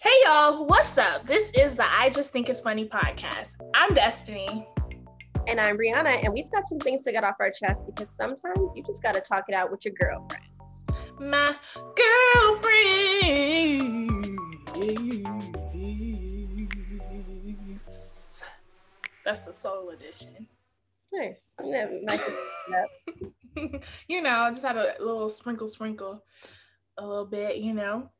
Hey 0.00 0.14
y'all, 0.24 0.64
what's 0.64 0.96
up? 0.96 1.26
This 1.26 1.50
is 1.58 1.76
the 1.76 1.84
I 1.84 2.10
Just 2.10 2.32
Think 2.32 2.48
It's 2.48 2.60
Funny 2.60 2.88
podcast. 2.88 3.56
I'm 3.74 3.92
Destiny. 3.94 4.64
And 5.48 5.60
I'm 5.60 5.76
Brianna, 5.76 6.22
and 6.22 6.32
we've 6.32 6.48
got 6.52 6.68
some 6.68 6.78
things 6.78 7.02
to 7.02 7.10
get 7.10 7.24
off 7.24 7.34
our 7.40 7.50
chest 7.50 7.84
because 7.84 8.08
sometimes 8.16 8.60
you 8.76 8.84
just 8.84 9.02
got 9.02 9.16
to 9.16 9.20
talk 9.20 9.46
it 9.48 9.56
out 9.56 9.72
with 9.72 9.84
your 9.84 9.94
girlfriends. 9.94 10.46
My 11.18 11.52
girlfriends. 12.36 12.78
That's 19.24 19.40
the 19.40 19.52
soul 19.52 19.90
edition. 19.90 20.46
Nice. 21.12 21.50
Yeah, 21.64 21.88
nice 22.02 22.24
to 22.24 22.30
see 22.30 22.38
that. 22.70 22.88
you 24.08 24.22
know, 24.22 24.42
I 24.42 24.50
just 24.50 24.62
had 24.62 24.76
a 24.76 24.94
little 25.00 25.28
sprinkle, 25.28 25.66
sprinkle 25.66 26.22
a 26.98 27.04
little 27.04 27.26
bit, 27.26 27.56
you 27.56 27.74
know. 27.74 28.10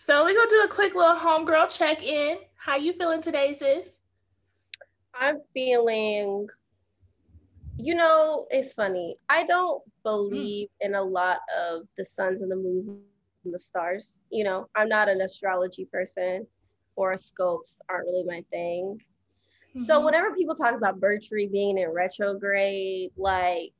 So 0.00 0.24
we're 0.24 0.34
gonna 0.34 0.48
do 0.48 0.62
a 0.64 0.68
quick 0.68 0.94
little 0.94 1.16
homegirl 1.16 1.76
check-in. 1.76 2.38
How 2.56 2.76
you 2.76 2.92
feeling 2.92 3.20
today, 3.20 3.52
sis? 3.52 4.02
I'm 5.12 5.40
feeling, 5.52 6.46
you 7.78 7.94
know, 7.96 8.46
it's 8.50 8.74
funny. 8.74 9.16
I 9.28 9.44
don't 9.44 9.82
believe 10.04 10.68
in 10.80 10.94
a 10.94 11.02
lot 11.02 11.40
of 11.58 11.82
the 11.96 12.04
suns 12.04 12.42
and 12.42 12.50
the 12.50 12.56
moons 12.56 13.02
and 13.44 13.52
the 13.52 13.58
stars. 13.58 14.24
You 14.30 14.44
know, 14.44 14.68
I'm 14.76 14.88
not 14.88 15.08
an 15.08 15.20
astrology 15.20 15.86
person. 15.92 16.46
Horoscopes 16.96 17.78
aren't 17.88 18.06
really 18.06 18.24
my 18.24 18.44
thing. 18.50 19.00
So 19.74 20.00
Mhm. 20.00 20.04
whenever 20.04 20.34
people 20.34 20.54
talk 20.54 20.74
about 20.76 21.00
Mercury 21.00 21.48
being 21.48 21.78
in 21.78 21.90
retrograde, 21.90 23.12
like 23.16 23.72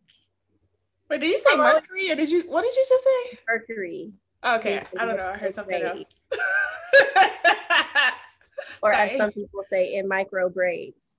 Wait, 1.08 1.20
did 1.20 1.30
you 1.30 1.38
say 1.38 1.56
Mercury 1.56 2.10
or 2.10 2.16
did 2.16 2.30
you 2.30 2.42
what 2.42 2.62
did 2.62 2.74
you 2.74 2.84
just 2.88 3.04
say? 3.04 3.38
Mercury, 3.48 4.12
Okay, 4.44 4.82
I 4.98 5.04
don't 5.04 5.16
know. 5.16 5.24
I 5.24 5.36
heard 5.36 5.54
something 5.54 5.82
else. 5.82 6.04
retrograde, 6.32 8.12
or 8.82 8.92
as 8.92 9.16
some 9.16 9.32
people 9.32 9.62
say, 9.66 9.94
in 9.94 10.06
micro 10.06 10.48
braids. 10.48 11.16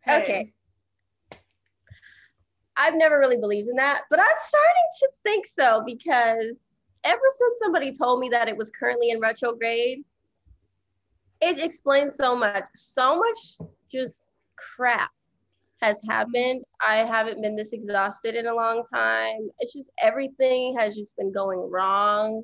Hey. 0.00 0.22
Okay. 0.22 0.52
I've 2.76 2.94
never 2.94 3.18
really 3.18 3.36
believed 3.36 3.68
in 3.68 3.76
that, 3.76 4.02
but 4.08 4.18
I'm 4.18 4.26
starting 4.26 4.88
to 5.00 5.08
think 5.22 5.46
so 5.46 5.82
because 5.84 6.56
ever 7.04 7.20
since 7.38 7.58
somebody 7.58 7.92
told 7.92 8.20
me 8.20 8.28
that 8.30 8.48
it 8.48 8.56
was 8.56 8.70
currently 8.70 9.10
in 9.10 9.20
retrograde, 9.20 10.04
it 11.42 11.58
explains 11.60 12.16
so 12.16 12.34
much. 12.34 12.64
So 12.74 13.16
much 13.16 13.68
just 13.90 14.26
crap 14.56 15.10
has 15.82 16.00
happened. 16.08 16.62
I 16.86 16.98
haven't 16.98 17.42
been 17.42 17.56
this 17.56 17.72
exhausted 17.72 18.36
in 18.36 18.46
a 18.46 18.54
long 18.54 18.84
time. 18.92 19.50
It's 19.58 19.72
just 19.72 19.90
everything 20.00 20.76
has 20.78 20.96
just 20.96 21.16
been 21.16 21.32
going 21.32 21.68
wrong. 21.70 22.42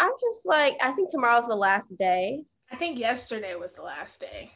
I'm 0.00 0.12
just 0.20 0.46
like, 0.46 0.76
I 0.82 0.92
think 0.92 1.10
tomorrow's 1.10 1.46
the 1.46 1.54
last 1.54 1.96
day. 1.96 2.42
I 2.72 2.76
think 2.76 2.98
yesterday 2.98 3.54
was 3.54 3.74
the 3.74 3.82
last 3.82 4.20
day. 4.20 4.50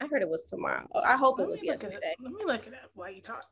I 0.00 0.06
heard 0.06 0.22
it 0.22 0.28
was 0.28 0.44
tomorrow. 0.44 0.86
I 1.04 1.16
hope 1.16 1.40
it 1.40 1.48
was 1.48 1.60
it 1.60 1.66
yesterday. 1.66 1.96
up. 1.96 2.02
Let 2.20 2.32
me 2.32 2.44
look 2.44 2.66
it 2.68 2.72
up 2.74 2.90
while 2.94 3.10
you 3.10 3.20
talk. 3.20 3.44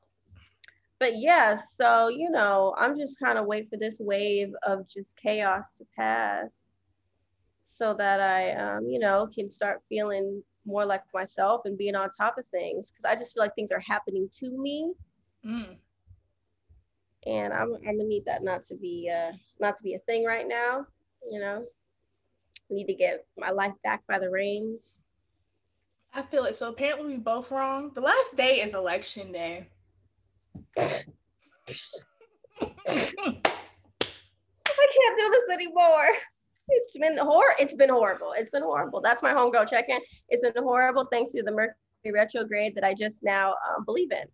but 1.00 1.18
yeah, 1.18 1.56
so 1.56 2.08
you 2.08 2.30
know, 2.30 2.74
I'm 2.78 2.96
just 2.96 3.18
kind 3.18 3.36
of 3.36 3.46
wait 3.46 3.68
for 3.68 3.76
this 3.76 3.96
wave 3.98 4.52
of 4.62 4.88
just 4.88 5.16
chaos 5.16 5.74
to 5.78 5.84
pass, 5.96 6.78
so 7.66 7.92
that 7.94 8.20
I, 8.20 8.52
um, 8.52 8.86
you 8.88 9.00
know, 9.00 9.28
can 9.34 9.50
start 9.50 9.82
feeling 9.88 10.42
more 10.64 10.84
like 10.84 11.02
myself 11.12 11.62
and 11.64 11.76
being 11.76 11.96
on 11.96 12.10
top 12.10 12.38
of 12.38 12.44
things. 12.52 12.90
Because 12.92 13.04
I 13.04 13.16
just 13.18 13.34
feel 13.34 13.42
like 13.42 13.54
things 13.56 13.72
are 13.72 13.80
happening 13.80 14.28
to 14.38 14.50
me, 14.56 14.92
Mm. 15.44 15.76
And 17.26 17.52
I'm, 17.52 17.74
I'm 17.74 17.98
gonna 17.98 18.04
need 18.04 18.24
that 18.26 18.42
not 18.42 18.64
to 18.64 18.76
be, 18.76 19.10
uh, 19.12 19.32
not 19.60 19.76
to 19.76 19.82
be 19.82 19.94
a 19.94 19.98
thing 20.00 20.24
right 20.24 20.46
now. 20.48 20.86
You 21.30 21.40
know, 21.40 21.64
I 22.70 22.74
need 22.74 22.86
to 22.86 22.94
get 22.94 23.26
my 23.36 23.50
life 23.50 23.74
back 23.82 24.06
by 24.06 24.18
the 24.18 24.30
reins. 24.30 25.04
I 26.14 26.22
feel 26.22 26.44
it. 26.44 26.54
So 26.54 26.68
apparently 26.68 27.08
we 27.08 27.18
both 27.18 27.50
wrong. 27.50 27.90
The 27.94 28.00
last 28.00 28.36
day 28.36 28.60
is 28.62 28.74
election 28.74 29.32
day. 29.32 29.68
I 30.78 30.88
can't 34.94 35.18
do 35.18 35.30
this 35.30 35.54
anymore. 35.54 36.08
It's 36.68 36.96
been 36.96 37.18
hor- 37.18 37.54
It's 37.58 37.74
been 37.74 37.90
horrible. 37.90 38.32
It's 38.36 38.50
been 38.50 38.62
horrible. 38.62 39.00
That's 39.00 39.22
my 39.22 39.32
homegirl 39.32 39.68
check-in. 39.68 40.00
It's 40.28 40.42
been 40.42 40.64
horrible 40.64 41.06
thanks 41.10 41.32
to 41.32 41.42
the 41.42 41.52
Mercury 41.52 42.12
retrograde 42.12 42.74
that 42.74 42.84
I 42.84 42.94
just 42.94 43.22
now 43.22 43.50
um, 43.50 43.84
believe 43.84 44.10
in. 44.10 44.24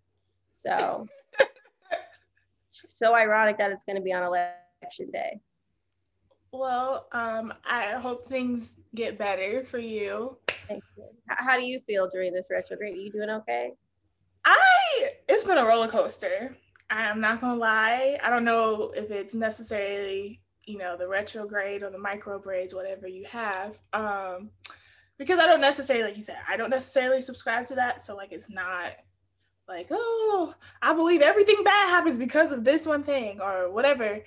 So, 0.52 1.06
so 2.72 3.14
ironic 3.14 3.58
that 3.58 3.70
it's 3.70 3.84
going 3.84 3.96
to 3.96 4.02
be 4.02 4.12
on 4.12 4.22
election 4.22 5.10
day. 5.12 5.40
well, 6.52 7.06
um, 7.12 7.52
I 7.64 7.92
hope 7.92 8.24
things 8.24 8.76
get 8.94 9.18
better 9.18 9.64
for 9.64 9.78
you. 9.78 10.36
Thank 10.68 10.82
you. 10.96 11.04
How 11.28 11.58
do 11.58 11.64
you 11.64 11.80
feel 11.86 12.08
during 12.10 12.32
this 12.32 12.48
retrograde? 12.50 12.94
Are 12.94 13.00
you 13.00 13.12
doing 13.12 13.30
okay? 13.30 13.72
I 14.44 15.10
it's 15.28 15.44
been 15.44 15.58
a 15.58 15.64
roller 15.64 15.88
coaster. 15.88 16.56
I 16.90 17.08
am 17.08 17.20
not 17.20 17.40
gonna 17.40 17.58
lie. 17.58 18.18
I 18.22 18.28
don't 18.28 18.44
know 18.44 18.92
if 18.94 19.10
it's 19.10 19.34
necessarily, 19.34 20.40
you 20.64 20.78
know, 20.78 20.96
the 20.96 21.08
retrograde 21.08 21.82
or 21.82 21.90
the 21.90 21.98
micro 21.98 22.38
braids, 22.38 22.74
whatever 22.74 23.06
you 23.06 23.24
have. 23.26 23.78
Um, 23.92 24.50
because 25.18 25.38
I 25.38 25.46
don't 25.46 25.60
necessarily, 25.60 26.04
like 26.04 26.16
you 26.16 26.22
said, 26.22 26.38
I 26.48 26.56
don't 26.56 26.70
necessarily 26.70 27.22
subscribe 27.22 27.66
to 27.66 27.74
that. 27.76 28.02
So 28.02 28.16
like 28.16 28.32
it's 28.32 28.50
not 28.50 28.92
like, 29.72 29.88
oh, 29.90 30.54
I 30.80 30.92
believe 30.94 31.22
everything 31.22 31.64
bad 31.64 31.88
happens 31.88 32.16
because 32.18 32.52
of 32.52 32.64
this 32.64 32.86
one 32.86 33.02
thing 33.02 33.40
or 33.40 33.70
whatever. 33.70 34.20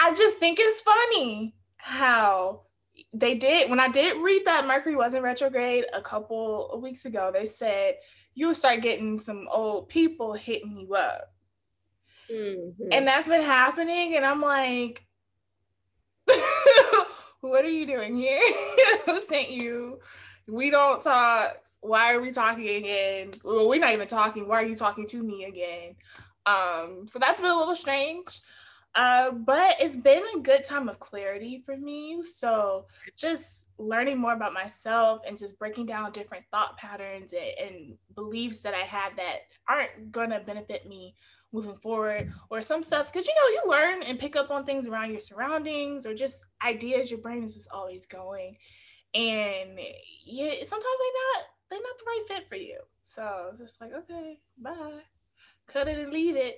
I 0.00 0.14
just 0.14 0.38
think 0.38 0.58
it's 0.60 0.80
funny 0.80 1.54
how 1.76 2.62
they 3.12 3.34
did 3.34 3.70
when 3.70 3.80
I 3.80 3.88
did 3.88 4.22
read 4.22 4.46
that 4.46 4.66
Mercury 4.66 4.96
wasn't 4.96 5.24
retrograde 5.24 5.84
a 5.92 6.00
couple 6.00 6.70
of 6.70 6.80
weeks 6.80 7.04
ago, 7.04 7.30
they 7.32 7.46
said 7.46 7.96
you 8.34 8.48
would 8.48 8.56
start 8.56 8.80
getting 8.82 9.18
some 9.18 9.48
old 9.50 9.88
people 9.88 10.32
hitting 10.32 10.76
you 10.76 10.94
up. 10.94 11.32
Mhm. 12.30 12.74
And 12.90 13.06
that's 13.06 13.28
been 13.28 13.42
happening. 13.42 14.16
And 14.16 14.24
I'm 14.24 14.40
like, 14.40 15.06
what 17.40 17.64
are 17.64 17.70
you 17.70 17.86
doing 17.86 18.16
here? 18.16 18.42
Who 19.06 19.20
sent 19.22 19.50
you? 19.50 20.00
We 20.48 20.70
don't 20.70 21.02
talk. 21.02 21.56
Why 21.84 22.14
are 22.14 22.20
we 22.20 22.32
talking 22.32 22.66
again? 22.66 23.32
Well, 23.44 23.68
we're 23.68 23.78
not 23.78 23.92
even 23.92 24.08
talking. 24.08 24.48
Why 24.48 24.62
are 24.62 24.66
you 24.66 24.74
talking 24.74 25.06
to 25.08 25.22
me 25.22 25.44
again? 25.44 25.96
Um, 26.46 27.06
so 27.06 27.18
that's 27.18 27.42
been 27.42 27.50
a 27.50 27.56
little 27.56 27.74
strange. 27.74 28.40
Uh, 28.94 29.32
but 29.32 29.76
it's 29.80 29.96
been 29.96 30.22
a 30.34 30.40
good 30.40 30.64
time 30.64 30.88
of 30.88 30.98
clarity 30.98 31.62
for 31.66 31.76
me. 31.76 32.22
So 32.22 32.86
just 33.18 33.66
learning 33.76 34.18
more 34.18 34.32
about 34.32 34.54
myself 34.54 35.20
and 35.28 35.36
just 35.36 35.58
breaking 35.58 35.84
down 35.84 36.10
different 36.12 36.44
thought 36.50 36.78
patterns 36.78 37.34
and, 37.34 37.68
and 37.68 37.98
beliefs 38.14 38.62
that 38.62 38.72
I 38.72 38.86
have 38.86 39.14
that 39.16 39.40
aren't 39.68 40.10
gonna 40.10 40.40
benefit 40.40 40.88
me 40.88 41.14
moving 41.52 41.76
forward 41.76 42.32
or 42.50 42.62
some 42.62 42.82
stuff 42.82 43.12
because 43.12 43.26
you 43.26 43.34
know 43.34 43.48
you 43.48 43.70
learn 43.70 44.02
and 44.04 44.18
pick 44.18 44.36
up 44.36 44.50
on 44.50 44.64
things 44.64 44.88
around 44.88 45.10
your 45.10 45.20
surroundings 45.20 46.06
or 46.06 46.14
just 46.14 46.46
ideas 46.64 47.10
your 47.10 47.20
brain 47.20 47.44
is 47.44 47.54
just 47.54 47.70
always 47.70 48.06
going 48.06 48.56
and 49.14 49.78
yeah 50.26 50.50
sometimes 50.66 50.98
they 50.98 51.12
not 51.36 51.44
they're 51.70 51.80
not 51.80 51.98
the 51.98 52.04
right 52.06 52.24
fit 52.28 52.48
for 52.48 52.56
you 52.56 52.78
so 53.02 53.50
it's 53.52 53.60
just 53.60 53.80
like 53.80 53.92
okay 53.92 54.38
bye 54.58 55.00
cut 55.66 55.88
it 55.88 55.98
and 55.98 56.12
leave 56.12 56.36
it 56.36 56.56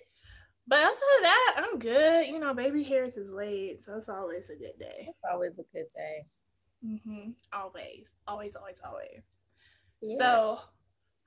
but 0.66 0.78
outside 0.78 1.16
of 1.18 1.22
that 1.22 1.54
i'm 1.58 1.78
good 1.78 2.26
you 2.26 2.38
know 2.38 2.52
baby 2.54 2.82
hairs 2.82 3.16
is 3.16 3.30
late 3.30 3.80
so 3.82 3.96
it's 3.96 4.08
always 4.08 4.50
a 4.50 4.56
good 4.56 4.78
day 4.78 5.06
It's 5.08 5.18
always 5.30 5.52
a 5.52 5.64
good 5.76 5.86
day. 5.94 6.26
Mm-hmm. 6.84 7.30
always 7.52 8.06
always 8.28 8.54
always 8.56 8.76
always 8.84 9.22
Yeah. 10.00 10.18
so 10.18 10.60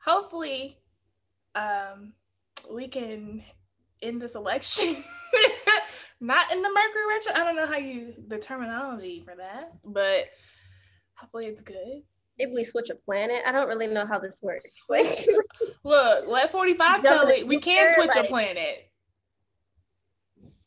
hopefully 0.04 0.78
um 1.56 2.14
we 2.70 2.88
can 2.88 3.42
end 4.02 4.22
this 4.22 4.36
election. 4.36 4.96
Not 6.22 6.52
in 6.52 6.62
the 6.62 6.70
Mercury 6.70 7.08
retro. 7.10 7.32
I 7.34 7.46
don't 7.46 7.56
know 7.56 7.66
how 7.66 7.78
you 7.78 8.14
the 8.28 8.38
terminology 8.38 9.22
for 9.26 9.36
that, 9.36 9.72
but 9.86 10.26
hopefully 11.16 11.46
it's 11.48 11.62
good. 11.62 12.04
If 12.40 12.50
we 12.54 12.64
switch 12.64 12.90
a 12.90 12.96
planet, 12.96 13.44
I 13.46 13.52
don't 13.52 13.68
really 13.68 13.88
know 13.88 14.08
how 14.08 14.18
this 14.18 14.40
works. 14.42 14.76
Like, 14.90 15.28
Look, 15.84 16.28
let 16.28 16.52
45 16.52 17.04
tell 17.04 17.28
it. 17.28 17.46
We 17.46 17.60
can 17.60 17.94
switch 17.94 18.16
a 18.18 18.24
planet. 18.24 18.90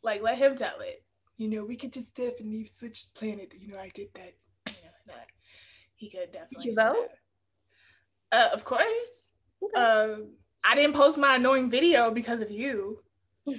Like 0.03 0.23
let 0.23 0.39
him 0.39 0.55
tell 0.55 0.81
it. 0.81 1.03
You 1.39 1.49
know, 1.49 1.65
we 1.65 1.77
could 1.77 1.93
just 1.93 2.15
definitely 2.15 2.67
switch 2.67 3.07
planet. 3.15 3.55
You 3.59 3.69
know, 3.69 3.79
I 3.79 3.89
did 3.89 4.09
that. 4.15 4.33
You 4.69 4.75
know, 4.85 5.15
not, 5.15 5.27
he 5.95 6.11
could 6.11 6.31
definitely. 6.31 6.71
you 6.71 6.75
say 6.75 6.83
vote? 6.83 7.09
Uh, 8.31 8.51
of 8.53 8.65
course. 8.65 9.31
Okay. 9.63 9.81
Um, 9.81 10.33
I 10.65 10.75
didn't 10.75 10.95
post 10.95 11.19
my 11.19 11.37
annoying 11.37 11.71
video 11.71 12.11
because 12.11 12.43
of 12.43 12.51
you. 12.51 13.03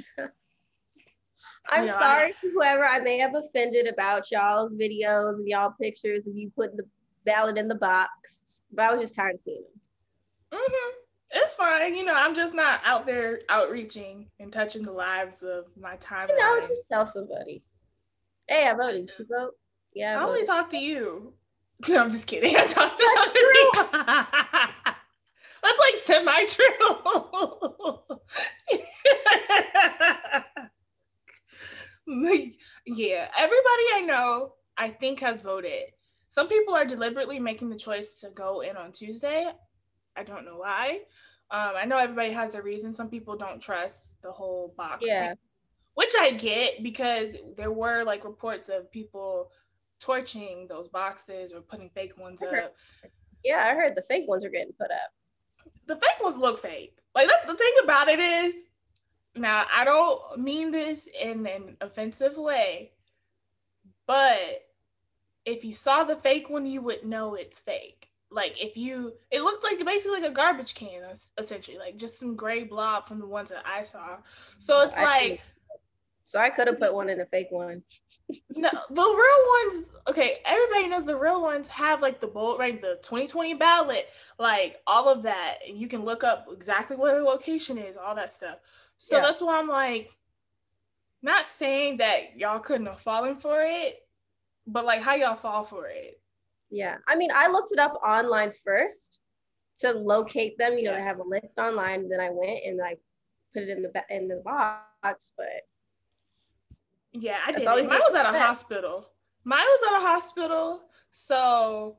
I'm 1.70 1.88
sorry 1.88 2.34
to 2.42 2.50
whoever 2.52 2.86
I 2.86 3.00
may 3.00 3.18
have 3.20 3.36
offended 3.36 3.88
about 3.88 4.32
y'all's 4.32 4.76
videos 4.76 5.36
and 5.36 5.48
y'all 5.48 5.74
pictures 5.82 6.24
and 6.26 6.38
you 6.38 6.52
putting 6.56 6.78
the 6.78 6.86
ballot 7.26 7.58
in 7.58 7.68
the 7.68 7.76
box, 7.76 8.66
but 8.72 8.84
I 8.86 8.92
was 8.92 9.02
just 9.02 9.16
tired 9.16 9.36
of 9.36 9.42
seeing 9.42 9.64
them. 9.64 10.60
hmm 10.60 10.92
It's 11.32 11.54
fine. 11.56 11.96
You 11.96 12.06
know, 12.06 12.16
I'm 12.16 12.36
just 12.36 12.54
not 12.56 12.82
out 12.86 13.06
there 13.06 13.42
outreaching 13.50 14.30
and 14.40 14.52
touching 14.52 14.84
the 14.84 14.92
lives 14.92 15.44
of 15.44 15.66
my 15.80 15.96
timeline. 15.98 16.30
You 16.30 16.38
know, 16.38 16.68
just 16.68 16.90
tell 16.92 17.06
somebody, 17.06 17.64
hey, 18.48 18.68
I 18.68 18.74
voted. 18.74 19.08
Did 19.08 19.20
you 19.20 19.26
vote? 19.30 19.54
Yeah, 19.94 20.20
I 20.20 20.24
I 20.24 20.26
only 20.28 20.46
talk 20.46 20.70
to 20.72 20.78
you. 20.78 21.34
No, 21.90 22.02
I'm 22.02 22.12
just 22.12 22.28
kidding. 22.28 22.56
I 22.56 22.66
talked 22.66 23.02
about 23.02 23.34
That's 25.64 25.80
like 25.80 25.96
semi 25.98 26.46
true. 26.46 26.78
yeah, 32.86 33.28
everybody 33.38 33.84
I 33.96 34.04
know, 34.06 34.54
I 34.78 34.90
think, 34.90 35.20
has 35.22 35.42
voted. 35.42 35.84
Some 36.34 36.48
people 36.48 36.74
are 36.74 36.84
deliberately 36.84 37.40
making 37.40 37.70
the 37.70 37.78
choice 37.78 38.16
to 38.22 38.32
go 38.32 38.62
in 38.62 38.76
on 38.76 38.92
Tuesday. 38.92 39.52
I 40.16 40.24
don't 40.24 40.46
know 40.46 40.58
why. 40.58 41.02
Um, 41.52 41.74
I 41.76 41.86
know 41.86 42.00
everybody 42.00 42.32
has 42.32 42.56
a 42.56 42.62
reason. 42.64 42.92
Some 42.92 43.08
people 43.08 43.38
don't 43.38 43.62
trust 43.62 44.20
the 44.24 44.32
whole 44.32 44.74
box. 44.76 45.04
Yeah. 45.06 45.28
Thing, 45.28 45.38
which 45.94 46.14
I 46.20 46.32
get 46.32 46.82
because 46.82 47.38
there 47.56 47.72
were 47.72 48.04
like 48.04 48.24
reports 48.24 48.70
of 48.70 48.92
people 48.92 49.52
torching 50.00 50.66
those 50.68 50.88
boxes 50.88 51.54
or 51.54 51.62
putting 51.62 51.92
fake 51.92 52.18
ones 52.18 52.42
up. 52.42 52.74
Yeah, 53.44 53.64
I 53.64 53.76
heard 53.76 53.94
the 53.94 54.06
fake 54.10 54.28
ones 54.28 54.44
are 54.44 54.50
getting 54.50 54.74
put 54.74 54.90
up. 54.90 55.14
The 55.86 55.98
fake 55.98 56.24
ones 56.24 56.38
look 56.38 56.58
fake. 56.58 56.98
Like 57.14 57.28
that, 57.28 57.48
the 57.48 57.54
thing 57.54 57.74
about 57.84 58.08
it 58.08 58.18
is, 58.18 58.56
now 59.36 59.66
I 59.72 59.84
don't 59.84 60.40
mean 60.40 60.72
this 60.72 61.08
in 61.22 61.46
an 61.46 61.78
offensive 61.80 62.38
way, 62.38 62.94
but 64.08 64.64
if 65.46 65.64
you 65.66 65.72
saw 65.72 66.04
the 66.04 66.16
fake 66.18 66.50
one, 66.50 66.66
you 66.66 66.82
would 66.82 67.06
know 67.06 67.36
it's 67.36 67.60
fake. 67.60 68.10
Like 68.32 68.62
if 68.62 68.76
you, 68.76 69.14
it 69.32 69.42
looked 69.42 69.64
like 69.64 69.84
basically 69.86 70.22
like 70.22 70.32
a 70.32 70.34
garbage 70.34 70.74
can, 70.76 71.04
essentially, 71.38 71.78
like 71.78 71.98
just 71.98 72.20
some 72.20 72.36
gray 72.36 72.64
blob 72.64 73.06
from 73.06 73.20
the 73.20 73.28
ones 73.28 73.50
that 73.52 73.64
I 73.66 73.84
saw. 73.84 74.18
So 74.58 74.82
it's 74.82 74.98
I 74.98 75.04
like. 75.04 75.42
So 76.26 76.40
I 76.40 76.50
could 76.50 76.68
have 76.68 76.80
put 76.80 76.94
one 76.94 77.10
in 77.10 77.20
a 77.20 77.26
fake 77.26 77.52
one. 77.52 77.84
no, 78.56 78.70
the 78.90 79.02
real 79.02 79.70
ones. 79.76 79.92
Okay, 80.10 80.38
everybody 80.46 80.88
knows 80.88 81.06
the 81.06 81.18
real 81.18 81.42
ones 81.42 81.68
have 81.68 82.02
like 82.02 82.20
the 82.20 82.28
bold, 82.28 82.60
right? 82.60 82.80
The 82.82 82.98
2020 83.04 83.54
ballot, 83.56 84.08
like 84.40 84.78
all 84.88 85.10
of 85.10 85.22
that, 85.24 85.60
and 85.68 85.78
you 85.78 85.88
can 85.88 86.04
look 86.04 86.24
up 86.24 86.48
exactly 86.52 86.98
where 86.98 87.20
the 87.20 87.24
location 87.24 87.78
is, 87.78 87.98
all 87.98 88.16
that 88.16 88.34
stuff. 88.34 88.58
So 88.98 89.18
yeah. 89.18 89.22
that's 89.22 89.42
why 89.42 89.60
I'm 89.60 89.68
like, 89.68 90.18
not 91.22 91.46
saying 91.46 91.98
that 91.98 92.38
y'all 92.38 92.60
couldn't 92.60 92.88
have 92.88 93.00
fallen 93.00 93.36
for 93.36 93.62
it, 93.62 94.08
but 94.68 94.86
like 94.86 95.02
how 95.02 95.16
y'all 95.16 95.36
fall 95.36 95.64
for 95.64 95.88
it. 95.88 96.20
Yeah. 96.70 96.98
I 97.08 97.16
mean, 97.16 97.30
I 97.34 97.50
looked 97.50 97.72
it 97.72 97.80
up 97.80 98.00
online 98.06 98.52
first 98.66 99.20
to 99.80 99.92
locate 99.92 100.58
them, 100.58 100.78
you 100.78 100.86
know, 100.86 100.92
yeah. 100.92 100.98
to 100.98 101.04
have 101.04 101.20
a 101.20 101.24
list 101.24 101.58
online. 101.58 102.10
Then 102.10 102.20
I 102.20 102.30
went 102.32 102.60
and 102.66 102.82
I 102.82 102.96
put 103.54 103.64
it 103.64 103.70
in 103.70 103.84
the 103.84 103.92
in 104.10 104.28
the 104.28 104.42
box, 104.44 105.34
but 105.38 105.48
yeah, 107.12 107.38
I 107.46 107.52
did. 107.52 107.66
Mine 107.66 107.88
was 107.88 108.16
at 108.16 108.26
a 108.26 108.38
hospital. 108.38 109.08
Mine 109.44 109.60
was 109.60 109.92
at 109.92 110.02
a 110.02 110.08
hospital. 110.08 110.82
So 111.12 111.98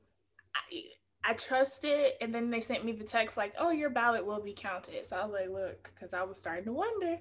I, 0.55 0.82
I 1.25 1.34
trust 1.34 1.84
it. 1.84 2.16
And 2.20 2.34
then 2.34 2.50
they 2.50 2.61
sent 2.61 2.84
me 2.84 2.93
the 2.93 3.05
text 3.05 3.37
like, 3.37 3.55
oh, 3.58 3.70
your 3.70 3.90
ballot 3.90 4.26
will 4.26 4.43
be 4.43 4.55
counted. 4.55 5.06
So 5.06 5.16
I 5.16 5.25
was 5.25 5.32
like, 5.32 5.50
look, 5.50 5.90
because 5.94 6.14
I 6.14 6.25
was 6.25 6.40
starting 6.40 6.64
to 6.64 6.72
wonder. 6.72 7.19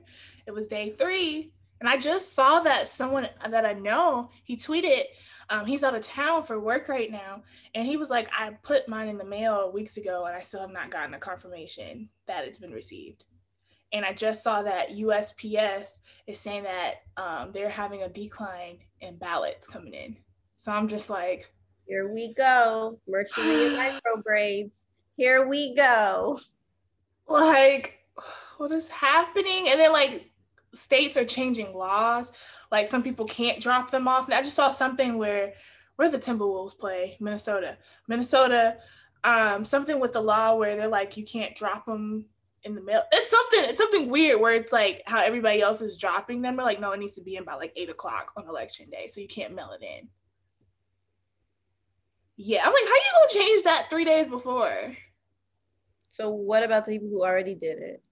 It 0.47 0.51
was 0.51 0.67
day 0.67 0.89
three. 0.89 1.53
And 1.79 1.89
I 1.89 1.97
just 1.97 2.33
saw 2.33 2.61
that 2.61 2.87
someone 2.87 3.27
that 3.47 3.65
I 3.65 3.73
know, 3.73 4.29
he 4.43 4.55
tweeted, 4.55 5.03
um, 5.49 5.65
he's 5.65 5.83
out 5.83 5.95
of 5.95 6.03
town 6.03 6.43
for 6.43 6.59
work 6.59 6.87
right 6.87 7.11
now. 7.11 7.43
And 7.75 7.85
he 7.85 7.97
was 7.97 8.09
like, 8.09 8.29
I 8.37 8.51
put 8.63 8.87
mine 8.87 9.07
in 9.07 9.17
the 9.17 9.25
mail 9.25 9.71
weeks 9.71 9.97
ago 9.97 10.25
and 10.25 10.35
I 10.35 10.41
still 10.41 10.61
have 10.61 10.71
not 10.71 10.91
gotten 10.91 11.13
a 11.13 11.19
confirmation 11.19 12.09
that 12.27 12.45
it's 12.45 12.59
been 12.59 12.71
received. 12.71 13.25
And 13.91 14.03
I 14.03 14.13
just 14.13 14.43
saw 14.43 14.63
that 14.63 14.89
USPS 14.89 15.99
is 16.25 16.39
saying 16.39 16.63
that 16.63 16.95
um, 17.17 17.51
they're 17.51 17.69
having 17.69 18.01
a 18.01 18.09
decline 18.09 18.79
in 19.01 19.17
ballots 19.17 19.67
coming 19.67 19.93
in. 19.93 20.17
So 20.57 20.71
I'm 20.71 20.87
just 20.87 21.09
like, 21.09 21.53
here 21.87 22.11
we 22.11 22.33
go. 22.33 22.99
Mercury 23.07 23.67
and 23.67 23.75
micro 23.75 24.21
braids. 24.23 24.87
Here 25.15 25.47
we 25.47 25.75
go. 25.75 26.39
Like, 27.27 27.99
what 28.57 28.71
is 28.71 28.89
happening? 28.89 29.69
And 29.69 29.79
then 29.79 29.93
like 29.93 30.29
states 30.73 31.17
are 31.17 31.25
changing 31.25 31.73
laws. 31.73 32.31
Like 32.71 32.87
some 32.87 33.03
people 33.03 33.25
can't 33.25 33.61
drop 33.61 33.91
them 33.91 34.07
off. 34.07 34.25
And 34.25 34.33
I 34.33 34.41
just 34.41 34.55
saw 34.55 34.69
something 34.69 35.17
where 35.17 35.53
where 35.95 36.09
the 36.09 36.19
Timberwolves 36.19 36.77
play, 36.77 37.17
Minnesota. 37.19 37.77
Minnesota, 38.07 38.77
um, 39.23 39.63
something 39.63 39.99
with 39.99 40.13
the 40.13 40.21
law 40.21 40.55
where 40.55 40.75
they're 40.75 40.87
like 40.87 41.15
you 41.17 41.23
can't 41.23 41.55
drop 41.55 41.85
them 41.85 42.25
in 42.63 42.75
the 42.75 42.81
mail. 42.81 43.03
It's 43.11 43.29
something, 43.29 43.59
it's 43.63 43.77
something 43.79 44.09
weird 44.09 44.39
where 44.39 44.53
it's 44.53 44.73
like 44.73 45.03
how 45.05 45.21
everybody 45.21 45.61
else 45.61 45.81
is 45.81 45.97
dropping 45.97 46.41
them. 46.41 46.55
They're 46.55 46.65
like, 46.65 46.79
no, 46.79 46.91
it 46.91 46.99
needs 46.99 47.15
to 47.15 47.21
be 47.21 47.35
in 47.35 47.43
by 47.43 47.55
like 47.55 47.73
eight 47.75 47.89
o'clock 47.89 48.31
on 48.37 48.47
election 48.47 48.89
day. 48.89 49.07
So 49.07 49.21
you 49.21 49.27
can't 49.27 49.53
mail 49.53 49.71
it 49.79 49.83
in. 49.83 50.09
Yeah. 52.37 52.61
I'm 52.65 52.73
like, 52.73 52.83
how 52.83 52.95
you 52.95 53.11
gonna 53.13 53.45
change 53.45 53.63
that 53.63 53.89
three 53.89 54.05
days 54.05 54.27
before? 54.27 54.95
So 56.09 56.29
what 56.29 56.63
about 56.63 56.85
the 56.85 56.93
people 56.93 57.09
who 57.09 57.23
already 57.23 57.55
did 57.55 57.79
it? 57.79 58.03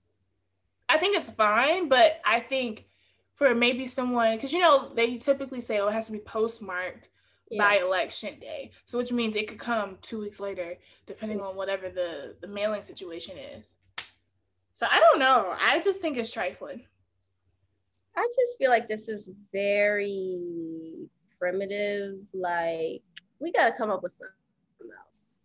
I 1.02 1.04
think 1.04 1.18
it's 1.18 1.30
fine, 1.32 1.90
but 1.90 2.22
I 2.24 2.40
think 2.40 2.86
for 3.34 3.56
maybe 3.56 3.88
someone, 3.88 4.36
because 4.36 4.54
you 4.54 4.60
know, 4.60 4.92
they 4.94 5.18
typically 5.18 5.60
say, 5.60 5.80
oh, 5.80 5.88
it 5.88 5.94
has 5.94 6.06
to 6.06 6.12
be 6.12 6.20
postmarked 6.20 7.10
yeah. 7.50 7.58
by 7.58 7.78
election 7.78 8.40
day. 8.40 8.70
So 8.86 9.00
which 9.00 9.12
means 9.12 9.36
it 9.36 9.48
could 9.48 9.58
come 9.58 9.98
two 10.04 10.22
weeks 10.22 10.40
later, 10.40 10.78
depending 11.08 11.42
on 11.42 11.56
whatever 11.56 11.90
the, 11.90 12.36
the 12.40 12.48
mailing 12.48 12.84
situation 12.84 13.36
is. 13.40 13.78
So 14.76 14.86
I 14.92 15.00
don't 15.00 15.18
know. 15.18 15.56
I 15.60 15.80
just 15.80 16.02
think 16.02 16.18
it's 16.18 16.32
trifling. 16.32 16.86
I 18.16 18.30
just 18.38 18.60
feel 18.60 18.70
like 18.70 18.88
this 18.88 19.10
is 19.10 19.28
very 19.52 21.08
primitive. 21.40 22.20
Like 22.32 23.02
we 23.40 23.52
got 23.52 23.66
to 23.66 23.76
come 23.76 23.90
up 23.90 24.04
with 24.04 24.14
something 24.14 24.96
else. 24.96 25.40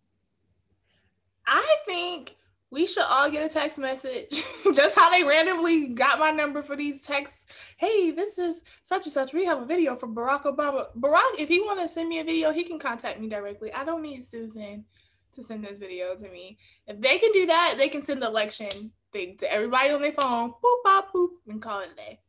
I 1.46 1.76
think 1.86 2.36
we 2.70 2.86
should 2.86 3.04
all 3.08 3.30
get 3.30 3.44
a 3.44 3.48
text 3.48 3.78
message. 3.78 4.42
Just 4.74 4.98
how 4.98 5.10
they 5.10 5.22
randomly 5.22 5.88
got 5.88 6.18
my 6.18 6.30
number 6.30 6.62
for 6.62 6.76
these 6.76 7.02
texts. 7.02 7.46
Hey, 7.76 8.10
this 8.10 8.38
is 8.38 8.64
such 8.82 9.06
and 9.06 9.12
such. 9.12 9.32
We 9.32 9.44
have 9.44 9.60
a 9.60 9.66
video 9.66 9.94
from 9.96 10.14
Barack 10.14 10.42
Obama. 10.42 10.86
Barack, 10.98 11.38
if 11.38 11.48
he 11.48 11.60
want 11.60 11.80
to 11.80 11.88
send 11.88 12.08
me 12.08 12.18
a 12.18 12.24
video, 12.24 12.52
he 12.52 12.64
can 12.64 12.78
contact 12.78 13.20
me 13.20 13.28
directly. 13.28 13.72
I 13.72 13.84
don't 13.84 14.02
need 14.02 14.24
Susan 14.24 14.84
to 15.32 15.42
send 15.42 15.64
this 15.64 15.78
video 15.78 16.16
to 16.16 16.28
me. 16.28 16.58
If 16.86 17.00
they 17.00 17.18
can 17.18 17.32
do 17.32 17.46
that, 17.46 17.74
they 17.78 17.88
can 17.88 18.02
send 18.02 18.22
the 18.22 18.26
election 18.26 18.90
thing 19.12 19.36
to 19.38 19.52
everybody 19.52 19.90
on 19.90 20.02
their 20.02 20.12
phone. 20.12 20.50
Boop, 20.50 20.82
bop, 20.84 21.12
boop, 21.14 21.28
and 21.48 21.62
call 21.62 21.80
it 21.80 21.90
a 21.92 21.96
day. 21.96 22.20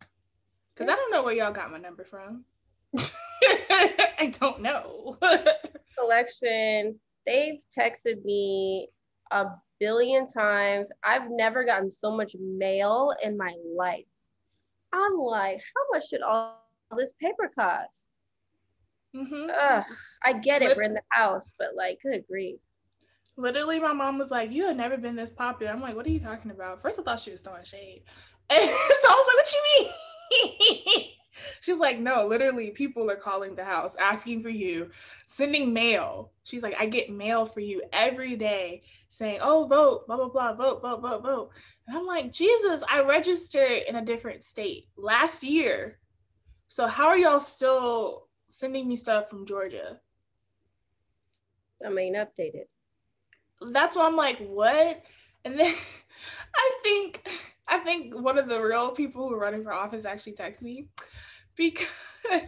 Because 0.73 0.89
I 0.89 0.95
don't 0.95 1.11
know 1.11 1.23
where 1.23 1.33
y'all 1.33 1.51
got 1.51 1.71
my 1.71 1.79
number 1.79 2.03
from. 2.03 2.45
I 3.43 4.31
don't 4.39 4.61
know. 4.61 5.17
Election. 5.99 6.99
They've 7.25 7.59
texted 7.77 8.23
me 8.23 8.89
a 9.31 9.47
billion 9.79 10.27
times. 10.27 10.89
I've 11.03 11.29
never 11.29 11.63
gotten 11.63 11.89
so 11.89 12.15
much 12.15 12.35
mail 12.39 13.13
in 13.23 13.37
my 13.37 13.53
life. 13.75 14.05
I'm 14.93 15.17
like, 15.17 15.57
how 15.57 15.83
much 15.93 16.09
should 16.09 16.21
all 16.21 16.63
this 16.95 17.13
paper 17.21 17.51
cost? 17.53 18.09
Mm-hmm. 19.15 19.49
Ugh, 19.59 19.83
I 20.23 20.33
get 20.33 20.61
it. 20.61 20.75
We're 20.75 20.83
in 20.83 20.93
the 20.93 21.01
house, 21.09 21.53
but 21.57 21.69
like, 21.75 21.99
good 22.03 22.25
grief. 22.27 22.59
Literally, 23.35 23.79
my 23.79 23.93
mom 23.93 24.17
was 24.17 24.31
like, 24.31 24.51
"You 24.51 24.65
have 24.67 24.75
never 24.75 24.97
been 24.97 25.15
this 25.15 25.29
popular." 25.29 25.71
I'm 25.71 25.81
like, 25.81 25.95
"What 25.95 26.07
are 26.07 26.11
you 26.11 26.19
talking 26.19 26.49
about?" 26.49 26.81
First, 26.81 26.99
I 26.99 27.03
thought 27.03 27.19
she 27.19 27.31
was 27.31 27.41
throwing 27.41 27.63
shade, 27.63 28.03
and 28.49 28.59
so 28.59 28.65
I 28.65 28.75
was 29.09 29.27
like, 29.27 29.37
"What 29.37 29.53
you 29.53 30.91
mean?" 30.95 31.03
She's 31.61 31.77
like, 31.77 31.99
"No, 31.99 32.27
literally, 32.27 32.71
people 32.71 33.09
are 33.09 33.15
calling 33.15 33.55
the 33.55 33.63
house 33.63 33.95
asking 33.95 34.43
for 34.43 34.49
you, 34.49 34.89
sending 35.25 35.73
mail." 35.73 36.31
She's 36.43 36.63
like, 36.63 36.75
"I 36.79 36.85
get 36.85 37.09
mail 37.09 37.45
for 37.45 37.59
you 37.59 37.83
every 37.93 38.35
day, 38.35 38.83
saying, 39.09 39.39
"Oh, 39.41 39.67
vote, 39.67 40.07
blah 40.07 40.17
blah 40.17 40.29
blah, 40.29 40.53
vote, 40.53 40.81
vote, 40.81 41.01
vote, 41.01 41.23
vote." 41.23 41.51
And 41.87 41.97
I'm 41.97 42.05
like, 42.05 42.31
"Jesus, 42.31 42.83
I 42.89 43.01
registered 43.01 43.83
in 43.87 43.95
a 43.95 44.05
different 44.05 44.43
state 44.43 44.89
last 44.97 45.43
year, 45.43 45.99
so 46.67 46.87
how 46.87 47.07
are 47.07 47.17
y'all 47.17 47.39
still 47.39 48.27
sending 48.47 48.87
me 48.87 48.95
stuff 48.95 49.29
from 49.29 49.45
Georgia?" 49.45 49.99
I 51.85 51.89
mean, 51.89 52.15
updated 52.15 52.65
that's 53.61 53.95
why 53.95 54.05
I'm 54.05 54.15
like, 54.15 54.37
what? 54.39 55.03
And 55.45 55.59
then 55.59 55.73
I 56.55 56.71
think 56.83 57.27
I 57.67 57.79
think 57.79 58.15
one 58.15 58.37
of 58.37 58.47
the 58.47 58.61
real 58.61 58.91
people 58.91 59.27
who 59.27 59.35
are 59.35 59.39
running 59.39 59.63
for 59.63 59.73
office 59.73 60.05
actually 60.05 60.33
texted 60.33 60.63
me 60.63 60.87
because 61.57 61.87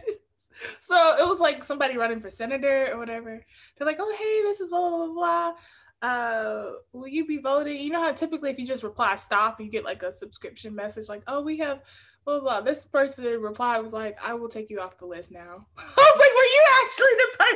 so 0.80 1.16
it 1.18 1.28
was 1.28 1.40
like 1.40 1.64
somebody 1.64 1.96
running 1.96 2.20
for 2.20 2.30
senator 2.30 2.90
or 2.92 2.98
whatever. 2.98 3.44
They're 3.76 3.86
like, 3.86 3.98
oh 3.98 4.16
hey, 4.16 4.42
this 4.48 4.60
is 4.60 4.70
blah 4.70 4.88
blah 4.88 5.06
blah 5.06 5.14
blah. 5.14 5.54
Uh, 6.02 6.70
will 6.92 7.08
you 7.08 7.26
be 7.26 7.38
voting? 7.38 7.76
You 7.76 7.90
know 7.90 8.00
how 8.00 8.12
typically 8.12 8.50
if 8.50 8.58
you 8.58 8.66
just 8.66 8.82
reply 8.82 9.16
stop, 9.16 9.60
you 9.60 9.68
get 9.68 9.84
like 9.84 10.02
a 10.02 10.12
subscription 10.12 10.74
message 10.74 11.08
like, 11.08 11.22
oh, 11.26 11.42
we 11.42 11.58
have 11.58 11.80
blah 12.24 12.40
blah. 12.40 12.60
This 12.60 12.84
person 12.86 13.24
replied 13.40 13.80
was 13.80 13.92
like, 13.92 14.18
I 14.22 14.34
will 14.34 14.48
take 14.48 14.70
you 14.70 14.80
off 14.80 14.98
the 14.98 15.06
list 15.06 15.32
now. 15.32 15.66
I 15.78 15.82
was 15.96 16.18
like, 16.18 16.32
were 16.36 16.52
you 16.54 16.64
actually 16.82 17.16
the 17.16 17.28
person? 17.38 17.50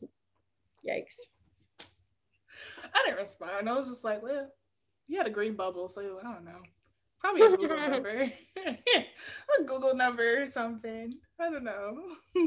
Yikes. 0.88 1.18
I 2.92 3.04
didn't 3.06 3.20
respond. 3.20 3.68
I 3.68 3.72
was 3.72 3.88
just 3.88 4.02
like, 4.04 4.22
well, 4.22 4.48
you 5.06 5.18
had 5.18 5.26
a 5.26 5.30
green 5.30 5.54
bubble, 5.54 5.88
so 5.88 6.00
I 6.00 6.22
don't 6.22 6.44
know. 6.44 6.60
Probably 7.20 7.42
a 7.42 7.50
Google 7.56 7.76
number. 7.76 8.32
a 9.60 9.64
Google 9.64 9.94
number 9.94 10.42
or 10.42 10.46
something. 10.46 11.14
I 11.40 11.50
don't 11.50 11.64
know. 11.64 11.96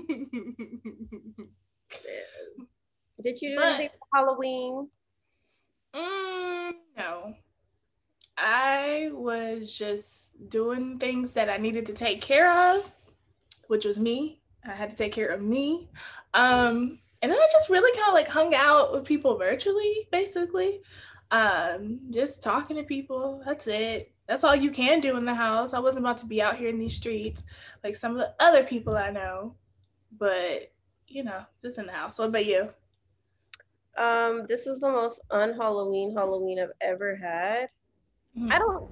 Did 3.23 3.41
you 3.41 3.51
do 3.51 3.55
But- 3.57 3.65
anything 3.65 3.89
for 3.99 4.07
Halloween? 4.17 4.89
Mm, 5.95 6.73
no. 6.97 7.35
I 8.37 9.11
was 9.13 9.77
just 9.77 10.31
doing 10.49 10.97
things 10.97 11.33
that 11.33 11.49
I 11.49 11.57
needed 11.57 11.85
to 11.85 11.93
take 11.93 12.19
care 12.21 12.51
of, 12.75 12.91
which 13.67 13.85
was 13.85 13.99
me. 13.99 14.41
I 14.65 14.71
had 14.71 14.89
to 14.89 14.95
take 14.95 15.13
care 15.13 15.27
of 15.27 15.41
me. 15.41 15.89
Um, 16.33 16.99
and 17.21 17.31
then 17.31 17.37
I 17.39 17.47
just 17.51 17.69
really 17.69 17.95
kind 17.95 18.07
of 18.07 18.13
like 18.15 18.27
hung 18.27 18.55
out 18.55 18.91
with 18.91 19.05
people 19.05 19.37
virtually, 19.37 20.07
basically. 20.11 20.81
Um, 21.31 21.99
just 22.09 22.41
talking 22.43 22.75
to 22.77 22.83
people. 22.83 23.43
That's 23.45 23.67
it. 23.67 24.11
That's 24.27 24.43
all 24.43 24.55
you 24.55 24.71
can 24.71 25.01
do 25.01 25.17
in 25.17 25.25
the 25.25 25.35
house. 25.35 25.73
I 25.73 25.79
wasn't 25.79 26.05
about 26.05 26.17
to 26.19 26.25
be 26.25 26.41
out 26.41 26.57
here 26.57 26.69
in 26.69 26.79
these 26.79 26.95
streets 26.95 27.43
like 27.83 27.95
some 27.95 28.13
of 28.13 28.17
the 28.17 28.33
other 28.39 28.63
people 28.63 28.95
I 28.95 29.09
know, 29.09 29.55
but 30.17 30.71
you 31.07 31.23
know, 31.23 31.45
just 31.61 31.77
in 31.77 31.85
the 31.85 31.91
house. 31.91 32.19
What 32.19 32.29
about 32.29 32.45
you? 32.45 32.69
Um, 33.97 34.45
this 34.47 34.65
was 34.65 34.79
the 34.79 34.89
most 34.89 35.19
un-Halloween 35.29 36.15
Halloween 36.15 36.59
I've 36.59 36.71
ever 36.81 37.15
had. 37.15 37.69
Mm-hmm. 38.37 38.51
I 38.51 38.59
don't 38.59 38.89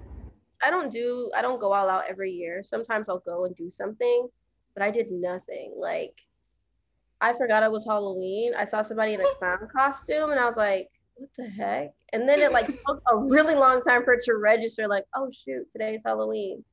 I 0.63 0.69
don't 0.69 0.91
do 0.91 1.31
I 1.35 1.41
don't 1.41 1.59
go 1.59 1.73
all 1.73 1.89
out 1.89 2.03
every 2.07 2.31
year. 2.31 2.61
Sometimes 2.63 3.09
I'll 3.09 3.19
go 3.19 3.45
and 3.45 3.55
do 3.55 3.71
something, 3.71 4.27
but 4.73 4.83
I 4.83 4.91
did 4.91 5.11
nothing. 5.11 5.73
Like 5.77 6.21
I 7.19 7.33
forgot 7.33 7.63
it 7.63 7.71
was 7.71 7.85
Halloween. 7.85 8.53
I 8.55 8.65
saw 8.65 8.81
somebody 8.81 9.13
in 9.13 9.21
a 9.21 9.35
clown 9.39 9.67
costume 9.75 10.31
and 10.31 10.39
I 10.39 10.45
was 10.45 10.57
like, 10.57 10.89
what 11.15 11.29
the 11.37 11.49
heck? 11.49 11.93
And 12.13 12.27
then 12.27 12.41
it 12.41 12.51
like 12.51 12.67
took 12.87 13.01
a 13.11 13.17
really 13.17 13.55
long 13.55 13.81
time 13.83 14.03
for 14.03 14.13
it 14.13 14.23
to 14.25 14.35
register, 14.35 14.87
like, 14.87 15.05
oh 15.15 15.29
shoot, 15.31 15.71
today's 15.71 16.01
Halloween. 16.05 16.63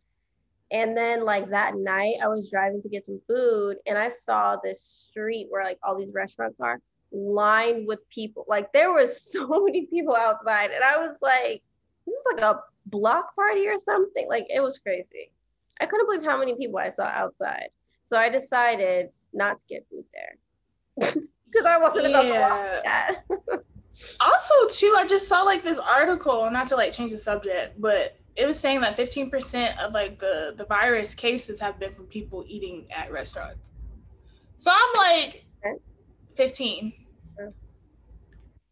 And 0.70 0.96
then 0.96 1.24
like 1.24 1.48
that 1.50 1.76
night 1.76 2.16
I 2.22 2.28
was 2.28 2.50
driving 2.50 2.82
to 2.82 2.88
get 2.88 3.06
some 3.06 3.20
food 3.26 3.78
and 3.86 3.96
I 3.96 4.10
saw 4.10 4.56
this 4.62 4.82
street 4.82 5.46
where 5.48 5.64
like 5.64 5.78
all 5.82 5.96
these 5.96 6.12
restaurants 6.12 6.60
are 6.60 6.80
lined 7.10 7.86
with 7.86 8.06
people. 8.10 8.44
Like 8.48 8.70
there 8.72 8.92
was 8.92 9.22
so 9.32 9.64
many 9.64 9.86
people 9.86 10.14
outside. 10.14 10.70
And 10.70 10.84
I 10.84 10.98
was 10.98 11.16
like, 11.22 11.62
this 12.06 12.14
is 12.14 12.22
like 12.34 12.42
a 12.42 12.60
block 12.86 13.34
party 13.34 13.66
or 13.68 13.78
something. 13.78 14.28
Like 14.28 14.46
it 14.50 14.60
was 14.60 14.78
crazy. 14.78 15.30
I 15.80 15.86
couldn't 15.86 16.06
believe 16.06 16.24
how 16.24 16.38
many 16.38 16.54
people 16.56 16.78
I 16.78 16.88
saw 16.90 17.04
outside. 17.04 17.68
So 18.02 18.16
I 18.16 18.28
decided 18.28 19.08
not 19.32 19.60
to 19.60 19.66
get 19.66 19.86
food 19.90 20.04
there. 20.12 21.14
Because 21.50 21.64
I 21.64 21.78
wasn't 21.78 22.08
about 22.08 22.22
to 22.24 22.28
walk 22.28 22.82
Yeah. 22.84 23.12
that. 23.48 23.62
Also 24.20 24.54
too 24.70 24.94
i 24.98 25.06
just 25.06 25.28
saw 25.28 25.42
like 25.42 25.62
this 25.62 25.78
article 25.78 26.50
not 26.50 26.66
to 26.66 26.76
like 26.76 26.92
change 26.92 27.10
the 27.10 27.18
subject 27.18 27.80
but 27.80 28.16
it 28.36 28.46
was 28.46 28.56
saying 28.58 28.80
that 28.80 28.96
15% 28.96 29.76
of 29.78 29.92
like 29.92 30.18
the 30.20 30.54
the 30.56 30.64
virus 30.64 31.14
cases 31.14 31.58
have 31.58 31.78
been 31.80 31.90
from 31.92 32.06
people 32.06 32.44
eating 32.46 32.86
at 32.94 33.10
restaurants 33.10 33.72
so 34.56 34.70
i'm 34.72 34.96
like 34.96 35.44
15 36.36 36.92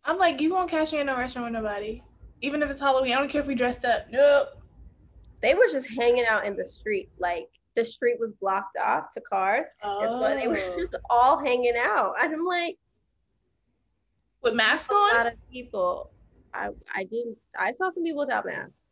i'm 0.05 0.19
like 0.19 0.41
you 0.41 0.53
won't 0.53 0.71
catch 0.71 0.93
me 0.93 1.01
in 1.01 1.09
a 1.09 1.17
restaurant 1.17 1.47
with 1.53 1.63
nobody 1.63 2.01
even 2.43 2.63
if 2.63 2.71
it's 2.71 2.81
halloween 2.81 3.13
i 3.13 3.17
don't 3.19 3.29
care 3.29 3.41
if 3.41 3.47
we 3.47 3.55
dressed 3.55 3.85
up 3.85 4.07
nope 4.11 4.49
They 5.43 5.55
were 5.55 5.67
just 5.71 5.89
hanging 6.01 6.25
out 6.27 6.47
in 6.47 6.57
the 6.57 6.65
street. 6.65 7.09
Like 7.19 7.49
the 7.77 7.85
street 7.85 8.17
was 8.19 8.33
blocked 8.41 8.77
off 8.79 9.11
to 9.13 9.21
cars. 9.21 9.67
Oh. 9.83 10.01
And 10.03 10.11
so 10.15 10.41
they 10.41 10.49
were 10.49 10.59
Oh. 10.59 10.79
just 10.81 10.95
all 11.11 11.39
hanging 11.39 11.77
out. 11.77 12.15
And 12.21 12.33
I'm 12.35 12.45
like, 12.45 12.79
with 14.47 14.55
masks 14.55 14.91
a 14.91 14.95
lot 14.95 15.27
of 15.27 15.35
people. 15.53 16.11
I 16.55 16.69
I 16.95 17.05
didn't 17.05 17.37
I 17.59 17.73
saw 17.73 17.91
some 17.91 18.05
people 18.05 18.21
without 18.21 18.47
masks. 18.47 18.89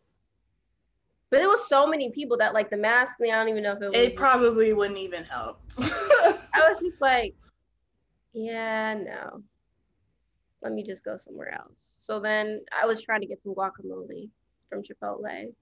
But 1.31 1.39
there 1.39 1.49
was 1.49 1.67
so 1.69 1.87
many 1.87 2.11
people 2.11 2.37
that 2.39 2.53
like 2.55 2.71
the 2.71 2.77
mask 2.77 3.17
I 3.23 3.27
don't 3.29 3.49
even 3.49 3.63
know 3.63 3.73
if 3.73 3.83
it 3.83 3.87
was 3.87 3.97
it 3.97 4.17
probably 4.17 4.73
wouldn't 4.73 4.99
even 4.99 5.25
help 5.25 5.61
I 5.81 6.71
was 6.71 6.81
just 6.81 7.01
like, 7.01 7.35
yeah, 8.33 8.95
no. 8.95 9.43
Let 10.63 10.73
me 10.73 10.83
just 10.85 11.05
go 11.05 11.17
somewhere 11.17 11.53
else. 11.55 11.97
So 11.99 12.21
then 12.21 12.61
I 12.81 12.87
was 12.87 13.03
trying 13.03 13.21
to 13.21 13.27
get 13.27 13.43
some 13.43 13.55
guacamole 13.55 14.29
from 14.69 14.83
Chipotle. 14.83 15.53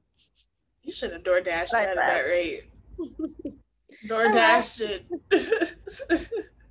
you 0.83 0.93
should 0.93 1.13
have 1.13 1.25
door 1.25 1.41
dashed 1.41 1.73
that 1.73 1.89
at 1.89 1.97
that. 1.97 2.21
rate 2.23 2.65
door 4.09 4.31
dash 4.31 4.81
it 4.81 5.05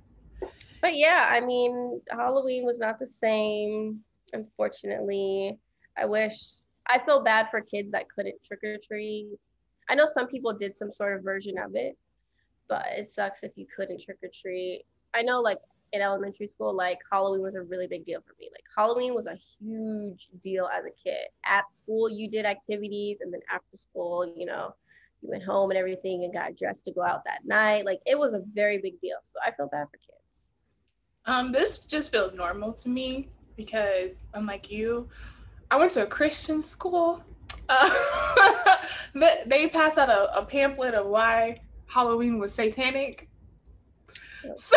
But 0.82 0.96
yeah, 0.96 1.28
I 1.30 1.40
mean, 1.40 2.02
Halloween 2.10 2.66
was 2.66 2.80
not 2.80 2.98
the 2.98 3.06
same, 3.06 4.00
unfortunately. 4.32 5.56
I 5.96 6.04
wish 6.06 6.34
I 6.88 6.98
feel 6.98 7.22
bad 7.22 7.48
for 7.50 7.60
kids 7.60 7.92
that 7.92 8.10
couldn't 8.10 8.42
trick 8.42 8.64
or 8.64 8.78
treat. 8.84 9.38
I 9.88 9.94
know 9.94 10.06
some 10.06 10.26
people 10.26 10.52
did 10.52 10.76
some 10.76 10.92
sort 10.92 11.16
of 11.16 11.22
version 11.22 11.56
of 11.56 11.76
it, 11.76 11.96
but 12.68 12.84
it 12.90 13.12
sucks 13.12 13.44
if 13.44 13.52
you 13.54 13.66
couldn't 13.74 14.02
trick 14.02 14.18
or 14.24 14.28
treat. 14.34 14.84
I 15.14 15.22
know 15.22 15.40
like 15.40 15.58
in 15.92 16.02
elementary 16.02 16.48
school, 16.48 16.74
like 16.74 16.98
Halloween 17.10 17.42
was 17.42 17.54
a 17.54 17.62
really 17.62 17.86
big 17.86 18.04
deal 18.04 18.20
for 18.20 18.34
me. 18.40 18.48
Like 18.52 18.64
Halloween 18.76 19.14
was 19.14 19.26
a 19.26 19.36
huge 19.36 20.30
deal 20.42 20.68
as 20.76 20.84
a 20.84 20.90
kid. 20.90 21.28
At 21.46 21.72
school, 21.72 22.10
you 22.10 22.28
did 22.28 22.44
activities, 22.44 23.18
and 23.20 23.32
then 23.32 23.40
after 23.54 23.76
school, 23.76 24.34
you 24.36 24.46
know, 24.46 24.74
you 25.20 25.30
went 25.30 25.44
home 25.44 25.70
and 25.70 25.78
everything 25.78 26.24
and 26.24 26.32
got 26.32 26.56
dressed 26.56 26.86
to 26.86 26.92
go 26.92 27.02
out 27.02 27.22
that 27.26 27.44
night. 27.44 27.84
Like 27.84 28.00
it 28.04 28.18
was 28.18 28.32
a 28.32 28.42
very 28.52 28.78
big 28.78 29.00
deal. 29.00 29.18
So 29.22 29.38
I 29.46 29.52
feel 29.52 29.68
bad 29.68 29.86
for 29.88 29.98
kids. 29.98 30.21
Um, 31.26 31.52
this 31.52 31.78
just 31.80 32.10
feels 32.10 32.32
normal 32.34 32.72
to 32.74 32.88
me 32.88 33.28
because 33.56 34.24
unlike 34.34 34.70
you, 34.70 35.08
I 35.70 35.76
went 35.76 35.92
to 35.92 36.02
a 36.02 36.06
Christian 36.06 36.60
school. 36.62 37.22
Uh, 37.68 37.90
they- 39.46 39.68
passed 39.68 39.98
out 39.98 40.10
a, 40.10 40.36
a 40.36 40.44
pamphlet 40.44 40.94
of 40.94 41.06
why 41.06 41.60
Halloween 41.86 42.38
was 42.38 42.52
satanic. 42.52 43.28
So, 44.56 44.76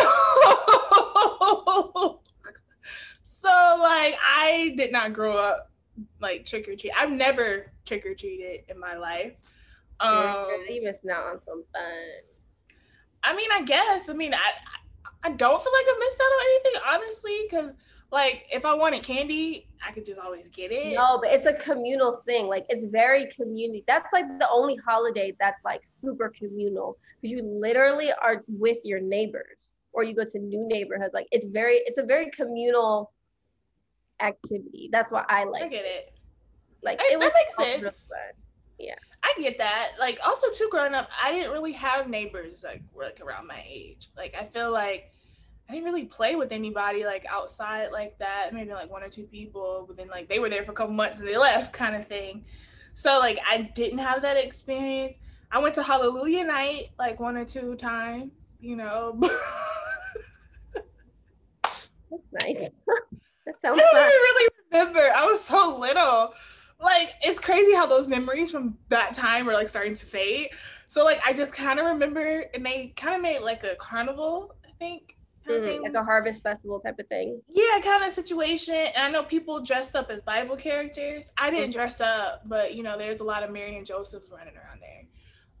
so 3.24 3.48
like 3.48 4.14
I 4.22 4.74
did 4.76 4.92
not 4.92 5.12
grow 5.12 5.36
up 5.36 5.70
like 6.20 6.44
trick 6.46 6.68
or 6.68 6.76
treat. 6.76 6.92
I've 6.96 7.10
never 7.10 7.72
trick 7.84 8.06
or 8.06 8.14
treated 8.14 8.62
in 8.68 8.78
my 8.78 8.96
life. 8.96 9.32
Um, 9.98 10.46
you 10.68 10.84
missing 10.84 11.10
out 11.10 11.24
on 11.26 11.40
some 11.40 11.64
fun. 11.72 11.82
I 13.24 13.34
mean, 13.34 13.48
I 13.52 13.62
guess. 13.62 14.08
I 14.08 14.12
mean, 14.12 14.34
I 14.34 14.36
I 14.38 14.85
don't 15.30 15.62
feel 15.62 15.72
like 15.72 15.86
I 15.88 15.96
missed 15.98 16.20
out 16.20 16.24
on 16.24 16.46
anything, 16.48 16.80
honestly, 16.88 17.38
because 17.48 17.74
like 18.12 18.46
if 18.52 18.64
I 18.64 18.74
wanted 18.74 19.02
candy, 19.02 19.68
I 19.86 19.92
could 19.92 20.04
just 20.04 20.20
always 20.20 20.48
get 20.48 20.70
it. 20.72 20.94
No, 20.94 21.18
but 21.22 21.32
it's 21.32 21.46
a 21.46 21.54
communal 21.54 22.22
thing. 22.26 22.46
Like 22.46 22.66
it's 22.68 22.86
very 22.86 23.26
community. 23.30 23.84
That's 23.86 24.12
like 24.12 24.26
the 24.38 24.48
only 24.50 24.76
holiday 24.76 25.34
that's 25.40 25.64
like 25.64 25.82
super 26.00 26.28
communal 26.28 26.98
because 27.20 27.32
you 27.32 27.42
literally 27.42 28.12
are 28.12 28.44
with 28.48 28.78
your 28.84 29.00
neighbors 29.00 29.76
or 29.92 30.04
you 30.04 30.14
go 30.14 30.24
to 30.24 30.38
new 30.38 30.66
neighborhoods. 30.68 31.14
Like 31.14 31.26
it's 31.32 31.46
very, 31.46 31.76
it's 31.86 31.98
a 31.98 32.04
very 32.04 32.30
communal 32.30 33.12
activity. 34.20 34.88
That's 34.92 35.10
why 35.12 35.24
I 35.28 35.44
like 35.44 35.64
I 35.64 35.68
get 35.68 35.84
it. 35.84 36.12
Like 36.82 37.00
I- 37.00 37.10
it 37.12 37.20
that 37.20 37.32
makes 37.34 37.56
sense. 37.56 38.06
fun. 38.08 38.36
I 39.26 39.40
get 39.40 39.58
that. 39.58 39.92
Like 39.98 40.20
also 40.24 40.48
too 40.50 40.68
growing 40.70 40.94
up, 40.94 41.08
I 41.22 41.32
didn't 41.32 41.50
really 41.52 41.72
have 41.72 42.08
neighbors 42.08 42.62
like 42.62 42.82
were 42.92 43.04
like 43.04 43.20
around 43.20 43.46
my 43.46 43.62
age. 43.68 44.08
Like 44.16 44.36
I 44.38 44.44
feel 44.44 44.70
like 44.70 45.12
I 45.68 45.72
didn't 45.72 45.86
really 45.86 46.04
play 46.04 46.36
with 46.36 46.52
anybody 46.52 47.04
like 47.04 47.26
outside 47.28 47.90
like 47.90 48.18
that. 48.18 48.50
Maybe 48.52 48.72
like 48.72 48.90
one 48.90 49.02
or 49.02 49.08
two 49.08 49.24
people, 49.24 49.84
but 49.86 49.96
then 49.96 50.08
like 50.08 50.28
they 50.28 50.38
were 50.38 50.48
there 50.48 50.62
for 50.62 50.72
a 50.72 50.74
couple 50.74 50.94
months 50.94 51.18
and 51.18 51.26
they 51.26 51.36
left 51.36 51.72
kind 51.72 51.96
of 51.96 52.06
thing. 52.06 52.44
So 52.94 53.18
like 53.18 53.38
I 53.48 53.70
didn't 53.74 53.98
have 53.98 54.22
that 54.22 54.36
experience. 54.36 55.18
I 55.50 55.58
went 55.58 55.74
to 55.76 55.82
Hallelujah 55.82 56.44
night 56.44 56.88
like 56.98 57.18
one 57.20 57.36
or 57.36 57.44
two 57.44 57.74
times, 57.74 58.32
you 58.60 58.76
know. 58.76 59.20
That's 62.10 62.46
nice. 62.46 62.68
that 63.46 63.60
sounds. 63.60 63.80
I 63.80 63.82
don't 63.82 63.92
fun. 63.92 64.06
even 64.06 64.08
really 64.08 64.48
remember. 64.72 65.12
I 65.14 65.26
was 65.26 65.42
so 65.42 65.76
little. 65.76 66.34
Like 66.80 67.14
it's 67.22 67.40
crazy 67.40 67.74
how 67.74 67.86
those 67.86 68.06
memories 68.06 68.50
from 68.50 68.76
that 68.88 69.14
time 69.14 69.48
are 69.48 69.54
like 69.54 69.68
starting 69.68 69.94
to 69.94 70.06
fade. 70.06 70.50
So 70.88 71.04
like 71.04 71.20
I 71.26 71.32
just 71.32 71.54
kind 71.54 71.80
of 71.80 71.86
remember, 71.86 72.44
and 72.54 72.64
they 72.64 72.92
kind 72.96 73.14
of 73.14 73.22
made 73.22 73.40
like 73.40 73.64
a 73.64 73.74
carnival, 73.76 74.54
I 74.64 74.70
think. 74.78 75.15
Thing. 75.46 75.82
Like 75.82 75.94
a 75.94 76.04
harvest 76.04 76.42
festival 76.42 76.80
type 76.80 76.98
of 76.98 77.06
thing. 77.08 77.40
yeah, 77.48 77.80
kind 77.82 78.04
of 78.04 78.12
situation. 78.12 78.74
And 78.74 78.98
I 78.98 79.10
know 79.10 79.22
people 79.22 79.60
dressed 79.62 79.94
up 79.96 80.10
as 80.10 80.22
Bible 80.22 80.56
characters. 80.56 81.30
I 81.38 81.50
didn't 81.50 81.70
Mhm. 81.70 81.74
dress 81.74 82.00
up, 82.00 82.42
but 82.46 82.74
you 82.74 82.82
know, 82.82 82.96
there's 82.98 83.20
a 83.20 83.24
lot 83.24 83.42
of 83.42 83.50
Mary 83.50 83.76
and 83.76 83.86
Josephs 83.86 84.28
running 84.30 84.56
around 84.56 84.80
there. 84.80 85.02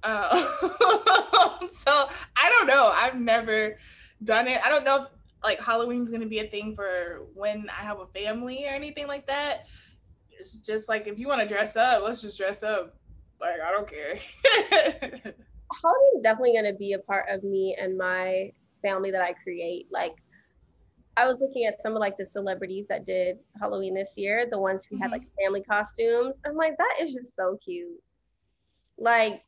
Uh, 0.02 0.28
so 1.68 2.08
I 2.36 2.50
don't 2.50 2.66
know. 2.66 2.88
I've 2.94 3.18
never 3.18 3.78
done 4.22 4.46
it. 4.46 4.60
I 4.64 4.68
don't 4.68 4.84
know 4.84 5.02
if 5.04 5.08
like 5.42 5.60
Halloween's 5.60 6.10
gonna 6.10 6.26
be 6.26 6.40
a 6.40 6.48
thing 6.48 6.74
for 6.74 7.22
when 7.34 7.68
I 7.70 7.82
have 7.82 8.00
a 8.00 8.06
family 8.06 8.66
or 8.66 8.70
anything 8.70 9.06
like 9.06 9.26
that. 9.26 9.66
It's 10.30 10.58
just 10.58 10.88
like 10.88 11.06
if 11.06 11.18
you 11.18 11.28
want 11.28 11.40
to 11.40 11.46
dress 11.46 11.76
up, 11.76 12.02
let's 12.02 12.20
just 12.20 12.36
dress 12.36 12.62
up. 12.62 12.94
Like 13.40 13.60
I 13.60 13.70
don't 13.70 13.86
care. 13.88 14.18
Halloween's 15.82 16.22
definitely 16.22 16.52
going 16.52 16.70
to 16.72 16.78
be 16.78 16.92
a 16.92 16.98
part 16.98 17.26
of 17.28 17.42
me 17.42 17.76
and 17.78 17.96
my 17.98 18.52
family 18.86 19.10
that 19.10 19.22
I 19.22 19.32
create. 19.32 19.86
Like, 19.90 20.14
I 21.16 21.26
was 21.26 21.40
looking 21.40 21.64
at 21.64 21.80
some 21.80 21.94
of 21.94 22.00
like 22.00 22.16
the 22.16 22.26
celebrities 22.26 22.86
that 22.88 23.06
did 23.06 23.38
Halloween 23.58 23.94
this 23.94 24.14
year, 24.16 24.46
the 24.50 24.58
ones 24.58 24.84
who 24.84 24.96
had 24.96 25.10
mm-hmm. 25.10 25.12
like 25.12 25.22
family 25.42 25.62
costumes. 25.62 26.40
I'm 26.44 26.56
like, 26.56 26.76
that 26.76 26.96
is 27.00 27.14
just 27.14 27.34
so 27.34 27.58
cute. 27.64 28.02
Like, 28.98 29.42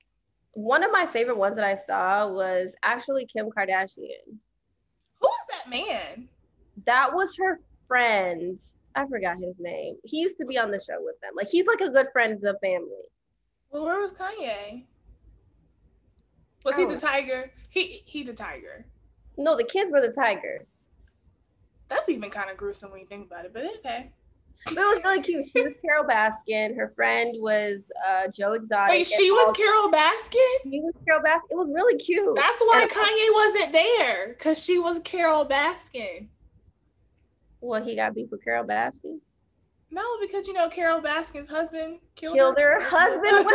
one 0.53 0.83
of 0.83 0.91
my 0.91 1.07
favorite 1.07 1.37
ones 1.37 1.57
that 1.57 1.65
I 1.65 1.75
saw 1.75 2.31
was 2.33 2.75
actually 2.83 3.27
Kim 3.27 3.49
Kardashian. 3.51 4.39
Who 5.21 5.29
is 5.29 5.47
that 5.51 5.71
man? 5.71 6.29
That 6.87 7.13
was 7.15 7.37
her 7.37 7.61
friend. 7.87 8.61
I 8.95 9.07
forgot 9.07 9.39
his 9.39 9.59
name. 9.61 9.97
He 10.05 10.21
used 10.21 10.39
to 10.39 10.47
be 10.47 10.59
on 10.59 10.71
the 10.71 10.81
show 10.81 10.99
with 11.01 11.21
them. 11.21 11.33
Like 11.37 11.49
he's 11.49 11.67
like 11.67 11.81
a 11.81 11.91
good 11.91 12.09
friend 12.13 12.33
of 12.35 12.41
the 12.41 12.59
family. 12.63 13.07
Well, 13.71 13.85
where 13.85 14.01
was 14.01 14.13
Kanye? 14.13 14.85
Was 16.65 16.77
he 16.77 16.85
the 16.85 16.95
Oh. 16.95 16.99
tiger? 16.99 17.53
He 17.71 18.03
he 18.07 18.23
the 18.23 18.33
tiger. 18.33 18.87
No, 19.39 19.57
the 19.57 19.65
kids 19.65 19.91
were 19.93 20.01
the 20.01 20.13
tigers. 20.13 20.87
That's 21.89 22.09
even 22.11 22.29
kind 22.31 22.51
of 22.51 22.57
gruesome 22.57 22.91
when 22.91 23.01
you 23.01 23.07
think 23.07 23.27
about 23.27 23.45
it, 23.45 23.55
but 23.55 23.65
okay. 23.79 24.11
But 24.67 24.73
it 24.77 24.81
was 24.81 25.05
really 25.05 25.23
cute. 25.23 25.47
She 25.55 25.63
was 25.63 25.75
Carole 25.81 26.05
Baskin. 26.05 26.77
Her 26.77 26.93
friend 26.95 27.37
was 27.41 27.91
uh, 28.07 28.27
Joe 28.29 28.55
Exotic. 28.55 28.91
Wait, 28.91 29.07
she 29.07 29.31
was 29.31 29.57
Carole 29.57 29.91
Baskin? 29.91 30.71
She 30.71 30.81
was 30.81 30.93
Carole 31.07 31.23
Baskin. 31.23 31.51
It 31.51 31.57
was 31.57 31.71
really 31.73 31.97
cute. 31.97 32.35
That's 32.37 32.61
why 32.61 32.83
And- 32.83 32.91
Kanye 32.91 33.33
wasn't 33.33 33.73
there, 33.73 34.29
because 34.37 34.63
she 34.63 34.79
was 34.79 35.01
Carole 35.05 35.47
Baskin. 35.47 36.27
well, 37.61 37.83
he 37.83 37.95
got 37.97 38.15
beef 38.15 38.31
with 38.31 38.45
Carole 38.45 38.67
Baskin. 38.67 39.21
No, 39.91 40.03
because 40.21 40.47
you 40.49 40.53
know 40.53 40.69
Carole 40.69 41.01
Baskin's 41.01 41.49
husband 41.49 42.01
killed, 42.15 42.35
Killed 42.37 42.59
her 42.59 42.81
husband? 42.83 43.47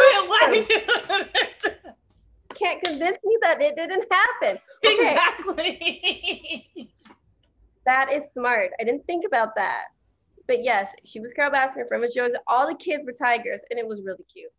Can't 2.55 2.81
convince 2.83 3.17
me 3.23 3.37
that 3.41 3.61
it 3.61 3.75
didn't 3.75 4.05
happen. 4.11 4.59
Okay. 4.85 5.11
Exactly. 5.11 6.89
That 7.85 8.13
is 8.13 8.23
smart. 8.33 8.71
I 8.79 8.85
didn't 8.85 9.05
think 9.05 9.25
about 9.27 9.55
that. 9.55 9.87
But 10.47 10.63
yes, 10.63 10.93
she 11.03 11.19
was 11.19 11.33
Carole 11.33 11.51
Baskin. 11.51 11.79
Her 11.79 11.85
friend 11.85 12.01
was 12.01 12.13
Joe. 12.13 12.29
All 12.47 12.65
the 12.65 12.75
kids 12.75 13.03
were 13.05 13.11
tigers, 13.11 13.59
and 13.69 13.77
it 13.77 13.85
was 13.85 14.01
really 14.05 14.23
cute. 14.31 14.51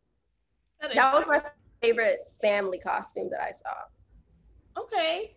That 0.82 0.94
That 0.94 1.14
was 1.14 1.24
my 1.26 1.42
favorite 1.80 2.18
family 2.42 2.78
costume 2.78 3.30
that 3.30 3.40
I 3.40 3.52
saw. 3.52 4.82
Okay. 4.82 5.36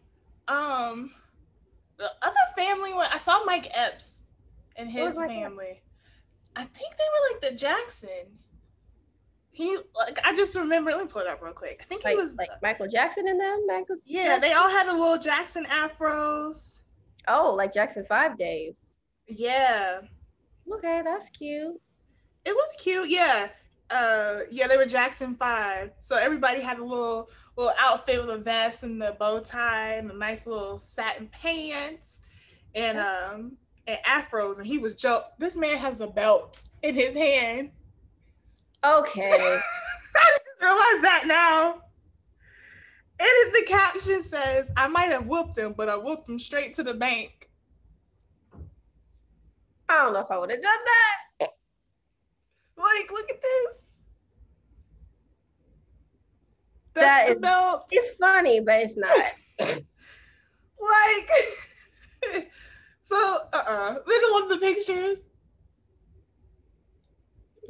Um, 0.50 1.12
the 1.98 2.10
other 2.22 2.36
family 2.58 2.94
one, 2.94 3.08
I 3.12 3.18
saw 3.18 3.44
Mike 3.46 3.70
Epps 3.74 4.20
and 4.76 4.92
his 4.92 5.18
Epps? 5.18 5.28
family. 5.28 5.82
I 6.58 6.64
think 6.64 6.92
they 6.98 7.04
were 7.06 7.34
like 7.34 7.52
the 7.52 7.58
Jacksons. 7.58 8.52
He 9.58 9.76
like 9.96 10.20
I 10.24 10.36
just 10.36 10.56
remember. 10.56 10.92
Let 10.92 11.02
me 11.02 11.08
pull 11.08 11.24
it 11.24 11.28
up 11.28 11.42
real 11.42 11.52
quick. 11.52 11.80
I 11.82 11.86
think 11.86 12.06
he 12.06 12.16
was 12.16 12.36
like 12.36 12.50
Michael 12.62 12.88
Jackson 12.88 13.28
in 13.28 13.40
them. 13.40 13.66
Michael. 13.66 13.96
yeah. 14.06 14.38
They 14.38 14.54
all 14.54 14.70
had 14.70 14.88
the 14.88 14.94
little 14.94 15.18
Jackson 15.18 15.66
afros. 15.66 16.82
Oh, 17.28 17.56
like 17.56 17.74
Jackson 17.74 18.06
Five 18.08 18.38
Days. 18.38 19.00
Yeah, 19.28 20.02
Okay, 20.72 21.02
that's 21.04 21.30
cute. 21.30 21.76
it 22.46 22.52
was 22.52 22.76
cute. 22.80 23.10
Yeah, 23.10 23.50
uh, 23.90 24.42
yeah. 24.52 24.68
They 24.68 24.78
were 24.78 24.86
Jackson 24.86 25.34
Five, 25.34 25.90
so 26.00 26.18
everybody 26.18 26.62
had 26.62 26.78
a 26.78 26.84
little 26.86 27.32
little 27.58 27.74
outfit 27.80 28.22
with 28.22 28.30
a 28.30 28.38
vest 28.38 28.84
and 28.84 29.02
the 29.02 29.16
bow 29.20 29.40
tie 29.40 29.94
and 29.94 30.12
a 30.12 30.16
nice 30.16 30.46
little 30.46 30.78
satin 30.78 31.28
pants 31.30 32.22
and 32.76 33.00
um 33.00 33.58
and 33.88 33.98
afros. 34.06 34.60
And 34.60 34.68
he 34.68 34.78
was 34.78 34.94
Joe. 34.94 35.24
This 35.40 35.58
man 35.58 35.78
has 35.78 36.02
a 36.02 36.08
belt 36.08 36.64
in 36.84 36.94
his 36.94 37.16
hand. 37.16 37.72
Okay. 38.86 39.30
I 39.32 39.60
just 40.30 40.42
realized 40.62 41.04
that 41.04 41.24
now. 41.26 41.82
And 43.20 43.54
the 43.54 43.66
caption 43.68 44.24
says, 44.24 44.72
I 44.78 44.88
might 44.88 45.12
have 45.12 45.26
whooped 45.26 45.58
him, 45.58 45.74
but 45.76 45.90
I 45.90 45.98
whooped 45.98 46.30
him 46.30 46.38
straight 46.38 46.76
to 46.76 46.84
the 46.84 46.94
bank. 46.94 47.50
I 49.90 50.04
don't 50.04 50.14
know 50.14 50.20
if 50.20 50.30
I 50.30 50.38
would 50.38 50.52
have 50.52 50.62
done 50.62 50.80
that. 50.86 51.50
Like, 52.78 53.12
look 53.12 53.30
at 53.30 53.42
this. 53.42 53.92
That 56.94 57.02
That's 57.04 57.34
the 57.34 57.40
belt. 57.40 57.86
It's 57.92 58.16
funny, 58.18 58.60
but 58.60 58.76
it's 58.82 58.98
not. 58.98 59.34
Like, 60.80 62.50
so, 63.02 63.40
uh-uh. 63.52 63.96
Little 64.06 64.32
one 64.34 64.44
of 64.44 64.50
the 64.50 64.58
pictures. 64.58 65.22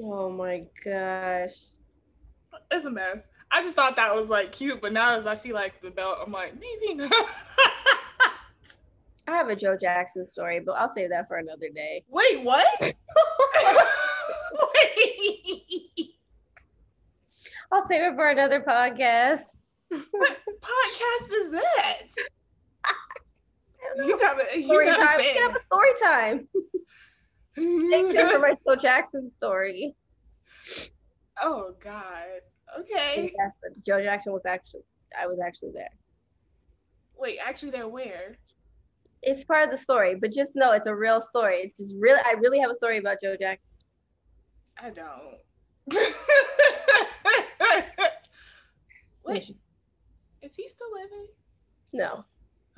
Oh 0.02 0.30
my 0.30 0.64
gosh. 0.84 1.54
It's 2.72 2.86
a 2.86 2.92
mess. 2.92 3.28
I 3.52 3.62
just 3.62 3.76
thought 3.76 3.96
that 3.96 4.14
was 4.16 4.30
like 4.30 4.52
cute, 4.52 4.82
but 4.82 4.94
now 4.94 5.16
as 5.16 5.28
I 5.28 5.36
see 5.36 5.54
like 5.54 5.82
the 5.82 5.92
belt, 5.92 6.18
I'm 6.26 6.32
like, 6.32 6.54
maybe 6.60 6.96
not. 6.96 7.12
I 9.28 9.32
have 9.32 9.50
a 9.50 9.56
Joe 9.56 9.78
Jackson 9.80 10.26
story, 10.26 10.62
but 10.62 10.74
I'll 10.74 10.88
save 10.90 11.10
that 11.10 11.28
for 11.28 11.38
another 11.38 11.70
day. 11.74 12.04
Wait, 12.10 12.44
what? 12.44 12.66
Wait. 12.82 12.94
I'll 17.72 17.86
save 17.88 18.14
it 18.14 18.16
for 18.16 18.30
another 18.30 18.62
podcast. 18.62 19.42
What 19.90 20.38
podcast 20.62 21.34
is 21.34 21.52
that? 21.52 22.08
You 23.96 24.20
gotta, 24.20 24.44
you 24.60 24.66
Story 24.66 24.86
gotta 24.88 25.06
time. 25.06 25.18
Say 25.18 25.34
can 25.34 25.44
have 25.44 25.56
a 25.56 25.66
story 25.66 25.90
time. 26.04 26.48
Thank 27.58 28.14
you 28.14 28.30
for 28.32 28.40
my 28.40 28.56
Joe 28.68 28.76
Jackson 28.82 29.32
story. 29.38 29.96
oh 31.42 31.74
God. 31.80 32.42
Okay. 32.80 33.34
But 33.62 33.84
Joe 33.84 34.02
Jackson 34.04 34.34
was 34.34 34.46
actually, 34.46 34.82
I 35.20 35.26
was 35.26 35.40
actually 35.46 35.72
there. 35.74 35.90
Wait, 37.18 37.40
actually, 37.44 37.72
they're 37.72 37.88
where? 37.88 38.38
It's 39.24 39.44
part 39.46 39.64
of 39.66 39.72
the 39.72 39.78
story, 39.78 40.16
but 40.16 40.32
just 40.32 40.56
know 40.56 40.74
it's 40.74 40.86
a 40.86 40.96
real 40.96 41.20
story. 41.20 41.62
It's 41.64 41.80
just 41.80 41.96
really, 41.98 42.22
I 42.24 42.34
really 42.34 42.60
have 42.60 42.70
a 42.70 42.76
story 42.76 43.00
about 43.00 43.18
Joe 43.24 43.36
Jackson. 43.40 43.64
I 44.80 44.92
don't. 44.92 45.38
Wait, 49.26 49.50
is 49.50 49.62
he 50.56 50.68
still 50.68 50.92
living? 50.94 51.28
No, 51.94 52.24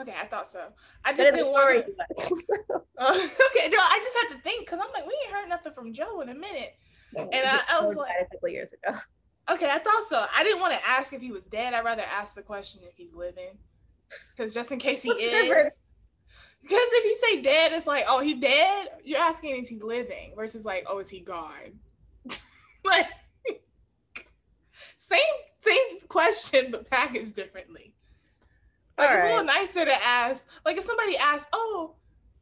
Okay, 0.02 0.14
I 0.20 0.26
thought 0.26 0.50
so. 0.50 0.68
I 1.04 1.12
just 1.12 1.22
didn't 1.34 1.48
story, 1.48 1.80
want 1.80 1.86
he 1.86 1.92
to. 1.92 2.36
was. 2.70 2.82
Uh, 2.98 3.14
okay, 3.14 3.70
no, 3.70 3.78
I 3.80 4.00
just 4.04 4.18
had 4.30 4.36
to 4.38 4.42
think 4.44 4.62
because 4.66 4.80
I'm 4.82 4.92
like, 4.94 5.06
we 5.06 5.14
ain't 5.26 5.34
heard 5.34 5.50
nothing 5.50 5.74
from 5.74 5.94
Joe 5.94 6.22
in 6.22 6.30
a 6.30 6.34
minute. 6.34 6.74
And 7.16 7.30
I- 7.34 7.62
I 7.70 7.86
was 7.86 7.96
like- 7.98 8.12
a 8.22 8.26
couple 8.36 8.50
years 8.50 8.74
ago. 8.74 8.98
Okay, 9.50 9.68
I 9.72 9.80
thought 9.80 10.06
so. 10.08 10.24
I 10.38 10.44
didn't 10.44 10.60
want 10.62 10.74
to 10.74 10.88
ask 10.88 11.12
if 11.12 11.22
he 11.22 11.32
was 11.32 11.48
dead. 11.48 11.74
I'd 11.74 11.84
rather 11.84 12.04
ask 12.04 12.36
the 12.36 12.44
question 12.44 12.82
if 12.88 12.96
he's 12.96 13.16
living, 13.16 13.58
because 14.38 14.54
just 14.54 14.72
in 14.72 14.78
case 14.78 15.02
he 15.02 15.10
is. 15.10 15.50
Because 16.62 16.78
if 16.92 17.06
you 17.06 17.18
say 17.28 17.42
dead, 17.42 17.72
it's 17.74 17.88
like, 17.88 18.06
oh, 18.08 18.22
he 18.22 18.36
dead. 18.36 18.90
You're 19.04 19.20
asking 19.20 19.60
is 19.60 19.68
he 19.68 19.80
living 19.80 20.34
versus 20.36 20.66
like, 20.66 20.86
oh, 20.88 21.00
is 21.00 21.10
he 21.10 21.22
gone? 21.22 21.80
like, 22.86 23.08
same 24.98 25.20
same 25.66 26.00
question 26.08 26.70
but 26.70 26.88
packaged 26.88 27.34
differently. 27.36 27.96
Like 29.00 29.10
All 29.10 29.16
it's 29.16 29.24
a 29.24 29.28
little 29.30 29.46
nicer 29.46 29.86
to 29.86 30.06
ask. 30.06 30.48
Like 30.66 30.78
if 30.78 30.84
somebody 30.84 31.16
asks, 31.18 31.48
oh, 31.54 31.96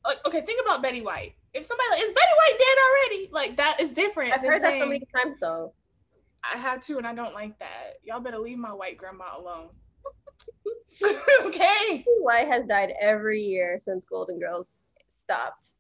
like 0.06 0.18
okay, 0.26 0.42
think 0.42 0.60
about 0.66 0.82
Betty 0.82 1.02
White. 1.02 1.36
If 1.54 1.66
somebody 1.66 1.88
like, 1.92 2.02
is 2.02 2.10
Betty 2.10 2.18
White 2.36 2.58
dead 2.58 2.78
already? 2.88 3.30
Like 3.32 3.58
that 3.58 3.80
is 3.80 3.92
different. 3.92 4.34
I've 4.34 4.42
heard 4.42 4.62
that 4.64 4.80
so 4.80 4.86
many 4.86 5.04
times 5.16 5.38
though. 5.40 5.74
I 6.44 6.58
have 6.58 6.82
to, 6.82 6.98
and 6.98 7.06
I 7.06 7.14
don't 7.14 7.34
like 7.34 7.58
that. 7.60 7.96
Y'all 8.04 8.20
better 8.20 8.40
leave 8.40 8.58
my 8.58 8.74
white 8.74 8.98
grandma 8.98 9.38
alone. 9.38 9.70
okay. 11.46 12.04
White 12.22 12.48
has 12.48 12.68
died 12.68 12.94
every 13.00 13.42
year 13.42 13.78
since 13.80 14.06
Golden 14.06 14.40
Girls 14.40 14.88
stopped. 15.10 15.74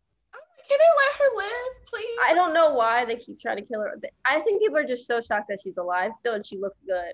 Can 0.68 0.78
they 0.78 0.84
let 0.98 1.16
her 1.16 1.38
live, 1.38 1.86
please? 1.86 2.18
I 2.26 2.34
don't 2.34 2.54
know 2.54 2.74
why 2.74 3.06
they 3.06 3.16
keep 3.16 3.40
trying 3.40 3.56
to 3.56 3.62
kill 3.62 3.80
her. 3.80 3.98
I 4.26 4.42
think 4.42 4.62
people 4.62 4.78
are 4.78 4.84
just 4.84 5.08
so 5.08 5.22
shocked 5.22 5.48
that 5.48 5.62
she's 5.64 5.78
alive 5.78 6.12
still 6.20 6.34
and 6.34 6.46
she 6.46 6.58
looks 6.58 6.82
good. 6.86 7.14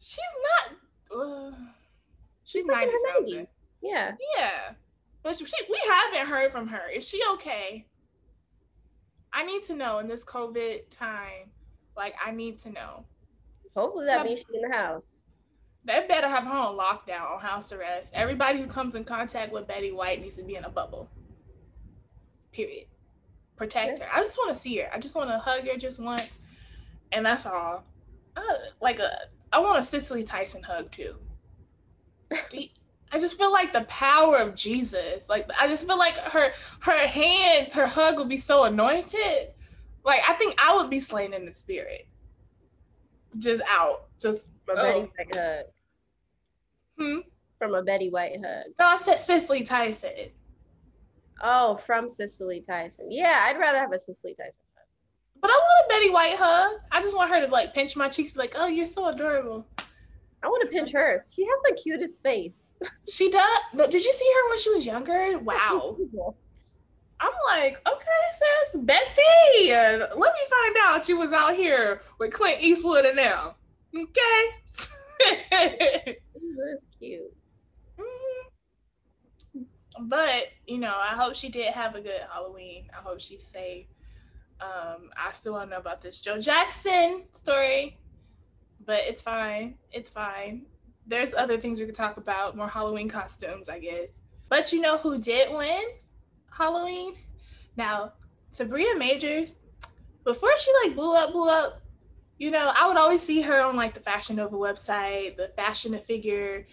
She's 0.00 0.18
not. 0.42 1.16
Uh, 1.16 1.52
she's 2.48 2.62
She's 2.62 2.66
like 2.66 2.84
in 2.84 2.88
ninety 2.88 2.92
her 2.92 3.14
something. 3.14 3.46
Yeah. 3.82 4.12
Yeah, 4.36 4.70
but 5.22 5.36
she, 5.36 5.44
we 5.68 5.78
haven't 5.88 6.26
heard 6.26 6.50
from 6.50 6.68
her. 6.68 6.88
Is 6.88 7.06
she 7.06 7.20
okay? 7.34 7.86
I 9.32 9.44
need 9.44 9.62
to 9.64 9.74
know 9.74 9.98
in 9.98 10.08
this 10.08 10.24
COVID 10.24 10.88
time. 10.90 11.50
Like, 11.96 12.14
I 12.24 12.30
need 12.30 12.58
to 12.60 12.70
know. 12.70 13.04
Hopefully 13.76 14.06
that 14.06 14.24
means 14.24 14.40
she's 14.40 14.48
in 14.54 14.68
the 14.68 14.76
house. 14.76 15.16
They 15.84 16.04
better 16.08 16.28
have 16.28 16.44
her 16.44 16.50
on 16.50 16.78
lockdown, 16.78 17.30
on 17.30 17.40
house 17.40 17.72
arrest. 17.72 18.12
Everybody 18.14 18.60
who 18.60 18.66
comes 18.66 18.94
in 18.94 19.04
contact 19.04 19.52
with 19.52 19.68
Betty 19.68 19.92
White 19.92 20.22
needs 20.22 20.36
to 20.36 20.42
be 20.42 20.56
in 20.56 20.64
a 20.64 20.70
bubble. 20.70 21.08
Period. 22.52 22.86
Protect 23.56 23.98
her. 23.98 24.08
I 24.12 24.22
just 24.22 24.38
want 24.38 24.54
to 24.54 24.60
see 24.60 24.78
her. 24.78 24.88
I 24.92 24.98
just 24.98 25.14
want 25.14 25.30
to 25.30 25.38
hug 25.38 25.66
her 25.66 25.76
just 25.76 26.00
once, 26.00 26.40
and 27.12 27.26
that's 27.26 27.46
all. 27.46 27.84
Uh, 28.36 28.42
like 28.80 28.98
a, 28.98 29.18
I 29.52 29.58
want 29.58 29.78
a 29.78 29.82
Cicely 29.82 30.24
Tyson 30.24 30.62
hug 30.62 30.90
too. 30.90 31.16
The- 32.50 32.70
I 33.10 33.18
just 33.18 33.38
feel 33.38 33.50
like 33.50 33.72
the 33.72 33.82
power 33.84 34.36
of 34.36 34.54
Jesus. 34.54 35.28
Like 35.30 35.48
I 35.58 35.66
just 35.66 35.86
feel 35.86 35.98
like 35.98 36.18
her 36.18 36.52
her 36.80 37.06
hands, 37.06 37.72
her 37.72 37.86
hug 37.86 38.18
would 38.18 38.28
be 38.28 38.36
so 38.36 38.64
anointed. 38.64 39.48
Like 40.04 40.20
I 40.28 40.34
think 40.34 40.54
I 40.62 40.74
would 40.76 40.90
be 40.90 41.00
slain 41.00 41.32
in 41.32 41.46
the 41.46 41.52
spirit. 41.52 42.06
Just 43.38 43.62
out. 43.68 44.08
Just 44.20 44.46
From 44.66 44.78
a 44.78 44.80
Oh. 44.82 44.84
Betty 44.84 45.10
White 45.16 45.36
hug. 45.36 45.64
hmm. 46.98 47.18
From 47.58 47.74
a 47.74 47.82
Betty 47.82 48.10
White 48.10 48.40
hug. 48.44 48.64
No, 48.78 48.86
I 48.86 48.96
said 48.98 49.18
Cicely 49.20 49.62
Tyson. 49.62 50.30
Oh, 51.40 51.76
from 51.76 52.10
Cicely 52.10 52.62
Tyson. 52.68 53.10
Yeah, 53.10 53.44
I'd 53.44 53.58
rather 53.58 53.78
have 53.78 53.92
a 53.92 53.98
Cicely 53.98 54.34
Tyson. 54.34 54.62
hug. 54.76 54.84
But 55.40 55.50
I 55.50 55.54
want 55.54 55.86
a 55.86 55.88
Betty 55.94 56.10
White 56.10 56.36
hug. 56.38 56.80
I 56.92 57.00
just 57.00 57.16
want 57.16 57.30
her 57.30 57.40
to 57.46 57.50
like 57.50 57.72
pinch 57.74 57.96
my 57.96 58.08
cheeks, 58.08 58.32
be 58.32 58.38
like, 58.40 58.54
"Oh, 58.58 58.66
you're 58.66 58.86
so 58.86 59.08
adorable." 59.08 59.66
I 60.42 60.46
want 60.46 60.62
to 60.64 60.70
pinch 60.70 60.92
her. 60.92 61.22
She 61.34 61.42
has 61.44 61.58
the 61.68 61.80
cutest 61.80 62.22
face. 62.22 62.52
She 63.08 63.30
does. 63.30 63.58
No, 63.72 63.86
did 63.86 64.04
you 64.04 64.12
see 64.12 64.30
her 64.34 64.50
when 64.50 64.58
she 64.58 64.70
was 64.70 64.86
younger? 64.86 65.38
Wow. 65.38 65.96
I'm 67.20 67.32
like, 67.48 67.80
okay, 67.86 68.04
sis, 68.70 68.80
Betsy, 68.82 69.72
uh, 69.72 69.98
let 70.16 70.32
me 70.32 70.40
find 70.50 70.76
out 70.82 71.04
she 71.04 71.14
was 71.14 71.32
out 71.32 71.56
here 71.56 72.00
with 72.18 72.32
Clint 72.32 72.62
Eastwood 72.62 73.04
and 73.04 73.18
them. 73.18 73.54
Okay. 73.96 74.50
he 76.40 76.52
was 76.54 76.86
cute. 76.98 77.34
Mm-hmm. 77.98 79.62
But 80.02 80.44
you 80.66 80.78
know, 80.78 80.94
I 80.96 81.16
hope 81.16 81.34
she 81.34 81.48
did 81.48 81.72
have 81.72 81.96
a 81.96 82.00
good 82.00 82.20
Halloween. 82.32 82.88
I 82.96 83.02
hope 83.02 83.20
she's 83.20 83.44
safe. 83.44 83.86
Um, 84.60 85.10
I 85.16 85.32
still 85.32 85.54
don't 85.54 85.70
know 85.70 85.78
about 85.78 86.00
this 86.00 86.20
Joe 86.20 86.38
Jackson 86.38 87.24
story, 87.32 87.98
but 88.88 89.02
it's 89.06 89.20
fine. 89.20 89.74
It's 89.92 90.08
fine. 90.08 90.62
There's 91.06 91.34
other 91.34 91.58
things 91.58 91.78
we 91.78 91.84
could 91.84 91.94
talk 91.94 92.16
about, 92.16 92.56
more 92.56 92.66
Halloween 92.66 93.06
costumes, 93.06 93.68
I 93.68 93.78
guess. 93.78 94.22
But 94.48 94.72
you 94.72 94.80
know 94.80 94.96
who 94.96 95.18
did 95.18 95.52
win 95.52 95.84
Halloween? 96.50 97.14
Now, 97.76 98.14
Tabria 98.50 98.96
Majors, 98.96 99.58
before 100.24 100.56
she 100.56 100.72
like 100.82 100.96
blew 100.96 101.14
up, 101.14 101.32
blew 101.32 101.50
up, 101.50 101.82
you 102.38 102.50
know, 102.50 102.72
I 102.74 102.88
would 102.88 102.96
always 102.96 103.22
see 103.22 103.42
her 103.42 103.60
on 103.60 103.76
like 103.76 103.92
the 103.92 104.00
Fashion 104.00 104.36
Nova 104.36 104.56
website, 104.56 105.36
the 105.36 105.48
Fashion 105.54 105.92
to 105.92 105.98
Figure 105.98 106.66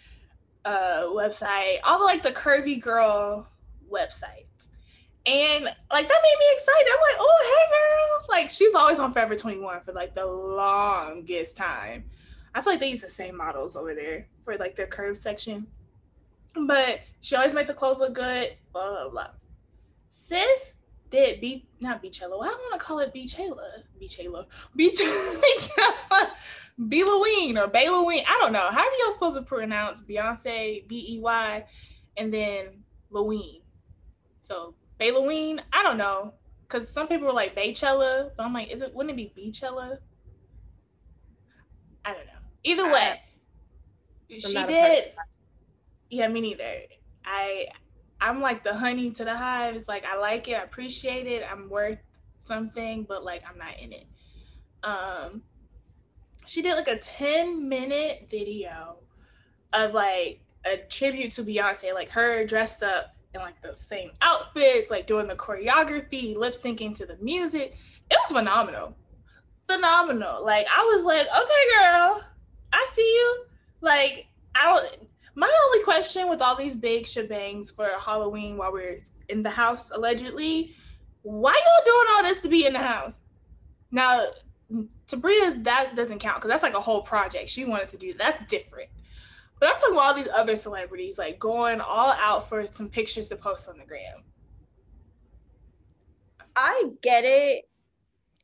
uh, 0.63 1.08
website, 1.08 1.80
all 1.84 1.99
the 1.99 2.06
like 2.06 2.23
the 2.23 2.32
curvy 2.32 2.80
girl 2.80 3.45
websites. 3.91 4.44
And 5.28 5.66
like 5.92 6.08
that 6.08 6.20
made 6.22 6.36
me 6.40 6.46
excited. 6.56 6.88
I'm 6.92 7.02
like, 7.02 7.18
oh 7.20 7.40
hey 7.44 7.76
girl. 7.76 8.26
Like 8.30 8.50
she's 8.50 8.76
always 8.76 9.00
on 9.00 9.12
Forever 9.12 9.36
21 9.36 9.82
for 9.82 9.92
like 9.94 10.14
the 10.14 10.26
longest 10.26 11.58
time. 11.58 12.06
I 12.54 12.62
feel 12.62 12.74
like 12.74 12.80
they 12.80 12.90
use 12.90 13.02
the 13.02 13.10
same 13.10 13.36
models 13.36 13.76
over 13.76 13.94
there 13.94 14.28
for 14.44 14.56
like 14.58 14.76
their 14.76 14.88
curve 14.88 15.18
section. 15.18 15.68
But 16.68 17.02
she 17.22 17.36
always 17.36 17.54
make 17.54 17.68
the 17.68 17.74
clothes 17.74 18.00
look 18.00 18.14
good, 18.14 18.56
blah 18.72 18.90
blah 18.90 19.10
blah. 19.10 19.28
Sis 20.10 20.78
did 21.10 21.42
be 21.42 21.68
not 21.82 22.04
Beachella. 22.04 22.34
I 22.34 22.48
want 22.48 22.74
to 22.74 22.80
call 22.80 23.00
it 23.00 23.14
Beachella. 23.14 23.84
Beachella. 24.02 24.46
Beach 24.76 25.00
Beachella. 25.00 26.30
Beeloween 26.80 27.58
or 27.58 27.70
Bayloween. 27.70 28.24
I 28.28 28.38
don't 28.40 28.52
know. 28.52 28.68
How 28.70 28.82
are 28.82 28.92
y'all 29.00 29.12
supposed 29.12 29.38
to 29.38 29.42
pronounce 29.42 30.02
Beyonce 30.02 30.88
B 30.88 31.16
E 31.16 31.20
Y 31.20 31.66
and 32.18 32.34
then 32.34 32.84
Loween? 33.12 33.62
So 34.40 34.76
Bayloween. 34.99 35.60
I 35.73 35.84
don't 35.84 35.97
know. 35.97 36.34
Cause 36.67 36.89
some 36.89 37.08
people 37.08 37.27
were 37.27 37.34
like 37.34 37.55
Baychella, 37.55 38.31
but 38.36 38.43
I'm 38.43 38.53
like, 38.53 38.71
is 38.71 38.81
it 38.81 38.93
wouldn't 38.93 39.19
it 39.19 39.36
be 39.36 39.51
Beachella? 39.51 39.99
I 42.03 42.13
don't 42.13 42.25
know. 42.25 42.31
Either 42.63 42.91
way, 42.91 43.21
she 44.29 44.65
did. 44.65 45.12
Yeah, 46.10 46.27
me 46.27 46.41
neither. 46.41 46.81
I 47.23 47.67
I'm 48.19 48.41
like 48.41 48.63
the 48.63 48.73
honey 48.73 49.12
to 49.12 49.25
the 49.25 49.36
hive. 49.36 49.75
It's 49.75 49.88
like 49.88 50.05
I 50.05 50.17
like 50.17 50.47
it, 50.47 50.53
I 50.53 50.63
appreciate 50.63 51.27
it, 51.27 51.43
I'm 51.49 51.69
worth 51.69 51.99
something, 52.39 53.05
but 53.08 53.23
like 53.23 53.43
I'm 53.47 53.58
not 53.58 53.79
in 53.79 53.93
it. 53.93 54.08
Um 54.84 55.43
she 56.45 56.62
did 56.62 56.75
like 56.75 56.88
a 56.88 56.97
10 56.97 57.67
minute 57.67 58.27
video 58.29 58.97
of 59.73 59.93
like 59.93 60.41
a 60.65 60.77
tribute 60.77 61.31
to 61.31 61.43
Beyonce, 61.43 61.93
like 61.93 62.10
her 62.12 62.45
dressed 62.45 62.84
up 62.84 63.14
in 63.36 63.41
like 63.41 63.62
the 63.62 63.76
same 63.76 64.12
outfits, 64.21 64.89
like 64.89 65.08
doing 65.08 65.28
the 65.28 65.36
choreography, 65.36 66.36
lip 66.36 66.54
syncing 66.54 66.95
to 66.98 67.06
the 67.06 67.17
music. 67.17 67.78
It 68.10 68.17
was 68.21 68.32
phenomenal. 68.32 68.95
Phenomenal. 69.69 70.43
Like 70.43 70.65
I 70.76 70.84
was 70.84 71.06
like, 71.06 71.28
okay, 71.28 71.65
girl, 71.78 72.24
I 72.74 72.88
see 72.91 73.02
you. 73.02 73.45
Like 73.82 74.28
I 74.56 74.63
don't 74.63 75.08
my 75.36 75.52
only 75.65 75.84
question 75.84 76.30
with 76.30 76.41
all 76.41 76.56
these 76.56 76.76
big 76.76 77.04
shebangs 77.04 77.76
for 77.76 77.89
Halloween 78.00 78.56
while 78.58 78.71
we're 78.71 79.00
in 79.28 79.43
the 79.43 79.50
house 79.50 79.91
allegedly, 79.91 80.74
why 81.24 81.52
y'all 81.52 81.86
doing 81.86 82.08
all 82.15 82.24
this 82.24 82.39
to 82.41 82.48
be 82.48 82.65
in 82.65 82.74
the 82.74 82.80
house? 82.80 83.21
Now, 83.91 84.28
Tabria, 85.08 85.62
that 85.65 85.95
doesn't 85.95 86.19
count 86.19 86.38
because 86.38 86.50
that's 86.50 86.63
like 86.63 86.74
a 86.74 86.80
whole 86.80 87.02
project. 87.02 87.50
She 87.50 87.65
wanted 87.65 87.89
to 87.89 87.98
do 87.98 88.13
that's 88.13 88.39
different. 88.50 88.89
But 89.60 89.70
I'm 89.70 89.76
talking 89.76 89.94
about 89.96 90.06
all 90.06 90.13
these 90.13 90.28
other 90.34 90.56
celebrities 90.56 91.18
like 91.18 91.39
going 91.39 91.82
all 91.82 92.13
out 92.20 92.50
for 92.50 92.65
some 92.68 92.89
pictures 92.89 93.30
to 93.30 93.36
post 93.36 93.70
on 93.70 93.78
the 93.78 93.86
gram. 93.86 94.24
I 96.56 96.86
get 97.02 97.24
it. 97.26 97.65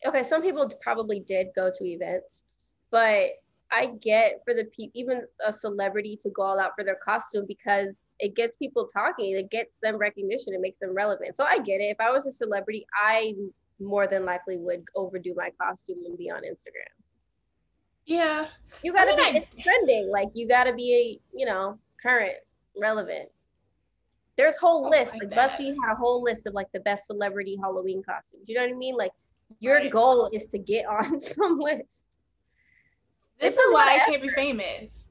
Okay, 0.05 0.23
some 0.23 0.41
people 0.41 0.69
probably 0.81 1.19
did 1.19 1.47
go 1.55 1.71
to 1.73 1.85
events, 1.85 2.41
but 2.89 3.29
I 3.71 3.87
get 4.01 4.41
for 4.43 4.53
the 4.53 4.65
people, 4.65 4.91
even 4.95 5.21
a 5.45 5.53
celebrity 5.53 6.17
to 6.23 6.29
go 6.29 6.41
all 6.41 6.59
out 6.59 6.71
for 6.75 6.83
their 6.83 6.97
costume 7.03 7.45
because 7.47 8.07
it 8.19 8.35
gets 8.35 8.55
people 8.57 8.87
talking, 8.87 9.37
it 9.37 9.49
gets 9.49 9.79
them 9.79 9.97
recognition, 9.97 10.53
it 10.53 10.61
makes 10.61 10.79
them 10.79 10.93
relevant. 10.93 11.37
So 11.37 11.45
I 11.45 11.59
get 11.59 11.79
it. 11.79 11.85
If 11.85 12.01
I 12.01 12.09
was 12.09 12.25
a 12.25 12.33
celebrity, 12.33 12.85
I 12.93 13.33
more 13.79 14.07
than 14.07 14.25
likely 14.25 14.57
would 14.57 14.83
overdo 14.95 15.33
my 15.35 15.51
costume 15.59 15.99
and 16.05 16.17
be 16.17 16.29
on 16.29 16.41
Instagram. 16.41 17.00
Yeah. 18.05 18.47
You 18.83 18.93
gotta 18.93 19.13
I 19.13 19.15
mean, 19.15 19.33
be 19.33 19.39
I... 19.39 19.47
it's 19.51 19.63
trending. 19.63 20.09
Like 20.09 20.29
you 20.33 20.47
gotta 20.47 20.73
be, 20.73 21.19
you 21.33 21.45
know, 21.45 21.77
current, 22.01 22.35
relevant. 22.77 23.29
There's 24.37 24.57
whole 24.57 24.85
oh, 24.85 24.89
list. 24.89 25.13
Like, 25.13 25.35
like 25.35 25.51
BuzzFeed 25.51 25.75
had 25.83 25.93
a 25.93 25.95
whole 25.95 26.23
list 26.23 26.47
of 26.47 26.53
like 26.53 26.71
the 26.73 26.79
best 26.79 27.05
celebrity 27.07 27.57
Halloween 27.61 28.01
costumes. 28.03 28.43
You 28.47 28.55
know 28.55 28.61
what 28.61 28.71
I 28.71 28.77
mean? 28.77 28.95
Like 28.95 29.11
your 29.59 29.75
right. 29.75 29.91
goal 29.91 30.29
is 30.33 30.47
to 30.49 30.57
get 30.57 30.85
on 30.85 31.19
some 31.19 31.59
list. 31.59 32.05
This 33.39 33.57
is 33.57 33.73
why 33.73 33.99
I 33.99 34.09
can't 34.09 34.21
be 34.21 34.29
famous. 34.29 35.09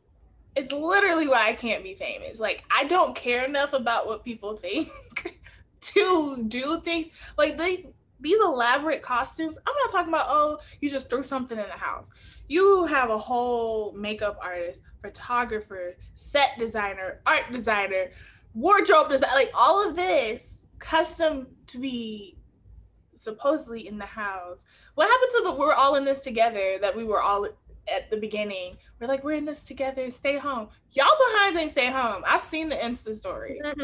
It's 0.56 0.72
literally 0.72 1.28
why 1.28 1.48
I 1.48 1.52
can't 1.52 1.82
be 1.82 1.94
famous. 1.94 2.40
Like 2.40 2.64
I 2.74 2.84
don't 2.84 3.14
care 3.14 3.44
enough 3.44 3.72
about 3.72 4.06
what 4.06 4.24
people 4.24 4.56
think 4.56 4.90
to 5.80 6.44
do 6.46 6.80
things 6.80 7.08
like 7.36 7.56
they 7.56 7.86
these 8.20 8.40
elaborate 8.40 9.02
costumes. 9.02 9.58
I'm 9.66 9.74
not 9.84 9.92
talking 9.92 10.12
about 10.12 10.26
oh 10.28 10.58
you 10.80 10.88
just 10.88 11.10
threw 11.10 11.22
something 11.22 11.58
in 11.58 11.66
the 11.66 11.72
house. 11.72 12.10
You 12.50 12.84
have 12.86 13.10
a 13.10 13.16
whole 13.16 13.92
makeup 13.92 14.36
artist, 14.42 14.82
photographer, 15.00 15.94
set 16.16 16.58
designer, 16.58 17.20
art 17.24 17.44
designer, 17.52 18.10
wardrobe 18.54 19.08
design, 19.08 19.30
like 19.36 19.52
all 19.54 19.88
of 19.88 19.94
this 19.94 20.66
custom 20.80 21.46
to 21.68 21.78
be 21.78 22.36
supposedly 23.14 23.86
in 23.86 23.98
the 23.98 24.04
house. 24.04 24.66
What 24.96 25.08
happened 25.08 25.30
to 25.30 25.42
the 25.44 25.54
we're 25.54 25.74
all 25.74 25.94
in 25.94 26.04
this 26.04 26.22
together 26.22 26.76
that 26.80 26.96
we 26.96 27.04
were 27.04 27.22
all 27.22 27.46
at 27.88 28.10
the 28.10 28.16
beginning. 28.16 28.76
We're 28.98 29.06
like, 29.06 29.22
we're 29.22 29.36
in 29.36 29.44
this 29.44 29.64
together. 29.64 30.10
Stay 30.10 30.36
home. 30.36 30.70
Y'all 30.90 31.06
behind 31.30 31.56
ain't 31.56 31.70
stay 31.70 31.86
home. 31.86 32.24
I've 32.26 32.42
seen 32.42 32.68
the 32.68 32.74
Insta 32.74 33.14
stories. 33.14 33.60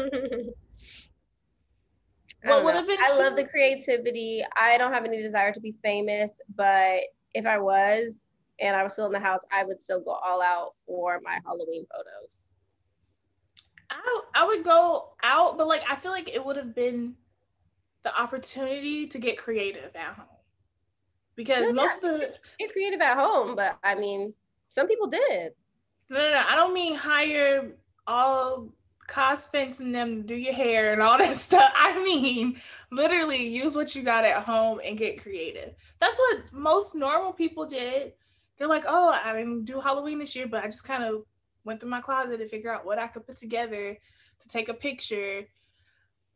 what 2.43 2.65
would 2.65 2.75
have 2.75 2.85
been? 2.85 2.99
I 3.01 3.17
love 3.17 3.37
the 3.37 3.45
creativity. 3.45 4.43
I 4.57 4.77
don't 4.77 4.91
have 4.91 5.05
any 5.05 5.21
desire 5.21 5.53
to 5.53 5.61
be 5.61 5.73
famous, 5.81 6.41
but 6.53 6.99
if 7.33 7.45
I 7.45 7.59
was 7.59 8.26
and 8.59 8.75
I 8.75 8.83
was 8.83 8.93
still 8.93 9.05
in 9.05 9.11
the 9.11 9.19
house, 9.19 9.41
I 9.51 9.63
would 9.63 9.81
still 9.81 10.01
go 10.01 10.11
all 10.11 10.41
out 10.41 10.73
for 10.85 11.19
my 11.23 11.39
Halloween 11.45 11.85
photos. 11.91 12.53
I 13.89 14.21
I 14.35 14.45
would 14.45 14.63
go 14.63 15.13
out, 15.23 15.57
but 15.57 15.67
like 15.67 15.83
I 15.89 15.95
feel 15.95 16.11
like 16.11 16.29
it 16.33 16.43
would 16.43 16.57
have 16.57 16.75
been 16.75 17.15
the 18.03 18.19
opportunity 18.19 19.07
to 19.07 19.19
get 19.19 19.37
creative 19.37 19.95
at 19.95 20.09
home 20.09 20.25
because 21.35 21.71
most 21.73 22.03
of 22.03 22.19
the 22.19 22.33
get 22.59 22.71
creative 22.71 23.01
at 23.01 23.17
home, 23.17 23.55
but 23.55 23.77
I 23.83 23.95
mean, 23.95 24.33
some 24.69 24.87
people 24.87 25.07
did. 25.07 25.53
No, 26.09 26.17
no, 26.17 26.31
no. 26.31 26.43
I 26.47 26.55
don't 26.55 26.73
mean 26.73 26.95
hire 26.95 27.71
all 28.07 28.69
cospens 29.07 29.79
and 29.79 29.95
them 29.95 30.23
do 30.23 30.35
your 30.35 30.53
hair 30.53 30.91
and 30.93 31.01
all 31.01 31.17
that 31.19 31.37
stuff. 31.37 31.71
I 31.75 32.01
mean, 32.03 32.59
literally 32.91 33.47
use 33.47 33.75
what 33.75 33.95
you 33.95 34.03
got 34.03 34.25
at 34.25 34.43
home 34.43 34.81
and 34.83 34.97
get 34.97 35.21
creative. 35.21 35.73
That's 35.99 36.17
what 36.17 36.51
most 36.51 36.95
normal 36.95 37.33
people 37.33 37.65
did. 37.65 38.13
They're 38.57 38.67
like, 38.67 38.85
oh, 38.87 39.09
I 39.09 39.33
didn't 39.33 39.65
do 39.65 39.79
Halloween 39.79 40.19
this 40.19 40.35
year, 40.35 40.47
but 40.47 40.63
I 40.63 40.67
just 40.67 40.83
kind 40.83 41.03
of 41.03 41.23
went 41.63 41.79
through 41.79 41.89
my 41.89 42.01
closet 42.01 42.37
to 42.37 42.47
figure 42.47 42.73
out 42.73 42.85
what 42.85 42.99
I 42.99 43.07
could 43.07 43.27
put 43.27 43.37
together 43.37 43.97
to 44.39 44.47
take 44.47 44.69
a 44.69 44.73
picture 44.73 45.45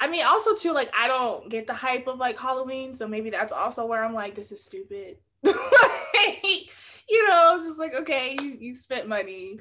I 0.02 0.08
mean, 0.08 0.26
also 0.26 0.56
too, 0.56 0.74
like 0.74 0.92
I 0.98 1.08
don't 1.08 1.48
get 1.48 1.68
the 1.68 1.76
hype 1.76 2.08
of 2.08 2.18
like 2.18 2.38
Halloween, 2.38 2.96
so 2.96 3.08
maybe 3.08 3.30
that's 3.30 3.54
also 3.54 3.86
where 3.86 4.04
I'm 4.04 4.16
like, 4.16 4.34
this 4.34 4.52
is 4.52 4.66
stupid. 4.66 5.18
like, 5.44 5.56
you 7.08 7.28
know, 7.28 7.60
just 7.62 7.78
like 7.78 7.94
okay, 7.94 8.36
you 8.42 8.58
you 8.60 8.74
spent 8.74 9.08
money, 9.08 9.60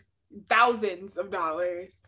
thousands 0.49 1.19
of 1.19 1.31
dollars. 1.31 2.03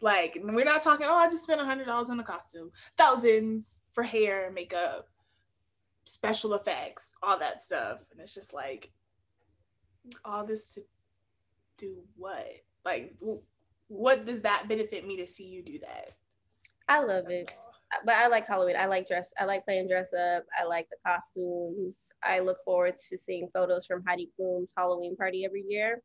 Like 0.00 0.38
we're 0.40 0.64
not 0.64 0.82
talking, 0.82 1.06
oh, 1.10 1.14
I 1.16 1.28
just 1.28 1.42
spent 1.42 1.60
a 1.60 1.64
hundred 1.64 1.86
dollars 1.86 2.10
on 2.10 2.20
a 2.20 2.24
costume, 2.24 2.70
thousands 2.96 3.82
for 3.90 4.04
hair, 4.04 4.52
makeup, 4.54 5.08
special 6.04 6.54
effects, 6.54 7.16
all 7.24 7.40
that 7.40 7.60
stuff, 7.60 7.98
and 8.12 8.20
it's 8.20 8.34
just 8.34 8.54
like 8.54 8.92
all 10.24 10.44
this 10.44 10.74
to 10.74 10.82
do 11.76 11.96
what? 12.16 12.46
Like, 12.84 13.18
what 13.88 14.24
does 14.24 14.42
that 14.42 14.68
benefit 14.68 15.06
me 15.06 15.16
to 15.16 15.26
see 15.26 15.44
you 15.44 15.62
do 15.62 15.78
that? 15.80 16.12
I 16.88 17.00
love 17.00 17.24
That's 17.28 17.42
it. 17.42 17.54
All. 17.56 17.64
But 18.04 18.16
I 18.16 18.26
like 18.28 18.46
Halloween. 18.46 18.76
I 18.76 18.86
like 18.86 19.08
dress. 19.08 19.32
I 19.38 19.44
like 19.44 19.64
playing 19.64 19.88
dress 19.88 20.12
up. 20.12 20.44
I 20.58 20.64
like 20.64 20.88
the 20.90 20.96
costumes. 21.06 21.96
I 22.22 22.40
look 22.40 22.58
forward 22.64 22.96
to 23.08 23.18
seeing 23.18 23.48
photos 23.54 23.86
from 23.86 24.04
Heidi 24.06 24.30
Klum's 24.38 24.68
Halloween 24.76 25.16
party 25.16 25.44
every 25.44 25.64
year. 25.66 26.02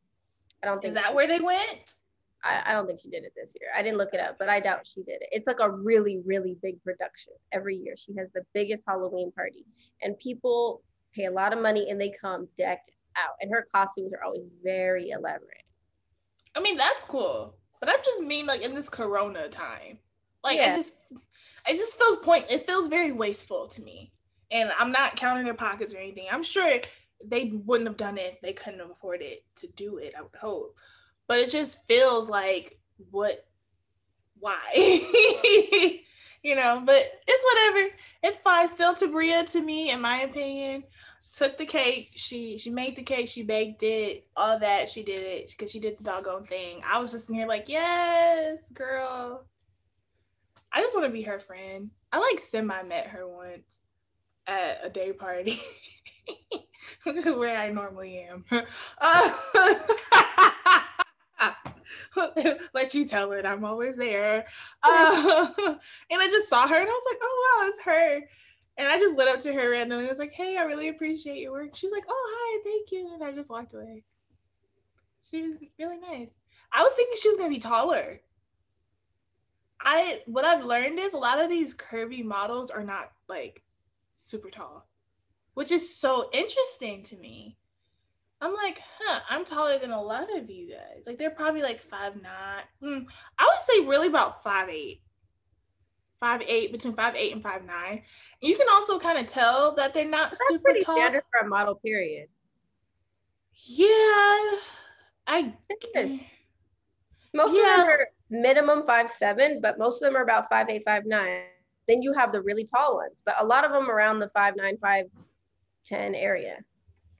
I 0.62 0.66
don't 0.66 0.80
think 0.80 0.88
is 0.88 0.94
that 0.94 1.14
where 1.14 1.26
they 1.26 1.40
went. 1.40 1.92
I, 2.42 2.62
I 2.66 2.72
don't 2.72 2.86
think 2.86 3.00
she 3.00 3.10
did 3.10 3.24
it 3.24 3.32
this 3.36 3.54
year. 3.60 3.70
I 3.76 3.82
didn't 3.82 3.98
look 3.98 4.14
it 4.14 4.20
up, 4.20 4.36
but 4.38 4.48
I 4.48 4.60
doubt 4.60 4.86
she 4.86 5.02
did 5.02 5.20
it. 5.20 5.28
It's 5.30 5.46
like 5.46 5.60
a 5.60 5.70
really, 5.70 6.22
really 6.24 6.56
big 6.62 6.82
production 6.82 7.32
every 7.52 7.76
year. 7.76 7.94
She 7.96 8.14
has 8.18 8.28
the 8.34 8.42
biggest 8.52 8.84
Halloween 8.86 9.32
party, 9.32 9.64
and 10.02 10.18
people 10.18 10.82
pay 11.14 11.26
a 11.26 11.30
lot 11.30 11.52
of 11.52 11.60
money 11.60 11.90
and 11.90 12.00
they 12.00 12.12
come 12.18 12.48
decked 12.58 12.90
out. 13.16 13.34
And 13.40 13.50
her 13.50 13.66
costumes 13.72 14.12
are 14.12 14.24
always 14.24 14.46
very 14.62 15.10
elaborate. 15.10 15.62
I 16.54 16.60
mean, 16.60 16.76
that's 16.76 17.04
cool, 17.04 17.56
but 17.80 17.88
I 17.88 17.96
just 17.96 18.22
mean 18.22 18.46
like 18.46 18.62
in 18.62 18.74
this 18.74 18.88
Corona 18.88 19.48
time, 19.48 19.98
like 20.42 20.58
yeah. 20.58 20.72
I 20.72 20.76
just, 20.76 20.96
it 21.68 21.76
just 21.76 21.98
feels 21.98 22.16
point. 22.18 22.44
It 22.50 22.66
feels 22.66 22.88
very 22.88 23.10
wasteful 23.12 23.66
to 23.68 23.82
me, 23.82 24.12
and 24.50 24.70
I'm 24.78 24.92
not 24.92 25.16
counting 25.16 25.44
their 25.44 25.54
pockets 25.54 25.94
or 25.94 25.98
anything. 25.98 26.26
I'm 26.30 26.44
sure 26.44 26.80
they 27.24 27.52
wouldn't 27.64 27.88
have 27.88 27.96
done 27.96 28.18
it 28.18 28.34
if 28.34 28.40
they 28.40 28.52
couldn't 28.52 28.80
afford 28.80 29.20
it 29.22 29.44
to 29.56 29.66
do 29.68 29.98
it. 29.98 30.14
I 30.16 30.22
would 30.22 30.36
hope, 30.40 30.76
but 31.26 31.40
it 31.40 31.50
just 31.50 31.84
feels 31.86 32.28
like 32.28 32.78
what, 33.10 33.44
why, 34.38 34.60
you 36.42 36.54
know. 36.54 36.82
But 36.84 37.20
it's 37.26 37.44
whatever. 37.44 37.94
It's 38.22 38.40
fine. 38.40 38.68
Still 38.68 38.94
Tabria 38.94 39.50
to 39.50 39.60
me, 39.60 39.90
in 39.90 40.00
my 40.00 40.20
opinion 40.20 40.84
took 41.34 41.58
the 41.58 41.66
cake. 41.66 42.12
She 42.14 42.56
she 42.58 42.70
made 42.70 42.96
the 42.96 43.02
cake. 43.02 43.28
She 43.28 43.42
baked 43.42 43.82
it. 43.82 44.26
All 44.36 44.58
that 44.58 44.88
she 44.88 45.02
did 45.02 45.20
it 45.20 45.50
because 45.50 45.70
she 45.70 45.80
did 45.80 45.98
the 45.98 46.04
doggone 46.04 46.44
thing. 46.44 46.80
I 46.86 46.98
was 46.98 47.10
just 47.12 47.28
in 47.28 47.34
here 47.34 47.48
like, 47.48 47.68
yes, 47.68 48.70
girl. 48.70 49.44
I 50.72 50.80
just 50.80 50.94
want 50.94 51.06
to 51.06 51.12
be 51.12 51.22
her 51.22 51.38
friend. 51.38 51.90
I 52.12 52.18
like 52.18 52.40
semi 52.40 52.82
met 52.84 53.08
her 53.08 53.26
once 53.28 53.80
at 54.46 54.80
a 54.84 54.90
day 54.90 55.12
party 55.12 55.60
where 57.04 57.56
I 57.56 57.70
normally 57.70 58.18
am. 58.18 58.44
Uh, 58.98 59.34
let 62.74 62.94
you 62.94 63.04
tell 63.06 63.32
it. 63.32 63.46
I'm 63.46 63.64
always 63.64 63.96
there. 63.96 64.46
Uh, 64.82 65.54
and 66.10 66.20
I 66.20 66.28
just 66.30 66.48
saw 66.48 66.66
her 66.66 66.76
and 66.76 66.88
I 66.88 66.92
was 66.92 67.06
like, 67.10 67.20
oh 67.22 67.58
wow, 67.60 67.68
it's 67.68 67.80
her. 67.82 68.20
And 68.76 68.88
I 68.88 68.98
just 68.98 69.16
went 69.16 69.30
up 69.30 69.40
to 69.40 69.52
her 69.52 69.70
randomly. 69.70 70.06
I 70.06 70.08
was 70.08 70.18
like, 70.18 70.32
hey, 70.32 70.56
I 70.56 70.62
really 70.62 70.88
appreciate 70.88 71.38
your 71.38 71.52
work. 71.52 71.74
She's 71.74 71.92
like, 71.92 72.04
oh, 72.08 72.34
hi, 72.36 72.60
thank 72.64 72.90
you. 72.90 73.14
And 73.14 73.22
I 73.22 73.32
just 73.32 73.50
walked 73.50 73.74
away. 73.74 74.02
She 75.30 75.42
was 75.42 75.62
really 75.78 75.98
nice. 75.98 76.38
I 76.72 76.82
was 76.82 76.92
thinking 76.92 77.14
she 77.20 77.28
was 77.28 77.36
going 77.36 77.50
to 77.50 77.56
be 77.56 77.60
taller. 77.60 78.20
I 79.80 80.22
what 80.26 80.44
I've 80.44 80.64
learned 80.64 80.98
is 80.98 81.12
a 81.12 81.18
lot 81.18 81.40
of 81.40 81.50
these 81.50 81.74
curvy 81.74 82.24
models 82.24 82.70
are 82.70 82.82
not 82.82 83.12
like 83.28 83.62
super 84.16 84.48
tall, 84.48 84.88
which 85.54 85.70
is 85.70 85.96
so 85.96 86.30
interesting 86.32 87.02
to 87.04 87.16
me. 87.16 87.58
I'm 88.40 88.54
like, 88.54 88.80
huh, 88.98 89.20
I'm 89.28 89.44
taller 89.44 89.78
than 89.78 89.90
a 89.90 90.02
lot 90.02 90.34
of 90.36 90.50
you 90.50 90.70
guys. 90.70 91.04
Like 91.06 91.18
they're 91.18 91.30
probably 91.30 91.62
like 91.62 91.80
five 91.80 92.14
nine. 92.20 92.62
Hmm, 92.80 93.06
I 93.38 93.44
would 93.44 93.60
say 93.60 93.86
really 93.86 94.08
about 94.08 94.42
five 94.42 94.68
eight 94.68 95.02
five 96.20 96.42
eight, 96.46 96.72
between 96.72 96.94
five 96.94 97.14
eight 97.16 97.32
and 97.32 97.42
five 97.42 97.64
nine. 97.64 98.02
You 98.40 98.56
can 98.56 98.66
also 98.70 98.98
kind 98.98 99.18
of 99.18 99.26
tell 99.26 99.74
that 99.74 99.94
they're 99.94 100.08
not 100.08 100.30
That's 100.30 100.40
super 100.48 100.62
pretty 100.62 100.80
tall. 100.80 100.96
standard 100.96 101.22
for 101.30 101.46
a 101.46 101.48
model, 101.48 101.74
period. 101.76 102.28
Yeah, 103.66 104.58
I 105.26 105.54
guess. 105.94 106.18
Most 107.32 107.56
yeah. 107.56 107.74
of 107.74 107.80
them 107.80 107.88
are 107.88 108.08
minimum 108.30 108.84
five 108.86 109.10
seven, 109.10 109.60
but 109.60 109.78
most 109.78 110.02
of 110.02 110.06
them 110.06 110.16
are 110.16 110.22
about 110.22 110.48
five 110.48 110.68
eight, 110.68 110.82
five 110.84 111.06
nine. 111.06 111.42
Then 111.86 112.00
you 112.02 112.12
have 112.14 112.32
the 112.32 112.40
really 112.40 112.64
tall 112.64 112.96
ones, 112.96 113.20
but 113.24 113.34
a 113.38 113.44
lot 113.44 113.64
of 113.64 113.72
them 113.72 113.90
around 113.90 114.18
the 114.18 114.30
five 114.30 114.54
nine, 114.56 114.78
five 114.80 115.06
ten 115.86 116.14
area. 116.14 116.56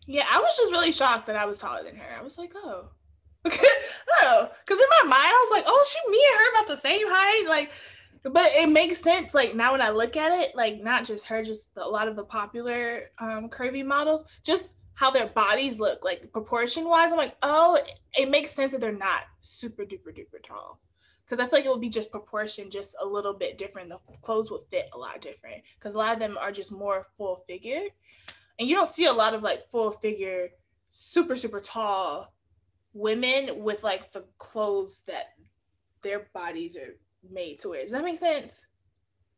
Yeah, 0.07 0.25
I 0.31 0.41
was 0.41 0.57
just 0.57 0.73
really 0.73 0.93
shocked 0.93 1.27
that 1.27 1.37
I 1.37 1.47
was 1.47 1.59
taller 1.59 1.83
than 1.83 1.97
her. 1.97 2.19
I 2.19 2.23
was 2.23 2.39
like, 2.39 2.53
oh. 2.55 2.91
Okay, 3.47 3.67
oh, 4.23 4.51
because 4.65 4.81
in 4.81 4.87
my 5.03 5.09
mind, 5.11 5.27
I 5.29 5.47
was 5.49 5.59
like, 5.59 5.65
oh, 5.67 5.85
she, 5.87 6.11
me 6.11 6.25
and 6.31 6.39
her 6.39 6.51
about 6.53 6.69
the 6.69 6.81
same 6.81 7.07
height. 7.07 7.45
Like, 7.49 7.71
but 8.25 8.51
it 8.55 8.69
makes 8.69 8.99
sense 8.99 9.35
like 9.35 9.55
now 9.55 9.73
when 9.73 9.83
i 9.83 9.91
look 9.91 10.17
at 10.17 10.33
it 10.33 10.55
like 10.57 10.83
not 10.83 11.05
just 11.05 11.27
her 11.27 11.43
just 11.43 11.71
a 11.77 11.89
lot 11.89 12.09
of 12.09 12.17
the 12.17 12.25
popular 12.25 13.11
um 13.19 13.49
curvy 13.49 13.85
models 13.85 14.25
just 14.43 14.75
how 14.95 15.11
their 15.11 15.27
bodies 15.27 15.81
look 15.81 16.05
like 16.05 16.31
proportion 16.33 16.89
wise 16.89 17.13
i'm 17.13 17.19
like 17.19 17.37
oh 17.43 17.79
it 18.17 18.31
makes 18.31 18.51
sense 18.51 18.73
that 18.73 18.81
they're 18.81 18.93
not 18.93 19.23
super 19.41 19.85
duper 19.85 20.15
duper 20.17 20.43
tall. 20.43 20.81
Because 21.25 21.41
i 21.41 21.49
feel 21.49 21.59
like 21.59 21.67
it 21.67 21.71
would 21.71 21.81
be 21.81 21.89
just 21.89 22.11
proportion 22.11 22.71
just 22.71 22.95
a 23.01 23.07
little 23.07 23.35
bit 23.35 23.59
different. 23.59 23.89
The 23.89 23.99
clothes 24.21 24.51
would 24.51 24.63
fit 24.71 24.89
a 24.93 24.99
lot 24.99 25.21
different 25.21 25.63
because 25.79 25.95
a 25.95 25.99
lot 25.99 26.13
of 26.13 26.19
them 26.19 26.39
are 26.39 26.53
just 26.53 26.73
more 26.73 27.07
full 27.17 27.45
figure. 27.47 27.83
And 28.59 28.69
you 28.69 28.77
don't 28.77 28.89
see 28.89 29.07
a 29.07 29.13
lot 29.13 29.35
of 29.35 29.43
like 29.43 29.69
full 29.71 29.91
figure 29.91 30.49
super 30.91 31.37
super 31.37 31.61
tall 31.61 32.33
women 32.93 33.65
with 33.65 33.83
like 33.83 34.13
the 34.13 34.25
clothes 34.39 35.03
that 35.07 35.31
their 36.03 36.29
bodies 36.33 36.77
are 36.77 36.97
made 37.31 37.59
to 37.61 37.71
wear. 37.71 37.83
Does 37.83 37.93
that 37.93 38.05
make 38.05 38.19
sense? 38.19 38.65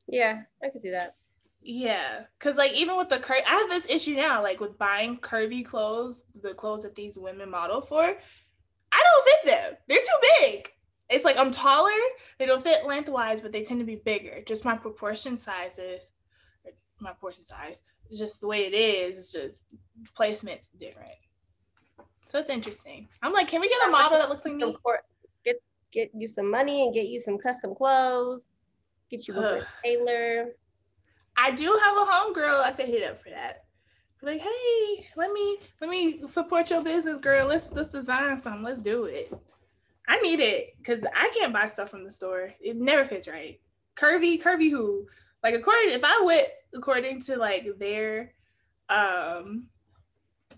Yeah, 0.09 0.42
I 0.62 0.68
can 0.68 0.81
see 0.81 0.90
that. 0.90 1.16
Yeah, 1.62 2.25
because 2.38 2.57
like 2.57 2.72
even 2.75 2.96
with 2.96 3.09
the 3.09 3.18
cur- 3.18 3.42
I 3.46 3.57
have 3.57 3.68
this 3.68 3.90
issue 3.90 4.14
now, 4.14 4.42
like 4.42 4.61
with 4.61 4.79
buying 4.79 5.18
curvy 5.18 5.64
clothes, 5.64 6.25
the 6.40 6.55
clothes 6.55 6.85
that 6.85 6.94
these 6.94 7.18
women 7.18 7.51
model 7.51 7.81
for, 7.81 8.03
I 8.03 9.03
don't 9.03 9.29
fit 9.29 9.46
them. 9.46 9.79
They're 9.88 9.99
too 9.99 10.29
big. 10.40 10.72
It's 11.11 11.25
like 11.25 11.37
I'm 11.37 11.51
taller. 11.51 11.90
They 12.38 12.46
don't 12.46 12.62
fit 12.62 12.87
lengthwise, 12.87 13.40
but 13.40 13.53
they 13.53 13.64
tend 13.64 13.81
to 13.81 13.87
be 13.87 13.96
bigger. 13.96 14.42
Just 14.46 14.64
my 14.64 14.77
proportion 14.77 15.37
sizes, 15.37 16.12
my 17.01 17.12
portion 17.12 17.42
size. 17.42 17.83
It's 18.09 18.18
just 18.18 18.40
the 18.40 18.46
way 18.46 18.66
it 18.66 18.75
is. 18.75 19.18
It's 19.18 19.33
just 19.33 19.75
placement's 20.14 20.68
different. 20.68 21.11
So 22.29 22.38
it's 22.38 22.51
interesting. 22.51 23.09
I'm 23.22 23.33
like, 23.33 23.49
can 23.49 23.61
we 23.61 23.68
get 23.68 23.87
a 23.87 23.90
model 23.90 24.18
that 24.18 24.29
looks 24.29 24.44
like 24.44 24.55
me? 24.55 24.77
Get 25.92 26.11
you 26.14 26.27
some 26.27 26.51
money 26.51 26.85
and 26.85 26.94
get 26.94 27.07
you 27.07 27.20
some 27.20 27.38
custom 27.38 27.75
clothes, 27.75 28.42
get 29.11 29.27
you 29.29 29.38
a 29.38 29.62
tailor. 29.83 30.53
I 31.37 31.51
do 31.51 31.79
have 31.85 31.96
a 31.96 32.11
homegirl 32.11 32.61
I 32.62 32.72
could 32.72 32.87
hit 32.87 33.09
up 33.09 33.22
for 33.22 33.31
that. 33.31 33.64
Like, 34.22 34.40
hey, 34.40 35.07
let 35.16 35.31
me 35.33 35.59
let 35.81 35.90
me 35.90 36.27
support 36.27 36.70
your 36.70 36.83
business, 36.83 37.18
girl. 37.18 37.46
Let's 37.46 37.70
let's 37.72 37.88
design 37.88 38.38
something. 38.38 38.62
Let's 38.62 38.81
do 38.81 39.05
it. 39.05 39.33
I 40.09 40.18
need 40.20 40.40
it 40.40 40.75
because 40.79 41.05
I 41.05 41.31
can't 41.37 41.53
buy 41.53 41.66
stuff 41.66 41.90
from 41.90 42.05
the 42.05 42.11
store. 42.11 42.53
It 42.61 42.77
never 42.77 43.05
fits 43.05 43.29
right. 43.29 43.61
Curvy, 43.94 44.42
curvy 44.42 44.70
who? 44.70 45.07
Like 45.42 45.55
according 45.55 45.90
if 45.90 46.03
I 46.03 46.22
went 46.22 46.49
according 46.75 47.20
to 47.22 47.37
like 47.37 47.66
their 47.79 48.33
um 48.88 49.68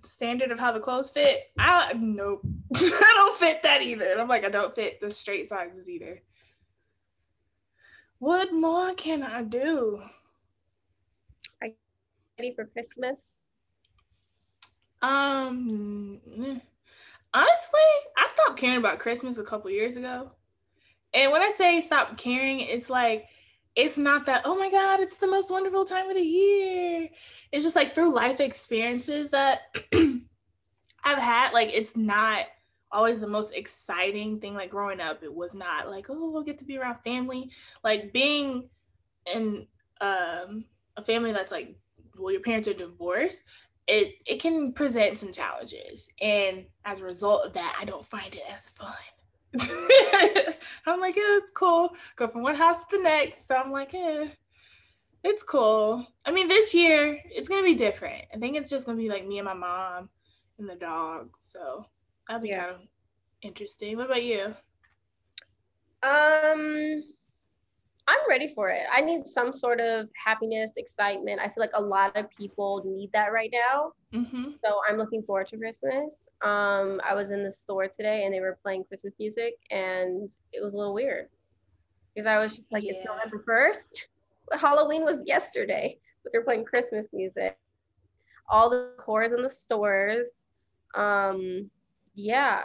standard 0.05 0.51
of 0.51 0.59
how 0.59 0.73
the 0.73 0.81
clothes 0.81 1.11
fit, 1.11 1.51
I 1.59 1.93
nope. 1.95 2.43
I 2.75 3.13
don't 3.17 3.39
fit 3.39 3.63
that 3.63 3.83
either. 3.83 4.11
And 4.11 4.21
I'm 4.21 4.29
like, 4.29 4.45
I 4.45 4.49
don't 4.49 4.75
fit 4.75 5.01
the 5.01 5.11
straight 5.11 5.47
sizes 5.47 5.89
either. 5.89 6.23
What 8.19 8.53
more 8.53 8.95
can 8.95 9.23
I 9.23 9.43
do? 9.43 10.03
Are 11.61 11.69
you 11.69 11.75
ready 12.39 12.55
for 12.55 12.67
Christmas? 12.67 13.17
Um 15.01 16.21
honestly, 17.33 17.81
I 18.17 18.27
stopped 18.29 18.59
caring 18.59 18.79
about 18.79 18.99
Christmas 18.99 19.39
a 19.39 19.45
couple 19.45 19.71
years 19.71 19.97
ago. 19.97 20.33
And 21.15 21.33
when 21.33 21.43
I 21.43 21.51
say 21.51 21.81
stop 21.81 22.19
caring, 22.19 22.61
it's 22.61 22.91
like 22.91 23.27
it's 23.79 23.97
not 23.97 24.27
that, 24.27 24.43
oh 24.45 24.59
my 24.59 24.69
God, 24.69 24.99
it's 24.99 25.19
the 25.19 25.29
most 25.29 25.53
wonderful 25.53 25.85
time 25.85 26.11
of 26.11 26.17
the 26.17 26.21
year. 26.21 27.09
It's 27.53 27.63
just 27.63 27.77
like 27.77 27.95
through 27.95 28.13
life 28.13 28.41
experiences 28.41 29.31
that 29.31 29.73
I've 31.05 31.19
had, 31.19 31.53
like 31.53 31.71
it's 31.73 31.97
not 31.97 32.47
always 32.91 33.21
the 33.21 33.29
most 33.29 33.55
exciting 33.55 34.41
thing. 34.41 34.55
Like 34.55 34.71
growing 34.71 35.01
up, 35.01 35.23
it 35.23 35.33
was 35.33 35.55
not 35.55 35.89
like, 35.89 36.11
oh, 36.11 36.29
we'll 36.33 36.43
get 36.43 36.59
to 36.59 36.65
be 36.65 36.77
around 36.77 37.05
family. 37.05 37.53
Like 37.85 38.13
being 38.13 38.69
in 39.33 39.69
um, 40.01 40.65
a 40.97 41.03
family 41.03 41.31
that's 41.31 41.53
like, 41.53 41.77
well, 42.19 42.33
your 42.33 42.41
parents 42.41 42.67
are 42.67 42.75
divorced, 42.75 43.45
it 43.87 44.15
it 44.27 44.41
can 44.41 44.73
present 44.73 45.21
some 45.21 45.31
challenges. 45.31 46.09
And 46.21 46.67
as 46.85 46.99
a 46.99 47.05
result 47.05 47.47
of 47.47 47.53
that, 47.53 47.77
I 47.81 47.85
don't 47.85 48.05
find 48.05 48.35
it 48.35 48.43
as 48.51 48.71
fun. 48.71 48.93
I'm 50.87 51.01
like, 51.01 51.17
yeah, 51.17 51.39
it's 51.39 51.51
cool. 51.51 51.95
Go 52.17 52.29
from 52.29 52.43
one 52.43 52.55
house 52.55 52.81
to 52.81 52.97
the 52.97 53.03
next. 53.03 53.47
So 53.47 53.57
I'm 53.57 53.71
like, 53.71 53.93
yeah, 53.93 54.27
it's 55.25 55.43
cool. 55.43 56.07
I 56.27 56.31
mean, 56.31 56.49
this 56.49 56.75
year 56.75 57.19
it's 57.25 57.49
gonna 57.49 57.63
be 57.63 57.75
different. 57.75 58.25
I 58.35 58.39
think 58.39 58.57
it's 58.57 58.71
just 58.71 58.87
gonna 58.87 58.99
be 58.99 59.09
like 59.09 59.27
me 59.27 59.39
and 59.39 59.47
my 59.47 59.55
mom 59.55 60.11
and 60.59 60.69
the 60.69 60.77
dog. 60.77 61.35
So 61.41 61.87
that'll 62.27 62.43
be 62.43 62.49
yeah. 62.49 62.67
kind 62.67 62.71
of 62.73 62.83
interesting. 63.43 63.97
What 63.97 64.07
about 64.07 64.23
you? 64.23 64.55
Um, 66.03 67.03
I'm 68.07 68.29
ready 68.29 68.53
for 68.55 68.71
it. 68.71 68.83
I 68.93 69.01
need 69.01 69.27
some 69.27 69.53
sort 69.53 69.81
of 69.81 70.09
happiness, 70.25 70.73
excitement. 70.77 71.41
I 71.41 71.47
feel 71.47 71.61
like 71.61 71.71
a 71.75 71.83
lot 71.83 72.17
of 72.17 72.31
people 72.31 72.83
need 72.87 73.11
that 73.13 73.33
right 73.33 73.51
now. 73.53 73.93
Mm-hmm. 74.15 74.53
So 74.65 74.81
I'm 74.89 74.97
looking 74.97 75.23
forward 75.23 75.49
to 75.49 75.59
Christmas. 75.59 76.29
Um, 76.43 77.01
I 77.07 77.15
was 77.15 77.31
in 77.31 77.45
the 77.45 77.53
store 77.53 77.89
today 77.89 78.25
and 78.25 78.33
they 78.33 78.41
were 78.41 78.59
playing 78.63 78.85
Christmas 78.85 79.13
music, 79.19 79.55
and 79.71 80.31
it 80.53 80.63
was 80.63 80.73
a 80.73 80.77
little 80.77 80.95
weird 80.95 81.29
because 82.15 82.27
I 82.27 82.39
was 82.39 82.57
just 82.57 82.73
like, 82.73 82.85
yeah. 82.85 82.93
it's 82.95 83.07
November 83.07 83.43
first. 83.45 84.09
But 84.49 84.61
Halloween 84.61 85.05
was 85.05 85.23
yesterday, 85.27 85.99
but 86.23 86.33
they're 86.33 86.45
playing 86.45 86.65
Christmas 86.65 87.07
music. 87.13 87.57
All 88.49 88.71
the 88.71 88.93
cores 88.99 89.33
in 89.33 89.43
the 89.43 89.51
stores. 89.51 90.31
Um, 90.95 91.71
yeah, 92.15 92.63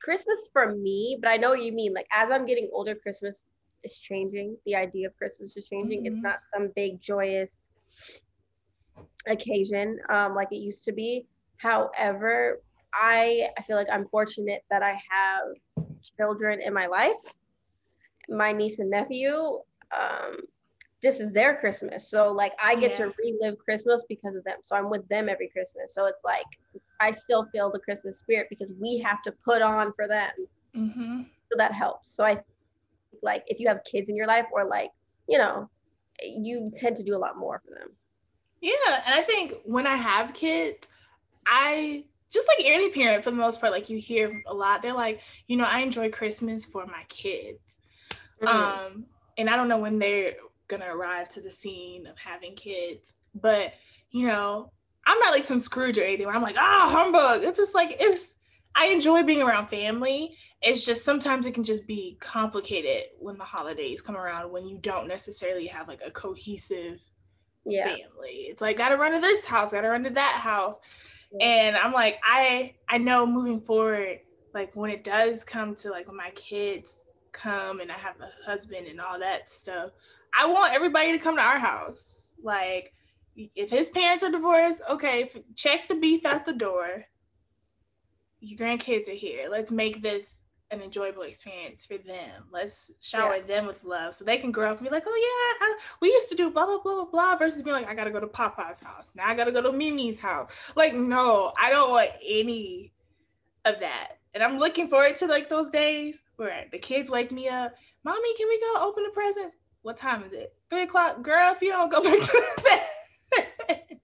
Christmas 0.00 0.48
for 0.52 0.74
me, 0.74 1.18
but 1.20 1.28
I 1.28 1.36
know 1.36 1.50
what 1.50 1.62
you 1.62 1.72
mean. 1.72 1.92
Like 1.92 2.08
as 2.12 2.30
I'm 2.30 2.46
getting 2.46 2.70
older, 2.72 2.94
Christmas 2.94 3.48
is 3.84 3.98
changing. 3.98 4.56
The 4.64 4.74
idea 4.74 5.08
of 5.08 5.16
Christmas 5.16 5.56
is 5.56 5.64
changing. 5.64 6.00
Mm-hmm. 6.00 6.14
It's 6.14 6.22
not 6.22 6.40
some 6.52 6.72
big 6.74 7.00
joyous 7.00 7.68
occasion 9.26 9.98
um, 10.10 10.34
like 10.34 10.48
it 10.52 10.56
used 10.56 10.84
to 10.84 10.92
be. 10.92 11.26
However, 11.56 12.60
I 12.94 13.48
I 13.58 13.62
feel 13.62 13.76
like 13.76 13.88
I'm 13.90 14.06
fortunate 14.08 14.64
that 14.70 14.82
I 14.82 14.92
have 15.10 15.86
children 16.16 16.60
in 16.60 16.72
my 16.72 16.86
life. 16.86 17.36
My 18.28 18.52
niece 18.52 18.78
and 18.78 18.90
nephew. 18.90 19.60
Um, 19.98 20.36
this 21.00 21.20
is 21.20 21.32
their 21.32 21.56
Christmas. 21.56 22.10
So 22.10 22.32
like 22.32 22.52
I 22.62 22.74
get 22.74 22.92
yeah. 22.92 23.06
to 23.06 23.14
relive 23.18 23.58
Christmas 23.58 24.02
because 24.08 24.34
of 24.34 24.44
them. 24.44 24.58
So 24.64 24.76
I'm 24.76 24.90
with 24.90 25.06
them 25.08 25.28
every 25.28 25.48
Christmas. 25.48 25.94
So 25.94 26.06
it's 26.06 26.24
like 26.24 26.46
I 27.00 27.12
still 27.12 27.46
feel 27.52 27.70
the 27.70 27.78
Christmas 27.78 28.18
spirit 28.18 28.48
because 28.50 28.72
we 28.80 28.98
have 28.98 29.22
to 29.22 29.32
put 29.44 29.62
on 29.62 29.92
for 29.94 30.08
them. 30.08 30.30
Mm-hmm. 30.76 31.22
So 31.50 31.56
that 31.56 31.72
helps. 31.72 32.14
So 32.14 32.24
I 32.24 32.40
like 33.22 33.44
if 33.46 33.60
you 33.60 33.68
have 33.68 33.82
kids 33.84 34.08
in 34.08 34.16
your 34.16 34.26
life 34.26 34.46
or 34.52 34.64
like, 34.64 34.90
you 35.28 35.38
know, 35.38 35.70
you 36.22 36.70
tend 36.76 36.96
to 36.96 37.04
do 37.04 37.16
a 37.16 37.18
lot 37.18 37.38
more 37.38 37.62
for 37.64 37.78
them. 37.78 37.90
Yeah. 38.60 39.02
And 39.06 39.14
I 39.14 39.22
think 39.22 39.54
when 39.64 39.86
I 39.86 39.96
have 39.96 40.34
kids, 40.34 40.88
I 41.46 42.04
just 42.30 42.48
like 42.48 42.66
any 42.66 42.90
parent 42.90 43.24
for 43.24 43.30
the 43.30 43.36
most 43.36 43.60
part, 43.60 43.72
like 43.72 43.88
you 43.88 43.98
hear 43.98 44.42
a 44.46 44.54
lot, 44.54 44.82
they're 44.82 44.92
like, 44.92 45.22
you 45.46 45.56
know, 45.56 45.64
I 45.64 45.80
enjoy 45.80 46.10
Christmas 46.10 46.64
for 46.64 46.86
my 46.86 47.04
kids. 47.08 47.78
Mm-hmm. 48.42 48.48
Um, 48.48 49.06
and 49.36 49.48
I 49.48 49.56
don't 49.56 49.68
know 49.68 49.80
when 49.80 49.98
they're 49.98 50.34
gonna 50.68 50.94
arrive 50.94 51.28
to 51.30 51.40
the 51.40 51.50
scene 51.50 52.06
of 52.06 52.18
having 52.18 52.54
kids, 52.54 53.14
but 53.34 53.72
you 54.10 54.26
know, 54.26 54.72
I'm 55.06 55.18
not 55.20 55.32
like 55.32 55.44
some 55.44 55.58
Scrooge 55.58 55.98
or 55.98 56.04
anything 56.04 56.26
where 56.26 56.36
I'm 56.36 56.42
like, 56.42 56.56
ah, 56.58 56.84
oh, 56.84 56.90
humbug. 56.90 57.44
It's 57.44 57.58
just 57.58 57.74
like 57.74 57.96
it's 57.98 58.36
I 58.74 58.86
enjoy 58.86 59.22
being 59.22 59.42
around 59.42 59.68
family. 59.68 60.36
It's 60.60 60.84
just 60.84 61.04
sometimes 61.04 61.46
it 61.46 61.54
can 61.54 61.64
just 61.64 61.86
be 61.86 62.16
complicated 62.20 63.04
when 63.18 63.38
the 63.38 63.44
holidays 63.44 64.02
come 64.02 64.16
around 64.16 64.50
when 64.52 64.66
you 64.66 64.78
don't 64.78 65.08
necessarily 65.08 65.66
have 65.66 65.88
like 65.88 66.00
a 66.04 66.10
cohesive 66.10 67.00
yeah. 67.70 67.84
family. 67.84 68.46
It's 68.48 68.62
like 68.62 68.76
gotta 68.76 68.96
run 68.96 69.12
to 69.12 69.20
this 69.20 69.44
house, 69.44 69.72
gotta 69.72 69.88
run 69.88 70.04
to 70.04 70.10
that 70.10 70.40
house. 70.42 70.78
Yeah. 71.32 71.46
And 71.46 71.76
I'm 71.76 71.92
like, 71.92 72.18
I 72.22 72.74
I 72.88 72.98
know 72.98 73.26
moving 73.26 73.60
forward, 73.60 74.20
like 74.54 74.74
when 74.74 74.90
it 74.90 75.04
does 75.04 75.44
come 75.44 75.74
to 75.76 75.90
like 75.90 76.06
when 76.08 76.16
my 76.16 76.30
kids 76.30 77.06
come 77.32 77.80
and 77.80 77.92
I 77.92 77.98
have 77.98 78.16
a 78.20 78.30
husband 78.44 78.86
and 78.86 79.00
all 79.00 79.18
that 79.18 79.50
stuff, 79.50 79.90
I 80.38 80.46
want 80.46 80.74
everybody 80.74 81.12
to 81.12 81.18
come 81.18 81.36
to 81.36 81.42
our 81.42 81.58
house. 81.58 82.34
Like 82.42 82.92
if 83.54 83.70
his 83.70 83.88
parents 83.88 84.24
are 84.24 84.30
divorced, 84.30 84.82
okay, 84.90 85.30
check 85.54 85.88
the 85.88 85.94
beef 85.94 86.24
out 86.24 86.44
the 86.44 86.52
door. 86.52 87.04
Your 88.40 88.58
grandkids 88.58 89.08
are 89.08 89.12
here. 89.12 89.46
Let's 89.48 89.70
make 89.70 90.02
this 90.02 90.42
an 90.70 90.82
enjoyable 90.82 91.22
experience 91.22 91.86
for 91.86 91.98
them. 91.98 92.44
Let's 92.52 92.90
shower 93.00 93.36
yeah. 93.36 93.42
them 93.42 93.66
with 93.66 93.84
love 93.84 94.14
so 94.14 94.24
they 94.24 94.36
can 94.36 94.52
grow 94.52 94.70
up 94.70 94.78
and 94.78 94.88
be 94.88 94.94
like, 94.94 95.04
oh 95.06 95.58
yeah, 95.60 95.66
I, 95.66 95.78
we 96.00 96.08
used 96.08 96.28
to 96.28 96.34
do 96.34 96.50
blah 96.50 96.66
blah 96.66 96.78
blah 96.78 96.94
blah 96.94 97.04
blah 97.04 97.36
versus 97.36 97.62
being 97.62 97.74
like, 97.74 97.88
I 97.88 97.94
gotta 97.94 98.10
go 98.10 98.20
to 98.20 98.26
Papa's 98.26 98.80
house. 98.80 99.12
Now 99.14 99.26
I 99.26 99.34
gotta 99.34 99.52
go 99.52 99.62
to 99.62 99.72
Mimi's 99.72 100.18
house. 100.18 100.52
Like, 100.76 100.94
no, 100.94 101.52
I 101.58 101.70
don't 101.70 101.90
want 101.90 102.10
any 102.26 102.92
of 103.64 103.80
that. 103.80 104.18
And 104.34 104.42
I'm 104.42 104.58
looking 104.58 104.88
forward 104.88 105.16
to 105.16 105.26
like 105.26 105.48
those 105.48 105.70
days 105.70 106.22
where 106.36 106.66
the 106.70 106.78
kids 106.78 107.10
wake 107.10 107.32
me 107.32 107.48
up, 107.48 107.74
mommy, 108.04 108.36
can 108.36 108.48
we 108.48 108.60
go 108.60 108.86
open 108.86 109.04
the 109.04 109.10
presents? 109.10 109.56
What 109.82 109.96
time 109.96 110.22
is 110.24 110.32
it? 110.32 110.54
Three 110.68 110.82
o'clock, 110.82 111.22
girl. 111.22 111.52
If 111.52 111.62
you 111.62 111.70
don't 111.70 111.90
go 111.90 112.02
back 112.04 112.18
to 112.18 112.42
bed, 112.64 113.84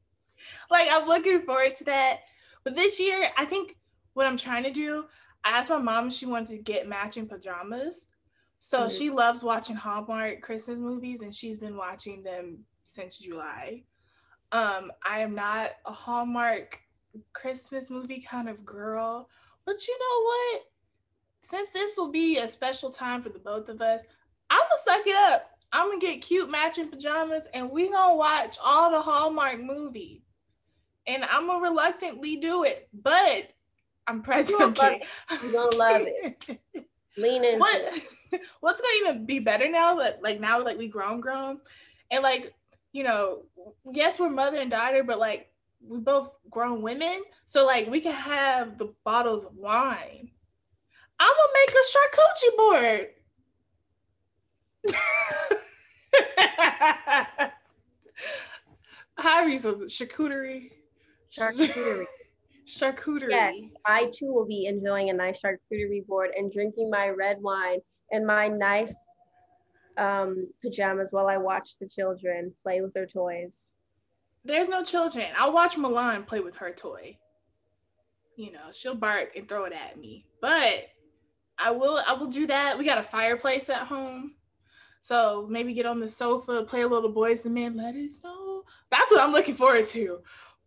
like 0.71 0.89
I'm 0.91 1.07
looking 1.07 1.43
forward 1.43 1.75
to 1.77 1.85
that. 1.85 2.21
But 2.63 2.75
this 2.75 2.99
year, 2.99 3.29
I 3.37 3.45
think 3.45 3.77
what 4.15 4.27
I'm 4.27 4.39
trying 4.39 4.63
to 4.65 4.71
do, 4.71 5.05
I 5.45 5.51
asked 5.51 5.71
my 5.71 5.79
mom 5.79 6.09
if 6.09 6.15
she 6.15 6.27
wanted 6.27 6.57
to 6.57 6.59
get 6.59 6.89
matching 6.89 7.29
pajamas. 7.29 8.09
So 8.59 8.81
mm-hmm. 8.81 8.97
she 8.97 9.11
loves 9.11 9.43
watching 9.43 9.77
Hallmark 9.77 10.41
Christmas 10.41 10.79
movies 10.79 11.21
and 11.21 11.35
she's 11.35 11.59
been 11.59 11.77
watching 11.77 12.23
them 12.23 12.61
since 12.83 13.19
July. 13.19 13.83
Um, 14.53 14.91
I 15.05 15.19
am 15.21 15.35
not 15.35 15.73
a 15.85 15.93
Hallmark 15.93 16.81
Christmas 17.33 17.91
movie 17.91 18.21
kind 18.21 18.49
of 18.49 18.65
girl, 18.65 19.29
but 19.67 19.87
you 19.87 19.99
know 19.99 20.25
what? 20.25 20.63
Since 21.43 21.71
this 21.71 21.97
will 21.99 22.11
be 22.11 22.39
a 22.39 22.49
special 22.49 22.91
time 22.91 23.23
for 23.23 23.29
the 23.29 23.39
both 23.39 23.69
of 23.69 23.83
us, 23.83 24.03
I'm 24.49 24.61
gonna 24.61 24.99
suck 24.99 25.07
it 25.07 25.17
up. 25.33 25.51
I'm 25.73 25.89
gonna 25.89 26.01
get 26.01 26.23
cute 26.23 26.51
matching 26.51 26.89
pajamas 26.89 27.49
and 27.53 27.71
we 27.71 27.91
gonna 27.91 28.15
watch 28.15 28.57
all 28.65 28.91
the 28.91 29.03
Hallmark 29.03 29.61
movies. 29.61 30.23
And 31.07 31.25
I'm 31.25 31.47
gonna 31.47 31.61
reluctantly 31.61 32.37
do 32.37 32.65
it, 32.65 32.89
but 32.95 33.51
I'm 34.07 34.23
presently. 34.23 35.03
You're 35.43 35.53
gonna 35.53 35.77
love 35.77 36.03
it. 36.05 36.61
Lean 37.17 37.45
in. 37.45 37.59
What, 37.59 38.01
what's 38.61 38.81
gonna 38.81 38.95
even 39.01 39.27
be 39.27 39.39
better 39.39 39.69
now 39.69 39.97
that 39.97 40.23
like 40.23 40.41
now 40.41 40.63
like 40.63 40.79
we 40.79 40.89
grown 40.89 41.21
grown 41.21 41.61
and 42.11 42.23
like 42.23 42.55
you 42.93 43.05
know 43.05 43.43
yes 43.93 44.19
we're 44.19 44.29
mother 44.29 44.59
and 44.59 44.71
daughter 44.71 45.05
but 45.05 45.19
like 45.19 45.51
we 45.87 45.99
both 45.99 46.31
grown 46.51 46.83
women 46.83 47.23
so 47.47 47.65
like 47.65 47.89
we 47.89 48.01
can 48.01 48.15
have 48.15 48.79
the 48.79 48.93
bottles 49.05 49.45
of 49.45 49.55
wine 49.55 50.31
i'm 51.21 51.29
gonna 51.29 51.53
make 51.55 51.71
a 51.71 51.85
charcuterie 51.93 52.57
board 52.57 53.09
How 59.17 59.47
you 59.47 59.55
it? 59.55 59.63
Charcuterie. 59.63 60.71
Charcuterie. 61.31 62.05
Charcuterie. 62.67 63.31
Yes, 63.31 63.55
I 63.87 64.11
too 64.15 64.33
will 64.33 64.47
be 64.47 64.67
enjoying 64.67 65.11
a 65.11 65.13
nice 65.13 65.41
charcuterie 65.41 66.07
board 66.07 66.31
and 66.37 66.53
drinking 66.53 66.91
my 66.91 67.09
red 67.09 67.41
wine 67.41 67.79
and 68.11 68.27
my 68.27 68.49
nice 68.49 68.95
um, 69.97 70.49
pajamas 70.63 71.13
while 71.13 71.27
I 71.27 71.37
watch 71.37 71.79
the 71.79 71.89
children 71.89 72.53
play 72.63 72.81
with 72.81 72.93
their 72.95 73.07
toys. 73.07 73.75
There's 74.45 74.69
no 74.69 74.85
children. 74.85 75.29
I'll 75.37 75.55
watch 75.55 75.77
Milan 75.77 76.25
play 76.25 76.41
with 76.41 76.57
her 76.57 76.71
toy. 76.71 77.19
You 78.37 78.53
know, 78.53 78.73
she'll 78.73 78.95
bark 78.95 79.37
and 79.37 79.49
throw 79.49 79.65
it 79.65 79.73
at 79.73 79.99
me. 79.99 80.27
But 80.41 80.89
I 81.59 81.71
will 81.71 82.03
I 82.07 82.15
will 82.15 82.27
do 82.27 82.47
that. 82.49 82.79
We 82.79 82.85
got 82.85 82.99
a 82.99 83.03
fireplace 83.03 83.71
at 83.71 83.87
home. 83.87 84.35
So 85.01 85.47
maybe 85.51 85.75
get 85.75 85.87
on 85.87 86.01
the 86.01 86.09
sofa, 86.09 86.65
play 86.65 86.81
a 86.81 86.89
little 86.89 87.13
boys 87.13 87.45
and 87.45 87.55
Men, 87.55 87.77
let 87.77 87.95
it 87.95 88.11
snow. 88.11 88.65
That's 88.91 89.11
what 89.13 89.23
I'm 89.23 89.33
looking 89.33 89.55
forward 89.55 89.87
to. 89.87 90.21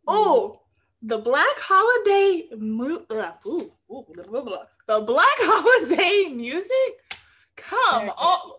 Oh, 0.08 0.62
the 1.02 1.18
Black 1.18 1.58
Holiday 1.58 2.48
mo- 2.58 3.06
uh, 3.10 3.32
ooh, 3.46 3.72
ooh, 3.92 4.06
blah, 4.14 4.24
blah, 4.26 4.42
blah. 4.42 4.64
the 4.88 5.02
Black 5.02 5.26
Holiday 5.40 6.30
music. 6.34 7.18
Come 7.56 8.10
on. 8.10 8.52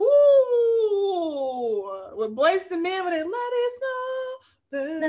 Ooh, 0.00 0.06
with 2.16 2.36
Boyz 2.36 2.70
II 2.70 2.78
Men 2.78 3.04
when 3.04 3.12
they 3.14 3.22
let 3.22 3.52
it 3.52 3.72
snow. 3.78 4.38
Let 4.72 5.02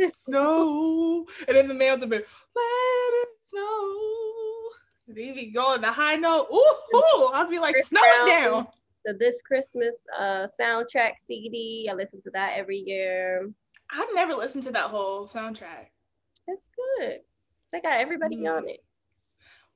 it 0.00 0.14
snow. 0.14 1.26
And 1.48 1.56
then 1.56 1.68
the 1.68 1.74
man 1.74 1.92
with 1.92 2.00
the 2.00 2.06
bed, 2.06 2.24
let 2.54 3.12
it 3.14 3.28
snow. 3.44 4.68
They 5.08 5.32
be 5.32 5.46
going 5.50 5.80
the 5.80 5.90
high 5.92 6.16
note. 6.16 6.48
Ooh, 6.52 6.96
ooh 6.96 7.30
I'll 7.32 7.48
be 7.48 7.58
like, 7.58 7.76
snow 7.76 8.00
it 8.04 8.26
down. 8.26 8.66
The 9.04 9.14
This 9.14 9.42
Christmas 9.42 10.06
uh, 10.18 10.46
soundtrack 10.60 11.12
CD. 11.18 11.88
I 11.90 11.94
listen 11.94 12.22
to 12.22 12.30
that 12.34 12.52
every 12.56 12.78
year. 12.78 13.50
I've 13.92 14.14
never 14.14 14.34
listened 14.34 14.64
to 14.64 14.72
that 14.72 14.84
whole 14.84 15.26
soundtrack. 15.26 15.90
It's 16.48 16.70
good. 16.98 17.20
They 17.72 17.80
got 17.80 18.00
everybody 18.00 18.36
mm. 18.36 18.56
on 18.56 18.68
it. 18.68 18.80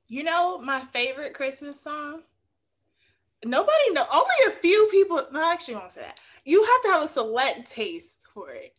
You 0.08 0.22
know 0.22 0.58
my 0.58 0.80
favorite 0.80 1.34
Christmas 1.34 1.80
song? 1.80 2.22
Nobody 3.44 3.90
know. 3.92 4.06
Only 4.12 4.28
a 4.48 4.60
few 4.60 4.88
people. 4.90 5.26
No, 5.32 5.52
actually, 5.52 5.74
I 5.74 5.78
won't 5.78 5.92
say 5.92 6.02
that. 6.02 6.18
You 6.44 6.64
have 6.64 6.82
to 6.82 6.88
have 6.88 7.02
a 7.02 7.08
select 7.08 7.70
taste 7.70 8.24
for 8.32 8.50
it. 8.50 8.74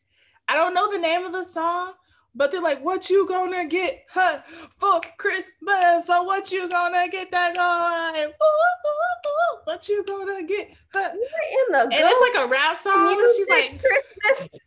I 0.48 0.56
don't 0.56 0.74
know 0.74 0.92
the 0.92 0.98
name 0.98 1.26
of 1.26 1.34
the 1.34 1.44
song, 1.44 1.94
but 2.34 2.52
they're 2.52 2.62
like, 2.62 2.84
what 2.84 3.10
you 3.10 3.28
gonna 3.28 3.66
get 3.66 4.06
huh, 4.10 4.40
for 4.78 5.02
Christmas? 5.18 6.08
So 6.08 6.24
what 6.24 6.52
you 6.52 6.70
gonna 6.70 7.10
get 7.10 7.30
that 7.32 7.56
guy? 7.56 8.24
Ooh, 8.24 8.28
ooh, 8.28 8.30
ooh, 8.30 9.58
what 9.66 9.90
you 9.90 10.04
gonna 10.06 10.44
get? 10.44 10.72
Huh? 10.94 11.12
You're 11.14 11.14
In 11.14 11.72
the 11.74 11.82
and 11.82 11.94
it's 11.94 12.36
like 12.36 12.46
a 12.46 12.50
rap 12.50 12.78
song. 12.78 13.30
She's 13.36 13.48
like, 13.50 13.82
Christmas. 13.82 14.62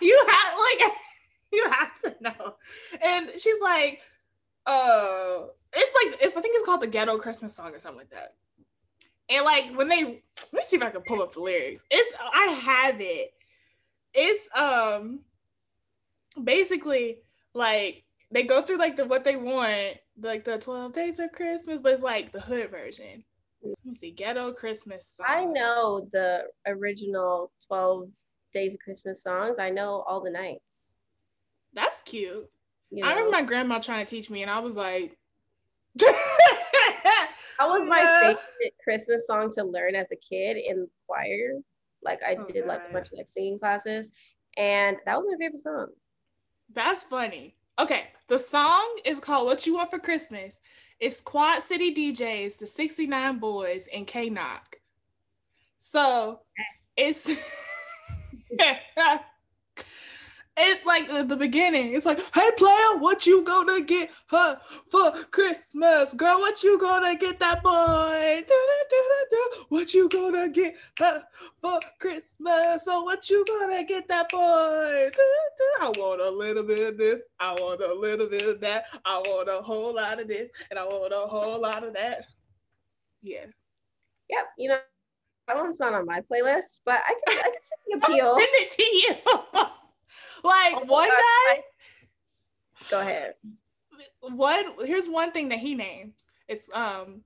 You 0.00 0.26
have 0.28 0.54
like, 0.58 0.92
you 1.52 1.70
have 1.70 2.02
to 2.02 2.22
know. 2.22 2.54
And 3.02 3.30
she's 3.38 3.60
like, 3.60 4.00
uh, 4.66 5.46
it's 5.72 5.94
like 5.94 6.22
it's 6.22 6.36
I 6.36 6.40
think 6.40 6.56
it's 6.56 6.66
called 6.66 6.82
the 6.82 6.86
Ghetto 6.86 7.18
Christmas 7.18 7.54
song 7.54 7.74
or 7.74 7.80
something 7.80 7.98
like 7.98 8.10
that. 8.10 8.34
And 9.28 9.44
like 9.44 9.70
when 9.76 9.88
they 9.88 10.02
let 10.04 10.52
me 10.52 10.62
see 10.64 10.76
if 10.76 10.82
I 10.82 10.90
can 10.90 11.02
pull 11.02 11.22
up 11.22 11.32
the 11.32 11.40
lyrics. 11.40 11.82
It's 11.90 12.12
I 12.34 12.46
have 12.46 13.00
it. 13.00 13.32
It's 14.14 14.48
um 14.54 15.20
basically 16.42 17.18
like 17.54 18.04
they 18.30 18.42
go 18.42 18.62
through 18.62 18.78
like 18.78 18.96
the 18.96 19.04
what 19.04 19.24
they 19.24 19.36
want, 19.36 19.96
like 20.20 20.44
the 20.44 20.58
12 20.58 20.92
days 20.92 21.18
of 21.18 21.32
Christmas, 21.32 21.80
but 21.80 21.92
it's 21.92 22.02
like 22.02 22.32
the 22.32 22.40
hood 22.40 22.70
version. 22.70 23.24
Let 23.62 23.76
me 23.84 23.94
see, 23.94 24.10
ghetto 24.10 24.52
Christmas 24.52 25.14
song. 25.16 25.26
I 25.28 25.44
know 25.44 26.08
the 26.12 26.44
original 26.66 27.52
12 27.68 28.08
days 28.52 28.74
of 28.74 28.80
Christmas 28.80 29.22
songs. 29.22 29.58
I 29.58 29.70
know 29.70 30.02
all 30.06 30.20
the 30.22 30.30
nights. 30.30 30.94
That's 31.74 32.02
cute. 32.02 32.48
You 32.90 33.04
I 33.04 33.10
remember 33.10 33.30
my 33.30 33.42
grandma 33.42 33.78
trying 33.78 34.04
to 34.04 34.10
teach 34.10 34.30
me, 34.30 34.42
and 34.42 34.50
I 34.50 34.58
was 34.60 34.76
like, 34.76 35.16
that 35.96 36.08
was 37.60 37.88
my 37.88 38.04
Yeah. 38.04 38.18
favorite 38.20 38.74
Christmas 38.82 39.26
song 39.26 39.50
to 39.52 39.64
learn 39.64 39.94
as 39.94 40.06
a 40.12 40.16
kid 40.16 40.56
in 40.56 40.88
choir. 41.06 41.60
Like 42.02 42.20
I 42.22 42.34
Oh, 42.36 42.44
did 42.44 42.66
like 42.66 42.80
a 42.88 42.92
bunch 42.92 43.06
of 43.12 43.18
like 43.18 43.30
singing 43.30 43.58
classes, 43.58 44.10
and 44.56 44.96
that 45.06 45.18
was 45.18 45.26
my 45.30 45.44
favorite 45.44 45.62
song. 45.62 45.88
That's 46.74 47.02
funny. 47.02 47.56
Okay, 47.78 48.08
the 48.28 48.38
song 48.38 48.98
is 49.04 49.20
called 49.20 49.46
"What 49.46 49.66
You 49.66 49.74
Want 49.74 49.90
for 49.90 49.98
Christmas." 49.98 50.60
It's 51.00 51.20
Quad 51.20 51.62
City 51.62 51.92
DJs, 51.94 52.58
the 52.58 52.66
69 52.66 53.40
Boyz, 53.40 53.88
and 53.92 54.06
K-Nock. 54.06 54.76
So 55.78 56.40
it's 56.96 57.24
it's 60.56 60.84
like 60.84 61.08
the, 61.08 61.36
beginning. 61.36 61.94
It's 61.94 62.04
like, 62.04 62.20
hey 62.34 62.50
player, 62.56 62.98
what 62.98 63.26
you 63.26 63.42
gonna 63.42 63.80
get 63.82 64.10
her 64.30 64.60
for 64.90 65.12
Christmas? 65.30 66.12
Girl, 66.12 66.38
what 66.38 66.62
you 66.62 66.78
gonna 66.78 67.16
get 67.16 67.38
that 67.40 67.62
boy? 67.62 68.44
Da-da-da-da-da. 68.46 69.64
What 69.70 69.94
you 69.94 70.08
gonna 70.10 70.50
get 70.50 70.76
her 70.98 71.24
for 71.60 71.80
Christmas? 71.98 72.84
So 72.84 73.02
what 73.02 73.30
you 73.30 73.44
gonna 73.46 73.84
get 73.84 74.06
that 74.08 74.30
boy? 74.30 75.10
Da-da-da. 75.14 75.86
I 75.86 75.92
want 75.98 76.20
a 76.20 76.30
little 76.30 76.64
bit 76.64 76.80
of 76.80 76.98
this. 76.98 77.22
I 77.40 77.52
want 77.52 77.80
a 77.82 77.94
little 77.94 78.28
bit 78.28 78.46
of 78.46 78.60
that. 78.60 78.84
I 79.06 79.18
want 79.18 79.48
a 79.48 79.62
whole 79.62 79.94
lot 79.94 80.20
of 80.20 80.28
this, 80.28 80.50
and 80.70 80.78
I 80.78 80.84
want 80.84 81.12
a 81.14 81.26
whole 81.26 81.60
lot 81.60 81.84
of 81.84 81.94
that. 81.94 82.26
Yeah. 83.22 83.46
Yep, 84.28 84.46
you 84.58 84.68
know 84.68 84.78
that 85.48 85.56
one's 85.56 85.80
not 85.80 85.94
on 85.94 86.06
my 86.06 86.20
playlist, 86.20 86.80
but 86.84 87.00
I 87.06 87.14
can 87.26 87.38
I 87.38 87.42
can 87.42 87.62
see 87.62 87.74
the 87.88 87.98
appeal. 88.06 88.26
I'll 88.26 88.38
send 88.38 88.48
it 88.52 88.70
to 88.70 88.82
you. 88.84 89.14
like 90.44 90.74
Oh 90.76 90.84
one 90.86 91.08
God, 91.08 91.16
guy, 91.16 91.62
Go 92.90 93.00
ahead. 93.00 93.34
one 94.20 94.64
here's 94.84 95.08
one 95.08 95.32
thing 95.32 95.48
that 95.50 95.58
he 95.58 95.74
names. 95.74 96.26
It's 96.48 96.72
um 96.74 97.22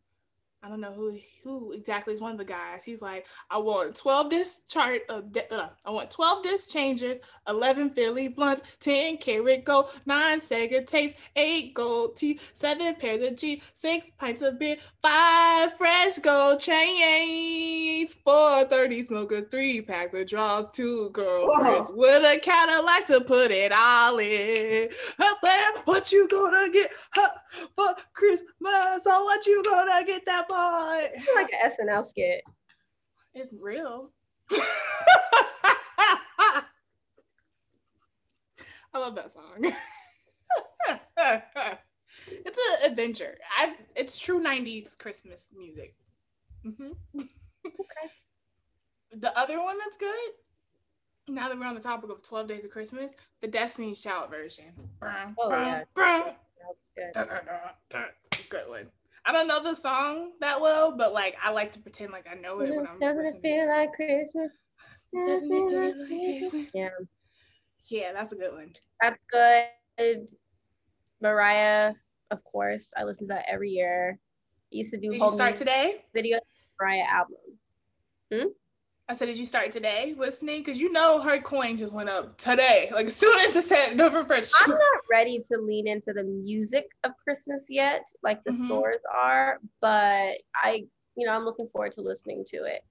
I 0.67 0.69
don't 0.69 0.81
know 0.81 0.93
who 0.93 1.17
who 1.45 1.71
exactly 1.71 2.13
is 2.13 2.21
one 2.21 2.33
of 2.33 2.39
the 2.39 2.45
guys. 2.45 2.85
He's 2.85 3.01
like, 3.01 3.27
I 3.53 3.57
want 3.59 3.95
12 3.95 4.31
disc 4.31 4.59
chart 4.67 5.03
of 5.09 5.31
di- 5.33 5.47
uh, 5.53 5.69
I 5.85 5.91
want 5.91 6.11
12 6.11 6.43
disc 6.43 6.71
changers, 6.71 7.19
11 7.47 7.91
Philly 7.91 8.27
blunts, 8.27 8.65
10 8.81 9.19
karat 9.19 9.65
gold, 9.65 9.91
9 10.07 10.41
Sega 10.41 10.85
tapes, 10.85 11.15
8 11.37 11.73
gold 11.73 12.17
teeth, 12.17 12.43
7 12.55 12.97
pairs 12.97 13.23
of 13.23 13.37
G, 13.37 13.63
6 13.75 14.11
pints 14.19 14.43
of 14.43 14.59
beer, 14.59 14.77
5 15.03 15.75
fresh 15.75 16.19
gold 16.19 16.59
chains, 16.59 18.15
4 18.15 18.65
30 18.65 19.03
smokers, 19.05 19.45
3 19.49 19.83
packs 19.83 20.15
of 20.15 20.27
draws, 20.27 20.69
2 20.71 21.11
girlfriends 21.11 21.93
with 21.95 22.25
a 22.25 22.41
Cadillac 22.41 23.07
to 23.07 23.21
put 23.21 23.53
it 23.53 23.71
all 23.73 24.19
in. 24.19 24.89
What 25.85 26.11
you 26.13 26.27
gonna 26.29 26.71
get 26.73 26.93
for 26.93 27.95
Christmas? 28.13 29.03
Oh, 29.07 29.25
what 29.25 29.47
you 29.47 29.63
gonna 29.65 30.05
get 30.05 30.27
that 30.27 30.49
boy? 30.57 31.09
It's 31.15 31.29
like 31.35 31.51
an 31.53 31.73
SNL 31.89 32.07
skit. 32.07 32.43
It's 33.35 33.53
real. 33.61 34.11
I 38.93 38.99
love 38.99 39.15
that 39.17 39.33
song. 39.33 39.59
it's 42.29 42.59
an 42.59 42.91
adventure. 42.91 43.37
I 43.59 43.75
it's 43.95 44.19
true 44.19 44.43
90s 44.43 44.97
Christmas 44.97 45.49
music. 45.57 45.95
Mhm. 46.65 46.97
Okay. 47.15 47.27
The 49.19 49.39
other 49.39 49.63
one 49.63 49.79
that's 49.79 49.97
good, 49.97 50.33
now 51.29 51.49
that 51.49 51.59
we're 51.59 51.65
on 51.65 51.75
the 51.75 51.81
topic 51.81 52.11
of 52.11 52.23
12 52.23 52.49
Days 52.49 52.65
of 52.67 52.71
Christmas, 52.71 53.15
the 53.41 53.47
Destiny's 53.49 54.01
Child 54.03 54.31
version. 54.31 54.67
Oh, 55.39 55.49
yeah. 55.51 55.85
That's 55.97 56.91
good. 56.95 58.49
Good 58.51 58.69
one. 58.69 58.91
I 59.27 59.33
don't 59.33 59.49
know 59.49 59.63
the 59.63 59.75
song 59.75 60.33
that 60.41 60.61
well, 60.61 60.97
but 60.97 61.13
like 61.13 61.35
I 61.43 61.51
like 61.51 61.73
to 61.73 61.81
pretend 61.81 62.13
like 62.13 62.27
I 62.31 62.35
know 62.37 62.61
it 62.61 62.75
when 62.75 62.87
I'm 62.87 63.01
Doesn't 63.01 63.21
it 63.27 63.35
listening. 63.35 63.43
feel 63.43 63.69
like 63.69 63.93
Christmas? 63.93 64.61
Doesn't 65.13 65.53
it 65.53 65.69
feel 65.69 65.81
like 65.81 66.09
Christmas? 66.09 66.71
Yeah, 66.73 66.89
Yeah, 67.89 68.13
that's 68.13 68.33
a 68.33 68.37
good 68.37 68.53
one. 68.53 68.73
that's 69.01 69.19
good. 69.99 70.29
Mariah, 71.21 71.95
of 72.31 72.45
course, 72.45 72.93
I 72.97 73.05
listen 73.05 73.27
to 73.29 73.35
that 73.35 73.47
every 73.49 73.71
year. 73.71 74.19
I 74.73 74.77
used 74.77 74.93
to 74.93 75.01
do 75.01 75.11
Did 75.11 75.21
whole 75.21 75.31
you 75.31 75.35
start 75.35 75.57
today? 75.57 76.05
video 76.15 76.39
Mariah 76.81 77.05
album. 77.09 77.37
Hmm? 78.33 78.49
I 79.09 79.15
said, 79.15 79.27
did 79.27 79.37
you 79.39 79.45
start 79.45 79.71
today 79.71 80.15
listening? 80.19 80.63
Because 80.63 80.81
you 80.81 80.91
know 80.91 81.21
her 81.21 81.41
coin 81.41 81.77
just 81.77 81.93
went 81.93 82.09
up 82.09 82.37
today. 82.39 82.91
Like 82.93 83.07
as 83.07 83.15
soon 83.15 83.39
as 83.39 83.55
it 83.55 83.63
said 83.63 83.97
November 83.97 84.27
first. 84.27 84.53
I'm 84.65 84.71
not 84.71 84.81
ready 85.09 85.41
to 85.53 85.59
lean 85.59 85.87
into 85.87 86.13
the 86.13 86.25
music 86.25 86.89
of 87.05 87.13
Christmas 87.23 87.67
yet, 87.69 88.03
like 88.25 88.43
the 88.43 88.51
Mhm. 88.51 88.67
stores 88.67 89.01
are, 89.15 89.61
but 89.81 90.39
I, 90.57 90.87
you 91.15 91.25
know, 91.25 91.33
I'm 91.33 91.45
looking 91.45 91.69
forward 91.69 91.93
to 91.93 92.01
listening 92.01 92.45
to 92.49 92.65
it. 92.65 92.83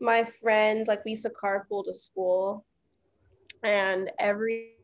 My 0.00 0.24
friend, 0.24 0.86
like 0.88 1.04
we 1.04 1.12
used 1.12 1.22
to 1.22 1.30
carpool 1.30 1.84
to 1.84 1.94
school, 1.94 2.64
and 3.62 4.10
every 4.18 4.78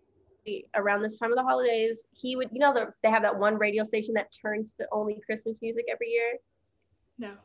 around 0.76 1.02
this 1.02 1.18
time 1.18 1.30
of 1.30 1.36
the 1.36 1.42
holidays, 1.42 2.04
he 2.12 2.34
would, 2.36 2.48
you 2.52 2.58
know, 2.60 2.72
the, 2.72 2.94
they 3.02 3.10
have 3.10 3.20
that 3.22 3.36
one 3.36 3.58
radio 3.58 3.84
station 3.84 4.14
that 4.14 4.32
turns 4.32 4.72
to 4.74 4.86
only 4.92 5.20
Christmas 5.26 5.58
music 5.60 5.84
every 5.90 6.08
year. 6.08 6.38
No. 7.18 7.36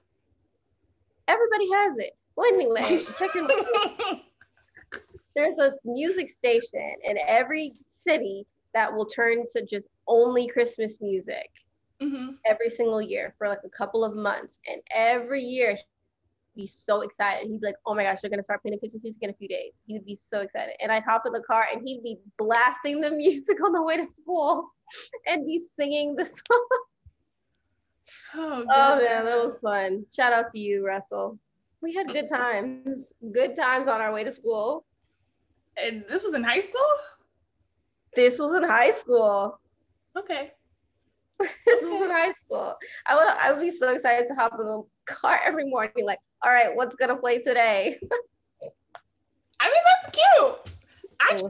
Everybody 1.28 1.70
has 1.72 1.98
it. 1.98 2.16
Well, 2.36 2.48
anyway, 2.54 3.04
check 3.18 3.34
your 3.36 3.48
there's 5.36 5.60
a 5.60 5.74
music 5.84 6.30
station 6.30 6.96
in 7.04 7.18
every 7.28 7.74
city 7.90 8.46
that 8.74 8.94
will 8.94 9.06
turn 9.06 9.46
to 9.52 9.66
just 9.66 9.88
only 10.08 10.48
Christmas 10.48 10.98
music 11.02 11.50
hmm 12.02 12.32
every 12.46 12.70
single 12.70 13.02
year 13.02 13.34
for 13.38 13.48
like 13.48 13.62
a 13.64 13.70
couple 13.70 14.04
of 14.04 14.16
months. 14.16 14.60
And 14.68 14.82
every 14.94 15.42
year 15.42 15.76
he'd 15.76 16.62
be 16.62 16.68
so 16.68 17.02
excited. 17.02 17.50
He'd 17.50 17.62
be 17.62 17.68
like, 17.68 17.76
oh 17.86 17.96
my 17.96 18.04
gosh, 18.04 18.20
they're 18.20 18.30
gonna 18.30 18.44
start 18.44 18.62
playing 18.62 18.74
the 18.76 18.80
Christmas 18.80 19.02
music 19.02 19.22
in 19.24 19.30
a 19.30 19.34
few 19.34 19.48
days. 19.48 19.80
He 19.88 19.94
would 19.94 20.06
be 20.06 20.18
so 20.18 20.42
excited. 20.42 20.76
And 20.82 20.92
I'd 20.92 21.04
hop 21.04 21.24
in 21.26 21.32
the 21.32 21.44
car 21.44 21.68
and 21.72 21.88
he'd 21.88 22.04
be 22.04 22.18
blasting 22.38 23.00
the 23.00 23.12
music 23.16 23.64
on 23.64 23.72
the 23.72 23.82
way 23.82 23.98
to 23.98 24.08
school 24.14 24.72
and 25.28 25.46
be 25.46 25.60
singing 25.60 26.16
the 26.16 26.26
song. 26.26 26.68
Oh, 28.36 28.66
Oh 28.70 28.96
man, 28.98 29.24
that 29.24 29.46
was 29.46 29.60
fun. 29.60 30.06
Shout 30.14 30.34
out 30.34 30.52
to 30.52 30.60
you, 30.60 30.86
Russell. 30.86 31.40
We 31.84 31.94
had 31.94 32.08
good 32.08 32.30
times. 32.30 33.12
Good 33.34 33.58
times 33.58 33.90
on 33.90 34.00
our 34.00 34.14
way 34.14 34.24
to 34.24 34.32
school. 34.32 34.86
And 35.76 36.06
this 36.08 36.24
was 36.24 36.34
in 36.34 36.44
high 36.44 36.62
school? 36.62 36.82
This 38.16 38.40
was 38.40 38.54
in 38.54 38.64
high 38.64 38.94
school. 38.94 39.60
Okay. 40.18 40.54
this 41.40 41.82
was 41.82 42.06
in 42.06 42.10
high 42.10 42.34
school. 42.46 42.76
I 43.06 43.16
would 43.16 43.28
I 43.28 43.52
would 43.52 43.62
be 43.62 43.70
so 43.70 43.94
excited 43.94 44.30
to 44.30 44.34
hop 44.34 44.54
in 44.60 44.66
the 44.66 44.84
car 45.06 45.42
every 45.46 45.70
morning, 45.70 46.06
like, 46.06 46.20
all 46.42 46.52
right, 46.52 46.74
what's 46.74 46.96
gonna 46.96 47.18
play 47.18 47.40
today? 47.40 48.00
I 49.60 49.66
mean, 49.66 49.84
that's 49.86 50.10
cute. 50.12 50.76
I. 51.20 51.42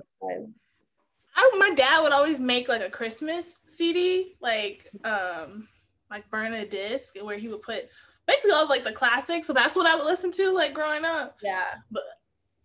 I 1.36 1.52
my 1.58 1.74
dad 1.76 2.02
would 2.02 2.12
always 2.12 2.40
make 2.40 2.70
like 2.70 2.82
a 2.82 2.90
Christmas 2.90 3.60
CD, 3.68 4.36
like 4.40 4.88
um, 5.04 5.68
like 6.10 6.30
burn 6.30 6.54
a 6.54 6.66
disc, 6.66 7.16
where 7.22 7.38
he 7.38 7.48
would 7.48 7.62
put 7.62 7.90
basically 8.28 8.52
all 8.52 8.64
of, 8.64 8.70
like 8.70 8.84
the 8.84 8.92
classics. 8.92 9.48
So 9.48 9.54
that's 9.54 9.76
what 9.76 9.88
I 9.88 9.96
would 9.96 10.06
listen 10.06 10.32
to 10.34 10.52
like 10.52 10.74
growing 10.74 11.06
up. 11.06 11.38
Yeah. 11.44 11.64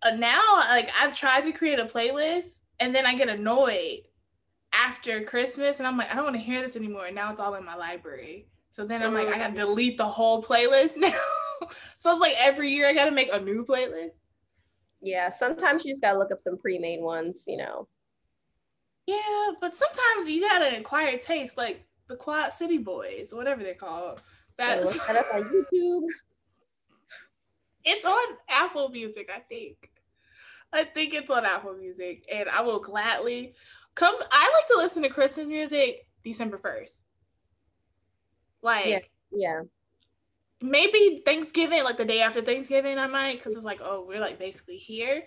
uh, 0.03 0.15
now 0.15 0.41
like 0.69 0.89
I've 0.99 1.15
tried 1.15 1.43
to 1.45 1.51
create 1.51 1.79
a 1.79 1.85
playlist 1.85 2.61
and 2.79 2.93
then 2.93 3.05
I 3.05 3.15
get 3.15 3.29
annoyed 3.29 4.01
after 4.73 5.23
Christmas 5.23 5.79
and 5.79 5.87
I'm 5.87 5.97
like 5.97 6.11
I 6.11 6.15
don't 6.15 6.25
want 6.25 6.35
to 6.35 6.41
hear 6.41 6.61
this 6.61 6.75
anymore 6.75 7.07
and 7.07 7.15
now 7.15 7.31
it's 7.31 7.39
all 7.39 7.55
in 7.55 7.65
my 7.65 7.75
library. 7.75 8.47
So 8.71 8.85
then 8.85 9.03
I'm 9.03 9.13
like 9.13 9.27
I 9.27 9.37
got 9.37 9.49
to 9.49 9.55
delete 9.55 9.97
the 9.97 10.05
whole 10.05 10.41
playlist 10.43 10.93
now. 10.97 11.13
so 11.97 12.11
it's 12.11 12.21
like 12.21 12.35
every 12.37 12.69
year 12.69 12.87
I 12.87 12.93
got 12.93 13.05
to 13.05 13.11
make 13.11 13.29
a 13.33 13.39
new 13.39 13.65
playlist. 13.65 14.25
Yeah. 15.01 15.29
Sometimes 15.29 15.85
you 15.85 15.91
just 15.91 16.01
gotta 16.01 16.19
look 16.19 16.31
up 16.31 16.41
some 16.41 16.57
pre-made 16.57 17.01
ones, 17.01 17.45
you 17.47 17.57
know. 17.57 17.87
Yeah, 19.09 19.51
but 19.59 19.75
sometimes 19.75 20.29
you 20.29 20.41
got 20.41 20.59
to 20.59 20.77
acquire 20.77 21.17
taste 21.17 21.57
like 21.57 21.83
the 22.07 22.15
Quad 22.15 22.53
City 22.53 22.77
Boys, 22.77 23.33
whatever 23.33 23.63
they're 23.63 23.73
called. 23.73 24.21
That's 24.59 24.97
look 24.97 25.09
up 25.09 25.25
on 25.33 25.43
YouTube. 25.43 26.03
it's 27.85 28.03
on 28.03 28.27
Apple 28.49 28.89
Music, 28.89 29.29
I 29.33 29.39
think. 29.39 29.89
I 30.73 30.83
think 30.83 31.13
it's 31.13 31.31
on 31.31 31.45
Apple 31.45 31.75
Music, 31.75 32.25
and 32.31 32.49
I 32.49 32.61
will 32.61 32.79
gladly 32.79 33.53
come. 33.95 34.15
I 34.31 34.51
like 34.53 34.67
to 34.67 34.77
listen 34.77 35.01
to 35.03 35.09
Christmas 35.09 35.47
music 35.47 36.05
December 36.23 36.57
first. 36.57 37.03
Like 38.61 38.85
Yeah. 38.85 38.99
Yeah. 39.31 39.61
maybe 40.61 41.21
Thanksgiving, 41.25 41.83
like 41.85 41.97
the 41.97 42.03
day 42.03 42.21
after 42.21 42.41
Thanksgiving, 42.41 42.97
I 42.97 43.07
might, 43.07 43.37
because 43.37 43.55
it's 43.55 43.65
like, 43.65 43.79
oh, 43.81 44.03
we're 44.05 44.19
like 44.19 44.37
basically 44.37 44.77
here. 44.77 45.23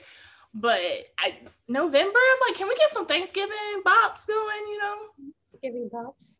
But 0.52 0.80
I 1.18 1.38
November, 1.68 2.18
I'm 2.18 2.48
like, 2.48 2.56
can 2.58 2.68
we 2.68 2.76
get 2.76 2.90
some 2.90 3.06
Thanksgiving 3.06 3.82
bops 3.86 4.26
going? 4.26 4.68
You 4.68 4.78
know, 4.78 4.96
Giving 5.62 5.88
pops. 5.88 6.36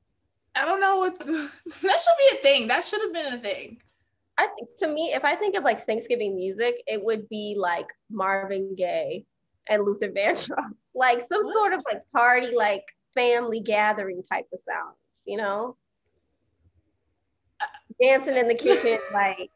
I 0.55 0.65
don't 0.65 0.81
know 0.81 0.97
what 0.97 1.19
that 1.19 1.27
should 1.27 1.83
be 1.83 2.39
a 2.39 2.43
thing. 2.43 2.69
That 2.69 2.85
should 2.85 3.01
have 3.01 3.13
been 3.13 3.35
a 3.35 3.39
thing. 3.39 3.79
I 4.39 4.47
think 4.47 4.71
to 4.79 4.89
me, 4.89 5.13
if 5.15 5.25
I 5.25 5.37
think 5.37 5.57
of 5.57 5.65
like 5.65 5.85
Thanksgiving 5.87 6.37
music, 6.37 6.83
it 6.87 7.03
would 7.03 7.29
be 7.29 7.55
like 7.59 7.87
Marvin 8.11 8.75
Gaye 8.77 9.25
and 9.69 9.85
Luther 9.85 10.09
Vandross, 10.09 10.91
like 10.95 11.25
some 11.27 11.45
What? 11.45 11.53
sort 11.53 11.73
of 11.73 11.85
like 11.91 12.03
party, 12.13 12.55
like 12.55 12.85
family 13.15 13.61
gathering 13.61 14.23
type 14.23 14.47
of 14.53 14.61
sounds, 14.61 14.97
you 15.27 15.37
know? 15.37 15.77
Uh, 17.61 17.67
Dancing 18.01 18.37
in 18.37 18.49
the 18.49 18.55
kitchen, 18.67 18.99
like 19.13 19.51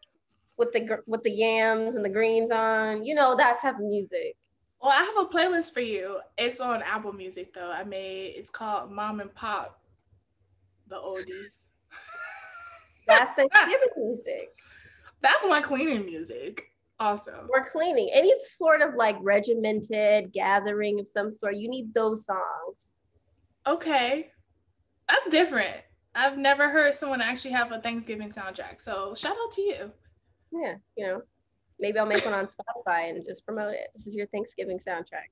with 0.56 0.72
the 0.72 0.98
with 1.06 1.22
the 1.22 1.30
yams 1.32 1.94
and 1.94 2.04
the 2.04 2.08
greens 2.08 2.50
on, 2.50 3.04
you 3.04 3.14
know, 3.14 3.36
that 3.36 3.60
type 3.60 3.74
of 3.76 3.84
music. 3.84 4.36
Well, 4.80 4.92
I 4.92 5.02
have 5.02 5.26
a 5.26 5.28
playlist 5.28 5.72
for 5.72 5.80
you. 5.80 6.20
It's 6.36 6.60
on 6.60 6.82
Apple 6.82 7.12
Music 7.12 7.52
though. 7.54 7.70
I 7.70 7.82
made 7.82 8.34
it's 8.36 8.50
called 8.50 8.92
Mom 8.92 9.20
and 9.20 9.34
Pop, 9.34 9.80
the 10.88 10.96
oldies. 10.96 11.66
That's 13.06 13.32
Thanksgiving 13.32 13.88
music. 13.96 14.50
That's 15.22 15.44
my 15.48 15.60
cleaning 15.60 16.04
music. 16.04 16.70
Also, 16.98 17.46
or 17.52 17.68
cleaning 17.70 18.08
any 18.12 18.32
sort 18.56 18.80
of 18.80 18.94
like 18.94 19.16
regimented 19.20 20.32
gathering 20.32 20.98
of 20.98 21.06
some 21.06 21.30
sort. 21.30 21.56
You 21.56 21.68
need 21.68 21.92
those 21.92 22.24
songs. 22.24 22.90
Okay, 23.66 24.30
that's 25.06 25.28
different. 25.28 25.76
I've 26.14 26.38
never 26.38 26.70
heard 26.70 26.94
someone 26.94 27.20
actually 27.20 27.50
have 27.50 27.70
a 27.70 27.80
Thanksgiving 27.80 28.30
soundtrack. 28.30 28.80
So 28.80 29.14
shout 29.14 29.36
out 29.38 29.52
to 29.52 29.62
you. 29.62 29.92
Yeah, 30.50 30.76
you 30.96 31.06
know, 31.06 31.22
maybe 31.78 31.98
I'll 31.98 32.06
make 32.06 32.24
one 32.24 32.32
on 32.32 32.46
Spotify 32.46 33.10
and 33.10 33.26
just 33.26 33.44
promote 33.44 33.74
it. 33.74 33.88
This 33.94 34.06
is 34.06 34.14
your 34.14 34.26
Thanksgiving 34.28 34.78
soundtrack. 34.78 35.28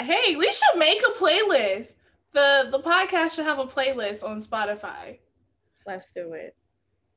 Hey, 0.00 0.34
we 0.34 0.50
should 0.50 0.78
make 0.78 1.00
a 1.02 1.18
playlist. 1.18 1.94
The 2.32 2.68
the 2.70 2.80
podcast 2.80 3.34
should 3.34 3.44
have 3.44 3.58
a 3.58 3.64
playlist 3.64 4.24
on 4.24 4.38
Spotify. 4.38 5.18
Let's 5.86 6.10
do 6.14 6.32
it. 6.34 6.56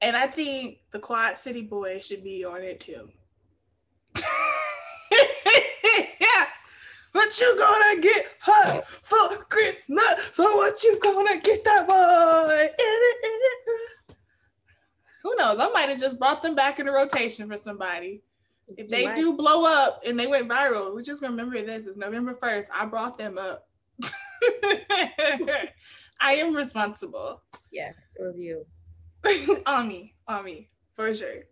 And 0.01 0.15
I 0.15 0.27
think 0.27 0.79
the 0.91 0.99
Quad 0.99 1.37
City 1.37 1.61
Boys 1.61 2.05
should 2.05 2.23
be 2.23 2.43
on 2.43 2.61
it 2.61 2.79
too. 2.79 3.09
yeah. 6.19 6.45
What 7.11 7.39
you 7.39 7.57
gonna 7.57 8.01
get 8.01 8.25
hot 8.39 8.87
for 8.87 9.43
Christmas? 9.45 10.29
So 10.31 10.55
what 10.55 10.81
you 10.83 10.99
gonna 10.99 11.39
get 11.39 11.63
that 11.65 11.87
boy? 11.87 12.69
Who 15.23 15.35
knows? 15.35 15.59
I 15.59 15.69
might 15.69 15.89
have 15.89 15.99
just 15.99 16.17
brought 16.17 16.41
them 16.41 16.55
back 16.55 16.79
into 16.79 16.91
rotation 16.91 17.47
for 17.47 17.57
somebody. 17.57 18.21
If 18.77 18.89
they 18.89 19.13
do 19.13 19.35
blow 19.35 19.65
up 19.65 20.01
and 20.05 20.19
they 20.19 20.27
went 20.27 20.47
viral, 20.47 20.93
we're 20.93 21.03
just 21.03 21.21
going 21.21 21.35
to 21.35 21.43
remember 21.43 21.65
this 21.65 21.87
is 21.87 21.97
November 21.97 22.33
1st. 22.33 22.67
I 22.73 22.85
brought 22.85 23.17
them 23.17 23.37
up. 23.37 23.67
I 26.19 26.33
am 26.33 26.55
responsible. 26.55 27.41
Yeah, 27.71 27.89
it 27.89 28.21
was 28.21 28.37
you. 28.37 28.65
on 29.65 29.87
me, 29.87 30.15
on 30.27 30.45
me, 30.45 30.69
for 30.95 31.13
sure. 31.13 31.43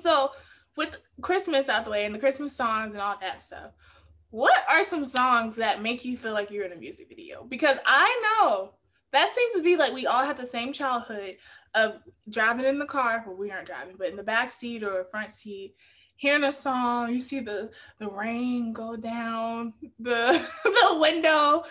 So, 0.00 0.30
with 0.76 0.96
Christmas 1.20 1.68
out 1.68 1.84
the 1.84 1.90
way 1.90 2.04
and 2.04 2.14
the 2.14 2.18
Christmas 2.18 2.56
songs 2.56 2.94
and 2.94 3.02
all 3.02 3.16
that 3.20 3.42
stuff, 3.42 3.72
what 4.30 4.64
are 4.70 4.84
some 4.84 5.04
songs 5.04 5.56
that 5.56 5.82
make 5.82 6.04
you 6.04 6.16
feel 6.16 6.32
like 6.32 6.50
you're 6.50 6.64
in 6.64 6.72
a 6.72 6.76
music 6.76 7.08
video? 7.08 7.44
Because 7.44 7.78
I 7.84 8.22
know 8.22 8.74
that 9.12 9.30
seems 9.30 9.54
to 9.54 9.62
be 9.62 9.76
like 9.76 9.92
we 9.92 10.06
all 10.06 10.24
had 10.24 10.36
the 10.36 10.46
same 10.46 10.72
childhood 10.72 11.36
of 11.74 11.96
driving 12.28 12.66
in 12.66 12.78
the 12.78 12.86
car. 12.86 13.24
Well, 13.26 13.36
we 13.36 13.50
aren't 13.50 13.66
driving, 13.66 13.96
but 13.98 14.08
in 14.08 14.16
the 14.16 14.22
back 14.22 14.50
seat 14.50 14.84
or 14.84 15.04
front 15.10 15.32
seat, 15.32 15.74
hearing 16.20 16.44
a 16.44 16.52
song. 16.52 17.10
You 17.10 17.20
see 17.20 17.40
the 17.40 17.70
the 17.98 18.08
rain 18.08 18.72
go 18.72 18.94
down 18.94 19.72
the 19.98 20.46
the 20.64 20.98
window, 21.00 21.64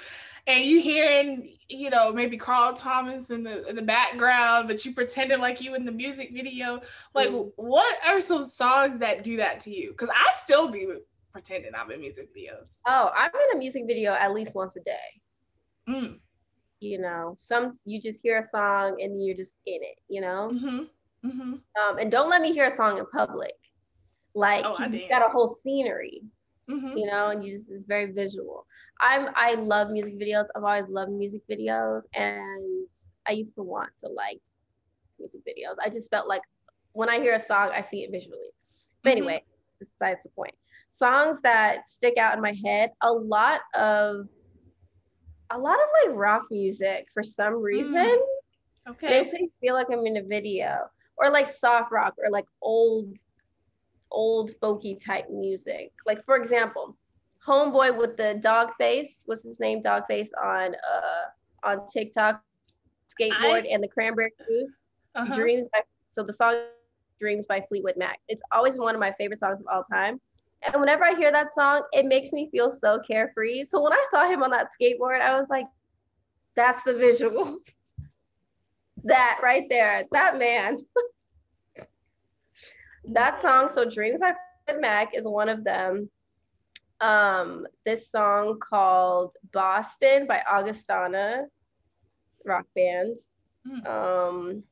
and 0.47 0.65
you 0.65 0.81
hearing 0.81 1.53
you 1.69 1.91
know 1.91 2.11
maybe 2.11 2.35
Carl 2.35 2.73
Thomas 2.73 3.29
in 3.29 3.43
the 3.43 3.67
in 3.69 3.75
the 3.75 3.83
background, 3.83 4.67
but 4.67 4.83
you 4.83 4.93
pretending 4.93 5.39
like 5.39 5.61
you 5.61 5.75
in 5.75 5.85
the 5.85 5.91
music 5.91 6.31
video. 6.33 6.81
Like, 7.13 7.29
mm. 7.29 7.51
what 7.55 7.97
are 8.05 8.19
some 8.19 8.45
songs 8.45 8.99
that 8.99 9.23
do 9.23 9.37
that 9.37 9.61
to 9.61 9.69
you? 9.69 9.91
Because 9.91 10.09
I 10.09 10.31
still 10.33 10.69
be 10.69 10.87
pretending 11.31 11.71
I'm 11.75 11.91
in 11.91 12.01
music 12.01 12.35
videos. 12.35 12.79
Oh, 12.87 13.11
I'm 13.15 13.29
in 13.29 13.55
a 13.55 13.59
music 13.59 13.83
video 13.85 14.13
at 14.13 14.33
least 14.33 14.55
once 14.55 14.75
a 14.75 14.81
day. 14.81 15.21
Mm. 15.87 16.19
You 16.79 16.99
know, 16.99 17.35
some 17.39 17.77
you 17.85 18.01
just 18.01 18.21
hear 18.23 18.39
a 18.39 18.43
song 18.43 18.97
and 18.99 19.23
you're 19.23 19.37
just 19.37 19.53
in 19.67 19.79
it. 19.83 19.99
You 20.09 20.21
know. 20.21 20.51
Mm-hmm. 20.51 20.83
Mm-hmm. 21.25 21.51
Um, 21.51 21.97
and 21.99 22.09
don't 22.09 22.29
let 22.29 22.41
me 22.41 22.53
hear 22.53 22.67
a 22.67 22.71
song 22.71 22.97
in 22.97 23.05
public. 23.13 23.51
Like 24.35 24.63
oh, 24.65 24.85
you 24.87 25.07
got 25.09 25.25
a 25.25 25.29
whole 25.29 25.47
scenery. 25.47 26.21
Mm-hmm. 26.69 26.97
You 26.97 27.07
know, 27.07 27.27
and 27.27 27.43
you 27.43 27.51
just 27.51 27.69
it's 27.71 27.85
very 27.87 28.11
visual. 28.11 28.65
I'm 29.01 29.29
I 29.35 29.55
love 29.55 29.89
music 29.89 30.19
videos. 30.19 30.45
I've 30.55 30.63
always 30.63 30.89
loved 30.89 31.11
music 31.11 31.41
videos, 31.49 32.01
and 32.13 32.87
I 33.27 33.31
used 33.31 33.55
to 33.55 33.63
want 33.63 33.89
to 34.03 34.09
like 34.09 34.39
music 35.19 35.41
videos. 35.41 35.75
I 35.83 35.89
just 35.89 36.11
felt 36.11 36.27
like 36.27 36.41
when 36.93 37.09
I 37.09 37.19
hear 37.19 37.33
a 37.33 37.39
song, 37.39 37.71
I 37.73 37.81
see 37.81 38.03
it 38.03 38.11
visually. 38.11 38.51
But 39.03 39.11
mm-hmm. 39.11 39.17
anyway, 39.17 39.43
besides 39.79 40.19
the 40.23 40.29
point. 40.29 40.53
Songs 40.91 41.39
that 41.41 41.89
stick 41.89 42.17
out 42.17 42.35
in 42.35 42.41
my 42.41 42.53
head, 42.63 42.91
a 43.01 43.11
lot 43.11 43.61
of 43.73 44.27
a 45.49 45.57
lot 45.57 45.75
of 45.75 45.87
like 46.05 46.15
rock 46.15 46.43
music 46.51 47.07
for 47.13 47.23
some 47.23 47.53
mm. 47.53 47.63
reason. 47.63 47.95
Mm. 47.95 48.91
Okay. 48.91 49.21
Makes 49.21 49.33
me 49.33 49.49
feel 49.61 49.75
like 49.75 49.87
I'm 49.91 50.05
in 50.05 50.17
a 50.17 50.23
video. 50.23 50.87
Or 51.17 51.29
like 51.29 51.47
soft 51.47 51.91
rock 51.91 52.15
or 52.17 52.29
like 52.31 52.45
old 52.61 53.17
old 54.11 54.51
folky 54.61 54.99
type 55.03 55.29
music. 55.29 55.91
Like 56.05 56.23
for 56.23 56.35
example, 56.35 56.97
Homeboy 57.45 57.97
with 57.97 58.17
the 58.17 58.39
dog 58.41 58.71
face, 58.77 59.23
what's 59.25 59.43
his 59.43 59.59
name? 59.59 59.81
Dog 59.81 60.03
face 60.07 60.31
on 60.41 60.75
uh 60.75 61.67
on 61.67 61.87
TikTok, 61.87 62.41
skateboard 63.09 63.63
I... 63.63 63.67
and 63.71 63.83
the 63.83 63.87
cranberry 63.87 64.31
juice. 64.47 64.83
Uh-huh. 65.15 65.35
Dreams 65.35 65.67
by 65.73 65.81
so 66.09 66.23
the 66.23 66.33
song 66.33 66.55
Dreams 67.19 67.45
by 67.47 67.63
Fleetwood 67.67 67.97
Mac. 67.97 68.19
It's 68.27 68.41
always 68.51 68.73
been 68.73 68.83
one 68.83 68.95
of 68.95 69.01
my 69.01 69.13
favorite 69.17 69.39
songs 69.39 69.59
of 69.59 69.67
all 69.71 69.83
time. 69.91 70.19
And 70.61 70.79
whenever 70.79 71.05
I 71.05 71.15
hear 71.15 71.31
that 71.31 71.53
song, 71.53 71.83
it 71.93 72.05
makes 72.05 72.31
me 72.33 72.49
feel 72.51 72.71
so 72.71 72.99
carefree. 73.07 73.65
So 73.65 73.81
when 73.81 73.93
I 73.93 74.03
saw 74.11 74.27
him 74.27 74.43
on 74.43 74.51
that 74.51 74.69
skateboard, 74.79 75.21
I 75.21 75.39
was 75.39 75.49
like, 75.49 75.65
that's 76.55 76.83
the 76.83 76.93
visual. 76.93 77.59
that 79.05 79.39
right 79.41 79.63
there, 79.69 80.03
that 80.11 80.37
man. 80.37 80.77
that 83.13 83.41
song, 83.41 83.69
so 83.69 83.89
Dreams 83.89 84.19
by 84.19 84.33
Fleetwood 84.65 84.81
Mac 84.81 85.15
is 85.15 85.23
one 85.23 85.49
of 85.49 85.63
them. 85.63 86.09
Um, 87.01 87.65
this 87.85 88.11
song 88.11 88.59
called 88.59 89.31
Boston 89.53 90.27
by 90.27 90.43
Augustana, 90.49 91.45
rock 92.45 92.65
band. 92.75 93.17
Mm. 93.67 93.87
Um, 93.87 94.63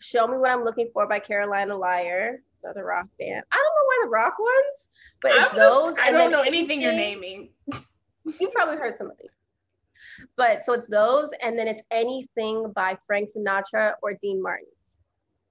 Show 0.00 0.26
Me 0.26 0.38
What 0.38 0.50
I'm 0.50 0.64
Looking 0.64 0.90
For 0.92 1.08
by 1.08 1.18
Carolina 1.18 1.76
Liar, 1.76 2.40
another 2.62 2.84
rock 2.84 3.06
band. 3.18 3.44
I 3.50 3.56
don't 3.56 3.64
know 3.64 3.84
why 3.84 4.00
the 4.04 4.10
rock 4.10 4.38
ones, 4.38 4.84
but 5.22 5.32
it's 5.34 5.56
those. 5.56 5.94
I 6.00 6.12
don't 6.12 6.30
know 6.30 6.42
anything 6.42 6.80
you're 6.80 6.92
naming. 6.92 7.50
you 8.38 8.48
probably 8.54 8.76
heard 8.76 8.96
some 8.96 9.10
of 9.10 9.16
these. 9.20 9.30
But 10.36 10.64
so 10.64 10.72
it's 10.72 10.88
those, 10.88 11.30
and 11.42 11.58
then 11.58 11.68
it's 11.68 11.82
anything 11.90 12.72
by 12.74 12.96
Frank 13.06 13.28
Sinatra 13.36 13.94
or 14.02 14.14
Dean 14.22 14.42
Martin. 14.42 14.66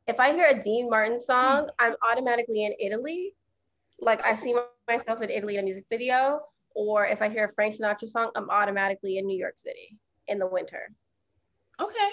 If 0.08 0.20
I 0.20 0.34
hear 0.34 0.49
a 0.49 0.62
Dean 0.62 0.89
Martin 0.89 1.20
song, 1.20 1.66
mm. 1.66 1.70
I'm 1.80 1.95
automatically 2.10 2.66
in 2.66 2.74
Italy. 2.80 3.34
Like 3.99 4.26
I 4.26 4.36
see 4.36 4.55
myself 4.88 5.22
in 5.22 5.30
Italy 5.30 5.55
in 5.55 5.62
a 5.62 5.64
music 5.64 5.86
video, 5.89 6.41
or 6.76 7.05
if 7.05 7.22
I 7.22 7.30
hear 7.30 7.45
a 7.45 7.53
Frank 7.53 7.76
Sinatra 7.76 8.08
song, 8.08 8.32
I'm 8.36 8.49
automatically 8.49 9.18
in 9.18 9.26
New 9.26 9.38
York 9.38 9.58
City 9.58 9.97
in 10.28 10.39
the 10.39 10.47
winter. 10.47 10.91
Okay, 11.82 12.10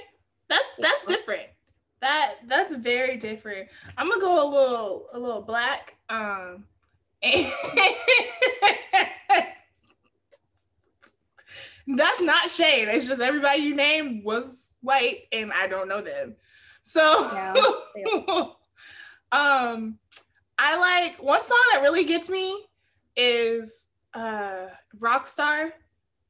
that's 0.49 0.65
that's 0.79 1.03
yeah. 1.07 1.17
different 1.17 1.49
that 2.05 2.37
that's 2.47 2.75
very 2.75 3.17
different. 3.17 3.71
I'm 3.97 4.11
gonna 4.11 4.21
go 4.21 4.35
a 4.35 4.49
little 4.49 5.09
a 5.15 5.19
little 5.19 5.41
black. 5.41 5.97
Um, 6.11 6.65
that's 7.23 7.51
not 12.21 12.51
shade. 12.51 12.89
It's 12.89 13.09
just 13.09 13.23
everybody 13.23 13.63
you 13.63 13.75
named 13.75 14.23
was 14.23 14.77
white, 14.83 15.21
and 15.33 15.51
I 15.51 15.67
don't 15.67 15.89
know 15.89 16.03
them. 16.03 16.37
So, 16.85 17.31
yeah, 17.33 17.55
um, 19.33 19.99
I 20.59 20.77
like 20.77 21.23
one 21.23 21.43
song 21.43 21.63
that 21.73 21.81
really 21.83 22.05
gets 22.05 22.29
me 22.29 22.67
is 23.17 23.87
uh 24.13 24.67
Rockstar. 24.99 25.73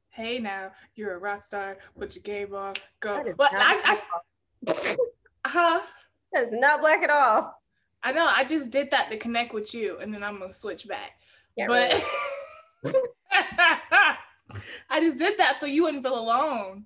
Hey 0.09 0.39
now, 0.39 0.71
you're 0.95 1.13
a 1.13 1.17
rock 1.19 1.43
star. 1.43 1.77
Put 1.99 2.15
your 2.15 2.23
game 2.23 2.55
on, 2.55 2.75
go. 3.01 3.21
But 3.37 3.51
I, 3.53 3.99
I 4.65 4.95
Huh? 5.45 5.81
That's 6.31 6.51
not 6.53 6.79
black 6.81 7.03
at 7.03 7.09
all. 7.09 7.61
I 8.01 8.13
know. 8.13 8.25
I 8.25 8.45
just 8.45 8.71
did 8.71 8.91
that 8.91 9.11
to 9.11 9.17
connect 9.17 9.53
with 9.53 9.73
you, 9.73 9.97
and 9.97 10.13
then 10.13 10.23
I'm 10.23 10.39
gonna 10.39 10.53
switch 10.53 10.87
back. 10.87 11.19
Yeah, 11.57 11.67
but 11.67 12.01
right. 12.83 12.95
I 14.89 15.01
just 15.01 15.17
did 15.17 15.37
that 15.37 15.57
so 15.57 15.65
you 15.65 15.83
wouldn't 15.83 16.03
feel 16.03 16.17
alone 16.17 16.85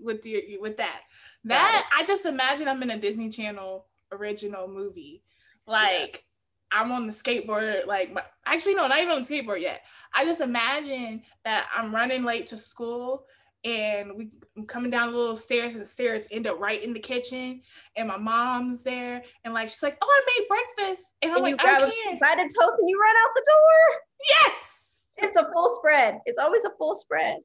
with 0.00 0.22
the 0.22 0.58
with 0.60 0.76
that. 0.78 1.02
That 1.44 1.88
I 1.96 2.04
just 2.04 2.26
imagine 2.26 2.68
I'm 2.68 2.82
in 2.82 2.90
a 2.90 2.98
Disney 2.98 3.28
Channel 3.28 3.86
original 4.12 4.68
movie. 4.68 5.22
Like 5.66 6.24
yeah. 6.72 6.80
I'm 6.80 6.92
on 6.92 7.06
the 7.06 7.12
skateboard, 7.12 7.86
like 7.86 8.12
my, 8.12 8.22
actually 8.46 8.74
no, 8.74 8.86
not 8.86 8.98
even 8.98 9.10
on 9.10 9.24
the 9.24 9.28
skateboard 9.28 9.60
yet. 9.60 9.82
I 10.14 10.24
just 10.24 10.40
imagine 10.40 11.22
that 11.44 11.68
I'm 11.74 11.94
running 11.94 12.24
late 12.24 12.46
to 12.48 12.56
school 12.56 13.26
and 13.64 14.12
we 14.14 14.30
I'm 14.56 14.66
coming 14.66 14.90
down 14.90 15.10
the 15.10 15.18
little 15.18 15.36
stairs 15.36 15.72
and 15.72 15.82
the 15.82 15.86
stairs 15.86 16.28
end 16.30 16.46
up 16.46 16.60
right 16.60 16.82
in 16.82 16.92
the 16.92 17.00
kitchen 17.00 17.62
and 17.96 18.08
my 18.08 18.18
mom's 18.18 18.82
there 18.82 19.22
and 19.42 19.54
like 19.54 19.68
she's 19.68 19.82
like 19.82 19.96
oh 20.02 20.06
I 20.06 20.38
made 20.38 20.48
breakfast. 20.48 21.08
And, 21.22 21.30
and 21.30 21.38
I'm 21.38 21.42
like 21.42 21.64
I 21.64 21.78
can't. 21.78 22.20
bite 22.20 22.38
of 22.38 22.46
toast 22.46 22.78
and 22.80 22.88
you 22.88 23.00
run 23.00 23.16
out 23.16 23.30
the 23.34 23.44
door? 23.46 24.00
Yes! 24.30 25.04
It's 25.16 25.38
a 25.38 25.50
full 25.52 25.74
spread. 25.76 26.18
It's 26.26 26.38
always 26.38 26.64
a 26.64 26.70
full 26.78 26.94
spread. 26.94 27.38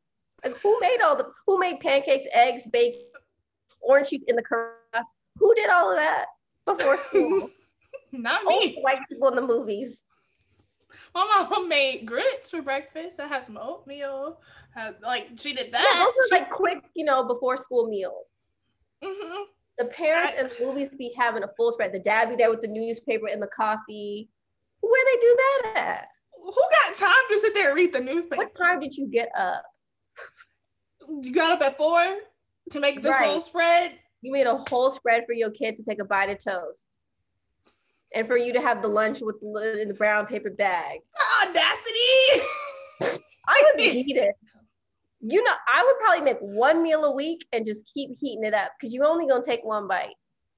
Like 0.43 0.57
who 0.57 0.79
made 0.79 1.01
all 1.03 1.15
the 1.15 1.27
who 1.45 1.59
made 1.59 1.79
pancakes, 1.79 2.25
eggs, 2.33 2.63
bacon, 2.71 3.01
orange 3.81 4.09
juice 4.09 4.23
in 4.27 4.35
the 4.35 4.43
carafe? 4.43 5.05
Who 5.37 5.53
did 5.55 5.69
all 5.69 5.91
of 5.91 5.97
that 5.97 6.25
before 6.65 6.97
school? 6.97 7.49
Not 8.11 8.43
me. 8.45 8.77
white 8.81 8.99
people 9.09 9.29
in 9.29 9.35
the 9.35 9.41
movies. 9.41 10.03
My 11.13 11.47
mom 11.49 11.69
made 11.69 12.05
grits 12.05 12.49
for 12.51 12.61
breakfast. 12.61 13.19
I 13.19 13.27
had 13.27 13.45
some 13.45 13.57
oatmeal. 13.61 14.39
Had, 14.75 14.95
like 15.03 15.27
she 15.37 15.53
did 15.53 15.67
Yeah, 15.67 15.79
that. 15.79 16.11
those 16.15 16.31
are 16.31 16.39
like 16.39 16.49
quick, 16.49 16.79
you 16.95 17.05
know, 17.05 17.23
before 17.23 17.57
school 17.57 17.87
meals. 17.87 18.33
Mhm. 19.03 19.45
The 19.77 19.85
parents 19.85 20.33
I- 20.35 20.41
in 20.41 20.47
the 20.47 20.65
movies 20.65 20.89
be 20.97 21.13
having 21.17 21.43
a 21.43 21.47
full 21.55 21.71
spread. 21.71 21.93
The 21.93 21.99
dad 21.99 22.29
be 22.29 22.35
there 22.35 22.49
with 22.49 22.61
the 22.61 22.67
newspaper 22.67 23.27
and 23.27 23.41
the 23.41 23.47
coffee. 23.47 24.29
Where 24.81 25.05
they 25.05 25.21
do 25.21 25.37
that 25.37 25.73
at? 25.75 26.07
Who 26.41 26.51
got 26.51 26.95
time 26.95 27.23
to 27.29 27.39
sit 27.39 27.53
there 27.53 27.67
and 27.69 27.75
read 27.77 27.93
the 27.93 27.99
newspaper? 28.01 28.37
What 28.37 28.55
time 28.57 28.79
did 28.79 28.95
you 28.97 29.07
get 29.07 29.29
up? 29.37 29.63
You 31.21 31.31
got 31.33 31.51
up 31.51 31.61
at 31.61 31.77
four 31.77 32.03
to 32.71 32.79
make 32.79 33.01
this 33.01 33.11
Right. 33.11 33.27
whole 33.29 33.39
spread. 33.39 33.99
You 34.21 34.31
made 34.31 34.47
a 34.47 34.57
whole 34.69 34.91
spread 34.91 35.25
for 35.25 35.33
your 35.33 35.49
kid 35.51 35.77
to 35.77 35.83
take 35.83 35.99
a 36.01 36.05
bite 36.05 36.29
of 36.29 36.39
toast. 36.43 36.85
And 38.15 38.25
for 38.27 38.37
you 38.37 38.53
to 38.53 38.61
have 38.61 38.81
the 38.81 38.87
lunch 38.87 39.19
with 39.21 39.39
the, 39.39 39.81
in 39.81 39.87
the 39.87 39.93
brown 39.93 40.25
paper 40.25 40.49
bag. 40.49 40.99
Audacity. 41.43 42.43
I 43.47 43.63
would 43.75 43.81
eat 43.83 44.17
it. 44.17 44.35
You 45.21 45.43
know, 45.43 45.53
I 45.73 45.83
would 45.83 45.97
probably 45.99 46.21
make 46.23 46.39
one 46.39 46.81
meal 46.81 47.03
a 47.05 47.11
week 47.11 47.45
and 47.53 47.65
just 47.65 47.83
keep 47.93 48.11
heating 48.19 48.45
it 48.45 48.53
up 48.53 48.71
because 48.79 48.93
you're 48.93 49.05
only 49.05 49.27
gonna 49.27 49.43
take 49.45 49.63
one 49.63 49.87
bite. 49.87 50.15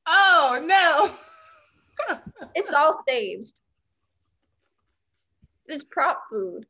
oh 0.08 0.62
no. 0.66 2.18
It's 2.56 2.74
all 2.74 3.00
staged. 3.08 3.54
It's 5.68 5.84
prop 5.84 6.24
food. 6.32 6.66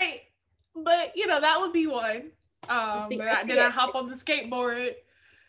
right. 0.00 0.20
But 0.74 1.12
you 1.16 1.26
know 1.26 1.40
that 1.40 1.58
would 1.60 1.72
be 1.72 1.86
one. 1.86 2.30
Um, 2.68 3.08
See, 3.08 3.16
but 3.16 3.28
I, 3.28 3.44
then 3.44 3.58
I 3.58 3.70
hop 3.70 3.94
on 3.94 4.08
the 4.08 4.14
skateboard. 4.14 4.94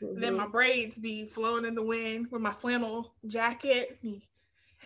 Then 0.02 0.34
Mhm. 0.34 0.38
my 0.38 0.48
braids 0.48 0.98
be 0.98 1.26
flowing 1.26 1.66
in 1.66 1.76
the 1.76 1.84
wind 1.84 2.28
with 2.32 2.42
my 2.42 2.52
flannel 2.52 3.14
jacket. 3.26 3.98
He, 4.02 4.28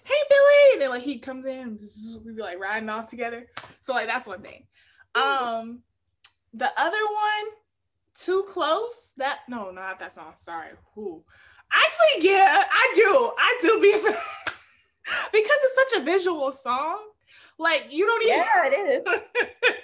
hey 0.03 0.21
Billy, 0.29 0.73
and 0.73 0.81
then 0.81 0.89
like 0.89 1.01
he 1.01 1.17
comes 1.17 1.45
in, 1.45 1.77
we 2.23 2.33
be 2.33 2.41
like 2.41 2.59
riding 2.59 2.89
off 2.89 3.07
together. 3.09 3.47
So 3.81 3.93
like 3.93 4.07
that's 4.07 4.27
one 4.27 4.41
thing. 4.41 4.67
Um, 5.15 5.81
the 6.53 6.71
other 6.79 7.03
one, 7.03 7.53
too 8.13 8.43
close. 8.47 9.13
That 9.17 9.39
no, 9.47 9.71
not 9.71 9.97
that 9.99 10.13
song. 10.13 10.33
Sorry. 10.35 10.69
Who? 10.93 11.23
Actually, 11.71 12.29
yeah, 12.29 12.63
I 12.69 12.93
do. 12.95 13.31
I 13.37 13.57
do 13.61 13.79
be 13.81 13.91
because 14.01 14.11
it's 15.33 15.91
such 15.91 16.01
a 16.01 16.05
visual 16.05 16.51
song. 16.51 16.99
Like 17.59 17.87
you 17.89 18.05
don't 18.05 18.23
even 18.23 18.37
Yeah, 18.37 18.65
it 18.65 19.07
is. 19.07 19.21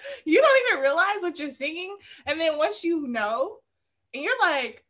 you 0.26 0.42
don't 0.42 0.68
even 0.68 0.82
realize 0.82 1.22
what 1.22 1.40
you're 1.40 1.50
singing. 1.50 1.96
And 2.26 2.40
then 2.40 2.58
once 2.58 2.84
you 2.84 3.08
know, 3.08 3.58
and 4.14 4.24
you're 4.24 4.40
like, 4.42 4.84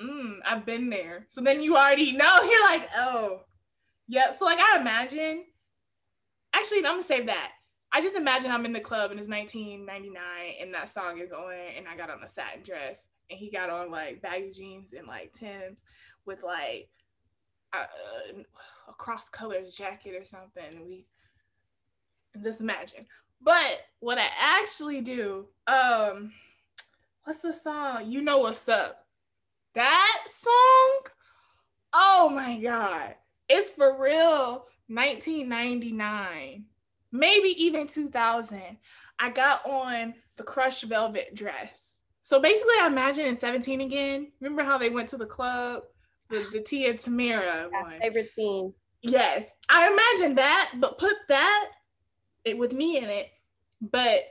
mm, 0.00 0.36
I've 0.46 0.66
been 0.66 0.90
there. 0.90 1.24
So 1.28 1.40
then 1.40 1.62
you 1.62 1.76
already 1.76 2.12
know. 2.12 2.42
You're 2.42 2.64
like, 2.66 2.88
oh, 2.96 3.40
yeah. 4.06 4.30
So 4.30 4.44
like 4.44 4.58
I 4.58 4.78
imagine, 4.78 5.44
actually, 6.54 6.78
I'm 6.78 6.84
gonna 6.84 7.02
save 7.02 7.26
that. 7.26 7.52
I 7.90 8.02
just 8.02 8.16
imagine 8.16 8.50
I'm 8.50 8.66
in 8.66 8.74
the 8.74 8.80
club 8.80 9.10
and 9.10 9.18
it's 9.18 9.28
1999 9.28 10.20
and 10.60 10.74
that 10.74 10.90
song 10.90 11.18
is 11.20 11.32
on 11.32 11.54
and 11.76 11.88
I 11.88 11.96
got 11.96 12.10
on 12.10 12.22
a 12.22 12.28
satin 12.28 12.62
dress 12.62 13.08
and 13.30 13.38
he 13.38 13.50
got 13.50 13.70
on 13.70 13.90
like 13.90 14.20
baggy 14.20 14.50
jeans 14.50 14.92
and 14.92 15.06
like 15.06 15.32
Tim's 15.32 15.84
with 16.26 16.42
like 16.42 16.90
uh, 17.72 17.86
a 18.88 18.92
cross 18.92 19.30
colors 19.30 19.74
jacket 19.74 20.14
or 20.20 20.24
something. 20.24 20.86
We 20.86 21.06
just 22.42 22.60
imagine. 22.60 23.06
But 23.40 23.80
what 24.00 24.18
I 24.18 24.28
actually 24.38 25.00
do, 25.00 25.46
um, 25.66 26.32
what's 27.24 27.42
the 27.42 27.52
song? 27.52 28.10
You 28.10 28.20
know 28.22 28.38
what's 28.38 28.68
up? 28.68 29.06
That 29.74 30.18
song? 30.28 31.00
Oh 31.92 32.30
my 32.34 32.58
god. 32.60 33.14
It's 33.48 33.70
for 33.70 34.00
real 34.02 34.66
1999. 34.88 36.64
Maybe 37.12 37.48
even 37.64 37.86
2000. 37.86 38.78
I 39.18 39.30
got 39.30 39.64
on 39.66 40.14
the 40.36 40.42
crushed 40.42 40.84
velvet 40.84 41.34
dress. 41.34 42.00
So 42.22 42.40
basically 42.40 42.74
I 42.80 42.86
imagine 42.86 43.26
in 43.26 43.36
17 43.36 43.80
again. 43.80 44.32
Remember 44.40 44.62
how 44.62 44.76
they 44.78 44.90
went 44.90 45.08
to 45.10 45.16
the 45.16 45.26
club? 45.26 45.82
The 46.30 46.46
the 46.52 46.60
Tia 46.60 46.92
Tamera 46.94 47.68
Yeah, 47.72 47.82
one. 47.82 48.00
favorite 48.00 48.30
scene. 48.34 48.74
Yes, 49.00 49.52
I 49.70 49.86
imagine 49.90 50.34
that, 50.36 50.72
but 50.78 50.98
put 50.98 51.14
that 51.28 51.70
it 52.44 52.56
with 52.58 52.72
me 52.72 52.98
in 52.98 53.04
it, 53.04 53.30
but 53.80 54.24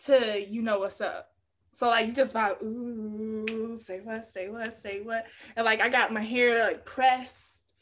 to 0.00 0.44
you 0.48 0.62
know 0.62 0.80
what's 0.80 1.00
up. 1.00 1.28
So 1.72 1.88
like 1.88 2.08
you 2.08 2.14
just 2.14 2.34
vibe, 2.34 2.62
ooh, 2.62 3.76
say 3.76 4.00
what, 4.00 4.24
say 4.24 4.48
what, 4.48 4.72
say 4.74 5.00
what, 5.02 5.26
and 5.56 5.64
like 5.64 5.80
I 5.80 5.88
got 5.88 6.12
my 6.12 6.20
hair 6.22 6.64
like 6.64 6.84
pressed, 6.84 7.74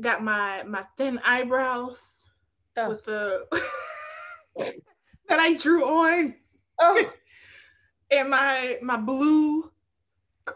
got 0.00 0.22
my 0.22 0.62
my 0.64 0.84
thin 0.96 1.20
eyebrows 1.24 2.24
Oh. 2.76 2.88
with 2.90 3.04
the 3.04 3.44
that 4.56 5.40
I 5.40 5.54
drew 5.54 5.84
on, 5.84 6.34
Oh, 6.80 7.12
and 8.10 8.30
my 8.30 8.78
my 8.82 8.96
blue 8.96 9.70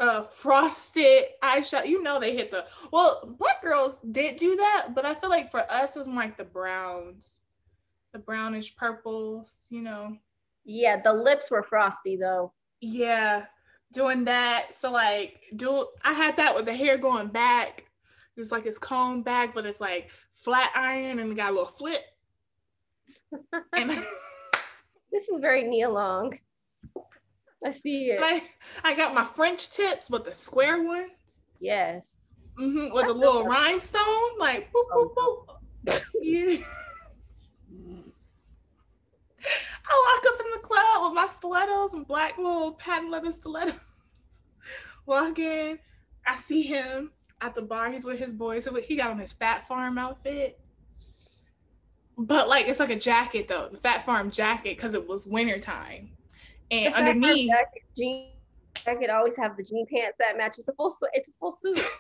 uh 0.00 0.22
frosted 0.22 1.24
eyeshadow. 1.42 1.86
You 1.86 2.02
know 2.02 2.20
they 2.20 2.36
hit 2.36 2.50
the 2.50 2.66
well, 2.92 3.34
black 3.38 3.60
girls 3.62 4.00
did 4.00 4.36
do 4.36 4.56
that, 4.56 4.88
but 4.94 5.04
I 5.04 5.14
feel 5.14 5.30
like 5.30 5.50
for 5.50 5.64
us 5.68 5.96
it 5.96 6.00
was 6.00 6.08
more 6.08 6.22
like 6.22 6.36
the 6.36 6.44
browns, 6.44 7.42
the 8.12 8.18
brownish 8.18 8.76
purples, 8.76 9.66
you 9.70 9.82
know. 9.82 10.16
yeah, 10.64 11.00
the 11.00 11.12
lips 11.12 11.50
were 11.50 11.62
frosty 11.62 12.16
though. 12.16 12.52
Yeah, 12.80 13.46
doing 13.92 14.24
that. 14.24 14.74
So 14.74 14.90
like 14.92 15.40
do 15.56 15.86
I 16.04 16.12
had 16.12 16.36
that 16.36 16.54
with 16.54 16.64
the 16.66 16.74
hair 16.74 16.98
going 16.98 17.28
back. 17.28 17.86
It's 18.36 18.50
like 18.50 18.66
it's 18.66 18.78
combed 18.78 19.24
back, 19.24 19.54
but 19.54 19.66
it's 19.66 19.80
like 19.80 20.10
flat 20.34 20.70
iron 20.74 21.18
and 21.18 21.36
got 21.36 21.50
a 21.50 21.52
little 21.54 21.66
flip. 21.68 22.02
And 23.74 23.90
This 25.12 25.28
is 25.28 25.40
very 25.40 25.64
Nia 25.64 25.90
Long. 25.90 26.38
I 27.64 27.70
see 27.70 28.06
it. 28.06 28.20
I, 28.22 28.42
I 28.82 28.94
got 28.94 29.14
my 29.14 29.24
French 29.24 29.70
tips, 29.70 30.08
but 30.08 30.24
the 30.24 30.32
square 30.32 30.82
ones. 30.82 31.10
yes. 31.60 32.08
hmm 32.56 32.88
with 32.92 33.06
a 33.06 33.12
little 33.12 33.44
rhinestone, 33.44 34.38
like 34.38 34.70
boop, 34.72 34.84
boop, 34.90 35.14
boop. 35.14 36.02
Yeah. 36.20 36.56
I 39.92 40.20
walk 40.24 40.34
up 40.34 40.40
in 40.46 40.52
the 40.52 40.66
club 40.66 41.04
with 41.04 41.14
my 41.14 41.26
stilettos 41.26 41.92
and 41.94 42.06
black 42.06 42.38
little 42.38 42.72
patent 42.72 43.10
leather 43.10 43.32
stilettos. 43.32 43.74
Walk 45.06 45.38
in, 45.38 45.78
I 46.26 46.36
see 46.36 46.62
him 46.62 47.10
at 47.40 47.54
the 47.54 47.62
bar. 47.62 47.90
He's 47.90 48.04
with 48.04 48.18
his 48.20 48.32
boys. 48.32 48.64
So 48.64 48.74
he 48.76 48.96
got 48.96 49.10
on 49.10 49.18
his 49.18 49.32
Phat 49.32 49.66
Farm 49.66 49.98
outfit. 49.98 50.58
But 52.16 52.48
like 52.48 52.68
it's 52.68 52.78
like 52.80 52.90
a 52.90 52.98
jacket 52.98 53.48
though, 53.48 53.68
the 53.68 53.78
Phat 53.78 54.06
Farm 54.06 54.30
jacket, 54.30 54.76
because 54.76 54.94
it 54.94 55.06
was 55.06 55.26
winter 55.26 55.58
time. 55.58 56.10
And 56.70 56.94
The 56.94 56.98
underneath, 56.98 57.50
jacket, 57.50 57.82
jean 57.96 58.30
jacket 58.76 59.10
always 59.10 59.36
have 59.36 59.56
the 59.56 59.64
jean 59.64 59.86
pants 59.92 60.16
that 60.20 60.36
matches 60.38 60.64
the 60.64 60.72
full. 60.74 60.90
su- 60.90 61.08
It's 61.14 61.28
a 61.28 61.32
full 61.40 61.52
suit. 61.52 61.80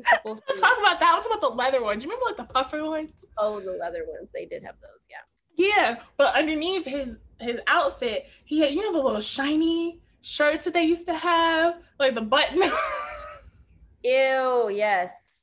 It's 0.00 0.12
a 0.12 0.20
full 0.22 0.36
suit. 0.36 0.60
Talk 0.60 0.78
about 0.78 1.00
that. 1.00 1.10
Talking 1.12 1.32
about 1.32 1.40
the 1.40 1.48
leather 1.56 1.82
ones. 1.82 2.04
You 2.04 2.08
remember 2.10 2.26
like 2.26 2.36
the 2.36 2.44
puffer 2.54 2.84
ones? 2.84 3.10
Oh, 3.36 3.58
the 3.58 3.72
leather 3.72 4.04
ones. 4.06 4.28
They 4.32 4.46
did 4.46 4.62
have 4.62 4.76
those. 4.80 5.08
Yeah. 5.10 5.16
Yeah, 5.58 5.96
but 6.16 6.36
underneath 6.36 6.86
his 6.86 7.18
his 7.40 7.60
outfit, 7.66 8.26
he 8.44 8.60
had 8.60 8.70
you 8.70 8.80
know 8.80 8.92
the 8.92 9.04
little 9.04 9.20
shiny 9.20 10.00
shirts 10.22 10.64
that 10.64 10.72
they 10.72 10.84
used 10.84 11.06
to 11.08 11.14
have, 11.14 11.82
like 11.98 12.14
the 12.14 12.22
button. 12.22 12.58
Ew. 14.04 14.70
Yes. 14.72 15.42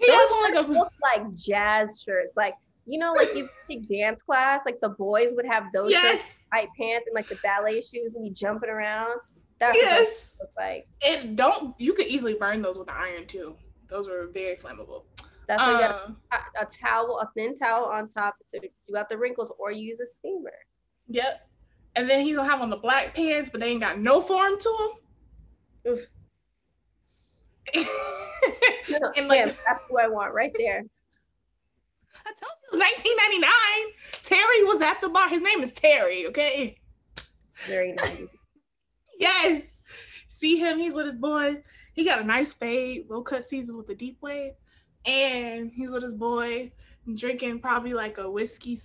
he 0.00 0.06
Those 0.06 0.30
has 0.30 0.50
like 0.50 0.66
a 0.66 0.72
look 0.72 0.92
like 1.02 1.34
jazz 1.34 2.02
shirts. 2.02 2.32
Like 2.36 2.54
you 2.86 2.98
know, 2.98 3.12
like 3.12 3.34
you 3.34 3.48
take 3.68 3.86
dance 3.86 4.22
class, 4.22 4.62
like 4.64 4.80
the 4.80 4.88
boys 4.88 5.32
would 5.34 5.46
have 5.46 5.64
those 5.74 5.92
shirts, 5.92 6.04
yes, 6.04 6.38
tight 6.50 6.68
pants, 6.78 7.06
and 7.06 7.14
like 7.14 7.28
the 7.28 7.38
ballet 7.42 7.82
shoes, 7.82 8.14
and 8.14 8.26
you 8.26 8.32
jumping 8.32 8.70
around. 8.70 9.20
That's 9.58 9.76
what 9.76 9.84
yes. 9.84 10.36
look 10.40 10.50
like. 10.56 10.88
And 11.04 11.36
don't 11.36 11.78
you 11.78 11.92
could 11.92 12.06
easily 12.06 12.34
burn 12.34 12.62
those 12.62 12.78
with 12.78 12.86
the 12.86 12.94
iron 12.94 13.26
too. 13.26 13.56
Those 13.88 14.08
were 14.08 14.28
very 14.32 14.56
flammable. 14.56 15.02
That's 15.48 15.62
why 15.62 15.72
you 15.72 15.78
got 15.78 16.10
Uh, 16.32 16.36
a, 16.60 16.62
a 16.62 16.66
towel, 16.66 17.18
a 17.20 17.30
thin 17.34 17.56
towel 17.56 17.84
on 17.86 18.08
top 18.08 18.36
to 18.52 18.60
do 18.88 18.96
out 18.96 19.08
the 19.08 19.16
wrinkles, 19.18 19.52
or 19.58 19.70
use 19.70 20.00
a 20.00 20.06
steamer. 20.06 20.52
yep. 21.08 21.48
And 21.94 22.10
then 22.10 22.22
he's 22.24 22.36
gonna 22.36 22.48
have 22.50 22.60
on 22.60 22.68
the 22.70 22.76
black 22.76 23.14
pants, 23.14 23.48
but 23.50 23.60
they 23.60 23.68
ain't 23.70 23.80
got 23.80 23.98
no 23.98 24.20
form 24.20 24.58
to 24.58 24.92
them. 25.84 25.98
No, 28.88 29.12
And, 29.16 29.26
like- 29.28 29.44
that's 29.66 29.82
who 29.88 29.98
I 29.98 30.06
want 30.06 30.32
right 30.32 30.52
there. 30.56 30.84
I 32.24 32.30
told 32.30 32.52
you 32.62 32.68
it 32.68 32.72
was 32.72 32.80
1999. 32.80 33.50
Terry 34.22 34.64
was 34.64 34.80
at 34.80 35.00
the 35.00 35.08
bar. 35.08 35.28
His 35.28 35.42
name 35.42 35.60
is 35.62 35.72
Terry. 35.72 36.26
Okay. 36.28 36.78
Very 37.66 37.92
nice. 37.92 38.22
Yes. 39.18 39.80
See 40.28 40.56
him, 40.58 40.78
he's 40.78 40.92
with 40.92 41.06
his 41.06 41.14
boys. 41.16 41.60
He 41.94 42.04
got 42.04 42.20
a 42.20 42.24
nice 42.24 42.52
fade, 42.52 43.06
low 43.08 43.22
cut 43.22 43.46
seasons 43.46 43.74
with 43.78 43.88
a 43.88 43.94
deep 43.94 44.18
wave. 44.20 44.52
And 45.06 45.70
he's 45.72 45.90
with 45.90 46.02
his 46.02 46.14
boys 46.14 46.74
drinking 47.14 47.60
probably 47.60 47.94
like 47.94 48.18
a 48.18 48.28
whiskey 48.28 48.78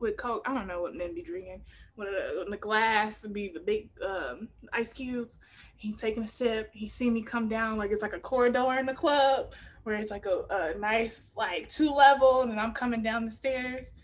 with 0.00 0.16
Coke. 0.16 0.42
I 0.46 0.54
don't 0.54 0.66
know 0.66 0.82
what 0.82 0.94
men 0.94 1.14
be 1.14 1.22
drinking. 1.22 1.62
With 1.96 2.08
when 2.38 2.50
the 2.50 2.56
glass 2.56 3.22
would 3.22 3.32
be 3.32 3.48
the 3.48 3.60
big 3.60 3.90
um, 4.04 4.48
ice 4.72 4.92
cubes. 4.92 5.38
He's 5.76 5.96
taking 5.96 6.22
a 6.22 6.28
sip. 6.28 6.70
He 6.72 6.88
see 6.88 7.10
me 7.10 7.22
come 7.22 7.48
down 7.48 7.78
like 7.78 7.90
it's 7.90 8.02
like 8.02 8.14
a 8.14 8.20
corridor 8.20 8.74
in 8.78 8.86
the 8.86 8.94
club 8.94 9.54
where 9.84 9.96
it's 9.96 10.10
like 10.10 10.26
a, 10.26 10.44
a 10.50 10.78
nice 10.78 11.30
like 11.36 11.68
two 11.68 11.90
level, 11.90 12.42
and 12.42 12.58
I'm 12.58 12.72
coming 12.72 13.02
down 13.02 13.24
the 13.24 13.30
stairs, 13.30 13.94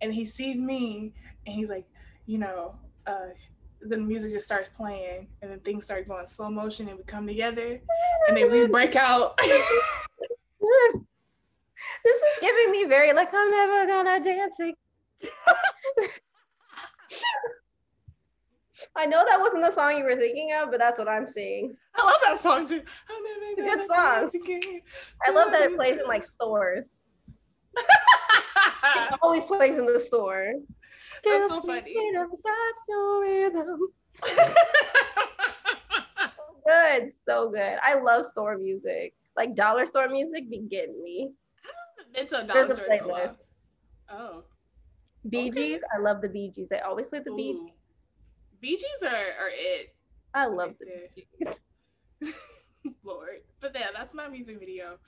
and 0.00 0.12
he 0.12 0.24
sees 0.24 0.60
me, 0.60 1.14
and 1.46 1.54
he's 1.54 1.70
like, 1.70 1.86
you 2.26 2.38
know, 2.38 2.74
uh, 3.06 3.28
the 3.80 3.96
music 3.96 4.32
just 4.32 4.46
starts 4.46 4.68
playing, 4.74 5.28
and 5.40 5.50
then 5.50 5.60
things 5.60 5.84
start 5.84 6.08
going 6.08 6.26
slow 6.26 6.50
motion, 6.50 6.88
and 6.88 6.98
we 6.98 7.04
come 7.04 7.26
together, 7.26 7.80
and 8.26 8.36
then 8.36 8.50
we 8.50 8.66
break 8.66 8.96
out. 8.96 9.40
this 12.04 12.16
is 12.16 12.38
giving 12.40 12.70
me 12.72 12.84
very 12.84 13.12
like 13.12 13.32
I'm 13.32 13.50
never 13.50 13.86
gonna 13.86 14.22
dance. 14.22 14.58
I 18.96 19.06
know 19.06 19.24
that 19.26 19.40
wasn't 19.40 19.64
the 19.64 19.72
song 19.72 19.96
you 19.96 20.04
were 20.04 20.16
thinking 20.16 20.50
of, 20.54 20.70
but 20.70 20.78
that's 20.78 20.98
what 20.98 21.08
I'm 21.08 21.26
seeing. 21.26 21.76
I 21.96 22.04
love 22.04 22.14
that 22.26 22.38
song 22.38 22.66
too. 22.66 22.82
It's 23.10 23.60
a 23.60 23.64
good 23.64 23.88
song. 23.88 24.30
I 25.26 25.30
love 25.30 25.50
that 25.52 25.62
it 25.62 25.76
plays 25.76 25.96
in 25.96 26.06
like 26.06 26.28
stores. 26.34 27.00
it 27.76 29.18
always 29.22 29.44
plays 29.44 29.78
in 29.78 29.86
the 29.86 29.98
store. 30.00 30.52
That's 31.24 31.48
so 31.48 31.60
funny. 31.62 31.96
No 32.88 33.20
rhythm. 33.20 33.80
good, 36.66 37.12
so 37.26 37.50
good. 37.50 37.78
I 37.82 37.94
love 38.00 38.26
store 38.26 38.58
music. 38.58 39.14
Like 39.36 39.54
dollar 39.54 39.86
store 39.86 40.08
music 40.08 40.50
be 40.50 40.60
getting 40.60 41.02
me. 41.02 41.30
It's 42.14 42.32
a 42.32 42.44
dollar 42.44 42.74
store. 42.74 42.86
playlist. 42.90 43.54
Oh. 44.10 44.44
Bee 45.28 45.50
Gees, 45.50 45.76
okay. 45.76 45.80
I 45.94 46.00
love 46.00 46.22
the 46.22 46.28
Bee 46.28 46.50
Gees. 46.54 46.68
They 46.70 46.80
always 46.80 47.08
play 47.08 47.20
the 47.20 47.30
Ooh. 47.30 47.36
Bee 47.36 47.52
Gees. 47.52 48.06
Bee 48.60 48.76
Gees 48.76 49.02
are, 49.04 49.14
are 49.16 49.50
it. 49.52 49.94
I 50.34 50.46
love 50.46 50.68
right 50.68 50.78
the 50.78 50.86
Bee 51.14 51.26
Gees. 51.44 51.68
Lord. 53.04 53.40
But 53.60 53.72
yeah, 53.74 53.88
that's 53.94 54.14
my 54.14 54.28
music 54.28 54.58
video. 54.58 54.98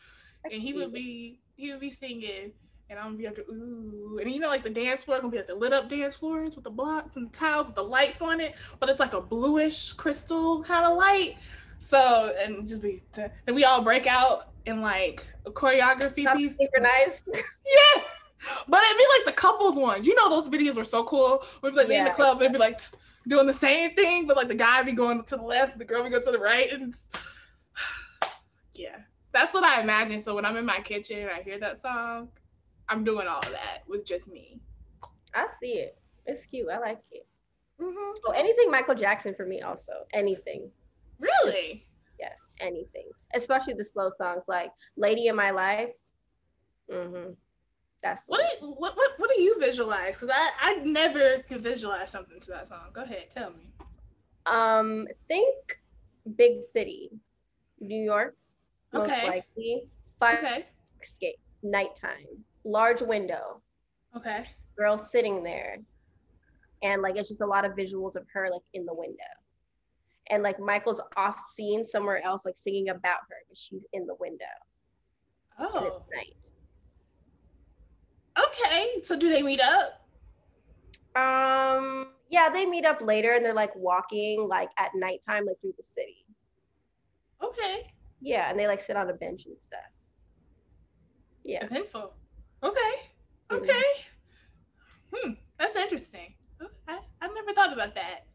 and 0.45 0.61
he 0.63 0.73
would 0.73 0.93
be 0.93 1.41
he 1.57 1.71
would 1.71 1.81
be 1.81 1.91
singing 1.91 2.53
and 2.91 2.99
I'm 2.99 3.17
gonna 3.17 3.19
be 3.19 3.27
like, 3.27 3.39
ooh. 3.49 4.19
And 4.21 4.31
you 4.31 4.41
know, 4.41 4.49
like 4.49 4.65
the 4.65 4.71
dance 4.71 5.05
floor 5.05 5.19
gonna 5.19 5.31
be 5.31 5.37
like 5.39 5.47
the 5.47 5.55
lit 5.55 5.73
up 5.73 5.89
dance 5.89 6.17
floors 6.17 6.57
with 6.57 6.65
the 6.65 6.71
blocks 6.71 7.17
and 7.17 7.29
the 7.29 7.37
tiles 7.37 7.69
with 7.69 7.77
the 7.77 7.85
lights 7.85 8.21
on 8.21 8.41
it, 8.41 8.57
but 8.81 8.89
it's 8.89 8.99
like 8.99 9.15
a 9.15 9.21
bluish 9.21 9.93
crystal 9.93 10.63
kind 10.65 10.85
of 10.85 10.97
light. 10.97 11.37
So 11.81 12.33
and 12.39 12.69
just 12.69 12.83
be 12.83 13.03
and 13.47 13.57
we 13.57 13.65
all 13.65 13.83
break 13.83 14.07
out 14.07 14.51
in 14.67 14.81
like 14.81 15.27
a 15.47 15.51
choreography 15.51 16.25
That's 16.25 16.37
piece. 16.37 16.57
Synchronized. 16.57 17.23
Yeah. 17.35 18.03
But 18.69 18.83
it'd 18.83 18.97
be 18.97 19.05
like 19.19 19.27
the 19.27 19.41
couples 19.41 19.77
ones. 19.77 20.07
You 20.07 20.15
know 20.15 20.31
those 20.31 20.49
videos 20.49 20.77
were 20.77 20.85
so 20.85 21.05
cool. 21.05 21.45
We'd 21.63 21.71
be 21.71 21.77
like 21.77 21.89
yeah. 21.89 21.99
in 21.99 22.05
the 22.05 22.11
club, 22.11 22.41
it'd 22.41 22.53
be 22.53 22.59
like 22.59 22.81
doing 23.29 23.47
the 23.47 23.53
same 23.53 23.95
thing, 23.95 24.27
but 24.27 24.37
like 24.37 24.49
the 24.49 24.55
guy 24.55 24.83
be 24.83 24.93
going 24.93 25.23
to 25.25 25.37
the 25.37 25.43
left, 25.43 25.79
the 25.79 25.85
girl 25.85 26.03
be 26.03 26.09
going 26.11 26.23
to 26.23 26.31
the 26.31 26.39
right, 26.39 26.73
and 26.73 26.95
yeah, 28.75 28.97
that's 29.33 29.53
what 29.53 29.65
I 29.65 29.83
imagine. 29.83 30.21
So 30.21 30.35
when 30.35 30.47
I'm 30.47 30.57
in 30.57 30.65
my 30.65 30.79
kitchen 30.79 31.19
and 31.19 31.31
I 31.31 31.43
hear 31.43 31.59
that 31.61 31.81
song, 31.81 32.29
I'm 32.89 33.05
doing 33.05 33.27
all 33.27 33.41
of 33.41 33.51
that 33.51 33.83
with 33.87 34.07
just 34.07 34.29
me. 34.29 34.61
I 35.35 35.47
see 35.61 35.75
it. 35.75 35.99
It's 36.27 36.47
cute. 36.47 36.69
I 36.73 36.79
like 36.79 37.01
it. 37.13 37.27
Mm-hmm. 37.81 38.19
Oh, 38.27 38.33
anything 38.33 38.71
Michael 38.71 38.95
Jackson 38.95 39.35
for 39.35 39.45
me 39.45 39.61
also. 39.61 39.93
Anything. 40.13 40.71
Really? 41.21 41.87
Yes, 42.19 42.37
anything. 42.59 43.09
Especially 43.35 43.75
the 43.75 43.85
slow 43.85 44.11
songs 44.19 44.43
like 44.49 44.73
"Lady 44.97 45.29
in 45.29 45.37
My 45.37 45.51
Life." 45.51 45.91
Mm-hmm. 46.91 47.33
That's 48.03 48.23
what 48.27 48.41
do 48.41 48.67
you, 48.67 48.73
what, 48.73 48.97
what 48.97 49.13
what 49.19 49.31
do 49.35 49.43
you 49.43 49.61
visualize? 49.61 50.19
Because 50.19 50.35
I 50.35 50.51
I 50.61 50.75
never 50.77 51.43
could 51.49 51.63
visualize 51.63 52.11
something 52.11 52.41
to 52.41 52.51
that 52.51 52.69
song. 52.69 52.91
Go 52.93 53.03
ahead, 53.03 53.31
tell 53.31 53.51
me. 53.51 53.73
Um, 54.47 55.07
think 55.29 55.79
big 56.37 56.63
city, 56.73 57.11
New 57.79 58.03
York, 58.03 58.37
most 58.93 59.11
okay. 59.11 59.27
likely. 59.27 59.89
Fire 60.19 60.39
okay. 60.39 60.67
escape, 61.03 61.39
nighttime, 61.63 62.27
large 62.65 63.01
window. 63.01 63.61
Okay. 64.17 64.47
Girl 64.77 64.99
sitting 64.99 65.43
there, 65.43 65.77
and 66.83 67.03
like 67.03 67.17
it's 67.17 67.29
just 67.29 67.43
a 67.43 67.47
lot 67.47 67.65
of 67.65 67.73
visuals 67.73 68.17
of 68.17 68.27
her 68.33 68.49
like 68.51 68.63
in 68.73 68.87
the 68.87 68.95
window, 68.95 69.19
and 70.31 70.43
like 70.43 70.59
Michael's 70.59 71.01
off 71.17 71.41
scene 71.55 71.85
somewhere 71.85 72.25
else, 72.25 72.45
like 72.45 72.57
singing 72.57 72.89
about 72.89 73.21
her, 73.29 73.37
but 73.49 73.59
she's 73.59 73.83
in 73.93 74.07
the 74.07 74.15
window. 74.15 74.45
Oh. 75.59 75.77
And 75.77 75.87
it's 75.87 76.01
night. 76.15 76.37
Okay, 78.47 79.03
so 79.03 79.19
do 79.19 79.29
they 79.29 79.43
meet 79.43 79.61
up? 79.61 80.07
Um, 81.17 82.13
yeah, 82.31 82.49
they 82.49 82.65
meet 82.65 82.87
up 82.87 83.03
later 83.03 83.33
and 83.33 83.45
they're 83.45 83.53
like 83.53 83.75
walking 83.75 84.49
like 84.49 84.71
at 84.79 84.91
nighttime, 84.95 85.47
like 85.47 85.61
through 85.61 85.75
the 85.77 85.85
city. 85.85 86.25
Okay. 87.43 87.83
Yeah, 88.21 88.51
and 88.51 88.59
they 88.59 88.67
like 88.67 88.81
sit 88.81 88.97
on 88.97 89.11
a 89.11 89.15
bench 89.15 89.47
and 89.47 89.57
stuff. 89.61 89.81
Yeah. 91.45 91.67
Info. 91.75 92.13
Okay. 92.63 92.93
Okay. 93.51 93.73
Mm-hmm. 95.13 95.31
Hmm. 95.31 95.33
That's 95.59 95.75
interesting. 95.75 96.35
Okay. 96.63 96.99
I've 97.21 97.35
never 97.35 97.53
thought 97.53 97.73
about 97.73 97.95
that. 97.97 98.27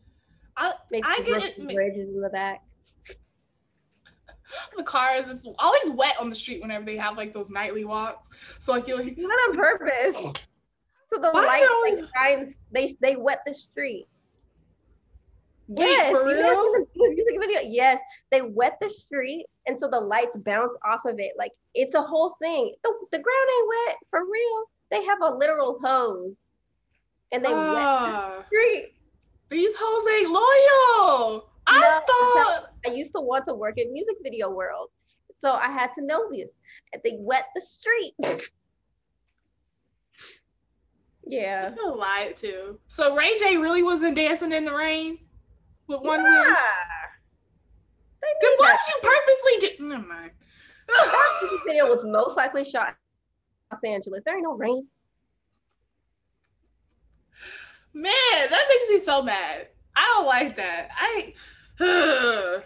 I 1.03 1.19
Makes 1.19 1.29
I 1.29 1.39
get 1.39 1.57
it. 1.57 1.73
Bridges 1.73 2.09
in 2.09 2.21
the 2.21 2.29
back. 2.29 2.63
the 4.77 4.83
cars 4.83 5.29
it's 5.29 5.45
always 5.59 5.89
wet 5.91 6.15
on 6.19 6.29
the 6.29 6.35
street 6.35 6.61
whenever 6.61 6.85
they 6.85 6.97
have 6.97 7.17
like 7.17 7.33
those 7.33 7.49
nightly 7.49 7.85
walks. 7.85 8.29
So 8.59 8.71
like 8.71 8.87
you're 8.87 9.01
like, 9.01 9.17
not 9.17 9.31
on 9.49 9.55
purpose. 9.57 10.15
So 11.07 11.19
the 11.19 11.31
lights 11.31 11.67
always... 11.71 11.99
like 12.01 12.09
shines, 12.15 12.61
they 12.71 12.95
they 13.01 13.15
wet 13.15 13.41
the 13.45 13.53
street. 13.53 14.07
Wait, 15.67 15.87
yes? 15.87 16.13
The 16.13 16.85
music 16.95 17.37
video. 17.39 17.61
Yes, 17.61 17.99
they 18.31 18.41
wet 18.41 18.77
the 18.81 18.89
street, 18.89 19.47
and 19.65 19.77
so 19.77 19.89
the 19.89 19.99
lights 19.99 20.37
bounce 20.37 20.77
off 20.85 21.05
of 21.05 21.19
it. 21.19 21.31
Like 21.37 21.51
it's 21.73 21.95
a 21.95 22.01
whole 22.01 22.35
thing. 22.41 22.73
The, 22.83 22.93
the 23.11 23.19
ground 23.19 23.49
ain't 23.57 23.67
wet 23.67 23.97
for 24.09 24.21
real. 24.21 24.63
They 24.91 25.03
have 25.05 25.21
a 25.21 25.33
literal 25.33 25.79
hose, 25.83 26.37
and 27.31 27.43
they 27.43 27.51
uh, 27.51 27.73
wet 27.73 27.81
the 27.81 27.87
ah. 27.87 28.43
street. 28.45 28.93
These 29.49 29.73
hoes 29.77 30.07
ain't 30.19 30.31
loyal. 30.31 31.49
I 31.67 31.79
no, 31.79 32.01
thought 32.07 32.69
I 32.85 32.89
used 32.93 33.13
to 33.13 33.21
want 33.21 33.45
to 33.45 33.53
work 33.53 33.77
in 33.77 33.91
music 33.93 34.17
video 34.23 34.49
world. 34.49 34.89
So 35.37 35.53
I 35.53 35.71
had 35.71 35.93
to 35.95 36.05
know 36.05 36.31
this. 36.31 36.59
They 37.03 37.17
wet 37.19 37.45
the 37.53 37.61
street. 37.61 38.13
yeah. 41.27 41.69
I 41.71 41.75
feel 41.75 41.97
lied 41.97 42.35
to. 42.37 42.79
So 42.87 43.15
Ray 43.15 43.35
J 43.37 43.57
really 43.57 43.83
wasn't 43.83 44.15
dancing 44.15 44.51
in 44.51 44.65
the 44.65 44.73
rain 44.73 45.19
with 45.87 46.01
one 46.01 46.21
yeah. 46.21 46.49
wish. 46.49 46.57
Then 48.41 48.51
what 48.57 48.77
did 48.77 48.87
you 48.89 48.99
purposely 49.03 49.77
do? 49.77 49.89
Never 49.89 50.07
mind. 50.07 50.31
that 50.87 51.59
video 51.67 51.87
was 51.89 52.03
most 52.03 52.37
likely 52.37 52.63
shot 52.63 52.89
in 52.89 52.95
Los 53.71 53.83
Angeles. 53.83 54.23
There 54.25 54.35
ain't 54.35 54.43
no 54.43 54.53
rain. 54.53 54.87
Man, 57.95 58.11
that 58.11 58.65
makes 58.69 58.89
me 58.89 58.97
so 58.97 59.23
mad. 59.23 59.69
I 59.95 60.13
don't 60.15 60.25
like 60.25 60.57
that. 60.57 60.89
I 60.97 61.33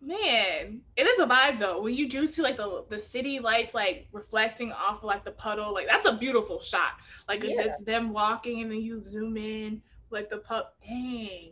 man, 0.00 0.80
it 0.96 1.02
is 1.02 1.18
a 1.18 1.26
vibe 1.26 1.58
though. 1.58 1.82
When 1.82 1.92
you 1.92 2.08
do 2.08 2.24
see 2.24 2.40
like 2.40 2.56
the 2.56 2.84
the 2.88 2.98
city 2.98 3.40
lights 3.40 3.74
like 3.74 4.06
reflecting 4.12 4.70
off 4.70 4.98
of, 4.98 5.04
like 5.04 5.24
the 5.24 5.32
puddle, 5.32 5.74
like 5.74 5.88
that's 5.88 6.06
a 6.06 6.12
beautiful 6.12 6.60
shot. 6.60 6.92
Like 7.28 7.42
yeah. 7.42 7.62
it's 7.62 7.82
them 7.82 8.12
walking 8.12 8.62
and 8.62 8.70
then 8.70 8.80
you 8.80 9.02
zoom 9.02 9.36
in 9.36 9.82
like 10.10 10.30
the 10.30 10.38
pup. 10.38 10.76
Dang, 10.86 11.50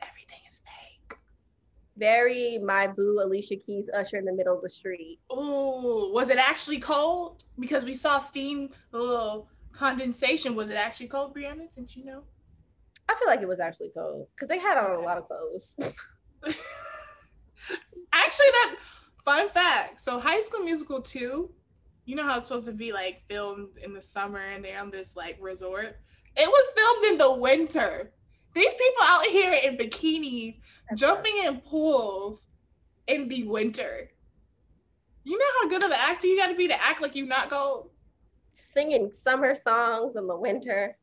everything 0.00 0.38
is 0.48 0.62
fake. 0.64 1.18
Very 1.98 2.56
my 2.56 2.86
boo 2.86 3.20
Alicia 3.22 3.56
Keys 3.56 3.90
Usher 3.94 4.16
in 4.16 4.24
the 4.24 4.32
middle 4.32 4.56
of 4.56 4.62
the 4.62 4.70
street. 4.70 5.18
Oh, 5.28 6.10
was 6.10 6.30
it 6.30 6.38
actually 6.38 6.78
cold? 6.78 7.44
Because 7.60 7.84
we 7.84 7.92
saw 7.92 8.18
steam, 8.18 8.70
a 8.94 8.98
little 8.98 9.50
condensation. 9.74 10.54
Was 10.54 10.70
it 10.70 10.76
actually 10.76 11.08
cold, 11.08 11.34
Brianna? 11.36 11.72
Since 11.72 11.96
you 11.96 12.04
know. 12.04 12.22
I 13.08 13.14
feel 13.18 13.28
like 13.28 13.42
it 13.42 13.48
was 13.48 13.60
actually 13.60 13.90
cold 13.94 14.28
because 14.34 14.48
they 14.48 14.58
had 14.58 14.78
on 14.78 14.92
a 14.92 15.00
lot 15.00 15.18
of 15.18 15.26
clothes. 15.26 15.70
actually, 18.12 18.46
that 18.52 18.76
fun 19.24 19.50
fact. 19.50 20.00
So, 20.00 20.18
High 20.18 20.40
School 20.40 20.60
Musical 20.60 21.02
two, 21.02 21.50
you 22.06 22.16
know 22.16 22.24
how 22.24 22.36
it's 22.36 22.46
supposed 22.46 22.66
to 22.66 22.72
be 22.72 22.92
like 22.92 23.22
filmed 23.28 23.76
in 23.82 23.92
the 23.92 24.00
summer 24.00 24.40
and 24.40 24.64
they're 24.64 24.80
on 24.80 24.90
this 24.90 25.16
like 25.16 25.36
resort. 25.40 25.98
It 26.36 26.48
was 26.48 26.68
filmed 26.74 27.12
in 27.12 27.18
the 27.18 27.34
winter. 27.40 28.12
These 28.54 28.72
people 28.72 29.04
out 29.04 29.26
here 29.26 29.52
in 29.52 29.76
bikinis, 29.76 30.60
That's 30.88 31.00
jumping 31.00 31.36
in 31.44 31.60
pools 31.60 32.46
in 33.06 33.28
the 33.28 33.44
winter. 33.44 34.10
You 35.24 35.38
know 35.38 35.44
how 35.60 35.68
good 35.68 35.82
of 35.82 35.90
an 35.90 35.98
actor 35.98 36.26
you 36.26 36.38
got 36.38 36.48
to 36.48 36.54
be 36.54 36.68
to 36.68 36.82
act 36.82 37.02
like 37.02 37.16
you're 37.16 37.26
not 37.26 37.50
cold. 37.50 37.90
Singing 38.54 39.12
summer 39.12 39.54
songs 39.54 40.16
in 40.16 40.26
the 40.26 40.36
winter. 40.36 40.96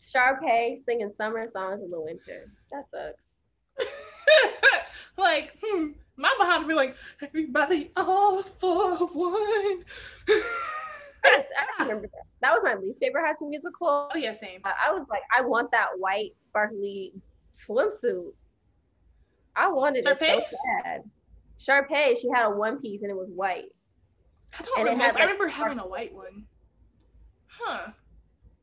Sharpay 0.00 0.84
singing 0.84 1.12
summer 1.14 1.46
songs 1.48 1.82
in 1.82 1.90
the 1.90 2.00
winter. 2.00 2.52
That 2.70 2.84
sucks. 2.90 3.38
like, 5.16 5.56
hmm, 5.62 5.90
my 6.16 6.34
behind 6.38 6.66
be 6.66 6.74
like, 6.74 6.96
everybody 7.22 7.92
all 7.96 8.42
for 8.42 8.96
one. 9.06 9.84
I 11.24 11.44
remember 11.80 12.08
that. 12.08 12.24
That 12.40 12.52
was 12.52 12.62
my 12.64 12.74
least 12.74 13.00
favorite 13.00 13.24
High 13.24 13.34
School 13.34 13.48
Musical. 13.48 14.10
Oh 14.12 14.16
yeah, 14.16 14.32
same. 14.32 14.60
I 14.64 14.92
was 14.92 15.06
like, 15.08 15.22
I 15.36 15.42
want 15.42 15.70
that 15.70 15.88
white 15.98 16.32
sparkly 16.40 17.12
swimsuit. 17.54 18.32
I 19.54 19.68
wanted 19.68 20.06
it 20.06 20.18
so 20.18 20.42
bad. 20.84 21.02
Sharpay, 21.58 22.18
she 22.20 22.28
had 22.34 22.46
a 22.46 22.50
one 22.50 22.80
piece 22.80 23.02
and 23.02 23.10
it 23.10 23.16
was 23.16 23.28
white. 23.34 23.66
I 24.58 24.62
don't 24.62 24.78
remember. 24.84 25.04
had, 25.04 25.16
I 25.16 25.20
remember 25.22 25.48
having 25.48 25.78
a 25.78 25.86
white 25.86 26.14
one. 26.14 26.44
Huh. 27.46 27.88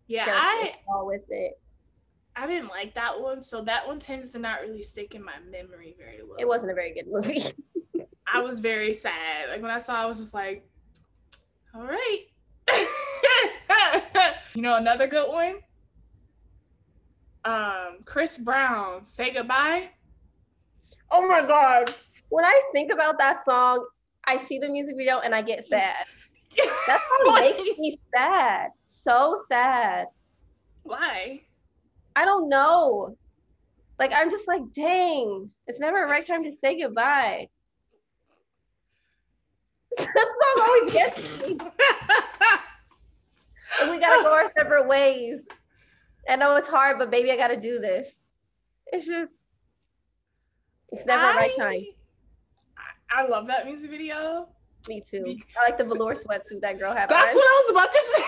Yeah, 0.07 0.25
I 0.27 0.73
with 1.03 1.21
it. 1.29 1.59
I 2.35 2.47
didn't 2.47 2.69
like 2.69 2.95
that 2.95 3.19
one, 3.19 3.41
so 3.41 3.63
that 3.63 3.87
one 3.87 3.99
tends 3.99 4.31
to 4.31 4.39
not 4.39 4.61
really 4.61 4.81
stick 4.81 5.13
in 5.13 5.23
my 5.23 5.33
memory 5.51 5.95
very 5.97 6.21
well. 6.23 6.37
It 6.39 6.47
wasn't 6.47 6.71
a 6.71 6.73
very 6.73 6.93
good 6.93 7.07
movie. 7.07 7.43
I 8.31 8.41
was 8.41 8.59
very 8.59 8.93
sad. 8.93 9.49
Like 9.49 9.61
when 9.61 9.71
I 9.71 9.79
saw, 9.79 9.95
I 9.95 10.05
was 10.05 10.19
just 10.19 10.33
like, 10.33 10.67
"All 11.73 11.83
right." 11.83 12.25
you 14.55 14.61
know, 14.61 14.77
another 14.77 15.07
good 15.07 15.29
one. 15.29 15.55
Um, 17.45 17.99
Chris 18.05 18.37
Brown, 18.37 19.05
"Say 19.05 19.31
Goodbye." 19.31 19.89
oh 21.11 21.27
my 21.27 21.41
god. 21.41 21.93
When 22.29 22.45
I 22.45 22.61
think 22.71 22.91
about 22.91 23.17
that 23.17 23.43
song, 23.43 23.85
I 24.29 24.37
see 24.37 24.59
the 24.59 24.69
music 24.69 24.95
video 24.95 25.19
and 25.19 25.33
I 25.33 25.41
get 25.41 25.65
sad. 25.65 26.05
That 26.87 26.99
song 26.99 27.33
Why? 27.33 27.41
makes 27.41 27.77
me 27.79 27.97
sad. 28.13 28.69
So 28.85 29.41
sad. 29.47 30.05
Why? 30.83 31.41
I 32.15 32.25
don't 32.25 32.49
know. 32.49 33.15
Like 33.97 34.11
I'm 34.13 34.29
just 34.29 34.47
like, 34.47 34.61
dang, 34.73 35.49
it's 35.67 35.79
never 35.79 36.03
a 36.03 36.07
right 36.07 36.25
time 36.25 36.43
to 36.43 36.51
say 36.61 36.79
goodbye. 36.79 37.49
that 39.97 40.07
song 40.07 40.65
always 40.67 40.93
gets 40.93 41.47
me. 41.47 41.57
And 43.81 43.91
we 43.91 43.99
gotta 43.99 44.23
go 44.23 44.33
our 44.33 44.51
separate 44.51 44.87
ways. 44.87 45.39
I 46.27 46.35
know 46.35 46.55
it's 46.55 46.69
hard, 46.69 46.97
but 46.99 47.11
baby, 47.11 47.31
I 47.31 47.37
gotta 47.37 47.59
do 47.59 47.79
this. 47.79 48.25
It's 48.87 49.05
just, 49.05 49.33
it's 50.91 51.05
never 51.05 51.23
a 51.23 51.35
right 51.35 51.51
time. 51.57 51.85
I, 53.11 53.27
love 53.27 53.47
that 53.47 53.65
music 53.65 53.89
video. 53.91 54.47
Me 54.87 55.01
too. 55.01 55.23
Be- 55.23 55.43
I 55.59 55.69
like 55.69 55.77
the 55.77 55.83
velour 55.83 56.15
sweatsuit 56.15 56.61
that 56.61 56.79
girl 56.79 56.93
had 56.93 57.09
That's 57.09 57.29
on. 57.29 57.35
what 57.35 57.45
I 57.45 57.63
was 57.63 57.71
about 57.71 57.91
to 57.91 58.01
say. 58.03 58.23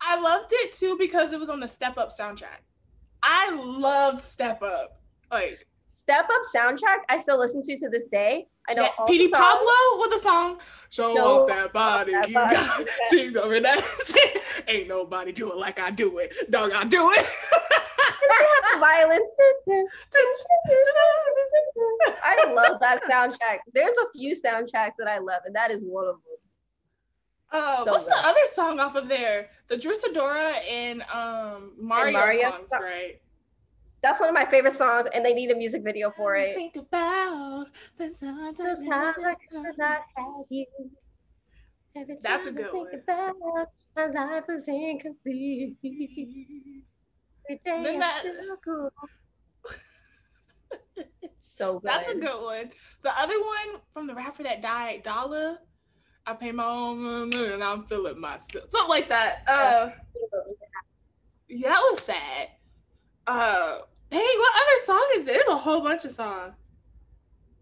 I 0.00 0.18
loved 0.20 0.52
it 0.52 0.72
too 0.72 0.96
because 0.98 1.32
it 1.32 1.40
was 1.40 1.50
on 1.50 1.60
the 1.60 1.68
Step 1.68 1.98
Up 1.98 2.10
soundtrack. 2.18 2.62
I 3.22 3.50
loved 3.50 4.20
Step 4.20 4.62
Up. 4.62 5.00
Like 5.30 5.66
Step 5.86 6.24
Up 6.24 6.42
soundtrack, 6.54 7.00
I 7.08 7.18
still 7.18 7.38
listen 7.38 7.62
to 7.62 7.78
to 7.78 7.88
this 7.90 8.06
day. 8.06 8.46
I 8.68 8.74
know 8.74 8.82
yeah, 8.82 9.06
Petey. 9.06 9.28
Pablo 9.28 9.70
with 9.98 10.10
the 10.12 10.20
song 10.20 10.58
"Show, 10.90 11.14
Show 11.14 11.42
Off 11.42 11.48
That 11.48 11.72
Body." 11.72 12.12
that 12.12 12.28
you 12.28 12.34
body. 12.34 12.54
got 12.54 12.86
she 13.10 13.36
over 13.36 13.60
that. 13.60 13.84
Ain't 14.68 14.88
nobody 14.88 15.32
do 15.32 15.50
it 15.50 15.56
like 15.56 15.78
I 15.80 15.90
do 15.90 16.18
it. 16.18 16.32
Dog, 16.50 16.72
I 16.72 16.84
do 16.84 17.10
it. 17.12 17.26
the 18.20 18.78
violence. 18.78 19.24
I 22.24 22.52
love 22.52 22.80
that 22.80 23.02
soundtrack. 23.04 23.58
There's 23.74 23.96
a 23.96 24.06
few 24.16 24.34
soundtracks 24.34 24.92
that 24.98 25.08
I 25.08 25.18
love, 25.18 25.42
and 25.46 25.54
that 25.54 25.70
is 25.70 25.82
one 25.84 26.06
of 26.06 26.14
them. 26.16 26.22
Uh, 27.50 27.84
So 27.84 27.92
what's 27.92 28.04
the 28.06 28.16
other 28.16 28.40
song 28.52 28.78
off 28.80 28.94
of 28.94 29.08
there? 29.08 29.48
The 29.68 29.76
Drew 29.76 29.94
Sidora 29.96 30.52
and 30.70 31.02
um 31.12 31.72
Mario, 31.78 32.12
Mario 32.12 32.50
songs, 32.50 32.70
song. 32.70 32.82
right? 32.82 33.20
That's 34.02 34.20
one 34.20 34.28
of 34.28 34.34
my 34.34 34.44
favorite 34.44 34.74
songs, 34.74 35.08
and 35.12 35.24
they 35.24 35.34
need 35.34 35.50
a 35.50 35.56
music 35.56 35.82
video 35.82 36.10
for 36.16 36.36
it. 36.36 36.54
Think 36.54 36.76
about 36.76 37.66
the 37.96 38.14
Those 38.56 38.84
times 38.86 39.16
I 39.24 39.34
could 39.50 39.78
not 39.78 40.02
have 40.16 40.44
you. 40.50 40.66
Every 41.96 42.18
That's 42.22 42.46
a 42.46 42.52
good 42.52 42.70
think 42.70 42.92
one. 42.92 43.34
about 43.34 43.68
my 43.96 44.06
life 44.06 44.44
was 44.46 44.68
incomplete. 44.68 45.76
Every 47.48 47.60
day 47.64 47.82
Then 47.82 47.98
that- 48.00 48.24
so 51.40 51.78
good. 51.80 51.88
That's 51.88 52.08
a 52.10 52.14
good 52.14 52.42
one. 52.42 52.70
The 53.02 53.18
other 53.18 53.38
one 53.40 53.80
from 53.92 54.06
the 54.06 54.14
rapper 54.14 54.42
that 54.42 54.60
died, 54.62 55.02
Dolla. 55.02 55.58
I 56.26 56.34
pay 56.34 56.52
my 56.52 56.64
own 56.66 56.98
money 57.30 57.52
and 57.52 57.64
I'm 57.64 57.84
feeling 57.84 58.20
myself. 58.20 58.64
Something 58.68 58.88
like 58.90 59.08
that. 59.08 59.44
Uh 59.48 59.90
yeah, 61.48 61.68
that 61.70 61.80
was 61.90 62.00
sad. 62.00 62.48
Uh 63.26 63.78
dang, 64.10 64.20
what 64.20 64.52
other 64.62 64.84
song 64.84 65.08
is 65.16 65.24
there? 65.26 65.36
There's 65.36 65.48
a 65.48 65.56
whole 65.56 65.80
bunch 65.80 66.04
of 66.04 66.12
songs. 66.12 66.54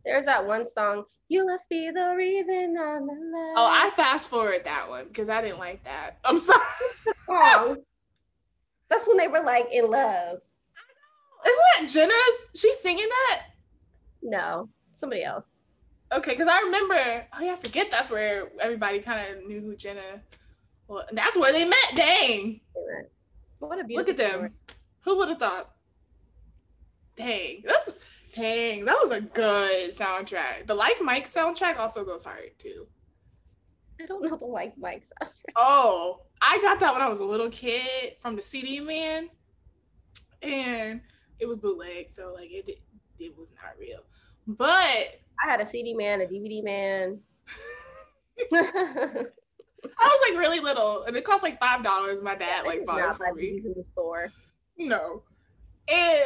There's 0.04 0.26
that 0.26 0.44
one 0.46 0.68
song. 0.70 1.04
You 1.28 1.46
must 1.46 1.68
be 1.68 1.90
the 1.92 2.14
reason 2.16 2.76
I'm 2.78 3.02
alive. 3.02 3.54
Oh, 3.56 3.68
I 3.72 3.90
fast 3.96 4.28
forward 4.28 4.62
that 4.64 4.88
one 4.88 5.06
because 5.08 5.28
I 5.28 5.40
didn't 5.42 5.58
like 5.58 5.82
that. 5.84 6.18
I'm 6.24 6.40
sorry. 6.40 6.60
song. 7.28 7.78
That's 8.88 9.06
when 9.08 9.16
they 9.16 9.28
were 9.28 9.42
like 9.42 9.68
in 9.72 9.90
love. 9.90 10.38
Isn't 11.44 11.58
that 11.80 11.88
Jenna's? 11.88 12.46
She's 12.60 12.78
singing 12.78 13.08
that? 13.08 13.42
No, 14.22 14.68
somebody 14.94 15.22
else. 15.24 15.62
Okay, 16.12 16.32
because 16.32 16.48
I 16.48 16.60
remember. 16.60 16.94
Oh 17.34 17.42
yeah, 17.42 17.52
I 17.52 17.56
forget 17.56 17.90
that's 17.90 18.10
where 18.10 18.48
everybody 18.60 19.00
kind 19.00 19.36
of 19.38 19.44
knew 19.46 19.60
who 19.60 19.76
Jenna. 19.76 20.22
Well, 20.88 21.04
that's 21.12 21.36
where 21.36 21.52
they 21.52 21.64
met. 21.64 21.76
Dang, 21.96 22.60
What 23.58 23.80
a 23.80 23.84
beautiful. 23.84 23.96
look 23.96 24.08
at 24.08 24.16
them. 24.16 24.38
story. 24.38 24.50
Who 25.00 25.16
would 25.18 25.28
have 25.30 25.38
thought? 25.38 25.70
Dang, 27.16 27.62
that's 27.64 27.90
dang. 28.34 28.84
That 28.84 28.96
was 29.02 29.10
a 29.10 29.20
good 29.20 29.90
soundtrack. 29.90 30.66
The 30.66 30.74
Like 30.74 31.00
Mike 31.02 31.26
soundtrack 31.26 31.78
also 31.78 32.04
goes 32.04 32.22
hard 32.24 32.50
too. 32.58 32.86
I 34.00 34.06
don't 34.06 34.22
know 34.22 34.36
the 34.36 34.44
like 34.44 34.76
Mike 34.78 35.04
soundtrack. 35.04 35.52
Oh, 35.56 36.20
I 36.40 36.58
got 36.62 36.80
that 36.80 36.92
when 36.92 37.02
I 37.02 37.08
was 37.08 37.20
a 37.20 37.24
little 37.24 37.50
kid 37.50 38.16
from 38.20 38.36
the 38.36 38.42
CD 38.42 38.80
man, 38.80 39.28
and 40.42 41.00
it 41.38 41.46
was 41.46 41.58
bootleg, 41.58 42.10
so 42.10 42.32
like 42.34 42.50
it 42.50 42.68
it, 42.68 42.80
it 43.18 43.36
was 43.36 43.52
not 43.52 43.72
real. 43.78 44.00
But 44.46 44.68
I 44.68 45.50
had 45.50 45.60
a 45.60 45.66
CD 45.66 45.94
man, 45.94 46.20
a 46.20 46.24
DVD 46.24 46.62
man. 46.62 47.20
I 49.98 50.04
was 50.04 50.30
like 50.30 50.38
really 50.38 50.60
little, 50.60 51.04
and 51.04 51.16
it 51.16 51.24
cost 51.24 51.42
like 51.42 51.58
five 51.58 51.82
dollars. 51.82 52.20
My 52.22 52.34
dad 52.34 52.64
I 52.64 52.68
like 52.68 52.86
bought 52.86 53.10
it 53.10 53.16
for 53.16 53.34
me. 53.34 53.60
In 53.64 53.74
the 53.76 53.84
store. 53.84 54.30
No, 54.78 55.22
and 55.88 56.24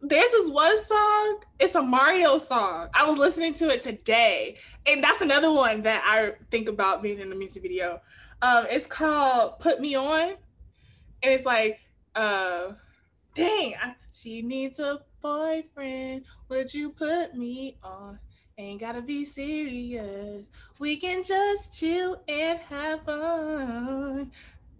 there's 0.00 0.30
this 0.30 0.48
one 0.48 0.82
song. 0.82 1.40
It's 1.58 1.74
a 1.74 1.82
Mario 1.82 2.38
song. 2.38 2.88
I 2.94 3.08
was 3.08 3.18
listening 3.18 3.54
to 3.54 3.68
it 3.68 3.80
today, 3.80 4.58
and 4.86 5.02
that's 5.02 5.20
another 5.20 5.52
one 5.52 5.82
that 5.82 6.02
I 6.06 6.32
think 6.50 6.68
about 6.68 7.02
being 7.02 7.20
in 7.20 7.28
the 7.28 7.36
music 7.36 7.62
video. 7.62 8.00
Um, 8.42 8.66
it's 8.70 8.86
called 8.86 9.58
"Put 9.58 9.80
Me 9.80 9.94
On," 9.94 10.30
and 10.30 10.36
it's 11.22 11.44
like, 11.44 11.80
uh, 12.14 12.72
dang, 13.34 13.74
I, 13.82 13.94
she 14.12 14.42
needs 14.42 14.80
a 14.80 15.00
boyfriend. 15.20 16.24
Would 16.48 16.72
you 16.72 16.90
put 16.90 17.34
me 17.34 17.76
on? 17.82 18.18
Ain't 18.58 18.80
gotta 18.80 19.00
be 19.00 19.24
serious. 19.24 20.50
We 20.78 20.96
can 20.96 21.22
just 21.22 21.78
chill 21.78 22.22
and 22.28 22.58
have 22.58 23.04
fun. 23.04 24.32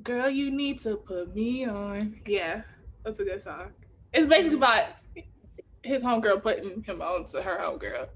Girl, 0.03 0.29
you 0.29 0.51
need 0.51 0.79
to 0.81 0.97
put 0.97 1.35
me 1.35 1.67
on. 1.67 2.21
Yeah, 2.27 2.63
that's 3.05 3.21
a 3.21 3.25
good 3.25 3.41
song. 3.43 3.73
It's 4.13 4.27
basically 4.27 4.59
about 4.59 4.87
his 5.83 6.03
homegirl 6.03 6.43
putting 6.43 6.83
him 6.83 7.01
on 7.01 7.25
to 7.27 7.43
her 7.43 7.59
homegirl. 7.59 8.09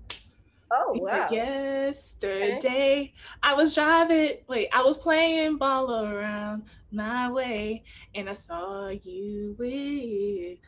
Oh 0.76 0.92
wow. 1.00 1.28
Yesterday, 1.30 3.12
I 3.42 3.54
was 3.54 3.74
driving, 3.74 4.38
wait, 4.48 4.68
I 4.72 4.82
was 4.82 4.96
playing 4.96 5.56
ball 5.56 6.04
around 6.04 6.64
my 6.90 7.30
way, 7.30 7.84
and 8.14 8.28
I 8.28 8.32
saw 8.32 8.88
you 8.88 9.54
with 9.56 10.58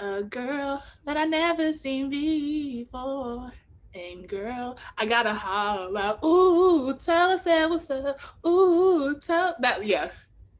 a 0.00 0.22
girl 0.24 0.82
that 1.06 1.16
I 1.16 1.24
never 1.24 1.72
seen 1.72 2.10
before. 2.10 3.50
And 3.94 4.28
girl, 4.28 4.76
I 4.98 5.06
gotta 5.06 5.32
holla, 5.32 6.18
ooh, 6.22 6.94
tell 6.98 7.30
us 7.30 7.44
that 7.44 7.70
what's 7.70 7.90
up, 7.90 8.20
ooh, 8.46 9.18
tell 9.18 9.56
that, 9.60 9.84
yeah, 9.84 10.10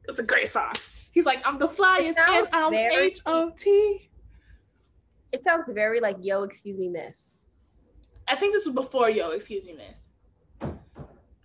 it's 0.07 0.17
a 0.17 0.23
great 0.23 0.51
song. 0.51 0.73
He's 1.11 1.25
like, 1.25 1.45
I'm 1.47 1.59
the 1.59 1.67
flyest, 1.67 2.17
and 2.17 2.47
I'm 2.51 2.73
H 2.73 3.19
O 3.27 3.51
T. 3.55 4.09
It 5.31 5.43
sounds 5.43 5.69
very 5.69 5.99
like 5.99 6.17
yo, 6.21 6.41
excuse 6.41 6.79
me, 6.79 6.89
miss. 6.89 7.35
I 8.29 8.35
think 8.35 8.53
this 8.53 8.65
was 8.65 8.75
before 8.75 9.09
Yo, 9.09 9.31
excuse 9.31 9.65
me, 9.65 9.73
miss. 9.73 10.07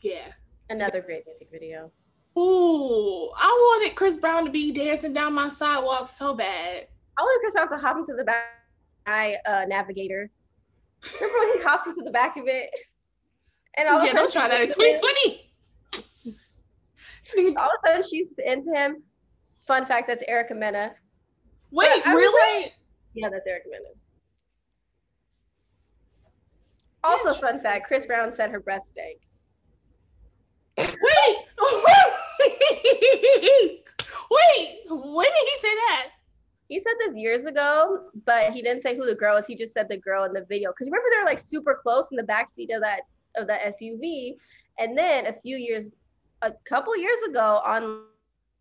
Yeah. 0.01 0.33
Another 0.69 1.01
great 1.01 1.25
music 1.27 1.49
video. 1.51 1.91
Ooh, 2.37 3.31
I 3.37 3.47
wanted 3.47 3.95
Chris 3.97 4.19
Brown 4.19 4.45
to 4.45 4.51
be 4.51 4.73
dancing 4.73 5.13
down 5.13 5.35
my 5.35 5.49
sidewalk 5.49 6.09
so 6.09 6.35
bad. 6.35 6.87
I 7.17 7.23
wanted 7.23 7.41
Chris 7.41 7.55
Brown 7.55 7.69
to 7.69 7.79
hop 7.79 7.97
into 7.97 8.15
the 8.15 8.25
back 8.25 8.45
of 9.07 9.13
my 9.13 9.37
uh, 9.47 9.65
navigator. 9.67 10.31
Remember 11.21 11.39
when 11.39 11.59
he 11.59 11.63
hopped 11.65 11.87
into 11.87 12.03
the 12.03 12.11
back 12.11 12.37
of 12.37 12.49
it? 12.49 12.71
And 13.77 13.89
all 13.89 13.99
of 13.99 14.03
a 14.03 14.07
yeah, 14.07 14.13
don't 14.13 14.33
try 14.33 14.49
that 14.49 14.61
in 14.61 14.69
she's 14.69 14.77
into 14.77 14.91
him. 14.91 15.39
2020. 17.33 17.57
All 17.57 17.65
of 17.65 17.71
a 17.85 17.89
sudden 17.89 18.03
she's 18.03 18.29
into 18.45 18.73
him. 18.75 19.03
Fun 19.67 19.87
fact, 19.87 20.09
that's 20.09 20.25
Erica 20.29 20.55
Mena. 20.55 20.93
Wait, 21.71 21.89
But 22.05 22.07
I 22.07 22.15
was 22.15 22.21
really? 22.21 22.73
Yeah, 23.15 23.29
that's 23.31 23.47
Erica 23.47 23.69
Mena. 23.71 23.89
Also, 27.05 27.35
fun 27.35 27.59
fact: 27.59 27.87
Chris 27.87 28.07
Brown 28.07 28.33
said 28.33 28.51
her 28.51 28.61
breath 28.61 28.89
stank. 28.89 29.19
Wait, 30.79 30.89
wait, 30.89 31.37
wait! 34.31 34.81
When 34.89 35.27
did 35.27 35.49
he 35.49 35.59
say 35.61 35.75
that? 35.75 36.09
He 36.69 36.81
said 36.81 36.95
this 36.99 37.15
years 37.15 37.45
ago, 37.45 38.09
but 38.25 38.53
he 38.53 38.63
didn't 38.63 38.81
say 38.81 38.97
who 38.97 39.05
the 39.05 39.15
girl 39.15 39.37
was. 39.37 39.47
He 39.47 39.55
just 39.55 39.75
said 39.75 39.87
the 39.89 39.99
girl 39.99 40.25
in 40.25 40.33
the 40.33 40.47
video. 40.49 40.73
Because 40.73 40.87
remember, 40.87 41.09
they're 41.11 41.27
like 41.27 41.39
super 41.39 41.79
close 41.81 42.09
in 42.11 42.17
the 42.17 42.23
backseat 42.23 42.75
of 42.75 42.81
that 42.81 43.03
of 43.37 43.47
that 43.49 43.63
SUV, 43.63 44.37
and 44.79 44.97
then 44.97 45.27
a 45.27 45.33
few 45.33 45.59
years, 45.59 45.93
a 46.41 46.53
couple 46.65 46.97
years 46.97 47.21
ago, 47.29 47.61
on, 47.65 48.05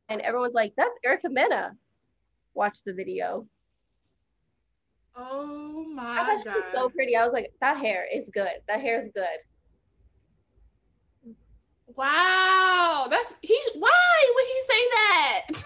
and 0.10 0.20
everyone's 0.22 0.54
like, 0.54 0.74
"That's 0.76 1.00
Erica 1.06 1.30
Mena." 1.30 1.78
Watch 2.56 2.84
the 2.84 2.94
video. 2.94 3.48
Oh 5.16 5.86
my 5.93 6.22
I 6.22 6.26
thought 6.26 6.41
she 6.43 6.49
was 6.49 6.64
so 6.74 6.89
pretty. 6.89 7.16
I 7.16 7.24
was 7.24 7.34
like, 7.34 7.53
that 7.61 7.78
hair 7.78 8.07
is 8.11 8.32
good. 8.34 8.49
That 8.68 8.82
hair 8.82 8.97
is 8.97 9.11
good. 9.14 9.38
Wow, 11.95 13.05
that's 13.09 13.36
he. 13.41 13.57
Why 13.76 14.32
would 14.34 14.45
he 14.45 14.61
say 14.68 14.89
that? 14.91 15.47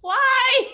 why? 0.00 0.64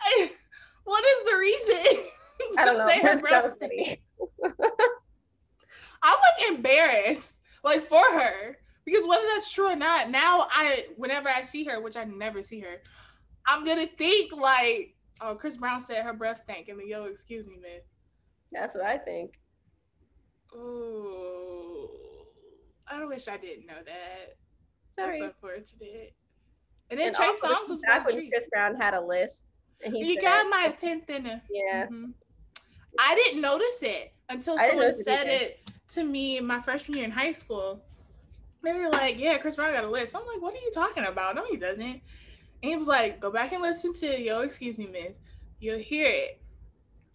I, 0.00 0.30
what 0.84 1.04
is 1.04 1.24
the 1.32 1.38
reason? 1.38 2.04
I 2.58 2.64
don't 2.66 2.76
know. 2.76 2.86
Say 2.86 3.00
her 3.00 3.18
breast 3.18 3.56
I'm 6.04 6.18
like 6.18 6.50
embarrassed, 6.50 7.38
like 7.62 7.82
for 7.82 8.02
her, 8.02 8.58
because 8.84 9.06
whether 9.06 9.22
that's 9.28 9.52
true 9.52 9.70
or 9.70 9.76
not, 9.76 10.10
now 10.10 10.48
I, 10.50 10.86
whenever 10.96 11.28
I 11.28 11.42
see 11.42 11.62
her, 11.64 11.80
which 11.80 11.96
I 11.96 12.02
never 12.04 12.42
see 12.42 12.58
her, 12.60 12.82
I'm 13.46 13.64
gonna 13.64 13.86
think 13.86 14.32
like, 14.36 14.94
oh, 15.20 15.34
Chris 15.34 15.56
Brown 15.56 15.80
said 15.80 16.04
her 16.04 16.12
breath 16.12 16.38
stank, 16.42 16.68
and 16.68 16.78
the 16.80 16.86
yo, 16.86 17.04
excuse 17.04 17.46
me, 17.48 17.56
man. 17.56 17.80
That's 18.52 18.74
what 18.74 18.84
I 18.84 18.98
think. 18.98 19.38
Oh, 20.54 21.88
I 22.86 23.04
wish 23.04 23.28
I 23.28 23.36
didn't 23.36 23.66
know 23.66 23.82
that. 23.84 24.36
Sorry. 24.94 25.20
That's 25.20 25.32
unfortunate. 25.34 26.14
And 26.90 27.00
then 27.00 27.08
And 27.08 27.16
Trey 27.16 27.30
Songz 27.42 27.68
was 27.70 27.80
back 27.80 28.06
when. 28.06 28.28
Chris 28.30 28.44
Brown 28.50 28.76
had 28.76 28.94
a 28.94 29.00
list, 29.00 29.44
and 29.82 29.94
he 29.94 30.00
You 30.06 30.14
said, 30.14 30.22
got 30.22 30.50
my 30.50 30.64
attention. 30.64 31.40
yeah. 31.50 31.86
Mhm. 31.86 32.12
I 32.98 33.14
didn't 33.14 33.40
notice 33.40 33.82
it 33.82 34.12
until 34.28 34.58
I 34.60 34.68
someone 34.68 34.94
said 34.94 35.26
it 35.28 35.70
to 35.94 36.04
me 36.04 36.38
my 36.40 36.60
freshman 36.60 36.98
year 36.98 37.06
in 37.06 37.10
high 37.10 37.32
school. 37.32 37.82
They 38.62 38.72
were 38.74 38.90
like, 38.90 39.18
"Yeah, 39.18 39.38
Chris 39.38 39.56
Brown 39.56 39.72
got 39.72 39.84
a 39.84 39.90
list." 39.90 40.14
I'm 40.14 40.26
like, 40.26 40.42
"What 40.42 40.52
are 40.54 40.58
you 40.58 40.70
talking 40.72 41.04
about? 41.06 41.34
No, 41.34 41.46
he 41.46 41.56
doesn't." 41.56 42.02
And 42.62 42.70
he 42.70 42.76
was 42.76 42.88
like, 42.88 43.20
"Go 43.20 43.30
back 43.30 43.52
and 43.52 43.62
listen 43.62 43.92
to 43.94 44.20
Yo, 44.20 44.40
excuse 44.40 44.78
me, 44.78 44.86
Miss. 44.86 45.18
You'll 45.60 45.78
hear 45.78 46.06
it." 46.06 46.40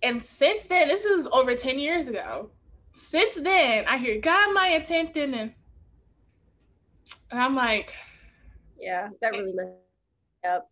And 0.04 0.24
since 0.24 0.66
then, 0.66 0.88
this 0.88 1.06
is 1.06 1.28
over 1.32 1.56
ten 1.56 1.80
years 1.80 2.08
ago. 2.10 2.52
Since 2.94 3.36
then, 3.36 3.86
I 3.88 3.98
hear 3.98 4.20
God 4.20 4.54
my 4.54 4.68
attention," 4.68 5.34
and, 5.34 5.54
and 7.32 7.40
I'm 7.40 7.56
like, 7.56 7.94
Yeah, 8.80 9.10
that 9.22 9.32
really 9.32 9.54
messed 9.54 9.72
up. 10.46 10.70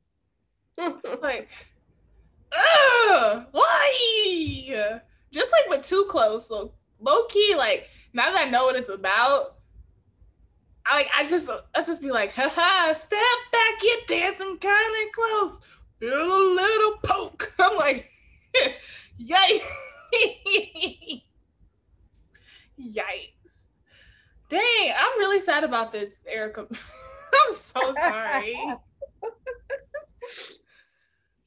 like, 1.21 1.49
ugh, 2.51 3.45
why? 3.51 5.01
Just 5.31 5.51
like 5.51 5.69
with 5.69 5.85
too 5.85 6.05
close, 6.09 6.47
so 6.47 6.73
low 6.99 7.25
key, 7.25 7.55
like 7.57 7.89
now 8.13 8.31
that 8.31 8.47
I 8.47 8.49
know 8.49 8.65
what 8.65 8.75
it's 8.75 8.89
about, 8.89 9.54
I 10.85 10.97
like 10.97 11.09
I 11.17 11.25
just 11.25 11.49
I 11.49 11.83
just 11.83 12.01
be 12.01 12.11
like, 12.11 12.33
haha, 12.33 12.93
step 12.93 13.19
back, 13.51 13.83
you're 13.83 13.97
dancing 14.07 14.57
kind 14.57 14.95
of 15.05 15.11
close, 15.11 15.61
feel 15.99 16.13
a 16.13 16.41
little 16.53 16.97
poke. 17.03 17.53
I'm 17.59 17.75
like, 17.77 18.11
yikes, 19.19 19.61
yikes, 22.79 23.65
dang, 24.49 24.93
I'm 24.95 25.19
really 25.19 25.39
sad 25.39 25.63
about 25.63 25.91
this, 25.91 26.21
Erica. 26.27 26.67
I'm 26.69 27.55
so 27.55 27.93
sorry. 27.93 28.55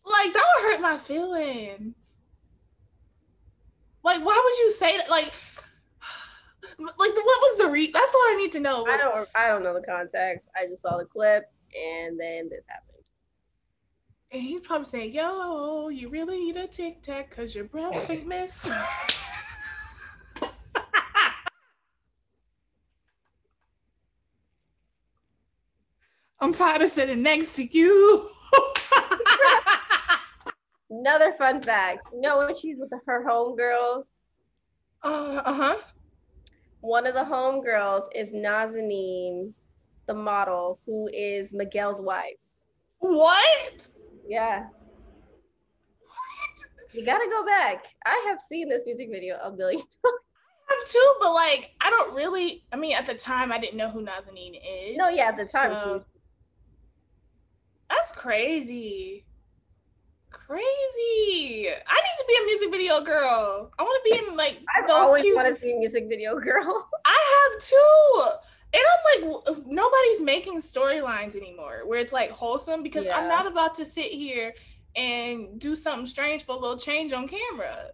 Like 0.05 0.33
that 0.33 0.45
would 0.57 0.73
hurt 0.73 0.81
my 0.81 0.97
feelings. 0.97 1.95
Like, 4.03 4.25
why 4.25 4.43
would 4.43 4.59
you 4.65 4.73
say 4.73 4.97
that? 4.97 5.11
Like, 5.11 5.33
like 6.79 6.97
what 6.97 7.17
was 7.17 7.59
the 7.59 7.69
re? 7.69 7.91
That's 7.93 8.15
what 8.15 8.35
I 8.35 8.37
need 8.37 8.53
to 8.53 8.61
know. 8.61 8.87
I 8.87 8.97
don't 8.97 9.29
I 9.35 9.49
don't 9.49 9.63
know 9.63 9.75
the 9.75 9.83
context. 9.83 10.49
I 10.57 10.67
just 10.67 10.83
saw 10.83 10.97
the 10.97 11.05
clip 11.05 11.45
and 11.75 12.19
then 12.19 12.49
this 12.49 12.65
happened. 12.69 12.95
And 14.31 14.43
he's 14.43 14.63
probably 14.63 14.85
saying, 14.85 15.13
"Yo, 15.13 15.89
you 15.89 16.09
really 16.09 16.39
need 16.39 16.57
a 16.57 16.67
tic 16.67 17.03
tac 17.03 17.31
because 17.31 17.55
your 17.55 17.65
breath 17.65 18.05
stink, 18.05 18.27
miss." 18.27 18.71
I'm 26.41 26.53
tired 26.53 26.83
of 26.83 26.89
sitting 26.89 27.23
next 27.23 27.57
to 27.57 27.65
you. 27.65 28.31
Another 30.91 31.33
fun 31.33 31.61
fact. 31.61 32.07
You 32.13 32.21
know 32.21 32.39
when 32.39 32.55
she's 32.55 32.77
with 32.79 32.93
her 33.07 33.25
homegirls? 33.27 34.05
uh 35.03 35.53
huh. 35.53 35.77
One 36.81 37.07
of 37.07 37.15
the 37.15 37.25
homegirls 37.25 38.05
is 38.15 38.31
Nazanin, 38.31 39.53
the 40.07 40.15
model, 40.15 40.79
who 40.87 41.09
is 41.13 41.53
Miguel's 41.53 42.01
wife. 42.01 42.37
What? 42.99 43.89
Yeah. 44.27 44.67
What? 46.01 46.95
You 46.95 47.05
gotta 47.05 47.29
go 47.31 47.45
back. 47.45 47.87
I 48.07 48.25
have 48.29 48.41
seen 48.49 48.69
this 48.69 48.83
music 48.87 49.09
video 49.11 49.39
a 49.43 49.51
million 49.51 49.81
times. 50.05 50.19
I 50.71 50.77
have 50.79 50.89
too, 50.89 51.15
but 51.21 51.33
like 51.33 51.73
I 51.81 51.91
don't 51.91 52.15
really. 52.15 52.65
I 52.73 52.77
mean, 52.77 52.95
at 52.95 53.07
the 53.07 53.15
time, 53.15 53.53
I 53.53 53.59
didn't 53.59 53.77
know 53.77 53.91
who 53.91 54.05
Nazanin 54.05 54.55
is. 54.55 54.97
No, 54.97 55.09
yeah, 55.09 55.29
at 55.29 55.37
the 55.37 55.45
time. 55.45 55.79
So, 55.79 56.05
that's 57.89 58.13
crazy. 58.13 59.25
Crazy. 60.49 61.69
I 61.69 61.95
need 61.95 62.19
to 62.19 62.25
be 62.27 62.39
a 62.41 62.47
music 62.47 62.71
video 62.71 63.03
girl. 63.03 63.71
I 63.79 63.83
want 63.83 64.03
to 64.03 64.11
be 64.11 64.19
in 64.19 64.35
like 64.35 64.61
I've 64.75 64.89
always 64.89 65.23
cute. 65.23 65.37
wanted 65.37 65.57
to 65.57 65.61
be 65.61 65.73
a 65.73 65.79
music 65.79 66.09
video 66.09 66.41
girl. 66.41 66.89
I 67.05 67.51
have 67.53 67.63
too. 67.63 68.31
And 68.73 68.83
I'm 68.83 69.35
like, 69.45 69.67
nobody's 69.67 70.23
making 70.23 70.59
storylines 70.59 71.37
anymore 71.37 71.83
where 71.85 71.99
it's 72.01 72.15
like 72.15 72.31
wholesome 72.31 72.83
because 72.83 73.05
Yeah. 73.05 73.19
I'm 73.19 73.29
not 73.29 73.47
about 73.47 73.75
to 73.75 73.85
sit 73.85 74.11
here 74.11 74.55
and 74.97 75.59
do 75.61 75.77
something 75.77 76.07
strange 76.07 76.45
for 76.45 76.53
a 76.53 76.59
little 76.59 76.79
change 76.79 77.13
on 77.13 77.29
camera. 77.29 77.91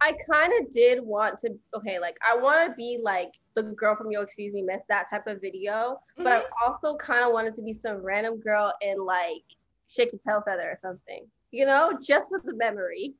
I 0.00 0.14
kind 0.30 0.52
of 0.60 0.72
did 0.74 1.02
want 1.02 1.38
to, 1.38 1.58
okay, 1.74 1.98
like 1.98 2.18
I 2.26 2.36
want 2.36 2.68
to 2.68 2.76
be 2.76 2.98
like 3.02 3.32
the 3.54 3.62
girl 3.62 3.96
from 3.96 4.10
Yo 4.10 4.20
Excuse 4.20 4.52
Me 4.52 4.60
Miss, 4.60 4.82
that 4.90 5.08
type 5.08 5.26
of 5.26 5.40
video. 5.40 6.00
But 6.18 6.26
I 6.26 6.40
mm-hmm. 6.40 6.52
also 6.66 6.96
kind 6.96 7.24
of 7.24 7.32
wanted 7.32 7.54
to 7.54 7.62
be 7.62 7.72
some 7.72 7.96
random 7.96 8.40
girl 8.40 8.74
in 8.82 8.98
like 9.02 9.44
Shake 9.88 10.12
a 10.12 10.18
Tail 10.18 10.42
Feather 10.44 10.70
or 10.70 10.76
something, 10.80 11.26
you 11.54 11.64
know, 11.66 11.96
just 12.02 12.30
with 12.30 12.42
the 12.44 12.54
memory. 12.54 13.14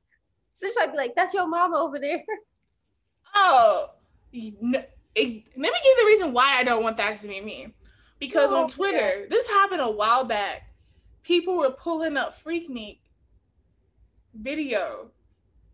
Since 0.54 0.76
I'd 0.80 0.92
be 0.92 0.96
like, 0.98 1.14
that's 1.14 1.32
your 1.34 1.46
mama 1.48 1.76
over 1.78 1.98
there. 1.98 2.22
Oh, 3.36 3.90
it- 4.32 4.54
let 4.62 4.92
me 5.16 5.42
give 5.56 5.84
you 5.84 5.96
the 6.00 6.06
reason 6.06 6.32
why 6.32 6.56
I 6.56 6.62
don't 6.62 6.82
want 6.84 6.96
that 6.98 7.18
to 7.20 7.26
be 7.28 7.40
me. 7.40 7.74
Because 8.20 8.52
Oh, 8.52 8.62
on 8.62 8.68
Twitter, 8.68 9.26
this 9.28 9.48
happened 9.48 9.80
a 9.80 9.90
while 9.90 10.24
back. 10.24 10.68
People 11.24 11.56
were 11.56 11.70
pulling 11.72 12.16
up 12.16 12.32
Freaknik 12.40 12.98
video. 14.34 15.10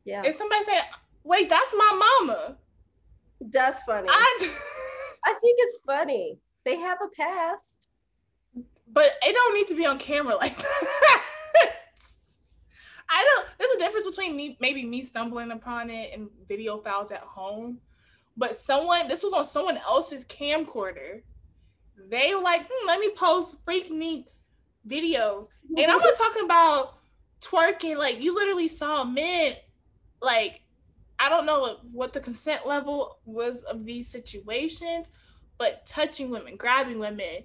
Yeah, 0.04 0.22
And 0.24 0.34
somebody 0.34 0.64
said, 0.64 0.82
wait, 1.24 1.48
that's 1.50 1.74
my 1.76 2.18
mama. 2.22 2.56
that's 3.40 3.82
funny. 3.82 4.08
I, 4.10 4.36
I 5.26 5.32
think 5.34 5.58
it's 5.60 5.80
funny. 5.86 6.38
They 6.64 6.76
have 6.78 6.98
a 7.04 7.08
past. 7.14 7.76
but 8.90 9.12
it 9.22 9.34
don't 9.34 9.54
need 9.54 9.68
to 9.68 9.74
be 9.74 9.84
on 9.86 9.98
camera 9.98 10.36
like 10.36 10.56
that. 10.62 11.24
I 13.10 13.24
don't, 13.24 13.48
there's 13.58 13.72
a 13.72 13.78
difference 13.78 14.06
between 14.06 14.36
me, 14.36 14.56
maybe 14.60 14.84
me 14.84 15.02
stumbling 15.02 15.50
upon 15.50 15.90
it 15.90 16.12
and 16.14 16.28
video 16.48 16.78
files 16.78 17.10
at 17.10 17.20
home. 17.20 17.78
But 18.36 18.56
someone, 18.56 19.08
this 19.08 19.22
was 19.22 19.32
on 19.32 19.44
someone 19.44 19.76
else's 19.78 20.24
camcorder. 20.24 21.22
They 22.08 22.34
were 22.34 22.40
like, 22.40 22.66
hmm, 22.70 22.86
let 22.86 23.00
me 23.00 23.10
post 23.16 23.64
Freaknik 23.66 24.26
videos. 24.88 25.48
And 25.76 25.90
I'm 25.90 25.98
not 25.98 26.14
talking 26.14 26.44
about 26.44 26.98
twerking. 27.40 27.96
Like 27.96 28.22
you 28.22 28.34
literally 28.34 28.68
saw 28.68 29.04
men, 29.04 29.54
like 30.22 30.62
I 31.18 31.28
don't 31.28 31.44
know 31.44 31.78
what, 31.92 32.12
the 32.14 32.20
consent 32.20 32.66
level 32.66 33.18
was 33.26 33.62
of 33.64 33.84
these 33.84 34.08
situations, 34.08 35.10
but 35.58 35.84
touching 35.84 36.30
women, 36.30 36.56
grabbing 36.56 36.98
women, 36.98 37.44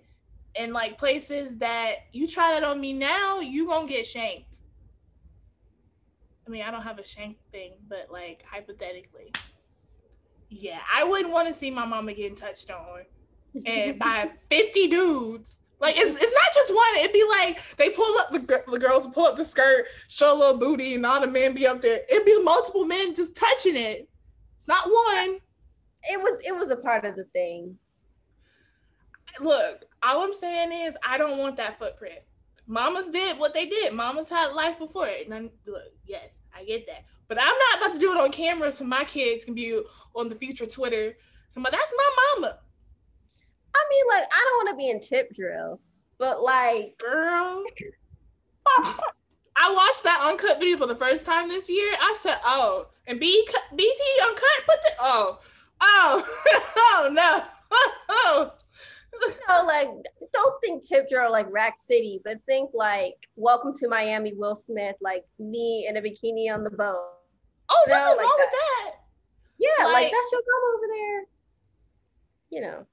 in 0.56 0.72
like 0.72 0.98
places 0.98 1.58
that 1.58 1.96
you 2.14 2.28
try 2.28 2.52
that 2.52 2.64
on 2.64 2.80
me 2.80 2.94
now, 2.94 3.42
you 3.42 3.68
gonna 3.68 3.86
get 3.86 4.08
shanked. 4.08 4.60
I 6.48 6.52
mean, 6.52 6.64
I 6.64 6.72
don't 6.72 6.84
have 6.84 7.00
a 7.00 7.06
shank 7.06 7.38
thing, 7.52 7.74
but 7.90 8.08
like 8.12 8.44
hypothetically, 8.50 9.32
yeah, 10.50 10.80
I 10.94 11.04
wouldn't 11.04 11.34
want 11.34 11.48
to 11.48 11.54
see 11.54 11.72
my 11.72 11.86
mama 11.86 12.14
getting 12.14 12.36
touched 12.36 12.70
on 12.70 13.02
and 13.66 13.98
by 14.00 14.32
50 14.50 14.88
dudes. 14.88 15.62
Like 15.80 15.98
it's, 15.98 16.16
it's 16.16 16.34
not 16.34 16.54
just 16.54 16.74
one. 16.74 16.96
It'd 17.00 17.14
be 17.14 17.26
like 17.28 17.76
they 17.78 17.90
pull 17.90 18.18
up 18.20 18.32
the, 18.32 18.64
the 18.72 18.80
girls 18.80 19.08
pull 19.08 19.26
up 19.26 19.36
the 19.36 19.44
skirt, 19.44 19.86
show 20.08 20.36
a 20.36 20.38
little 20.38 20.58
booty, 20.58 20.96
and 20.96 21.06
all 21.06 21.20
the 21.20 21.28
men 21.28 21.54
be 21.54 21.68
up 21.68 21.82
there. 21.82 22.02
It'd 22.10 22.26
be 22.26 22.42
multiple 22.44 22.86
men 22.86 23.14
just 23.14 23.36
touching 23.36 23.76
it. 23.76 24.08
It's 24.58 24.68
not 24.68 24.86
one. 24.86 25.40
it 26.10 26.22
was 26.22 26.42
it 26.46 26.56
was 26.56 26.72
a 26.72 26.78
part 26.78 27.06
of 27.06 27.16
the 27.16 27.26
thing. 27.26 27.78
Look, 29.42 29.84
all 30.02 30.24
I'm 30.24 30.34
saying 30.34 30.72
is 30.72 30.96
I 31.06 31.18
don't 31.18 31.38
want 31.38 31.58
that 31.58 31.78
footprint. 31.78 32.20
Mamas 32.68 33.10
did 33.10 33.38
what 33.38 33.54
they 33.54 33.66
did. 33.66 33.94
Mamas 33.94 34.30
had 34.30 34.54
life 34.54 34.80
before 34.80 35.08
it. 35.08 35.28
And 35.30 35.50
look, 35.66 35.84
yes, 36.06 36.42
I 36.56 36.64
get 36.64 36.86
that. 36.88 37.06
But 37.28 37.40
I'm 37.40 37.46
not 37.46 37.78
about 37.78 37.94
to 37.94 38.00
do 38.00 38.12
it 38.12 38.22
on 38.22 38.32
camera 38.32 38.72
so 38.72 38.86
my 38.86 39.04
kids 39.04 39.46
can 39.46 39.54
be 39.54 39.82
on 40.16 40.30
the 40.30 40.36
future 40.36 40.66
Twitter. 40.66 41.16
That's 41.56 41.94
my 41.98 42.36
mama. 42.38 42.60
I 43.76 43.86
mean, 43.90 44.06
like, 44.08 44.28
I 44.34 44.44
don't 44.44 44.66
want 44.66 44.70
to 44.70 44.78
be 44.78 44.90
in 44.90 45.00
tip 45.00 45.34
drill, 45.36 45.80
but 46.18 46.42
like, 46.42 46.98
girl. 46.98 47.64
I 49.58 49.72
watched 49.74 50.04
that 50.04 50.22
uncut 50.24 50.60
video 50.60 50.78
for 50.78 50.88
the 50.88 50.96
first 50.96 51.26
time 51.26 51.50
this 51.50 51.70
year. 51.70 51.94
I 52.00 52.16
said, 52.20 52.38
"Oh," 52.44 52.88
and 53.08 53.20
B 53.20 53.48
BET 53.76 53.98
uncut 54.24 54.66
put 54.66 54.82
the 54.82 54.92
oh, 55.00 55.40
oh, 55.82 56.28
oh 56.78 57.10
no, 57.12 57.44
oh. 58.10 58.54
no, 59.50 59.66
like 59.66 59.88
don't 60.34 60.62
think 60.62 60.88
tip 60.88 61.10
drill 61.10 61.32
like 61.32 61.48
Rack 61.52 61.76
City, 61.78 62.22
but 62.24 62.40
think 62.46 62.72
like 62.74 63.16
Welcome 63.36 63.74
to 63.80 63.88
Miami, 63.88 64.34
Will 64.34 64.56
Smith, 64.56 64.96
like 65.02 65.24
me 65.40 65.88
in 65.88 65.98
a 65.98 66.02
bikini 66.02 66.54
on 66.54 66.64
the 66.64 66.70
boat. 66.70 67.12
Oh, 67.70 67.86
nothing 67.88 68.18
like 68.18 68.20
wrong 68.20 68.36
that. 68.38 68.46
with 68.46 68.52
that. 68.52 68.92
Yeah, 69.58 69.86
like, 69.86 69.94
like 69.94 70.12
that's 70.12 70.32
your 70.32 70.42
mom 70.42 70.76
over 70.76 70.88
there. 70.94 71.24
You 72.52 72.62
know. 72.62 72.86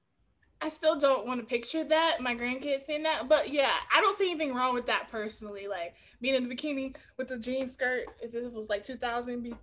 I 0.63 0.69
still 0.69 0.97
don't 0.97 1.27
want 1.27 1.41
to 1.41 1.45
picture 1.45 1.83
that, 1.83 2.21
my 2.21 2.33
grandkids 2.33 2.83
saying 2.83 3.03
that. 3.03 3.27
But 3.27 3.51
yeah, 3.51 3.73
I 3.93 3.99
don't 3.99 4.17
see 4.17 4.31
anything 4.31 4.55
wrong 4.55 4.73
with 4.73 4.85
that 4.85 5.11
personally. 5.11 5.67
Like 5.67 5.95
being 6.21 6.35
in 6.35 6.47
the 6.47 6.55
bikini 6.55 6.95
with 7.17 7.27
the 7.27 7.37
jean 7.37 7.67
skirt, 7.67 8.05
if 8.21 8.31
this 8.31 8.45
was 8.45 8.69
like 8.69 8.81
2000, 8.81 9.43
be 9.43 9.53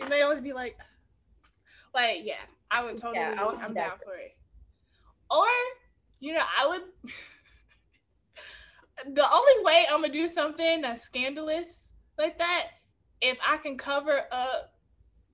and 0.00 0.10
they 0.10 0.22
always 0.22 0.40
be 0.40 0.54
like, 0.54 0.78
like, 1.94 2.20
yeah, 2.22 2.40
I 2.70 2.82
would 2.82 2.96
totally, 2.96 3.18
yeah, 3.18 3.34
I 3.38 3.64
am 3.64 3.74
down 3.74 3.98
for 4.02 4.14
it. 4.14 4.38
Or, 5.30 5.46
you 6.20 6.34
know, 6.34 6.42
I 6.58 6.68
would, 6.68 6.82
the 9.14 9.26
only 9.32 9.64
way 9.64 9.86
I'm 9.90 10.00
gonna 10.00 10.12
do 10.12 10.28
something 10.28 10.80
that's 10.82 11.02
scandalous 11.02 11.92
like 12.18 12.38
that, 12.38 12.66
if 13.20 13.38
I 13.46 13.56
can 13.58 13.76
cover 13.76 14.22
up 14.32 14.74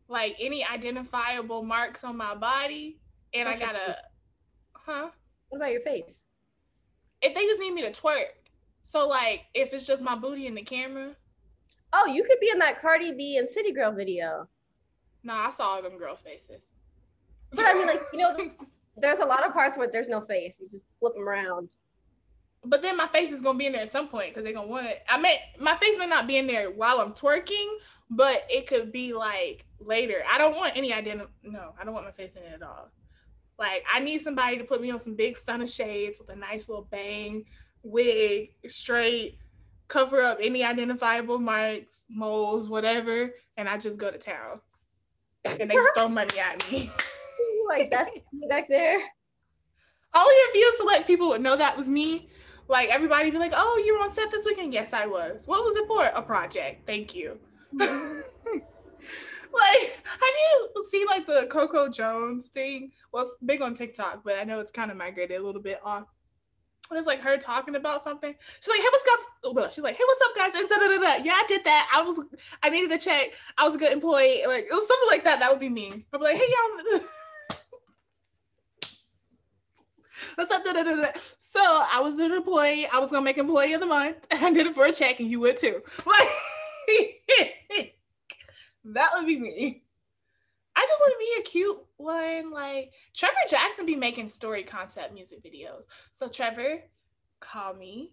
like 0.08 0.36
any 0.40 0.64
identifiable 0.64 1.62
marks 1.62 2.04
on 2.04 2.16
my 2.16 2.34
body 2.34 3.00
and 3.34 3.48
I 3.48 3.58
gotta 3.58 3.96
Huh? 4.86 5.10
What 5.48 5.58
about 5.58 5.72
your 5.72 5.80
face? 5.80 6.20
If 7.20 7.34
they 7.34 7.44
just 7.44 7.58
need 7.58 7.72
me 7.72 7.82
to 7.82 7.90
twerk. 7.90 8.26
So 8.82 9.08
like 9.08 9.46
if 9.52 9.72
it's 9.74 9.86
just 9.86 10.02
my 10.02 10.14
booty 10.14 10.46
in 10.46 10.54
the 10.54 10.62
camera. 10.62 11.16
Oh, 11.92 12.06
you 12.06 12.22
could 12.24 12.38
be 12.40 12.50
in 12.50 12.58
that 12.60 12.80
Cardi 12.80 13.12
B 13.12 13.36
and 13.36 13.48
City 13.48 13.72
Girl 13.72 13.90
video. 13.90 14.48
No, 15.24 15.34
nah, 15.34 15.46
I 15.46 15.50
saw 15.50 15.80
them 15.80 15.98
girls' 15.98 16.22
faces. 16.22 16.68
But 17.50 17.64
I 17.66 17.74
mean, 17.74 17.86
like 17.86 18.00
you 18.12 18.18
know, 18.18 18.36
there's 18.96 19.18
a 19.18 19.24
lot 19.24 19.46
of 19.46 19.52
parts 19.52 19.76
where 19.76 19.88
there's 19.90 20.08
no 20.08 20.22
face. 20.22 20.54
You 20.60 20.68
just 20.68 20.86
flip 20.98 21.14
them 21.14 21.28
around. 21.28 21.68
But 22.64 22.82
then 22.82 22.96
my 22.96 23.06
face 23.06 23.30
is 23.30 23.42
gonna 23.42 23.58
be 23.58 23.66
in 23.66 23.72
there 23.72 23.82
at 23.82 23.92
some 23.92 24.08
point 24.08 24.30
because 24.30 24.42
they're 24.42 24.52
gonna 24.52 24.66
want 24.66 24.86
it. 24.86 25.02
I 25.08 25.20
mean, 25.20 25.36
my 25.60 25.76
face 25.76 25.98
may 25.98 26.06
not 26.06 26.26
be 26.26 26.36
in 26.36 26.46
there 26.46 26.70
while 26.70 27.00
I'm 27.00 27.12
twerking, 27.12 27.68
but 28.10 28.44
it 28.50 28.66
could 28.66 28.90
be 28.90 29.12
like 29.12 29.66
later. 29.78 30.22
I 30.28 30.38
don't 30.38 30.56
want 30.56 30.76
any 30.76 30.92
identity. 30.92 31.30
No, 31.44 31.74
I 31.80 31.84
don't 31.84 31.94
want 31.94 32.06
my 32.06 32.12
face 32.12 32.32
in 32.32 32.42
it 32.42 32.54
at 32.54 32.62
all. 32.62 32.90
Like 33.58 33.84
I 33.92 34.00
need 34.00 34.20
somebody 34.20 34.58
to 34.58 34.64
put 34.64 34.80
me 34.80 34.90
on 34.90 34.98
some 34.98 35.14
big 35.14 35.36
stunner 35.36 35.66
shades 35.66 36.18
with 36.18 36.30
a 36.30 36.36
nice 36.36 36.68
little 36.68 36.88
bang, 36.90 37.44
wig, 37.82 38.54
straight, 38.66 39.38
cover 39.88 40.20
up 40.20 40.38
any 40.40 40.64
identifiable 40.64 41.38
marks, 41.38 42.04
moles, 42.10 42.68
whatever, 42.68 43.30
and 43.56 43.68
I 43.68 43.78
just 43.78 43.98
go 43.98 44.10
to 44.10 44.18
town. 44.18 44.60
And 45.60 45.70
they 45.70 45.74
just 45.74 45.88
throw 45.96 46.08
money 46.08 46.38
at 46.38 46.70
me. 46.70 46.90
like 47.68 47.90
that's 47.90 48.18
back 48.48 48.68
there. 48.68 49.00
All 50.14 50.26
you 50.54 50.74
select 50.76 51.06
people 51.06 51.28
would 51.28 51.42
know 51.42 51.56
that 51.56 51.76
was 51.76 51.88
me. 51.88 52.28
Like 52.68 52.88
everybody 52.88 53.30
be 53.30 53.38
like, 53.38 53.52
"Oh, 53.54 53.82
you 53.84 53.94
were 53.94 54.00
on 54.00 54.10
set 54.10 54.30
this 54.30 54.44
weekend." 54.44 54.72
Yes, 54.72 54.92
I 54.92 55.06
was. 55.06 55.46
What 55.46 55.64
was 55.64 55.76
it 55.76 55.86
for? 55.86 56.04
A 56.04 56.22
project. 56.22 56.86
Thank 56.86 57.14
you. 57.14 57.38
Mm-hmm. 57.74 58.20
like, 59.52 60.00
have 60.04 60.20
you 60.22 60.84
seen 60.90 61.06
like 61.06 61.26
the 61.26 61.46
Coco 61.50 61.88
Jones 61.88 62.48
thing? 62.48 62.90
Well, 63.12 63.24
it's 63.24 63.36
big 63.44 63.62
on 63.62 63.74
TikTok, 63.74 64.22
but 64.24 64.36
I 64.38 64.44
know 64.44 64.60
it's 64.60 64.72
kind 64.72 64.90
of 64.90 64.96
migrated 64.96 65.40
a 65.40 65.44
little 65.44 65.62
bit 65.62 65.80
off. 65.84 66.06
And 66.90 66.98
it's 66.98 67.06
like 67.06 67.20
her 67.20 67.36
talking 67.36 67.74
about 67.74 68.02
something. 68.02 68.34
She's 68.60 68.68
like, 68.68 68.80
"Hey, 68.80 68.88
what's 68.90 69.04
up?" 69.12 69.20
Oh, 69.44 69.52
well 69.52 69.70
she's 69.70 69.84
like, 69.84 69.96
"Hey, 69.96 70.04
what's 70.06 70.22
up, 70.22 70.36
guys?" 70.36 70.54
And 70.54 70.68
da, 70.68 70.78
da, 70.78 70.88
da, 70.88 70.98
da. 70.98 71.24
Yeah, 71.24 71.34
I 71.34 71.44
did 71.46 71.64
that. 71.64 71.90
I 71.92 72.02
was, 72.02 72.20
I 72.62 72.70
needed 72.70 72.90
a 72.92 72.98
check. 72.98 73.32
I 73.58 73.66
was 73.66 73.76
a 73.76 73.78
good 73.78 73.92
employee. 73.92 74.42
Like 74.46 74.64
it 74.64 74.72
was 74.72 74.86
something 74.88 75.08
like 75.08 75.24
that. 75.24 75.40
That 75.40 75.50
would 75.50 75.60
be 75.60 75.68
me. 75.68 76.06
I'd 76.12 76.18
be 76.18 76.24
like, 76.24 76.36
"Hey, 76.36 76.46
y'all." 76.48 77.00
What's 80.36 80.50
up? 80.50 80.66
Da, 80.66 80.74
da, 80.74 80.82
da, 80.82 80.96
da. 80.96 81.08
So 81.38 81.60
I 81.62 82.00
was 82.00 82.18
an 82.18 82.30
employee. 82.30 82.86
I 82.86 82.98
was 82.98 83.10
gonna 83.10 83.24
make 83.24 83.38
employee 83.38 83.72
of 83.72 83.80
the 83.80 83.86
month. 83.86 84.26
I 84.30 84.52
did 84.52 84.66
it 84.66 84.74
for 84.74 84.84
a 84.84 84.92
check, 84.92 85.18
and 85.18 85.30
you 85.30 85.40
would 85.40 85.56
too. 85.56 85.82
Like 86.04 86.28
that 88.84 89.10
would 89.14 89.26
be 89.26 89.40
me. 89.40 89.82
I 90.76 90.86
just 90.86 91.00
want 91.00 91.14
to 91.14 91.18
be 91.18 91.40
a 91.40 91.42
cute 91.42 91.78
one. 91.96 92.50
Like 92.50 92.92
Trevor 93.14 93.34
Jackson 93.48 93.86
be 93.86 93.96
making 93.96 94.28
story 94.28 94.62
concept 94.62 95.14
music 95.14 95.42
videos. 95.42 95.84
So 96.12 96.28
Trevor, 96.28 96.82
call 97.40 97.72
me. 97.72 98.12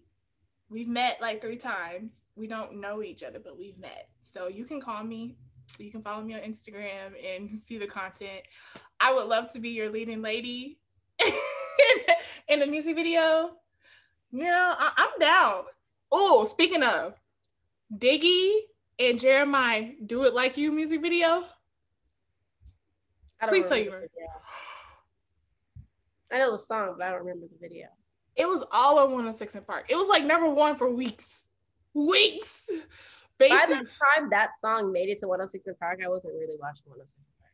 We've 0.70 0.88
met 0.88 1.18
like 1.20 1.42
three 1.42 1.58
times. 1.58 2.30
We 2.36 2.46
don't 2.46 2.80
know 2.80 3.02
each 3.02 3.22
other, 3.22 3.38
but 3.38 3.58
we've 3.58 3.78
met. 3.78 4.08
So 4.22 4.48
you 4.48 4.64
can 4.64 4.80
call 4.80 5.04
me. 5.04 5.36
You 5.78 5.92
can 5.92 6.00
follow 6.00 6.22
me 6.22 6.32
on 6.32 6.40
Instagram 6.40 7.12
and 7.22 7.50
see 7.60 7.76
the 7.76 7.86
content. 7.86 8.40
I 8.98 9.12
would 9.12 9.26
love 9.26 9.52
to 9.52 9.58
be 9.58 9.68
your 9.70 9.90
leading 9.90 10.22
lady 10.22 10.78
in 12.48 12.60
the 12.60 12.66
music 12.66 12.96
video. 12.96 13.52
Yeah, 14.32 14.74
I- 14.78 14.92
I'm 14.96 15.18
down. 15.20 15.64
Oh, 16.10 16.44
speaking 16.44 16.82
of 16.82 17.14
Diggy 17.96 18.58
and 18.98 19.18
Jeremiah 19.18 19.92
do 20.04 20.24
it 20.24 20.34
like 20.34 20.56
you 20.56 20.72
music 20.72 21.00
video? 21.00 21.44
Please 23.48 23.66
tell 23.68 23.78
you. 23.78 23.92
I 26.32 26.38
know 26.38 26.52
the 26.52 26.58
song, 26.58 26.94
but 26.98 27.06
I 27.06 27.10
don't 27.10 27.20
remember 27.20 27.46
the 27.46 27.58
video. 27.60 27.86
It 28.36 28.46
was 28.46 28.64
all 28.72 28.98
on 28.98 29.10
106 29.12 29.56
& 29.64 29.66
Park. 29.66 29.86
It 29.88 29.96
was 29.96 30.08
like 30.08 30.24
number 30.24 30.48
one 30.48 30.74
for 30.74 30.90
weeks. 30.90 31.46
Weeks. 31.92 32.68
Basically. 33.38 33.58
By 33.58 33.66
the 33.66 33.74
time 33.74 34.30
that 34.30 34.58
song 34.58 34.92
made 34.92 35.08
it 35.08 35.18
to 35.18 35.28
106 35.28 35.64
& 35.78 35.80
Park, 35.80 36.00
I 36.04 36.08
wasn't 36.08 36.34
really 36.34 36.56
watching 36.58 36.84
106 36.86 37.26
& 37.34 37.38
Park. 37.38 37.52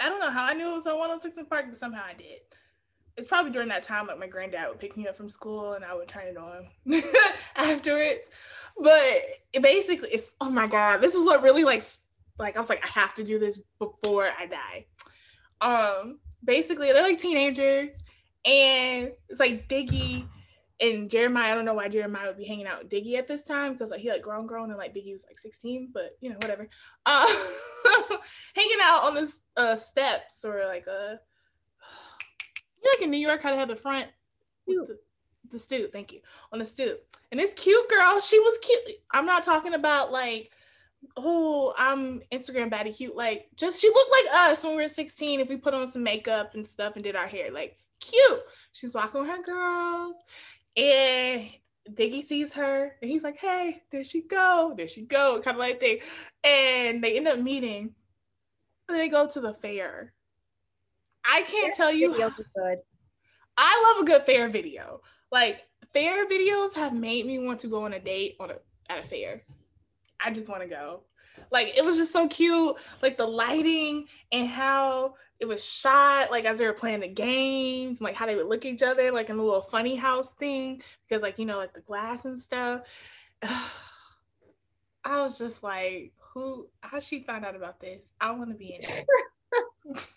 I 0.00 0.08
don't 0.08 0.20
know 0.20 0.30
how 0.30 0.44
I 0.44 0.54
knew 0.54 0.70
it 0.70 0.74
was 0.74 0.86
on 0.86 0.98
106 0.98 1.38
& 1.48 1.50
Park, 1.50 1.66
but 1.68 1.76
somehow 1.76 2.04
I 2.06 2.14
did. 2.14 2.38
It's 3.16 3.28
probably 3.28 3.50
during 3.50 3.68
that 3.68 3.82
time 3.82 4.06
like 4.06 4.18
my 4.18 4.26
granddad 4.26 4.68
would 4.68 4.78
pick 4.78 4.96
me 4.96 5.08
up 5.08 5.16
from 5.16 5.30
school 5.30 5.72
and 5.72 5.84
I 5.84 5.94
would 5.94 6.08
turn 6.08 6.28
it 6.28 6.36
on 6.36 6.68
afterwards. 7.56 8.30
But 8.78 9.22
it 9.52 9.62
basically, 9.62 10.10
it's 10.10 10.34
oh 10.40 10.50
my 10.50 10.66
god, 10.66 11.00
this 11.00 11.14
is 11.14 11.24
what 11.24 11.42
really 11.42 11.64
like 11.64 11.82
like 12.38 12.56
I 12.56 12.60
was 12.60 12.68
like 12.68 12.84
I 12.84 13.00
have 13.00 13.14
to 13.14 13.24
do 13.24 13.38
this 13.38 13.60
before 13.78 14.30
I 14.38 14.46
die. 14.46 14.86
Um, 15.60 16.18
basically 16.44 16.92
they're 16.92 17.02
like 17.02 17.18
teenagers, 17.18 18.02
and 18.44 19.12
it's 19.28 19.40
like 19.40 19.68
Diggy 19.68 20.26
and 20.80 21.10
Jeremiah. 21.10 21.52
I 21.52 21.54
don't 21.54 21.64
know 21.64 21.74
why 21.74 21.88
Jeremiah 21.88 22.28
would 22.28 22.38
be 22.38 22.46
hanging 22.46 22.66
out 22.66 22.82
with 22.82 22.92
Diggy 22.92 23.16
at 23.16 23.26
this 23.26 23.44
time 23.44 23.72
because 23.72 23.90
like 23.90 24.00
he 24.00 24.10
like 24.10 24.22
grown 24.22 24.46
grown 24.46 24.70
and 24.70 24.78
like 24.78 24.94
Diggy 24.94 25.12
was 25.12 25.24
like 25.26 25.38
16, 25.38 25.90
but 25.92 26.16
you 26.20 26.30
know 26.30 26.36
whatever. 26.36 26.68
Uh, 27.06 27.26
hanging 28.54 28.78
out 28.82 29.04
on 29.04 29.14
this 29.14 29.40
uh 29.56 29.76
steps 29.76 30.44
or 30.44 30.66
like 30.66 30.86
a 30.88 31.20
you 32.82 32.92
like 32.92 33.02
in 33.02 33.10
New 33.10 33.18
York 33.18 33.42
how 33.42 33.50
to 33.50 33.56
have 33.56 33.68
the 33.68 33.76
front 33.76 34.08
the 35.50 35.58
stoop, 35.58 35.92
thank 35.92 36.12
you, 36.12 36.20
on 36.52 36.58
the 36.58 36.64
stoop. 36.64 37.00
And 37.30 37.40
this 37.40 37.54
cute 37.54 37.88
girl, 37.88 38.20
she 38.20 38.38
was 38.38 38.58
cute. 38.58 38.96
I'm 39.10 39.26
not 39.26 39.44
talking 39.44 39.74
about 39.74 40.12
like, 40.12 40.50
oh, 41.16 41.74
I'm 41.76 42.22
Instagram 42.32 42.70
baddie 42.70 42.96
cute. 42.96 43.16
Like, 43.16 43.48
just 43.56 43.80
she 43.80 43.88
looked 43.88 44.12
like 44.12 44.50
us 44.50 44.64
when 44.64 44.76
we 44.76 44.82
were 44.82 44.88
16 44.88 45.40
if 45.40 45.48
we 45.48 45.56
put 45.56 45.74
on 45.74 45.88
some 45.88 46.02
makeup 46.02 46.54
and 46.54 46.66
stuff 46.66 46.94
and 46.94 47.04
did 47.04 47.16
our 47.16 47.26
hair. 47.26 47.50
Like, 47.50 47.78
cute. 48.00 48.40
She's 48.72 48.94
walking 48.94 49.20
with 49.20 49.30
her 49.30 49.42
girls. 49.42 50.16
And 50.76 51.48
Diggy 51.90 52.24
sees 52.24 52.52
her 52.54 52.96
and 53.00 53.10
he's 53.10 53.24
like, 53.24 53.38
hey, 53.38 53.82
there 53.90 54.04
she 54.04 54.22
go. 54.22 54.74
There 54.76 54.88
she 54.88 55.02
go. 55.02 55.40
Kind 55.42 55.56
of 55.56 55.60
like 55.60 55.80
thing. 55.80 55.98
And 56.44 57.02
they 57.02 57.16
end 57.16 57.28
up 57.28 57.38
meeting. 57.38 57.94
And 58.88 58.98
they 58.98 59.08
go 59.08 59.26
to 59.26 59.40
the 59.40 59.54
fair. 59.54 60.12
I 61.28 61.42
can't 61.42 61.74
tell 61.74 61.92
you. 61.92 62.14
I 63.58 63.94
love 63.94 64.02
a 64.02 64.06
good 64.06 64.22
fair 64.22 64.48
video. 64.48 65.00
Like 65.32 65.66
fair 65.92 66.26
videos 66.26 66.74
have 66.74 66.94
made 66.94 67.26
me 67.26 67.38
want 67.38 67.60
to 67.60 67.68
go 67.68 67.84
on 67.84 67.94
a 67.94 68.00
date 68.00 68.36
on 68.38 68.50
a 68.50 68.56
at 68.88 68.98
a 68.98 69.02
fair. 69.02 69.42
I 70.20 70.30
just 70.30 70.48
want 70.48 70.62
to 70.62 70.68
go. 70.68 71.02
Like 71.50 71.76
it 71.76 71.84
was 71.84 71.96
just 71.96 72.12
so 72.12 72.28
cute, 72.28 72.76
like 73.02 73.16
the 73.16 73.26
lighting 73.26 74.06
and 74.32 74.48
how 74.48 75.14
it 75.38 75.46
was 75.46 75.64
shot, 75.64 76.30
like 76.30 76.44
as 76.44 76.58
they 76.58 76.66
were 76.66 76.72
playing 76.72 77.00
the 77.00 77.08
games, 77.08 78.00
like 78.00 78.14
how 78.14 78.26
they 78.26 78.36
would 78.36 78.46
look 78.46 78.64
at 78.64 78.72
each 78.72 78.82
other, 78.82 79.12
like 79.12 79.28
in 79.28 79.36
the 79.36 79.42
little 79.42 79.60
funny 79.60 79.96
house 79.96 80.32
thing, 80.32 80.82
because 81.06 81.22
like 81.22 81.38
you 81.38 81.44
know, 81.44 81.58
like 81.58 81.74
the 81.74 81.80
glass 81.80 82.24
and 82.24 82.38
stuff. 82.38 82.82
I 85.04 85.22
was 85.22 85.38
just 85.38 85.62
like, 85.62 86.12
who? 86.32 86.66
How 86.80 86.98
she 86.98 87.20
found 87.22 87.44
out 87.44 87.54
about 87.54 87.80
this? 87.80 88.10
I 88.20 88.32
want 88.32 88.50
to 88.50 88.56
be 88.56 88.74
in 88.74 88.80
it. 88.82 89.06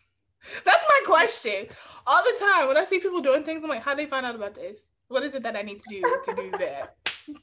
That's 0.66 0.86
my 0.88 1.02
question 1.06 1.68
all 2.08 2.24
the 2.24 2.38
time 2.40 2.68
when 2.68 2.78
I 2.78 2.84
see 2.84 3.00
people 3.00 3.22
doing 3.22 3.44
things. 3.44 3.64
I'm 3.64 3.70
like, 3.70 3.84
how 3.84 3.96
they 3.96 4.06
find 4.06 4.26
out 4.26 4.36
about 4.36 4.56
this? 4.56 4.92
What 5.08 5.24
is 5.24 5.36
it 5.36 5.44
that 5.44 5.56
I 5.56 5.62
need 5.62 5.80
to 5.82 5.90
do 5.90 6.02
to 6.02 6.36
do 6.36 6.52
that? 6.58 6.96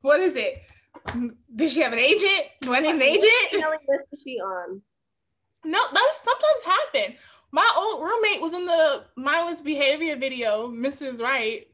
What 0.00 0.18
is 0.18 0.34
it? 0.34 0.62
Mm, 1.06 1.30
Did 1.54 1.70
she 1.70 1.80
have 1.80 1.92
an 1.92 1.98
agent? 2.00 2.42
Do 2.60 2.74
I 2.74 2.80
need 2.80 2.96
an 2.96 3.02
agent? 3.02 3.30
What 3.52 3.80
list 3.88 4.08
is 4.12 4.22
she 4.22 4.32
on? 4.40 4.82
No, 5.64 5.78
that 5.92 6.12
sometimes 6.20 6.62
happen. 6.64 7.14
My 7.52 7.72
old 7.76 8.02
roommate 8.02 8.40
was 8.42 8.52
in 8.52 8.66
the 8.66 9.04
mindless 9.16 9.60
behavior 9.60 10.16
video, 10.16 10.68
Mrs. 10.68 11.22
Right. 11.22 11.68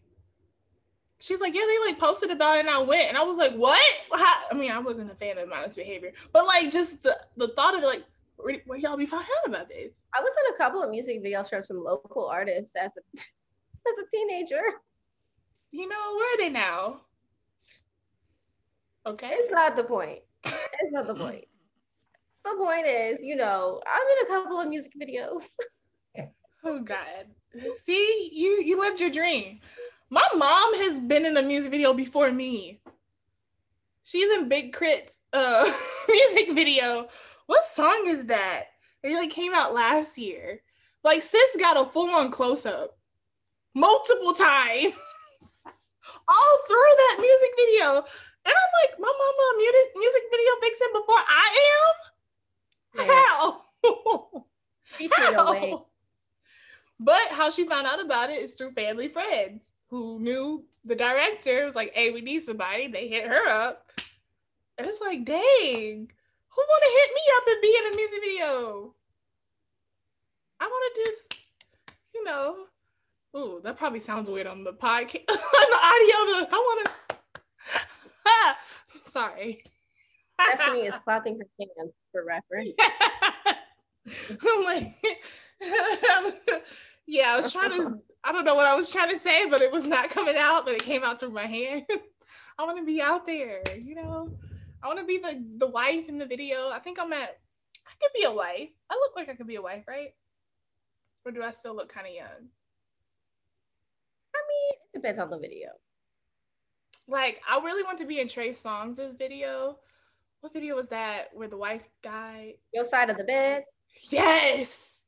She's 1.20 1.40
like, 1.40 1.55
yeah, 1.55 1.62
they 1.66 1.90
like 1.90 1.99
posted 1.99 2.31
about 2.31 2.59
it 2.59 2.61
and 2.61 2.70
I 2.70 2.78
went. 2.78 3.09
And 3.09 3.16
I 3.16 3.23
was 3.23 3.39
like, 3.39 3.55
what? 3.55 3.81
How? 4.12 4.35
I 4.53 4.55
mean, 4.55 4.70
I 4.70 4.78
wasn't 4.78 5.11
a 5.11 5.15
fan 5.15 5.39
of 5.39 5.49
mindless 5.49 5.77
behavior, 5.77 6.12
but 6.32 6.47
like 6.47 6.70
just 6.70 7.03
the, 7.03 7.19
the 7.36 7.49
thought 7.49 7.74
of 7.77 7.82
it, 7.82 7.86
like, 7.86 8.05
where, 8.39 8.78
y'all 8.78 8.97
be 8.97 9.09
out 9.12 9.24
about 9.47 9.69
this? 9.69 10.06
I 10.15 10.20
was 10.20 10.32
in 10.44 10.55
a 10.55 10.59
couple 10.59 10.82
of 10.82 10.90
music 10.90 11.23
videos 11.24 11.48
from 11.48 11.62
some 11.62 11.82
local 11.82 12.27
artists 12.27 12.74
as 12.77 12.90
a, 12.97 13.19
as 13.19 14.05
a 14.05 14.16
teenager. 14.16 14.62
You 15.70 15.89
know, 15.89 16.15
where 16.16 16.35
are 16.35 16.39
they 16.39 16.48
now? 16.48 17.01
Okay. 19.06 19.28
It's 19.32 19.51
not 19.51 19.77
the 19.77 19.85
point. 19.85 20.20
It's 20.44 20.93
not 20.93 21.06
the 21.06 21.15
point. 21.15 21.44
The 22.44 22.55
point 22.56 22.86
is, 22.86 23.19
you 23.20 23.36
know, 23.36 23.81
I'm 23.86 24.02
in 24.02 24.27
a 24.27 24.28
couple 24.28 24.60
of 24.60 24.69
music 24.69 24.93
videos. 25.01 25.44
oh 26.65 26.81
God. 26.81 27.27
See, 27.77 28.31
you 28.32 28.62
you 28.62 28.78
lived 28.78 29.01
your 29.01 29.10
dream. 29.10 29.60
My 30.10 30.27
mom 30.36 30.74
has 30.82 30.98
been 30.98 31.27
in 31.27 31.36
a 31.36 31.43
music 31.43 31.70
video 31.70 31.93
before 31.93 32.31
me. 32.31 32.81
She's 34.05 34.31
in 34.39 34.48
Big 34.48 34.73
K.R.I.T.'s 34.73 35.19
uh 35.32 35.70
music 36.09 36.55
video. 36.55 37.09
What 37.49 37.65
song 37.75 38.05
is 38.09 38.27
that? 38.27 38.65
It 39.03 39.15
like 39.15 39.31
came 39.31 39.55
out 39.55 39.73
last 39.73 40.19
year. 40.19 40.61
Like 41.03 41.23
sis 41.23 41.57
got 41.59 41.81
a 41.81 41.91
full-on 41.91 42.31
close-up 42.31 42.99
multiple 43.75 44.35
times. 44.35 44.93
All 46.29 46.59
through 46.69 46.95
that 46.97 47.16
music 47.19 47.51
video. 47.57 47.89
And 47.97 48.55
I'm 48.55 48.73
like, 48.83 49.01
my 49.01 49.12
mama 49.12 49.55
a 49.55 49.59
music 49.59 49.93
music 49.97 50.23
video 50.31 50.51
vixen 50.61 50.89
before 50.93 51.16
I 51.16 51.59
am? 52.99 53.07
How? 53.09 53.62
how? 55.16 55.87
But 57.01 57.29
how 57.31 57.49
she 57.49 57.65
found 57.65 57.87
out 57.87 58.05
about 58.05 58.29
it 58.29 58.43
is 58.43 58.53
through 58.53 58.73
family 58.73 59.09
friends 59.09 59.70
who 59.89 60.19
knew 60.20 60.66
the 60.85 60.97
director. 60.97 61.62
It 61.62 61.65
was 61.65 61.77
like, 61.77 61.95
hey, 61.95 62.11
we 62.11 62.20
need 62.20 62.43
somebody. 62.43 62.89
They 62.89 63.09
hit 63.09 63.27
her 63.27 63.49
up. 63.49 63.91
And 64.77 64.87
it's 64.87 65.01
like, 65.01 65.25
dang, 65.25 66.11
who 66.59 66.64
want 66.66 66.82
to 66.82 66.90
hit 66.98 67.10
me 67.14 67.22
up 67.36 67.44
and 67.47 67.62
be 67.62 67.76
in 67.78 67.93
a 67.93 67.97
music 67.97 68.20
video? 68.20 68.94
I 70.59 70.66
want 70.66 70.94
to 70.94 71.05
just, 71.05 71.36
you 72.12 72.24
know, 72.24 72.66
ooh, 73.36 73.60
that 73.62 73.76
probably 73.78 74.01
sounds 74.01 74.28
weird 74.28 74.48
on 74.48 74.64
the 74.64 74.72
podcast, 74.72 75.22
on 75.28 75.36
the 75.70 75.80
audio. 75.85 76.16
The, 76.26 76.48
I 76.51 76.56
want 76.56 76.90
to, 78.93 78.98
sorry. 79.10 79.62
Stephanie 80.40 80.86
is 80.86 80.94
clapping 81.05 81.39
her 81.39 81.47
hands 81.60 81.93
for 82.10 82.24
reference. 82.24 82.74
I'm 84.44 84.64
like, 84.64 84.97
yeah, 87.06 87.35
I 87.35 87.36
was 87.36 87.52
trying 87.52 87.70
to 87.70 88.01
I 88.24 88.32
don't 88.32 88.44
know 88.44 88.56
what 88.56 88.66
I 88.66 88.74
was 88.74 88.90
trying 88.90 89.10
to 89.10 89.18
say, 89.18 89.48
but 89.48 89.62
it 89.62 89.70
was 89.70 89.86
not 89.86 90.10
coming 90.10 90.36
out, 90.36 90.66
but 90.66 90.74
it 90.74 90.82
came 90.82 91.05
out 91.05 91.20
through 91.20 91.30
my 91.30 91.47
hand. 91.47 91.85
I 92.59 92.64
want 92.64 92.78
to 92.78 92.85
be 92.85 93.01
out 93.01 93.26
there, 93.26 93.62
you 93.80 93.94
know. 93.94 94.36
I 94.83 94.87
want 94.87 94.99
to 95.01 95.05
be 95.05 95.19
the 95.19 95.45
the 95.59 95.67
wife 95.67 96.09
in 96.09 96.19
the 96.19 96.27
video. 96.27 96.71
I 96.71 96.79
think 96.79 96.99
I'm 97.01 97.13
at. 97.13 97.39
I 97.87 97.91
could 98.01 98.13
be 98.15 98.25
a 98.25 98.33
wife. 98.33 98.69
I 98.91 98.95
look 98.95 99.13
like 99.17 99.29
I 99.29 99.35
could 99.35 99.47
be 99.47 99.57
a 99.57 99.63
wife, 99.63 99.85
right? 99.89 100.11
Or 101.25 101.33
do 101.33 101.43
I 101.43 101.51
still 101.51 101.75
look 101.75 101.93
kind 101.93 102.07
of 102.07 102.13
young? 102.13 102.49
I 104.35 104.41
mean, 104.49 104.75
it 104.95 104.99
depends 104.99 105.21
on 105.21 105.31
the 105.31 105.39
video. 105.39 105.71
Like, 107.07 107.41
I 107.49 107.59
really 107.61 107.83
want 107.83 107.99
to 107.99 108.07
be 108.07 108.21
in 108.21 108.29
Trey 108.29 108.51
Songz' 108.51 109.19
video. 109.19 109.79
What 110.41 110.53
video 110.53 110.77
was 110.77 110.89
that 110.89 111.29
where 111.33 111.49
the 111.49 111.57
wife 111.57 111.83
died? 112.03 112.55
Your 112.73 112.87
side 112.87 113.11
of 113.11 113.17
the 113.17 113.25
bed. 113.25 113.65
Yes. 114.11 115.01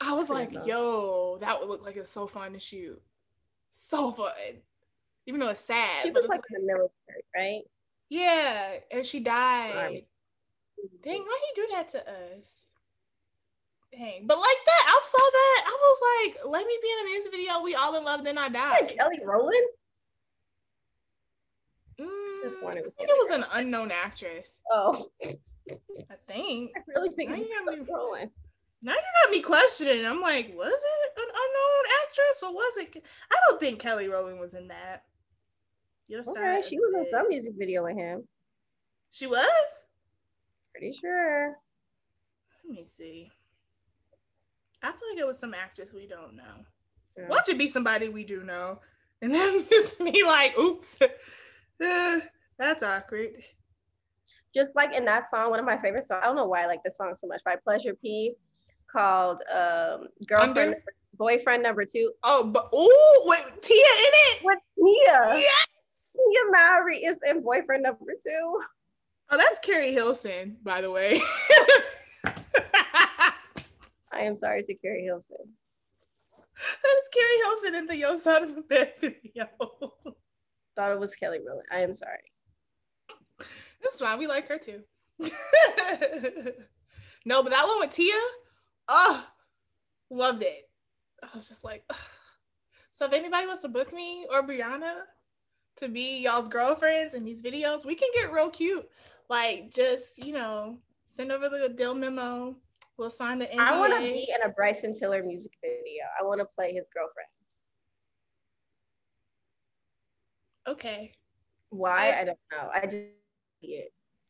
I 0.00 0.12
was 0.12 0.28
like, 0.28 0.50
yo, 0.64 1.38
that 1.40 1.58
would 1.58 1.68
look 1.68 1.84
like 1.84 1.96
it's 1.96 2.10
so 2.10 2.26
fun 2.26 2.52
to 2.52 2.58
shoot. 2.60 3.00
So 3.72 4.12
fun. 4.12 4.30
Even 5.26 5.40
though 5.40 5.48
it's 5.48 5.60
sad. 5.60 6.02
She 6.02 6.10
was 6.10 6.28
like, 6.28 6.38
like 6.38 6.44
in 6.54 6.66
the 6.66 6.72
military, 6.72 7.24
right? 7.34 7.62
Yeah. 8.08 8.78
And 8.90 9.04
she 9.04 9.20
died. 9.20 9.74
Right. 9.74 10.06
Dang, 11.02 11.22
why 11.22 11.40
he 11.46 11.60
do 11.60 11.68
that 11.72 11.88
to 11.90 11.98
us? 11.98 12.66
Dang. 13.92 14.26
But 14.26 14.38
like 14.38 14.58
that, 14.66 14.84
I 14.86 15.00
saw 15.04 15.18
that. 15.18 15.64
I 15.66 15.78
was 15.80 16.00
like, 16.26 16.52
let 16.52 16.66
me 16.66 16.78
be 16.82 16.88
in 16.90 17.06
a 17.06 17.10
music 17.10 17.32
video. 17.32 17.62
We 17.62 17.74
all 17.74 17.96
in 17.96 18.04
love, 18.04 18.24
then 18.24 18.38
I 18.38 18.48
died. 18.48 18.82
Like 18.82 18.96
Kelly 18.96 19.20
Rowland? 19.24 19.66
Mm, 22.00 22.68
I 22.68 22.74
think 22.74 22.92
it 22.98 23.16
was 23.18 23.30
an 23.30 23.44
unknown 23.52 23.90
actress. 23.90 24.60
Oh. 24.70 25.10
I 25.20 26.14
think. 26.28 26.70
I 26.76 26.80
really 26.94 27.10
think 27.10 27.30
it's 27.32 27.50
Kelly 27.52 27.80
Rowland. 27.80 28.30
Now 28.80 28.92
you 28.92 29.24
got 29.24 29.32
me 29.32 29.40
questioning. 29.40 30.06
I'm 30.06 30.20
like, 30.20 30.54
was 30.56 30.72
it 30.72 31.12
an 31.16 31.28
unknown 31.28 31.84
actress 32.04 32.42
or 32.44 32.52
was 32.54 32.76
it? 32.76 33.04
I 33.32 33.36
don't 33.48 33.58
think 33.58 33.80
Kelly 33.80 34.08
Rowland 34.08 34.38
was 34.38 34.54
in 34.54 34.68
that. 34.68 35.02
Your 36.08 36.22
okay, 36.26 36.62
she 36.66 36.78
was 36.78 36.94
in 36.96 37.06
some 37.12 37.28
music 37.28 37.52
video 37.56 37.84
with 37.84 37.96
him. 37.96 38.26
She 39.10 39.26
was. 39.26 39.46
Pretty 40.72 40.92
sure. 40.92 41.56
Let 42.64 42.78
me 42.78 42.84
see. 42.84 43.30
I 44.82 44.86
feel 44.86 45.08
like 45.12 45.18
it 45.18 45.26
was 45.26 45.38
some 45.38 45.54
actress 45.54 45.92
we 45.92 46.06
don't 46.06 46.34
know. 46.34 46.64
Yeah. 47.16 47.28
Watch 47.28 47.48
it 47.48 47.58
be 47.58 47.68
somebody 47.68 48.08
we 48.08 48.24
do 48.24 48.42
know, 48.42 48.80
and 49.20 49.34
then 49.34 49.66
just 49.70 50.00
me 50.00 50.22
like, 50.24 50.56
oops, 50.58 50.98
uh, 51.02 52.20
that's 52.58 52.82
awkward. 52.82 53.30
Just 54.54 54.74
like 54.76 54.94
in 54.94 55.04
that 55.04 55.28
song, 55.28 55.50
one 55.50 55.58
of 55.58 55.66
my 55.66 55.76
favorite 55.76 56.04
songs. 56.06 56.20
I 56.22 56.26
don't 56.26 56.36
know 56.36 56.46
why 56.46 56.62
I 56.62 56.66
like 56.66 56.82
this 56.82 56.96
song 56.96 57.14
so 57.20 57.26
much 57.26 57.42
by 57.44 57.56
Pleasure 57.56 57.94
P 57.94 58.34
called 58.90 59.42
um, 59.52 60.08
Girlfriend, 60.26 60.58
Under? 60.58 60.82
Boyfriend 61.18 61.62
Number 61.62 61.84
Two. 61.84 62.12
Oh, 62.22 62.44
but 62.44 62.70
oh, 62.72 63.24
wait, 63.26 63.60
Tia 63.60 63.76
in 63.76 64.12
it? 64.14 64.44
With 64.44 64.58
Tia. 64.76 65.38
Yes. 65.38 65.66
Tia 66.18 66.40
Mowry 66.50 66.98
is 66.98 67.16
in 67.26 67.42
Boyfriend 67.42 67.84
Number 67.84 68.12
Two. 68.24 68.60
Oh, 69.30 69.36
that's 69.36 69.58
Keri 69.60 69.92
Hilson, 69.92 70.56
by 70.62 70.80
the 70.80 70.90
way. 70.90 71.20
I 74.12 74.20
am 74.20 74.36
sorry 74.36 74.62
to 74.64 74.74
Keri 74.74 75.04
Hilson. 75.04 75.36
That 76.82 76.94
is 77.02 77.08
Keri 77.12 77.36
Hilson 77.44 77.74
in 77.76 77.86
the 77.86 77.96
Yo 77.96 78.18
Side 78.18 78.42
of 78.42 78.54
the 78.56 78.62
Bed 78.62 78.94
video. 79.00 79.46
Thought 80.76 80.92
it 80.92 80.98
was 80.98 81.14
Kelly 81.14 81.38
Rowland. 81.46 81.68
I 81.70 81.80
am 81.80 81.94
sorry. 81.94 82.32
That's 83.82 84.00
fine. 84.00 84.18
We 84.18 84.26
like 84.26 84.48
her 84.48 84.58
too. 84.58 84.80
no, 87.24 87.42
but 87.42 87.50
that 87.50 87.66
one 87.66 87.80
with 87.80 87.90
Tia, 87.90 88.14
oh, 88.88 89.26
loved 90.10 90.42
it. 90.42 90.68
I 91.22 91.28
was 91.34 91.48
just 91.48 91.64
like, 91.64 91.84
so 92.92 93.06
if 93.06 93.12
anybody 93.12 93.46
wants 93.46 93.62
to 93.62 93.68
book 93.68 93.92
me 93.92 94.26
or 94.30 94.42
Brianna 94.42 94.94
to 95.80 95.88
be 95.88 96.22
y'all's 96.22 96.48
girlfriends 96.48 97.14
in 97.14 97.24
these 97.24 97.42
videos, 97.42 97.84
we 97.84 97.94
can 97.94 98.08
get 98.14 98.32
real 98.32 98.50
cute. 98.50 98.88
Like, 99.28 99.70
just 99.72 100.24
you 100.24 100.32
know, 100.32 100.78
send 101.08 101.32
over 101.32 101.48
the 101.48 101.68
deal 101.68 101.94
memo. 101.94 102.56
We'll 102.96 103.10
sign 103.10 103.38
the 103.38 103.46
NDA. 103.46 103.58
I 103.58 103.78
want 103.78 103.94
to 103.94 104.00
be 104.00 104.28
in 104.34 104.48
a 104.48 104.52
Bryson 104.52 104.92
Tiller 104.92 105.22
music 105.22 105.52
video. 105.62 106.04
I 106.20 106.24
want 106.24 106.40
to 106.40 106.46
play 106.56 106.72
his 106.72 106.84
girlfriend. 106.92 107.28
Okay. 110.66 111.12
Why? 111.70 112.10
I, 112.10 112.20
I 112.20 112.24
don't 112.24 112.38
know. 112.50 112.70
I 112.74 112.86
just 112.86 113.04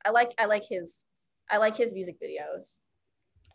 I 0.05 0.11
like 0.11 0.33
I 0.39 0.47
like 0.47 0.65
his 0.69 1.05
I 1.51 1.59
like 1.59 1.77
his 1.77 1.93
music 1.93 2.17
videos. 2.21 2.75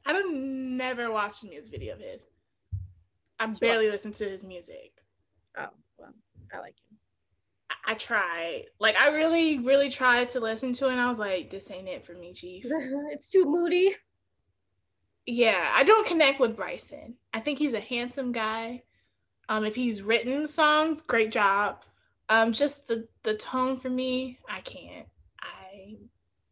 I 0.05 0.11
don't 0.11 0.77
never 0.77 1.11
watched 1.11 1.43
a 1.43 1.47
music 1.47 1.71
video 1.71 1.93
of 1.95 2.01
his. 2.01 2.25
I 3.39 3.47
barely 3.47 3.89
listen 3.89 4.11
to 4.13 4.25
his 4.25 4.43
music. 4.43 4.91
Oh, 5.57 5.69
well, 5.97 6.13
I 6.53 6.59
like. 6.59 6.75
I, 7.85 7.91
I 7.91 7.95
tried. 7.95 8.65
Like 8.79 8.97
I 8.97 9.09
really, 9.09 9.59
really 9.59 9.89
tried 9.89 10.29
to 10.29 10.39
listen 10.39 10.73
to 10.73 10.87
it 10.87 10.93
and 10.93 11.01
I 11.01 11.09
was 11.09 11.19
like, 11.19 11.49
this 11.49 11.69
ain't 11.71 11.87
it 11.87 12.05
for 12.05 12.13
me, 12.13 12.33
Chief. 12.33 12.65
it's 13.11 13.29
too 13.29 13.45
moody. 13.45 13.95
Yeah, 15.25 15.71
I 15.73 15.83
don't 15.83 16.05
connect 16.05 16.39
with 16.39 16.57
Bryson. 16.57 17.15
I 17.33 17.39
think 17.39 17.57
he's 17.57 17.73
a 17.73 17.79
handsome 17.79 18.31
guy. 18.31 18.83
Um, 19.49 19.65
if 19.65 19.75
he's 19.75 20.01
written 20.01 20.47
songs, 20.47 21.01
great 21.01 21.31
job. 21.31 21.83
Um, 22.29 22.51
just 22.53 22.87
the 22.87 23.07
the 23.23 23.35
tone 23.35 23.77
for 23.77 23.89
me, 23.89 24.39
I 24.49 24.61
can't. 24.61 25.07
I. 25.41 25.97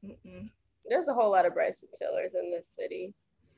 Mm-mm. 0.06 0.50
There's 0.88 1.08
a 1.08 1.14
whole 1.14 1.32
lot 1.32 1.46
of 1.46 1.54
Bryson 1.54 1.90
Tillers 1.98 2.34
in 2.36 2.52
this 2.52 2.68
city. 2.68 3.14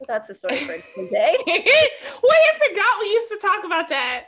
That's 0.07 0.29
a 0.29 0.33
story 0.33 0.57
for 0.57 0.73
today. 0.95 1.35
Wait, 1.47 1.57
I 1.57 2.69
forgot 2.69 3.01
we 3.01 3.09
used 3.09 3.29
to 3.29 3.39
talk 3.41 3.63
about 3.63 3.89
that. 3.89 4.25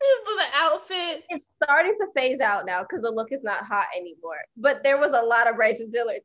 The 0.00 0.44
outfit. 0.54 1.24
It's 1.30 1.46
starting 1.62 1.94
to 1.98 2.06
phase 2.14 2.40
out 2.40 2.66
now 2.66 2.82
because 2.82 3.02
the 3.02 3.10
look 3.10 3.32
is 3.32 3.42
not 3.42 3.64
hot 3.64 3.86
anymore. 3.96 4.38
But 4.56 4.82
there 4.82 4.98
was 4.98 5.12
a 5.12 5.24
lot 5.24 5.48
of 5.48 5.56
Bryson 5.56 5.90
Tiller. 5.90 6.18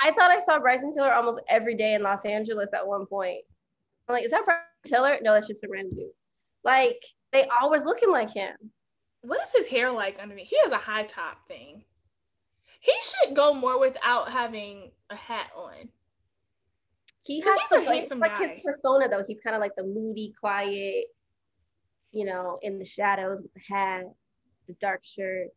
I 0.00 0.12
thought 0.12 0.30
I 0.30 0.38
saw 0.38 0.60
Bryson 0.60 0.92
Tiller 0.92 1.12
almost 1.12 1.40
every 1.48 1.74
day 1.74 1.94
in 1.94 2.02
Los 2.02 2.24
Angeles 2.24 2.70
at 2.72 2.86
one 2.86 3.06
point. 3.06 3.40
I'm 4.06 4.14
like, 4.14 4.24
is 4.24 4.30
that 4.30 4.44
Bryson 4.44 4.62
Tiller? 4.86 5.18
No, 5.22 5.34
that's 5.34 5.48
just 5.48 5.64
a 5.64 5.68
random 5.68 5.96
dude. 5.96 6.10
Like, 6.62 7.02
they 7.32 7.46
always 7.60 7.84
looking 7.84 8.10
like 8.10 8.32
him. 8.32 8.54
What 9.22 9.40
is 9.42 9.52
his 9.54 9.66
hair 9.66 9.90
like 9.90 10.18
underneath? 10.20 10.48
He 10.48 10.58
has 10.62 10.72
a 10.72 10.76
high 10.76 11.02
top 11.02 11.46
thing. 11.48 11.84
He 12.80 12.92
should 13.02 13.34
go 13.34 13.52
more 13.52 13.80
without 13.80 14.30
having 14.30 14.92
a 15.10 15.16
hat 15.16 15.50
on. 15.56 15.88
He 17.24 17.40
has 17.40 17.58
he's 17.60 17.78
a 17.78 17.80
like, 17.80 17.88
handsome 17.88 18.20
like 18.20 18.38
guy. 18.38 18.46
his 18.46 18.64
persona 18.64 19.08
though. 19.08 19.24
He's 19.26 19.40
kind 19.40 19.56
of 19.56 19.60
like 19.60 19.72
the 19.76 19.84
moody, 19.84 20.32
quiet, 20.38 21.06
you 22.12 22.24
know, 22.24 22.58
in 22.62 22.78
the 22.78 22.84
shadows 22.84 23.40
with 23.42 23.52
the 23.54 23.74
hat, 23.74 24.04
the 24.66 24.74
dark 24.80 25.04
shirt. 25.04 25.48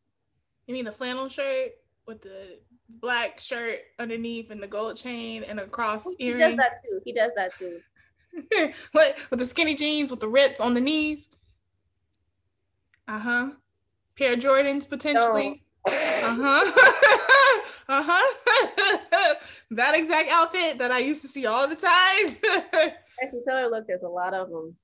You 0.68 0.74
mean 0.74 0.86
the 0.86 0.92
flannel 0.92 1.30
shirt 1.30 1.72
with 2.08 2.22
the 2.22 2.60
black 2.90 3.40
shirt 3.40 3.80
underneath 4.00 4.52
and 4.52 4.62
the 4.62 4.68
gold 4.68 4.98
chain 4.98 5.44
and 5.44 5.60
a 5.60 5.68
cross 5.68 6.06
He 6.18 6.34
does 6.34 6.58
that 6.58 6.82
too. 6.84 7.00
He 7.06 7.14
does 7.14 7.32
that 7.36 7.56
too. 7.56 7.80
what 8.92 9.18
with 9.30 9.40
the 9.40 9.46
skinny 9.46 9.76
jeans 9.76 10.12
with 10.12 10.20
the 10.20 10.28
rips 10.28 10.60
on 10.60 10.74
the 10.74 10.82
knees? 10.82 11.30
Uh 13.08 13.20
huh. 13.20 13.50
Pair 14.18 14.34
of 14.34 14.40
Jordans 14.40 14.88
potentially. 14.88 15.64
Uh 15.86 16.38
huh. 16.40 16.72
uh 17.90 18.04
huh. 18.06 19.36
that 19.72 19.96
exact 19.96 20.30
outfit 20.30 20.78
that 20.78 20.92
I 20.92 21.00
used 21.00 21.22
to 21.22 21.28
see 21.28 21.46
all 21.46 21.68
the 21.68 21.76
time. 21.76 22.38
Actually, 23.22 23.42
Taylor, 23.48 23.70
look, 23.70 23.88
there's 23.88 24.04
a 24.04 24.08
lot 24.08 24.34
of 24.34 24.50
them. 24.50 24.76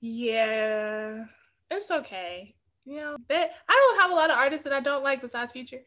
Yeah, 0.00 1.24
it's 1.70 1.90
okay. 1.90 2.54
You 2.84 2.96
know, 3.00 3.16
that 3.28 3.50
I 3.68 3.72
don't 3.72 4.02
have 4.02 4.12
a 4.12 4.14
lot 4.14 4.30
of 4.30 4.38
artists 4.38 4.64
that 4.64 4.72
I 4.72 4.80
don't 4.80 5.02
like 5.02 5.20
besides 5.20 5.52
Future, 5.52 5.82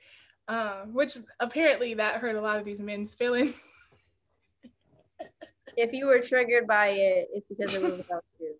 um, 0.48 0.94
which 0.94 1.18
apparently 1.40 1.94
that 1.95 2.15
hurt 2.15 2.36
a 2.36 2.41
lot 2.41 2.57
of 2.57 2.65
these 2.65 2.81
men's 2.81 3.14
feelings. 3.14 3.68
If 5.77 5.94
you 5.94 6.07
were 6.07 6.19
triggered 6.19 6.68
by 6.68 6.90
it, 6.90 7.30
it's 7.34 7.48
because 7.48 7.73
it 7.73 7.81
was 7.81 8.02
about 8.02 8.26
you. 8.38 8.56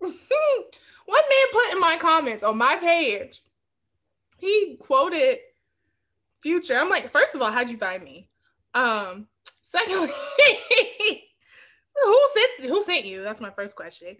One 0.00 1.22
man 1.30 1.46
put 1.52 1.72
in 1.72 1.80
my 1.80 1.98
comments 2.00 2.42
on 2.42 2.56
my 2.56 2.76
page, 2.76 3.42
he 4.38 4.78
quoted 4.80 5.38
Future. 6.40 6.78
I'm 6.78 6.88
like, 6.88 7.12
first 7.12 7.34
of 7.34 7.42
all, 7.42 7.50
how'd 7.52 7.68
you 7.68 7.76
find 7.76 8.02
me? 8.02 8.30
Um, 8.72 9.28
secondly, 9.62 10.08
who 12.02 12.20
sent 12.32 12.70
who 12.70 12.82
sent 12.82 13.04
you? 13.04 13.22
That's 13.22 13.40
my 13.42 13.50
first 13.50 13.76
question. 13.76 14.16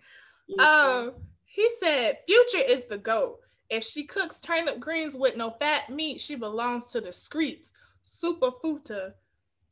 Um, 0.59 1.13
he 1.45 1.69
said 1.79 2.19
Future 2.27 2.65
is 2.67 2.85
the 2.85 2.99
goat. 2.99 3.39
If 3.71 3.85
she 3.85 4.05
cooks 4.05 4.39
turnip 4.39 4.79
greens 4.79 5.17
with 5.17 5.37
no 5.37 5.51
fat 5.51 5.91
meat, 5.91 6.21
she 6.21 6.35
belongs 6.35 6.89
to 6.89 7.01
the 7.01 7.13
streets. 7.13 7.73
Superfuta, 8.05 9.15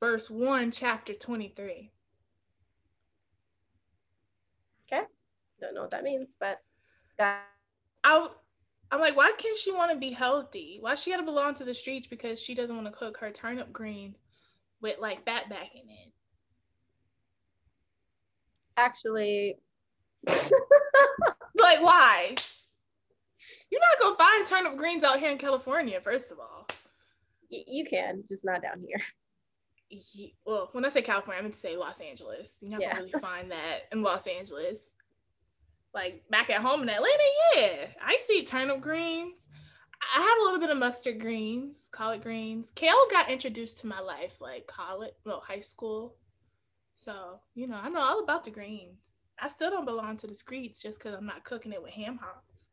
verse 0.01 0.31
one, 0.31 0.70
chapter 0.70 1.15
twenty-three. 1.15 1.93
Okay. 4.86 5.03
Don't 5.61 5.74
know 5.74 5.82
what 5.82 5.90
that 5.90 6.05
means, 6.05 6.35
but 6.40 6.61
that 7.19 7.43
I, 8.03 8.28
I'm 8.90 9.01
like, 9.01 9.16
why 9.16 9.32
can't 9.36 9.59
she 9.59 9.73
want 9.73 9.93
to 9.93 9.99
be 9.99 10.11
healthy? 10.11 10.78
Why 10.81 10.94
she 10.94 11.11
gotta 11.11 11.23
belong 11.23 11.55
to 11.55 11.65
the 11.65 11.74
streets 11.74 12.07
because 12.07 12.40
she 12.40 12.55
doesn't 12.55 12.74
want 12.74 12.89
to 12.89 12.99
cook 12.99 13.19
her 13.19 13.31
turnip 13.31 13.73
greens 13.73 14.16
with 14.81 14.99
like 14.99 15.24
fat 15.24 15.49
back 15.49 15.74
in 15.74 15.89
it? 15.89 16.12
actually 18.77 19.57
Like, 20.27 21.82
why? 21.82 22.35
You're 23.70 23.81
not 23.81 23.99
gonna 24.01 24.16
find 24.16 24.47
turnip 24.47 24.77
greens 24.77 25.05
out 25.05 25.19
here 25.20 25.31
in 25.31 25.39
California, 25.39 26.01
first 26.01 26.31
of 26.32 26.39
all. 26.40 26.66
y- 27.51 27.65
you 27.66 27.85
can, 27.85 28.24
just 28.28 28.44
not 28.44 28.62
down 28.62 28.81
here. 28.86 29.01
Well, 30.47 30.70
when 30.73 30.85
I 30.86 30.89
say 30.89 31.03
California, 31.03 31.39
I 31.39 31.43
meant 31.43 31.55
to 31.55 31.61
say 31.61 31.77
Los 31.77 32.01
Angeles. 32.01 32.59
You're 32.62 32.70
not 32.70 32.81
Yeah. 32.81 32.93
gonna 32.94 33.05
really 33.05 33.20
find 33.20 33.53
that 33.53 33.89
in 33.93 34.03
Los 34.03 34.27
Angeles. 34.27 34.94
Like 35.93 36.27
back 36.31 36.49
at 36.49 36.62
home 36.62 36.82
in 36.82 36.89
Atlanta, 36.89 37.23
yeah, 37.55 37.89
I 38.03 38.12
used 38.12 38.28
to 38.28 38.35
eat 38.35 38.47
turnip 38.47 38.81
greens. 38.81 39.49
I 40.16 40.20
have 40.23 40.39
a 40.39 40.43
little 40.44 40.59
bit 40.61 40.70
of 40.70 40.78
mustard 40.78 41.20
greens, 41.20 41.89
collard 41.93 42.23
greens. 42.23 42.73
Kale 42.74 43.07
got 43.11 43.31
introduced 43.31 43.78
to 43.81 43.86
my 43.86 44.01
life 44.01 44.40
like 44.40 44.66
college, 44.66 45.12
well, 45.27 45.40
high 45.47 45.61
school. 45.61 46.16
So 46.97 47.40
you 47.55 47.66
know, 47.66 47.77
I 47.77 47.90
know 47.90 48.01
all 48.01 48.20
about 48.23 48.44
the 48.44 48.51
greens. 48.51 49.19
I 49.43 49.48
still 49.48 49.70
don't 49.70 49.85
belong 49.85 50.16
to 50.19 50.28
the 50.28 50.35
streets 50.36 50.81
just 50.81 51.01
because 51.01 51.14
I'm 51.14 51.27
not 51.27 51.43
cooking 51.44 51.73
it 51.73 51.82
with 51.82 51.93
ham 51.93 52.19
hocks. 52.23 52.69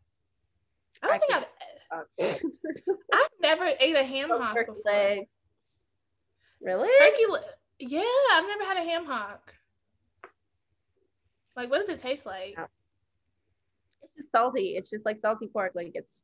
I 1.01 1.07
don't 1.07 1.15
I 1.15 1.17
think 1.17 1.47
I've 1.91 2.45
I've 3.13 3.29
never 3.41 3.71
ate 3.79 3.95
a 3.95 4.03
ham 4.03 4.29
hock 4.29 4.55
before. 4.55 4.75
legs. 4.85 5.27
Really? 6.61 6.89
Turkey, 6.99 7.43
yeah, 7.79 8.03
I've 8.33 8.45
never 8.45 8.63
had 8.65 8.77
a 8.77 8.83
ham 8.83 9.05
hock. 9.05 9.55
Like, 11.55 11.71
what 11.71 11.79
does 11.79 11.89
it 11.89 11.97
taste 11.97 12.25
like? 12.27 12.53
Yeah. 12.55 12.65
It's 14.03 14.13
just 14.15 14.31
salty. 14.31 14.75
It's 14.77 14.91
just 14.91 15.05
like 15.05 15.19
salty 15.21 15.47
pork. 15.47 15.71
Like 15.73 15.93
it's 15.95 16.19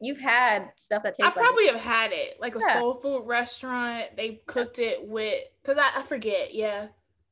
you've 0.00 0.20
had 0.20 0.68
stuff 0.76 1.02
that 1.02 1.14
I 1.20 1.22
tastes 1.24 1.36
like 1.36 1.44
probably 1.44 1.66
have 1.66 1.80
had 1.80 2.12
it, 2.12 2.36
like 2.40 2.54
a 2.54 2.60
soul 2.60 2.94
food 2.94 3.26
restaurant. 3.26 4.16
They 4.16 4.42
cooked 4.46 4.78
it 4.78 5.04
with, 5.06 5.42
cause 5.64 5.76
I, 5.78 6.00
I 6.00 6.02
forget. 6.02 6.54
Yeah, 6.54 6.88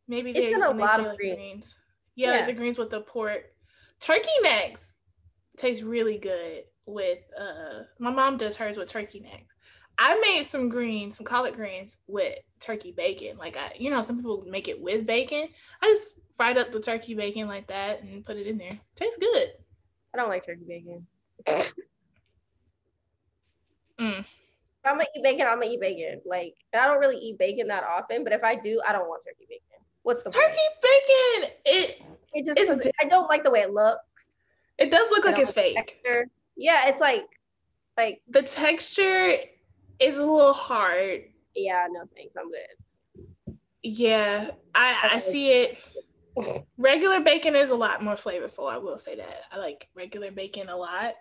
maybe 0.08 0.30
It's 0.30 0.40
they 0.40 0.52
in 0.52 0.62
a 0.62 0.70
lot 0.70 0.98
of 1.00 1.16
greens. 1.16 1.36
greens. 1.36 1.76
Yeah, 2.16 2.30
like 2.32 2.40
Yeah. 2.40 2.46
the 2.46 2.52
greens 2.54 2.78
with 2.78 2.90
the 2.90 3.00
pork. 3.00 3.44
Turkey 4.00 4.28
necks 4.42 4.98
taste 5.56 5.82
really 5.82 6.18
good 6.18 6.64
with. 6.86 7.18
uh 7.38 7.84
My 7.98 8.10
mom 8.10 8.36
does 8.36 8.56
hers 8.56 8.76
with 8.76 8.88
turkey 8.88 9.20
necks. 9.20 9.54
I 9.98 10.18
made 10.20 10.44
some 10.46 10.68
greens, 10.70 11.16
some 11.16 11.26
collard 11.26 11.54
greens 11.54 11.98
with 12.06 12.38
turkey 12.58 12.92
bacon. 12.92 13.36
Like 13.36 13.56
I, 13.56 13.72
you 13.78 13.90
know, 13.90 14.00
some 14.00 14.16
people 14.16 14.42
make 14.48 14.68
it 14.68 14.80
with 14.80 15.06
bacon. 15.06 15.48
I 15.82 15.86
just 15.88 16.18
fried 16.36 16.56
up 16.56 16.72
the 16.72 16.80
turkey 16.80 17.14
bacon 17.14 17.46
like 17.48 17.66
that 17.68 18.02
and 18.02 18.24
put 18.24 18.36
it 18.38 18.46
in 18.46 18.56
there. 18.56 18.70
Tastes 18.94 19.18
good. 19.18 19.48
I 20.14 20.18
don't 20.18 20.30
like 20.30 20.46
turkey 20.46 20.64
bacon. 20.66 21.06
Mm. 23.98 24.24
I'm 24.84 24.94
gonna 24.96 25.04
eat 25.14 25.22
bacon, 25.22 25.46
I'm 25.46 25.60
gonna 25.60 25.70
eat 25.72 25.80
bacon. 25.80 26.22
Like 26.24 26.54
I 26.72 26.86
don't 26.86 26.98
really 26.98 27.18
eat 27.18 27.38
bacon 27.38 27.68
that 27.68 27.84
often, 27.84 28.24
but 28.24 28.32
if 28.32 28.42
I 28.42 28.54
do, 28.56 28.80
I 28.86 28.92
don't 28.92 29.08
want 29.08 29.22
turkey 29.24 29.46
bacon. 29.48 29.69
What's 30.02 30.22
the 30.22 30.30
Turkey 30.30 30.46
point? 30.46 30.58
bacon, 30.82 31.50
it 31.64 32.02
It 32.34 32.44
just 32.46 32.88
I 33.02 33.08
don't 33.08 33.28
like 33.28 33.44
the 33.44 33.50
way 33.50 33.60
it 33.60 33.72
looks. 33.72 34.02
it 34.78 34.90
does 34.90 35.10
look 35.10 35.26
I 35.26 35.30
like 35.30 35.38
it's 35.40 35.56
like 35.56 35.74
fake. 36.02 36.02
Yeah, 36.56 36.88
it's 36.88 37.00
like 37.00 37.26
like 37.96 38.22
The 38.28 38.42
texture 38.42 39.34
is 39.98 40.18
a 40.18 40.24
little 40.24 40.52
hard. 40.52 41.24
yeah, 41.54 41.86
no 41.90 42.04
thanks. 42.16 42.34
I'm 42.38 42.50
good. 42.50 43.56
Yeah, 43.82 44.50
I, 44.74 45.10
I 45.12 45.20
see 45.20 45.52
it. 45.52 45.78
Regular 46.78 47.20
bacon 47.20 47.56
is 47.56 47.70
a 47.70 47.74
lot 47.74 48.02
more 48.02 48.14
flavorful. 48.14 48.70
I 48.70 48.78
will 48.78 48.98
say 48.98 49.16
that. 49.16 49.42
I 49.50 49.58
like 49.58 49.88
regular 49.94 50.30
bacon 50.30 50.68
a 50.68 50.76
lot. 50.76 51.14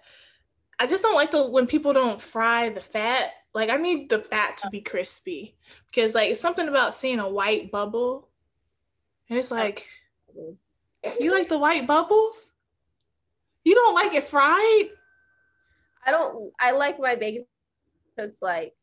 I 0.78 0.88
just 0.88 1.04
don't 1.04 1.16
like 1.16 1.32
the 1.32 1.46
when 1.46 1.68
people 1.68 1.92
don't 1.94 2.22
fry 2.22 2.70
the 2.70 2.80
fat. 2.82 3.32
Like 3.54 3.70
I 3.70 3.76
need 3.78 4.10
the 4.10 4.20
fat 4.20 4.58
to 4.60 4.70
be 4.70 4.82
crispy 4.82 5.58
because 5.88 6.16
like 6.16 6.30
it's 6.32 6.40
something 6.40 6.68
about 6.68 6.96
seeing 6.96 7.20
a 7.20 7.28
white 7.30 7.72
bubble, 7.72 8.29
and 9.30 9.38
it's 9.38 9.52
like 9.52 9.88
you 11.20 11.32
like 11.32 11.48
the 11.50 11.58
white 11.58 11.86
bubbles. 11.88 12.52
You 13.64 13.76
don't 13.76 13.94
like 13.94 14.14
it 14.14 14.24
fried. 14.24 14.90
I 16.06 16.12
don't 16.12 16.52
I 16.60 16.72
like 16.72 17.00
my 17.00 17.16
bacon 17.16 17.46
cooked 18.18 18.42
like 18.42 18.74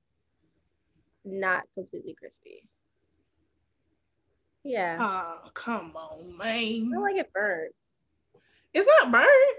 not 1.24 1.64
completely 1.74 2.14
crispy. 2.14 2.68
Yeah. 4.64 4.98
Oh 5.00 5.48
come 5.54 5.92
on, 5.96 6.36
man! 6.36 6.46
I 6.48 6.88
don't 6.92 7.02
like 7.02 7.16
it 7.16 7.32
burnt. 7.32 7.74
It's 8.74 8.88
not 9.00 9.10
burnt. 9.12 9.56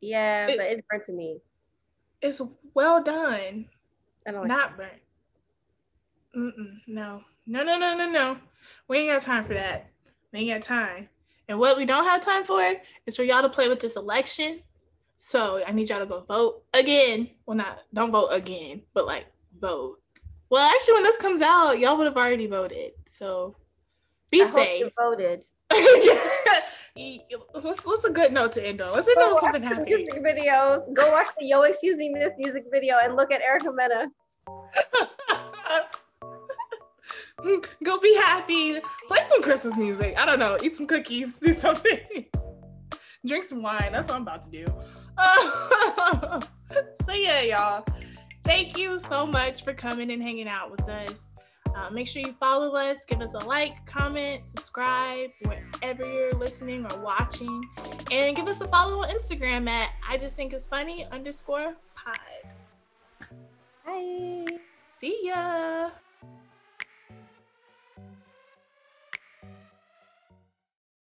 Yeah, 0.00 0.46
It- 0.48 0.56
but 0.58 0.66
it's 0.66 0.82
burnt 0.88 1.04
to 1.06 1.12
me. 1.12 1.40
It's 2.20 2.40
well 2.74 3.02
done. 3.02 3.68
I 4.26 4.30
don't 4.30 4.42
like 4.42 4.48
Not 4.48 4.76
burnt. 4.76 4.92
Mm-mm, 6.36 6.76
no. 6.86 7.22
No, 7.46 7.62
no, 7.64 7.76
no, 7.76 7.96
no, 7.96 8.08
no. 8.08 8.36
We 8.88 8.98
ain't 8.98 9.10
got 9.10 9.22
time 9.22 9.44
for 9.44 9.54
that. 9.54 9.90
We 10.32 10.40
ain't 10.40 10.50
got 10.50 10.62
time. 10.62 11.08
And 11.48 11.58
what 11.58 11.76
we 11.76 11.84
don't 11.84 12.04
have 12.04 12.20
time 12.24 12.44
for 12.44 12.62
is 13.06 13.16
for 13.16 13.24
y'all 13.24 13.42
to 13.42 13.48
play 13.48 13.68
with 13.68 13.80
this 13.80 13.96
election. 13.96 14.62
So 15.16 15.62
I 15.64 15.72
need 15.72 15.88
y'all 15.88 16.00
to 16.00 16.06
go 16.06 16.24
vote 16.26 16.64
again. 16.74 17.30
Well, 17.46 17.56
not 17.56 17.78
don't 17.94 18.10
vote 18.10 18.30
again, 18.30 18.82
but 18.94 19.06
like 19.06 19.26
vote. 19.60 19.98
Well, 20.50 20.68
actually, 20.68 20.94
when 20.94 21.02
this 21.04 21.16
comes 21.16 21.42
out, 21.42 21.78
y'all 21.78 21.96
would 21.96 22.06
have 22.06 22.16
already 22.16 22.46
voted. 22.46 22.92
So 23.06 23.56
be 24.30 24.42
I 24.42 24.44
hope 24.44 24.54
safe. 24.54 24.80
you 24.80 24.90
voted. 24.98 25.44
what's, 27.62 27.86
what's 27.86 28.04
a 28.04 28.10
good 28.10 28.32
note 28.32 28.52
to 28.52 28.66
end 28.66 28.80
on? 28.80 28.92
Let's 28.92 29.08
end 29.08 29.16
Go 29.16 29.34
on 29.34 29.40
something 29.40 29.62
happy. 29.62 29.94
music 29.94 30.22
videos. 30.22 30.92
Go 30.94 31.10
watch 31.10 31.28
the 31.38 31.46
Yo 31.46 31.62
Excuse 31.62 31.96
Me 31.96 32.10
Miss 32.10 32.32
music 32.38 32.64
video 32.70 32.96
and 33.02 33.16
look 33.16 33.30
at 33.32 33.40
Erica 33.40 33.72
Mena. 33.72 34.08
Go 37.84 37.98
be 37.98 38.14
happy. 38.14 38.80
Play 39.08 39.20
some 39.26 39.42
Christmas 39.42 39.76
music. 39.76 40.14
I 40.18 40.26
don't 40.26 40.38
know. 40.38 40.56
Eat 40.62 40.76
some 40.76 40.86
cookies. 40.86 41.34
Do 41.42 41.52
something. 41.52 41.98
Drink 43.26 43.44
some 43.44 43.62
wine. 43.62 43.92
That's 43.92 44.08
what 44.08 44.16
I'm 44.16 44.22
about 44.22 44.42
to 44.42 44.50
do. 44.50 44.66
so 47.04 47.12
yeah, 47.12 47.42
y'all. 47.42 47.84
Thank 48.44 48.76
you 48.76 48.98
so 48.98 49.24
much 49.24 49.62
for 49.62 49.72
coming 49.72 50.10
and 50.10 50.20
hanging 50.20 50.48
out 50.48 50.70
with 50.70 50.88
us. 50.88 51.30
Uh, 51.74 51.88
make 51.90 52.06
sure 52.06 52.20
you 52.20 52.34
follow 52.38 52.74
us, 52.76 53.06
give 53.06 53.20
us 53.20 53.32
a 53.34 53.38
like, 53.38 53.86
comment, 53.86 54.46
subscribe 54.46 55.30
wherever 55.44 56.04
you're 56.04 56.32
listening 56.34 56.84
or 56.84 57.00
watching, 57.00 57.64
and 58.10 58.36
give 58.36 58.46
us 58.46 58.60
a 58.60 58.68
follow 58.68 59.02
on 59.02 59.08
Instagram 59.08 59.68
at 59.68 59.90
I 60.06 60.18
just 60.18 60.36
think 60.36 60.52
it's 60.52 60.66
funny 60.66 61.06
underscore 61.10 61.74
pod. 61.94 62.18
Bye. 63.86 64.44
See 64.84 65.18
ya. 65.22 65.90